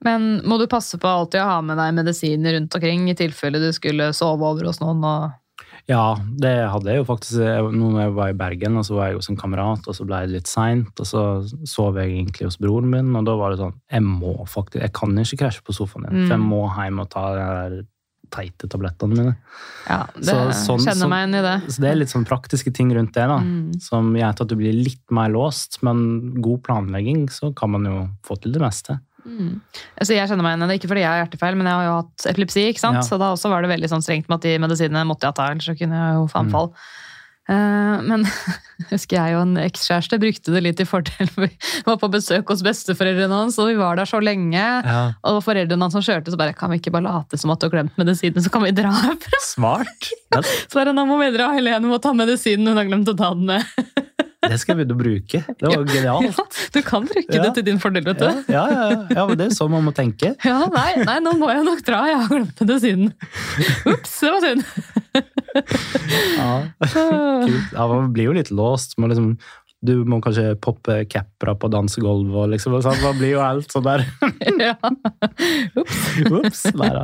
Men 0.05 0.41
må 0.45 0.59
du 0.61 0.67
passe 0.69 0.99
på 1.01 1.09
alltid 1.09 1.41
å 1.41 1.47
ha 1.49 1.61
med 1.65 1.79
deg 1.81 1.95
medisiner 1.97 2.53
rundt 2.57 2.75
omkring 2.77 3.07
i 3.09 3.15
tilfelle 3.17 3.61
du 3.63 3.71
skulle 3.73 4.11
sove 4.13 4.45
over 4.45 4.67
hos 4.69 4.81
noen? 4.83 5.01
og... 5.01 5.33
Ja, 5.89 6.15
det 6.41 6.53
hadde 6.73 6.89
jeg 6.89 7.01
jo 7.03 7.05
faktisk. 7.05 7.37
Nå 7.73 7.89
når 7.93 7.99
jeg 8.01 8.13
var 8.17 8.31
i 8.33 8.37
Bergen, 8.37 8.77
og 8.81 8.85
så 8.87 8.95
var 8.97 9.09
jeg 9.09 9.19
hos 9.19 9.29
en 9.29 9.37
kamerat, 9.37 9.85
og 9.85 9.97
så 9.97 10.05
ble 10.07 10.23
det 10.25 10.33
litt 10.33 10.49
seint, 10.49 10.93
og 10.97 11.09
så 11.09 11.23
sov 11.69 11.99
jeg 12.01 12.11
egentlig 12.15 12.47
hos 12.49 12.57
broren 12.61 12.89
min, 12.89 13.11
og 13.17 13.25
da 13.27 13.35
var 13.37 13.53
det 13.53 13.61
sånn 13.61 13.75
Jeg 13.93 14.05
må 14.05 14.33
faktisk 14.49 14.81
Jeg 14.81 14.93
kan 14.97 15.13
ikke 15.21 15.41
krasje 15.43 15.65
på 15.65 15.75
sofaen 15.77 16.07
din, 16.09 16.23
for 16.25 16.35
jeg 16.35 16.41
Mm. 16.41 16.49
må 16.53 16.63
hjem 16.73 17.01
og 17.03 17.09
ta 17.13 17.25
den 17.35 17.53
der 17.59 17.75
teite 18.31 18.67
tablettene 18.69 19.15
mine. 19.15 19.35
Ja, 19.89 20.05
det 20.15 20.25
Så 20.25 20.35
sånn- 20.65 20.85
kjenner 20.85 21.09
meg 21.09 21.23
igjen 21.27 21.35
i 21.39 21.41
det. 21.41 21.71
Så 21.73 21.81
det 21.81 21.89
er 21.91 21.95
litt 21.95 22.09
sånn 22.09 22.25
praktiske 22.25 22.73
ting 22.73 22.91
rundt 22.93 23.13
det, 23.13 23.27
da. 23.27 23.39
Mm. 23.39 23.79
Som 23.81 24.13
gjør 24.15 24.29
at 24.41 24.47
du 24.47 24.55
blir 24.55 24.73
litt 24.73 25.11
mer 25.11 25.29
låst, 25.29 25.81
men 25.83 26.33
god 26.41 26.63
planlegging, 26.63 27.27
så 27.29 27.53
kan 27.55 27.71
man 27.71 27.83
jo 27.85 28.09
få 28.23 28.39
til 28.41 28.51
det 28.51 28.61
meste. 28.61 28.99
Mm. 29.25 29.59
Altså, 29.99 30.13
jeg 30.13 30.29
kjenner 30.29 30.43
meg 30.43 30.53
igjen 30.57 30.63
i 30.63 30.67
det, 30.67 30.81
ikke 30.81 30.89
fordi 30.91 31.01
jeg 31.01 31.09
har 31.09 31.25
hjertefeil, 31.25 31.55
men 31.57 31.65
jeg 31.65 31.73
har 31.73 31.85
jo 31.85 31.95
hatt 32.01 32.25
epilepsi, 32.35 32.69
ikke 32.69 32.79
sant? 32.79 32.95
Ja. 32.95 33.01
så 33.01 33.17
da 33.17 33.33
også 33.33 33.49
var 33.49 33.61
det 33.63 33.71
veldig 33.73 33.89
sånn 33.89 34.03
strengt 34.05 34.29
med 34.29 34.35
at 34.37 34.41
de 34.41 34.57
medisinene 34.59 35.05
måtte 35.07 35.21
jeg 35.25 35.33
ta, 35.35 35.47
ellers 35.49 35.65
så 35.65 35.77
kunne 35.77 35.97
jeg 35.97 36.13
jo 36.13 36.27
få 36.27 36.37
Mm. 36.41 36.45
anfall. 36.45 36.69
Eh, 36.73 37.04
men 37.53 38.23
husker 38.91 39.19
jeg 39.19 39.35
og 39.37 39.43
en 39.43 39.59
ekskjæreste 39.61 40.17
brukte 40.21 40.53
det 40.55 40.63
litt 40.65 40.81
i 40.81 40.87
fordel. 40.89 41.29
Vi 41.37 41.49
var 41.85 41.99
på 42.01 42.09
besøk 42.13 42.49
hos 42.49 42.63
besteforeldrene 42.65 43.41
hans, 43.43 43.59
og 43.61 43.69
vi 43.69 43.77
var 43.79 43.99
der 43.99 44.09
så 44.09 44.21
lenge. 44.23 44.57
Ja. 44.57 45.01
Og 45.29 45.41
foreldrene 45.45 45.85
hans 45.85 45.93
som 45.97 46.05
kjørte, 46.05 46.33
så 46.33 46.39
bare 46.41 46.55
kan 46.57 46.73
vi 46.73 46.79
ikke 46.81 46.93
bare 46.95 47.05
late 47.05 47.37
som 47.41 47.53
at 47.53 47.61
du 47.61 47.67
har 47.69 47.75
glemt 47.77 47.99
medisinen, 48.01 48.41
så 48.41 48.49
kan 48.53 48.65
vi 48.65 48.73
dra 48.75 48.93
herfra. 49.03 49.41
Smart! 49.45 50.11
Ja, 50.35 50.41
Så 50.43 50.75
bare, 50.75 50.91
nå 50.91 51.05
må 51.07 51.15
vi 51.21 51.29
dra, 51.31 51.51
Helene 51.55 51.87
må 51.87 51.95
ta 52.03 52.11
medisinen, 52.17 52.67
hun 52.67 52.79
har 52.81 52.87
glemt 52.89 53.07
å 53.07 53.13
ta 53.15 53.29
den 53.37 53.45
med. 53.47 53.63
Det 54.51 54.59
skal 54.61 54.75
jeg 54.75 54.85
begynne 54.85 54.95
å 54.95 54.99
bruke. 54.99 55.39
Det 55.59 55.69
var 55.71 55.85
genialt. 55.89 56.59
Du 56.75 56.79
kan 56.85 57.05
bruke 57.07 57.33
Ja. 57.35 57.41
det 57.43 57.53
til 57.57 57.63
din 57.67 57.79
fordel, 57.81 58.03
vet 58.05 58.19
Ja, 58.21 58.31
du. 58.31 58.53
ja, 58.53 58.63
ja, 58.69 58.89
ja, 59.15 59.25
men 59.27 59.37
det 59.39 59.47
er 59.49 59.55
sånn 59.55 59.71
man 59.71 59.83
må 59.87 59.93
tenke. 59.95 60.33
Ja, 60.45 60.59
nei, 60.73 61.03
nei, 61.03 61.17
nå 61.25 61.33
må 61.39 61.49
jeg 61.53 61.63
nok 61.65 61.81
dra. 61.87 62.03
Jeg 62.11 62.17
har 62.21 62.27
glemt 62.31 62.63
det 62.71 62.77
siden. 62.83 63.13
Ops, 63.93 64.19
det 64.21 64.31
var 64.35 64.41
synd. 64.45 64.63
Ja, 66.37 66.49
kult. 66.91 67.71
Ja, 67.73 67.87
man 67.87 68.11
blir 68.15 68.29
jo 68.29 68.35
litt 68.37 68.51
låst. 68.51 68.97
Man 69.01 69.11
liksom, 69.13 69.29
du 69.85 69.93
må 70.09 70.19
kanskje 70.23 70.55
poppe 70.61 71.01
capra 71.11 71.55
på 71.57 71.69
dansegulvet. 71.73 72.35
og 72.35 72.51
Liksom, 72.53 72.77
sånn. 72.85 73.01
Man 73.03 73.17
blir 73.19 73.35
jo 73.35 73.43
helt 73.43 73.71
sånn 73.73 73.87
der. 73.87 74.05
Ja. 74.65 74.75
Ops! 76.31 76.61
Nei 76.77 76.89
da. 76.95 77.03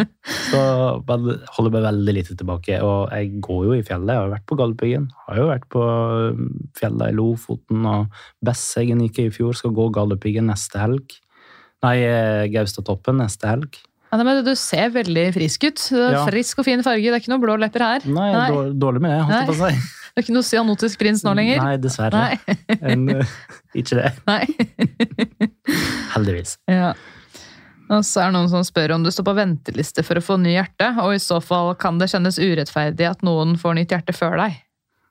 Så 0.49 0.61
man 1.07 1.27
holder 1.57 1.73
meg 1.75 1.85
veldig 1.87 2.15
lite 2.15 2.37
tilbake. 2.39 2.79
Og 2.85 3.11
jeg 3.11 3.41
går 3.43 3.65
jo 3.67 3.75
i 3.77 3.83
fjellet. 3.85 4.13
Jeg 4.13 4.21
har 4.21 4.29
jo 4.29 4.35
vært 4.35 4.47
på 4.49 4.57
Galdhøpiggen. 4.61 5.09
Har 5.27 5.41
jo 5.41 5.49
vært 5.51 5.67
på 5.73 5.83
fjellene 5.83 6.91
fjellet 6.91 7.13
i 7.13 7.17
Lofoten. 7.17 7.85
Og 7.87 8.23
Besseggen 8.45 9.03
gikk 9.05 9.21
jeg 9.21 9.31
i 9.31 9.35
fjor. 9.35 9.55
Skal 9.57 9.75
gå 9.77 9.87
Galdhøpiggen 9.95 10.49
neste 10.51 10.81
helg. 10.81 11.15
Nei, 11.85 11.97
eh, 12.05 12.47
Gaustatoppen 12.53 13.17
neste 13.21 13.49
helg. 13.49 13.79
Ja, 14.11 14.19
men 14.19 14.43
du 14.43 14.51
ser 14.59 14.91
veldig 14.91 15.29
frisk 15.37 15.63
ut. 15.69 15.85
Ja. 15.95 16.25
Frisk 16.27 16.59
og 16.59 16.67
fin 16.67 16.83
farge. 16.83 17.07
Det 17.07 17.15
er 17.15 17.23
ikke 17.23 17.31
noen 17.31 17.45
blå 17.45 17.55
lepper 17.61 17.85
her. 17.85 18.07
Nei, 18.11 18.27
er 18.35 18.73
dårlig 18.75 19.01
med 19.01 19.13
det, 19.15 19.21
holdt 19.23 19.37
jeg 19.39 19.47
på 19.47 19.55
å 19.55 19.69
si. 19.71 20.00
Det 20.11 20.19
er 20.19 20.25
ikke 20.25 20.35
noe 20.35 20.43
cyanotisk 20.47 20.99
prins 20.99 21.21
nå 21.23 21.31
lenger. 21.37 21.61
Nei, 21.63 21.77
dessverre. 21.79 22.19
Nei. 22.19 22.55
En, 22.81 23.05
eh, 23.15 23.35
ikke 23.79 23.95
det. 24.01 24.11
Nei. 24.31 24.43
Heldigvis. 26.15 26.57
Ja. 26.71 26.93
Og 27.91 28.05
så 28.07 28.21
er 28.23 28.29
det 28.29 28.37
noen 28.37 28.47
som 28.47 28.61
spør 28.63 28.93
om 28.95 29.03
du 29.03 29.09
står 29.11 29.25
på 29.27 29.33
venteliste 29.35 30.03
for 30.07 30.15
å 30.15 30.21
få 30.23 30.37
ny 30.39 30.53
hjerte, 30.53 30.87
og 31.03 31.11
i 31.11 31.19
så 31.19 31.41
fall 31.43 31.73
kan 31.75 31.97
det 31.99 32.07
kjennes 32.07 32.37
urettferdig 32.39 33.03
at 33.09 33.23
noen 33.27 33.57
får 33.59 33.75
nytt 33.75 33.91
hjerte 33.91 34.15
før 34.15 34.37
deg. 34.39 34.53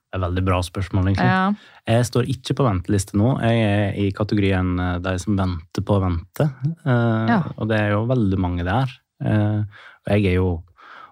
Det 0.09 0.17
er 0.17 0.23
veldig 0.23 0.41
bra 0.47 0.57
spørsmål, 0.65 1.11
egentlig. 1.11 1.27
Ja. 1.29 1.83
Jeg 1.93 2.07
står 2.09 2.31
ikke 2.33 2.55
på 2.57 2.65
venteliste 2.65 3.19
nå. 3.21 3.35
Jeg 3.45 3.61
er 3.67 3.99
i 4.01 4.07
kategorien 4.17 4.73
eh, 4.81 4.97
de 5.05 5.13
som 5.21 5.37
venter 5.37 5.85
på 5.85 5.99
å 5.99 6.01
vente. 6.07 6.49
Eh, 6.81 7.29
Ja. 7.29 7.37
Og 7.61 7.69
det 7.69 7.77
er 7.83 7.93
jo 7.93 8.01
veldig 8.09 8.41
mange 8.41 8.65
der. 8.67 8.97
Eh, 9.23 9.61
og 10.01 10.11
jeg 10.15 10.25
er 10.33 10.35
jo 10.39 10.49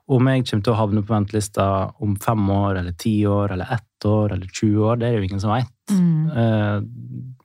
Om 0.10 0.30
jeg 0.32 0.45
kommer 0.49 0.66
til 0.66 0.74
å 0.74 0.80
havne 0.80 1.03
på 1.05 1.14
ventelista 1.14 1.66
om 2.01 2.16
fem 2.22 2.47
år, 2.49 2.80
eller 2.80 2.95
ti 2.97 3.14
år, 3.30 3.53
eller 3.53 3.76
ett 3.76 4.07
år, 4.10 4.34
eller 4.34 4.47
20 4.47 4.88
år, 4.88 4.97
det 4.97 5.07
er 5.07 5.12
det 5.14 5.20
jo 5.20 5.28
ingen 5.30 5.43
som 5.43 5.53
veit. 5.53 5.76
Mm. 5.89 7.36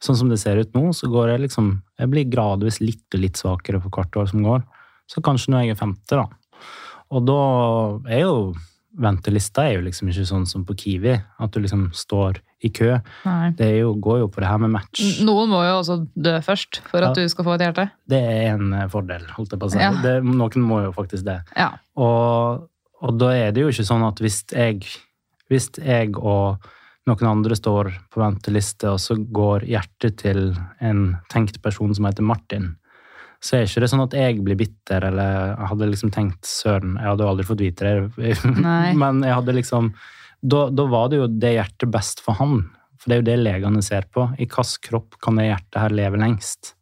sånn 0.00 0.16
som 0.16 0.30
det 0.32 0.38
ser 0.40 0.56
ut 0.56 0.72
nå, 0.72 0.86
så 0.96 1.08
går 1.12 1.34
jeg 1.34 1.42
liksom 1.42 1.66
Jeg 2.00 2.08
blir 2.08 2.30
gradvis 2.32 2.78
litt 2.80 3.16
og 3.16 3.20
litt 3.20 3.36
svakere 3.36 3.80
for 3.82 3.92
hvert 3.92 4.16
år 4.16 4.30
som 4.30 4.44
går. 4.46 4.62
Så 5.08 5.20
kanskje 5.24 5.52
når 5.52 5.66
jeg 5.66 5.74
er 5.74 5.80
50, 5.82 6.16
da. 6.16 6.26
Og 7.12 7.24
da 7.28 7.42
er 8.12 8.24
jo 8.24 8.38
Ventelista 8.98 9.64
er 9.68 9.76
jo 9.78 9.84
liksom 9.86 10.08
ikke 10.10 10.26
sånn 10.26 10.46
som 10.50 10.64
på 10.66 10.74
Kiwi, 10.78 11.12
at 11.38 11.52
du 11.54 11.60
liksom 11.62 11.88
står 11.94 12.40
i 12.66 12.70
kø. 12.74 12.96
Nei. 13.24 13.50
Det 13.54 13.68
jo, 13.78 13.92
går 14.02 14.24
jo 14.24 14.28
på 14.34 14.42
det 14.42 14.48
her 14.50 14.58
med 14.58 14.72
match. 14.74 15.02
Noen 15.22 15.52
må 15.52 15.60
jo 15.62 15.76
også 15.78 16.00
dø 16.18 16.32
først 16.42 16.80
for 16.88 16.98
at 17.06 17.14
Ja. 17.16 17.22
du 17.22 17.28
skal 17.30 17.46
få 17.46 17.54
et 17.54 17.62
hjerte. 17.68 17.84
Det 18.10 18.18
er 18.18 18.56
en 18.56 18.72
eh, 18.74 18.88
fordel, 18.90 19.22
holdt 19.36 19.54
jeg 19.54 19.60
på 19.62 19.68
å 19.68 19.70
si. 19.70 19.78
Ja. 19.78 19.92
Det, 20.02 20.16
noen 20.26 20.66
må 20.66 20.80
jo 20.88 20.90
faktisk 20.96 21.24
det. 21.28 21.38
Ja. 21.56 21.70
Og, 21.96 22.66
og 23.00 23.14
da 23.20 23.30
er 23.36 23.52
det 23.54 23.62
jo 23.62 23.70
ikke 23.70 23.86
sånn 23.86 24.02
at 24.08 24.18
hvis 24.18 24.42
jeg, 24.50 24.82
hvis 25.48 25.70
jeg 25.78 26.16
og 26.18 26.58
noen 27.08 27.30
andre 27.30 27.54
står 27.56 27.92
på 28.12 28.20
venteliste, 28.20 28.90
og 28.90 28.98
så 29.00 29.14
går 29.16 29.64
hjertet 29.70 30.18
til 30.20 30.50
en 30.84 31.16
tenkt 31.32 31.62
person 31.62 31.94
som 31.96 32.04
heter 32.10 32.26
Martin, 32.26 32.74
så 33.44 33.56
er 33.56 33.68
ikke 33.68 33.82
det 33.84 33.90
sånn 33.92 34.02
at 34.02 34.16
jeg 34.18 34.40
blir 34.44 34.58
bitter, 34.58 35.04
eller 35.10 35.52
jeg 35.52 35.68
hadde 35.72 35.90
liksom 35.92 36.10
tenkt 36.14 36.48
søren, 36.48 36.96
jeg 36.98 37.06
hadde 37.06 37.24
jo 37.26 37.32
aldri 37.32 37.46
fått 37.46 37.62
vite 37.62 37.92
det, 38.16 38.38
men 39.02 39.22
jeg 39.22 39.36
hadde 39.36 39.54
liksom 39.54 39.92
da, 40.40 40.64
da 40.70 40.84
var 40.90 41.08
det 41.10 41.20
jo 41.20 41.28
det 41.30 41.54
hjertet 41.56 41.90
best 41.90 42.20
for 42.22 42.38
han. 42.38 42.60
For 42.98 43.10
det 43.10 43.16
er 43.16 43.20
jo 43.22 43.26
det 43.26 43.38
legene 43.42 43.80
ser 43.82 44.04
på. 44.14 44.28
I 44.38 44.46
hvilken 44.46 44.82
kropp 44.86 45.16
kan 45.22 45.38
det 45.38 45.48
hjertet 45.48 45.80
her 45.82 45.94
leve 45.94 46.20
lengst? 46.20 46.74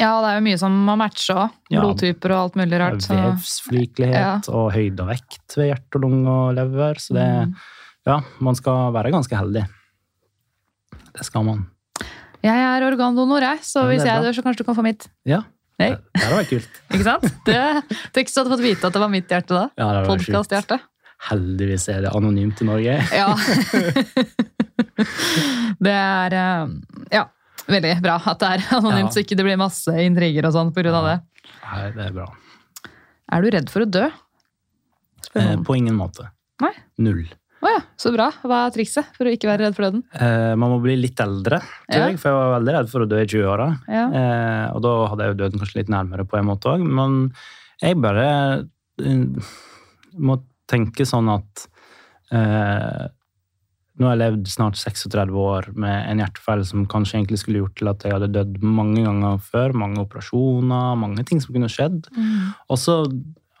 ja, 0.00 0.08
det 0.24 0.30
er 0.30 0.38
jo 0.38 0.44
mye 0.46 0.58
som 0.60 0.76
må 0.86 0.94
matche 0.96 1.34
òg. 1.36 1.56
Blodtyper 1.68 2.32
og 2.32 2.38
alt 2.46 2.54
mulig 2.56 2.78
rart. 2.80 3.02
Så. 3.04 3.16
Vevsflikelighet 3.16 4.48
og 4.48 4.70
høyde 4.72 5.04
og 5.04 5.10
vekt 5.12 5.56
ved 5.58 5.68
hjerte 5.68 5.98
og 5.98 6.04
lunge 6.06 6.32
og 6.32 6.54
lever. 6.56 7.00
Så 7.02 7.16
det 7.18 7.28
Mm. 7.28 7.54
Ja, 8.02 8.16
man 8.40 8.56
skal 8.58 8.90
være 8.92 9.12
ganske 9.12 9.36
heldig. 9.36 9.62
Det 11.12 11.24
skal 11.24 11.44
man. 11.46 11.66
Jeg 12.42 12.58
er 12.58 12.82
organdonor, 12.82 13.44
jeg, 13.44 13.60
så 13.62 13.84
hvis 13.86 14.02
jeg 14.02 14.24
dør, 14.24 14.34
så 14.34 14.42
kanskje 14.42 14.64
du 14.64 14.66
kan 14.66 14.74
få 14.74 14.82
mitt. 14.82 15.06
Ja. 15.24 15.44
Hei. 15.80 15.88
Det, 15.90 15.98
det 16.14 16.22
hadde 16.22 16.38
vært 16.38 16.50
kult. 16.52 16.80
Ikke 16.92 17.06
sant? 17.06 17.26
Det, 17.46 17.58
Tenk 18.14 18.28
hvis 18.28 18.34
du 18.36 18.40
hadde 18.42 18.52
fått 18.54 18.64
vite 18.64 18.88
at 18.88 18.96
det 18.96 19.02
var 19.02 19.12
mitt 19.12 19.30
hjerte 19.32 19.56
da. 19.56 19.64
Ja, 19.80 19.88
sjukt. 20.08 20.74
Heldigvis 21.22 21.84
er 21.92 22.00
det 22.06 22.10
anonymt 22.16 22.62
i 22.62 22.66
Norge. 22.66 22.96
Ja. 23.20 23.28
det 25.86 25.94
er 25.94 26.36
eh, 26.38 26.72
ja, 27.14 27.24
veldig 27.70 27.92
bra 28.04 28.16
at 28.32 28.42
det 28.42 28.50
er 28.56 28.64
anonymt, 28.78 29.10
Ja. 29.10 29.14
så 29.14 29.22
ikke 29.22 29.38
det 29.38 29.46
blir 29.46 29.60
masse 29.60 29.94
intriger 30.04 30.48
og 30.48 30.56
sånn 30.56 30.72
grunn 30.74 30.98
av 30.98 31.08
det. 31.10 31.16
Nei, 31.62 31.84
det 31.96 32.08
er 32.08 32.16
bra. 32.16 32.26
Er 33.32 33.44
du 33.44 33.52
redd 33.54 33.70
for 33.72 33.86
å 33.86 33.88
dø? 33.88 34.08
Eh, 35.38 35.54
på 35.64 35.76
ingen 35.78 35.96
måte. 35.96 36.26
Nei. 36.62 36.72
Null. 37.02 37.24
Å 37.62 37.70
ja, 37.70 37.80
så 38.00 38.10
bra. 38.10 38.26
Hva 38.42 38.64
er 38.66 38.72
trikset 38.74 39.12
for 39.14 39.28
å 39.28 39.32
ikke 39.36 39.46
være 39.46 39.68
redd 39.68 39.76
for 39.76 39.86
døden? 39.86 40.02
Eh, 40.18 40.52
man 40.58 40.72
må 40.74 40.80
bli 40.82 40.96
litt 40.98 41.20
eldre, 41.22 41.60
tror 41.86 42.00
Ja. 42.00 42.08
jeg, 42.10 42.18
for 42.18 42.32
jeg 42.32 42.38
var 42.40 42.54
veldig 42.58 42.74
redd 42.74 42.90
for 42.90 43.04
å 43.04 43.08
dø 43.12 43.20
i 43.22 43.28
20-åra. 43.30 43.68
Ja. 43.86 44.04
Eh, 44.10 44.66
og 44.74 44.82
da 44.82 44.94
hadde 45.12 45.22
jeg 45.28 45.34
jo 45.36 45.40
døden 45.44 45.62
kanskje 45.62 45.78
litt 45.78 45.92
nærmere 45.94 46.26
på 46.26 46.38
en 46.40 46.48
måte 46.50 46.72
òg, 46.72 46.82
men 46.82 47.32
jeg 47.82 48.00
bare 48.02 48.26
eh, 48.98 49.50
må 50.18 50.40
tenke 50.66 51.06
sånn 51.06 51.30
at 51.30 51.66
eh, 52.34 53.06
nå 54.00 54.08
har 54.08 54.16
jeg 54.16 54.22
levd 54.24 54.48
snart 54.50 54.78
36 54.80 55.30
år 55.36 55.68
med 55.78 56.08
en 56.10 56.18
hjertefeil 56.24 56.64
som 56.66 56.86
kanskje 56.90 57.20
egentlig 57.20 57.38
skulle 57.44 57.60
gjort 57.62 57.76
til 57.78 57.90
at 57.92 58.02
jeg 58.08 58.14
hadde 58.16 58.30
dødd 58.34 58.62
mange 58.64 59.04
ganger 59.04 59.38
før. 59.38 59.74
Mange 59.76 60.00
operasjoner, 60.02 60.96
mange 60.98 61.22
ting 61.28 61.38
som 61.44 61.52
kunne 61.54 61.68
skjedd. 61.70 62.08
Og 62.72 62.80
så 62.80 63.04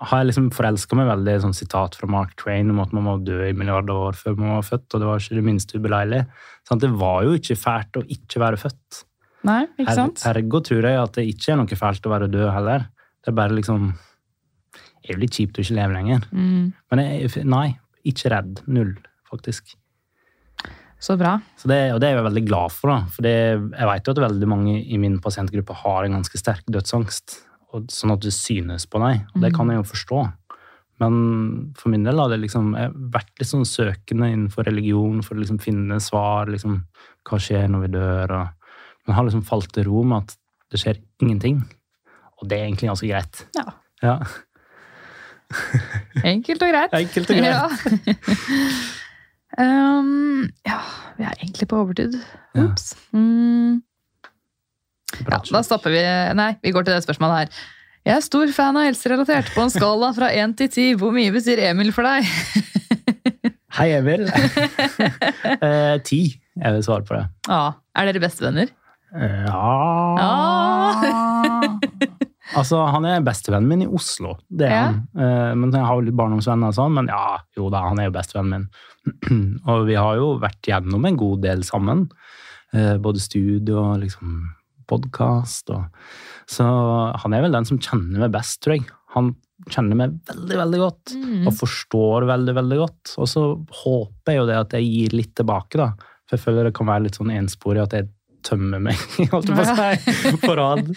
har 0.02 0.22
jeg 0.22 0.30
liksom 0.32 0.48
forelska 0.54 0.96
meg 0.98 1.08
veldig 1.08 1.32
i 1.34 1.38
et 1.38 1.56
sitat 1.58 1.96
fra 1.98 2.08
Mark 2.10 2.34
Twain 2.40 2.70
om 2.72 2.80
at 2.82 2.92
man 2.96 3.06
må 3.06 3.16
dø 3.22 3.38
i 3.46 3.54
milliarder 3.56 4.08
år 4.08 4.18
før 4.18 4.36
man 4.38 4.56
var 4.56 4.66
født, 4.66 4.88
og 4.90 5.02
det 5.02 5.08
var 5.08 5.22
ikke 5.22 5.38
det 5.38 5.44
minste 5.46 5.78
ubeleilig. 5.78 6.22
Sånn, 6.68 6.82
det 6.82 6.90
var 6.98 7.26
jo 7.26 7.36
ikke 7.38 7.58
fælt 7.58 7.98
å 8.00 8.04
ikke 8.16 8.42
være 8.42 8.60
født. 8.60 9.02
Nei, 9.46 9.60
ikke 9.76 9.94
sant? 9.98 10.22
sant? 10.22 10.24
Ergo 10.30 10.62
tror 10.64 10.86
jeg 10.86 10.98
at 11.02 11.14
det 11.18 11.26
ikke 11.30 11.52
er 11.54 11.60
noe 11.60 11.78
fælt 11.78 12.08
å 12.08 12.14
være 12.14 12.30
død 12.30 12.48
heller. 12.54 12.88
Det 13.22 13.30
er 13.30 13.38
bare 13.38 13.54
liksom 13.58 13.92
Det 14.72 15.10
er 15.10 15.16
jo 15.16 15.22
litt 15.22 15.34
kjipt 15.34 15.58
å 15.58 15.62
ikke 15.64 15.78
leve 15.78 15.94
lenger. 15.96 16.26
Mm, 16.30 16.66
Men 16.92 17.00
jeg, 17.02 17.46
nei, 17.50 17.68
ikke 18.06 18.30
redd. 18.30 18.60
Null, 18.70 18.92
faktisk. 19.30 19.74
så 21.02 21.16
bra. 21.18 21.32
Så 21.58 21.66
det, 21.66 21.80
og 21.90 21.98
det 21.98 22.08
er 22.08 22.20
jeg 22.20 22.26
veldig 22.28 22.44
glad 22.46 22.70
for, 22.70 22.92
da. 22.92 23.10
For 23.10 23.26
det, 23.26 23.34
jeg 23.58 23.88
vet 23.90 24.06
jo 24.06 24.14
at 24.14 24.20
veldig 24.22 24.48
mange 24.50 24.76
i 24.78 25.00
min 25.02 25.18
pasientgruppe 25.22 25.74
har 25.80 26.06
en 26.06 26.14
ganske 26.20 26.38
sterk 26.38 26.62
dødsangst. 26.70 27.40
Sånn 27.92 28.14
at 28.14 28.22
det 28.24 28.34
synes 28.36 28.82
på 28.90 28.96
deg. 29.02 29.14
Og 29.32 29.38
det 29.44 29.50
kan 29.56 29.66
jeg 29.72 29.78
jo 29.80 29.88
forstå. 29.88 30.20
Men 31.02 31.12
for 31.78 31.86
min 31.90 32.04
del 32.06 32.20
har 32.20 32.28
det 32.30 32.38
liksom 32.42 32.66
jeg 32.76 32.84
har 32.90 32.96
vært 33.16 33.32
litt 33.40 33.50
sånn 33.50 33.66
søkende 33.66 34.28
innenfor 34.30 34.62
religion 34.68 35.16
for 35.24 35.32
å 35.34 35.42
liksom 35.42 35.58
finne 35.62 35.96
svar. 36.04 36.42
liksom, 36.52 36.72
Hva 37.26 37.36
skjer 37.42 37.66
når 37.72 37.80
vi 37.86 37.90
dør? 37.96 38.26
Og, 38.38 38.46
men 39.06 39.16
har 39.16 39.24
liksom 39.26 39.46
falt 39.48 39.70
til 39.74 39.84
ro 39.88 39.98
med 40.06 40.16
at 40.22 40.30
det 40.72 40.78
skjer 40.82 40.96
ingenting. 41.24 41.56
Og 42.40 42.44
det 42.50 42.56
er 42.58 42.64
egentlig 42.68 42.90
ganske 42.90 43.10
greit. 43.10 43.34
Ja. 43.58 43.66
Ja. 44.02 44.16
Enkelt 46.32 46.60
og 46.64 46.70
greit. 46.72 46.92
Enkelt 46.96 47.28
og 47.32 47.36
greit. 47.40 47.54
Ja. 47.54 47.66
um, 49.98 50.42
ja, 50.66 50.80
vi 51.18 51.22
er 51.28 51.34
egentlig 51.40 51.66
på 51.70 51.76
overtid. 51.82 52.12
Ja. 52.54 52.60
Ops. 52.68 52.84
Mm. 53.14 53.72
Ja, 55.28 55.38
da 55.52 55.62
stopper 55.66 55.90
vi. 55.94 56.02
Nei, 56.38 56.50
vi 56.62 56.72
går 56.74 56.84
til 56.86 56.94
det 56.96 57.04
spørsmålet 57.04 57.36
her. 57.44 57.62
Jeg 58.08 58.16
er 58.18 58.24
stor 58.26 58.50
fan 58.56 58.76
av 58.80 58.88
helserelatert. 58.88 59.52
På 59.54 59.62
en 59.66 59.70
skala 59.70 60.12
fra 60.16 60.30
1 60.44 60.56
til 60.58 60.68
10, 60.72 60.86
hvor 61.00 61.12
mye 61.14 61.32
betyr 61.34 61.60
Emil 61.70 61.92
for 61.94 62.02
deg? 62.08 62.26
Hei, 63.78 63.90
Emil. 64.00 64.26
Eh, 65.62 65.96
Ti, 66.04 66.18
jeg 66.58 66.74
vil 66.74 66.82
svare 66.84 67.04
på 67.06 67.14
det. 67.16 67.24
Ja, 67.48 67.72
Er 67.96 68.08
dere 68.10 68.20
bestevenner? 68.22 68.70
Ja 69.12 70.16
Ja 70.18 71.78
Altså, 72.56 72.82
han 72.92 73.04
er 73.08 73.22
bestevennen 73.24 73.68
min 73.70 73.82
i 73.86 73.88
Oslo, 73.88 74.34
det 74.52 74.66
er 74.68 74.72
Ja. 74.74 74.80
han. 74.90 74.96
Eh, 75.16 75.54
Men 75.56 75.70
jeg 75.72 75.80
har 75.86 75.94
jo 75.96 76.04
litt 76.04 76.16
barndomsvenner 76.18 76.68
og 76.68 76.74
sånn, 76.76 76.92
men 76.98 77.06
ja, 77.08 77.38
jo 77.56 77.70
da, 77.72 77.80
han 77.88 77.98
er 78.02 78.10
jo 78.10 78.14
bestevennen 78.18 78.66
min. 79.30 79.60
og 79.72 79.86
vi 79.88 79.94
har 79.96 80.16
jo 80.20 80.34
vært 80.42 80.60
gjennom 80.68 81.06
en 81.08 81.16
god 81.16 81.40
del 81.46 81.62
sammen. 81.64 82.10
Eh, 82.74 82.96
Både 82.98 83.20
studio 83.24 83.78
og 83.94 84.02
liksom 84.02 84.50
podkast 84.92 85.72
Så 86.50 86.66
han 87.24 87.34
er 87.34 87.46
vel 87.46 87.56
den 87.56 87.68
som 87.68 87.80
kjenner 87.82 88.26
meg 88.26 88.34
best, 88.36 88.60
tror 88.62 88.76
jeg. 88.76 88.86
Han 89.16 89.34
kjenner 89.70 89.98
meg 89.98 90.16
veldig, 90.30 90.56
veldig 90.62 90.80
godt. 90.82 91.14
Og 91.46 91.52
forstår 91.58 92.26
veldig, 92.30 92.54
veldig 92.60 92.78
godt. 92.80 93.14
Og 93.22 93.28
så 93.30 93.44
håper 93.82 94.34
jeg 94.34 94.40
jo 94.40 94.48
det 94.48 94.58
at 94.58 94.74
jeg 94.78 94.88
gir 94.88 95.16
litt 95.20 95.34
tilbake, 95.38 95.78
da. 95.80 95.92
For 96.26 96.38
jeg 96.38 96.44
føler 96.46 96.68
det 96.68 96.76
kan 96.78 96.88
være 96.88 97.06
litt 97.06 97.18
sånn 97.20 97.32
ensporig 97.34 97.82
at 97.84 97.96
jeg 97.98 98.10
tømme 98.46 98.78
meg, 98.82 98.98
holdt 99.32 99.50
jeg 99.50 99.56
på 99.56 99.62
å 99.64 99.76
si, 99.76 100.32
på 100.42 100.56
rad. 100.58 100.90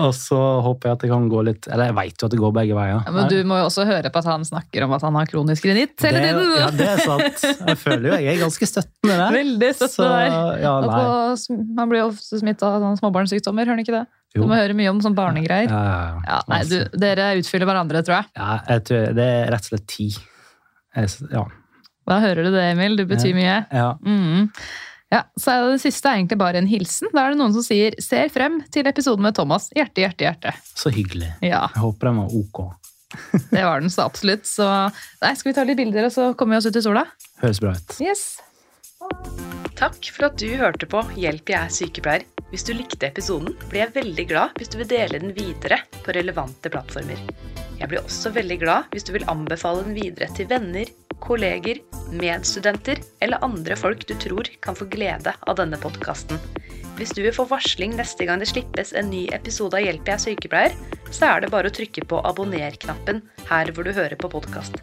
Og 0.00 0.10
så 0.16 0.38
håper 0.66 0.88
jeg 0.90 0.96
at 0.96 1.04
det 1.04 1.10
kan 1.12 1.28
gå 1.32 1.42
litt 1.46 1.68
Eller 1.68 1.90
jeg 1.90 1.96
vet 1.98 2.22
jo 2.22 2.28
at 2.28 2.34
det 2.34 2.40
går 2.40 2.54
begge 2.56 2.76
veier. 2.78 3.02
Ja, 3.02 3.12
men 3.14 3.28
du 3.32 3.36
må 3.48 3.58
jo 3.60 3.66
også 3.68 3.86
høre 3.88 4.12
på 4.12 4.22
at 4.22 4.30
han 4.30 4.46
snakker 4.46 4.86
om 4.86 4.94
at 4.96 5.04
han 5.06 5.18
har 5.18 5.30
kronisk 5.30 5.66
rinitt 5.68 5.94
hele 6.06 6.22
tiden. 6.24 6.56
Ja, 6.60 6.70
det 6.76 6.88
er 6.94 7.04
sant. 7.04 7.44
Jeg 7.72 7.78
føler 7.80 8.08
jo 8.10 8.18
jeg 8.22 8.32
er 8.34 8.42
ganske 8.42 8.68
støttende 8.70 9.18
der. 9.20 9.38
Veldig 9.38 9.70
støttende 9.78 10.10
der. 10.16 10.58
ja, 10.64 10.74
på, 10.86 11.62
man 11.78 11.92
blir 11.92 12.04
jo 12.04 12.10
ofte 12.12 12.42
smitta 12.42 12.74
av 12.78 12.86
småbarnssykdommer, 13.00 13.68
hører 13.68 13.80
du 13.80 13.86
ikke 13.86 13.96
det? 14.00 14.04
Jo. 14.32 14.44
Du 14.44 14.48
må 14.48 14.56
høre 14.56 14.76
mye 14.76 14.92
om 14.92 15.00
sånne 15.04 15.18
barnegreier. 15.18 15.68
Ja, 15.68 15.80
ja, 15.88 16.20
ja. 16.24 16.38
Nei, 16.48 16.62
du, 16.70 16.78
dere 17.00 17.32
utfyller 17.40 17.68
hverandre, 17.68 18.00
tror 18.06 18.22
jeg. 18.22 18.30
ja, 18.38 18.52
jeg 18.70 18.86
tror 18.88 19.18
det 19.18 19.26
er 19.28 19.50
rett 19.52 19.66
og 19.66 19.74
slett 19.74 19.90
ti. 19.92 20.08
Jeg, 20.96 21.10
ja. 21.34 21.42
Da 22.08 22.18
hører 22.24 22.48
du 22.48 22.54
det, 22.54 22.64
Emil. 22.72 22.96
Du 22.98 23.04
betyr 23.08 23.36
mye. 23.36 23.58
ja. 23.70 23.90
Mm. 24.00 24.48
Ja, 25.12 25.26
så 25.36 25.52
er 25.52 25.66
det 25.74 25.82
siste 25.82 26.08
er 26.08 26.22
egentlig 26.22 26.38
bare 26.40 26.60
en 26.62 26.68
hilsen. 26.70 27.10
Da 27.12 27.26
er 27.26 27.34
det 27.34 27.40
noen 27.42 27.52
som 27.52 27.64
sier 27.64 27.92
'ser 28.00 28.30
frem 28.32 28.62
til 28.72 28.86
episoden 28.88 29.22
med 29.26 29.36
Thomas'. 29.36 29.68
Hjerte, 29.76 30.00
hjerte, 30.00 30.24
hjerte. 30.24 30.54
Så 30.74 30.88
hyggelig. 30.88 31.34
Ja, 31.42 31.68
Jeg 31.74 31.82
håper 31.84 32.08
den 32.08 32.22
var 32.22 32.32
ok. 32.32 32.62
det 33.52 33.64
var 33.64 33.80
den 33.80 33.92
så 33.92 34.06
absolutt. 34.08 34.48
Så 34.48 34.64
nei, 35.20 35.34
skal 35.36 35.52
vi 35.52 35.54
ta 35.58 35.64
litt 35.68 35.76
bilder, 35.76 36.08
og 36.08 36.12
så 36.12 36.30
kommer 36.34 36.56
vi 36.56 36.62
oss 36.62 36.70
ut 36.72 36.80
i 36.80 36.84
sola? 36.84 37.04
Høres 37.42 37.60
bra 37.60 37.74
ut. 37.76 38.00
Yes. 38.00 38.40
Takk 39.76 39.98
for 40.14 40.30
at 40.30 40.38
du 40.38 40.48
hørte 40.56 40.86
på 40.86 41.02
Hjelp, 41.18 41.50
jeg 41.50 41.58
er 41.58 41.74
sykepleier. 41.74 42.24
Hvis 42.52 42.64
du 42.68 42.72
likte 42.76 43.08
episoden, 43.08 43.54
blir 43.68 43.86
jeg 43.86 43.94
veldig 43.96 44.26
glad 44.28 44.58
hvis 44.60 44.68
du 44.72 44.78
vil 44.80 44.88
dele 44.90 45.20
den 45.20 45.32
videre 45.36 45.80
på 46.04 46.12
relevante 46.14 46.72
plattformer. 46.72 47.20
Jeg 47.80 47.88
blir 47.90 48.02
også 48.02 48.30
veldig 48.32 48.58
glad 48.60 48.92
hvis 48.92 49.08
du 49.08 49.14
vil 49.16 49.24
anbefale 49.32 49.82
den 49.86 49.96
videre 49.96 50.28
til 50.36 50.46
venner, 50.50 50.88
kolleger, 51.22 51.80
medstudenter 52.12 53.00
eller 53.24 53.42
andre 53.46 53.76
folk 53.78 54.04
du 54.08 54.14
tror 54.20 54.48
kan 54.64 54.76
få 54.76 54.88
glede 54.90 55.34
av 55.46 55.58
denne 55.60 55.78
podkasten. 55.80 56.40
Hvis 56.98 57.14
du 57.16 57.22
vil 57.24 57.34
få 57.34 57.46
varsling 57.48 57.94
neste 57.96 58.26
gang 58.28 58.42
det 58.42 58.50
slippes 58.50 58.92
en 58.98 59.08
ny 59.10 59.24
episode 59.32 59.78
av 59.78 59.86
Hjelp, 59.86 60.04
jeg 60.06 60.14
er 60.14 60.24
sykepleier, 60.26 60.74
så 61.10 61.30
er 61.30 61.42
det 61.42 61.52
bare 61.54 61.70
å 61.70 61.74
trykke 61.74 62.04
på 62.10 62.20
abonner-knappen 62.28 63.22
her 63.48 63.72
hvor 63.72 63.88
du 63.88 63.94
hører 63.96 64.18
på 64.20 64.30
podkast. 64.32 64.76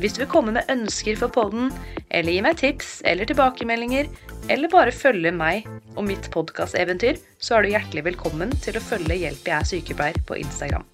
Hvis 0.00 0.14
du 0.16 0.22
vil 0.22 0.30
komme 0.32 0.54
med 0.54 0.70
ønsker 0.72 1.18
for 1.20 1.32
podden, 1.34 1.68
eller 2.14 2.32
gi 2.32 2.44
meg 2.44 2.56
tips 2.62 2.94
eller 3.08 3.28
tilbakemeldinger, 3.28 4.08
eller 4.50 4.72
bare 4.72 4.94
følge 4.94 5.34
meg 5.34 5.68
og 5.96 6.06
mitt 6.08 6.30
podkasteventyr, 6.32 7.20
så 7.42 7.58
er 7.58 7.66
du 7.66 7.74
hjertelig 7.74 8.06
velkommen 8.12 8.54
til 8.64 8.78
å 8.78 8.84
følge 8.84 9.20
Hjelp 9.24 9.50
jeg 9.50 9.58
er 9.58 9.70
sykepleier 9.74 10.24
på 10.28 10.38
Instagram. 10.40 10.86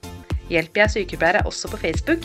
Hjelp 0.49 0.81
jeg 0.81 0.87
er 0.87 0.95
sykepleier 0.97 1.43
er 1.43 1.49
også 1.49 1.71
på 1.71 1.81
Facebook, 1.85 2.25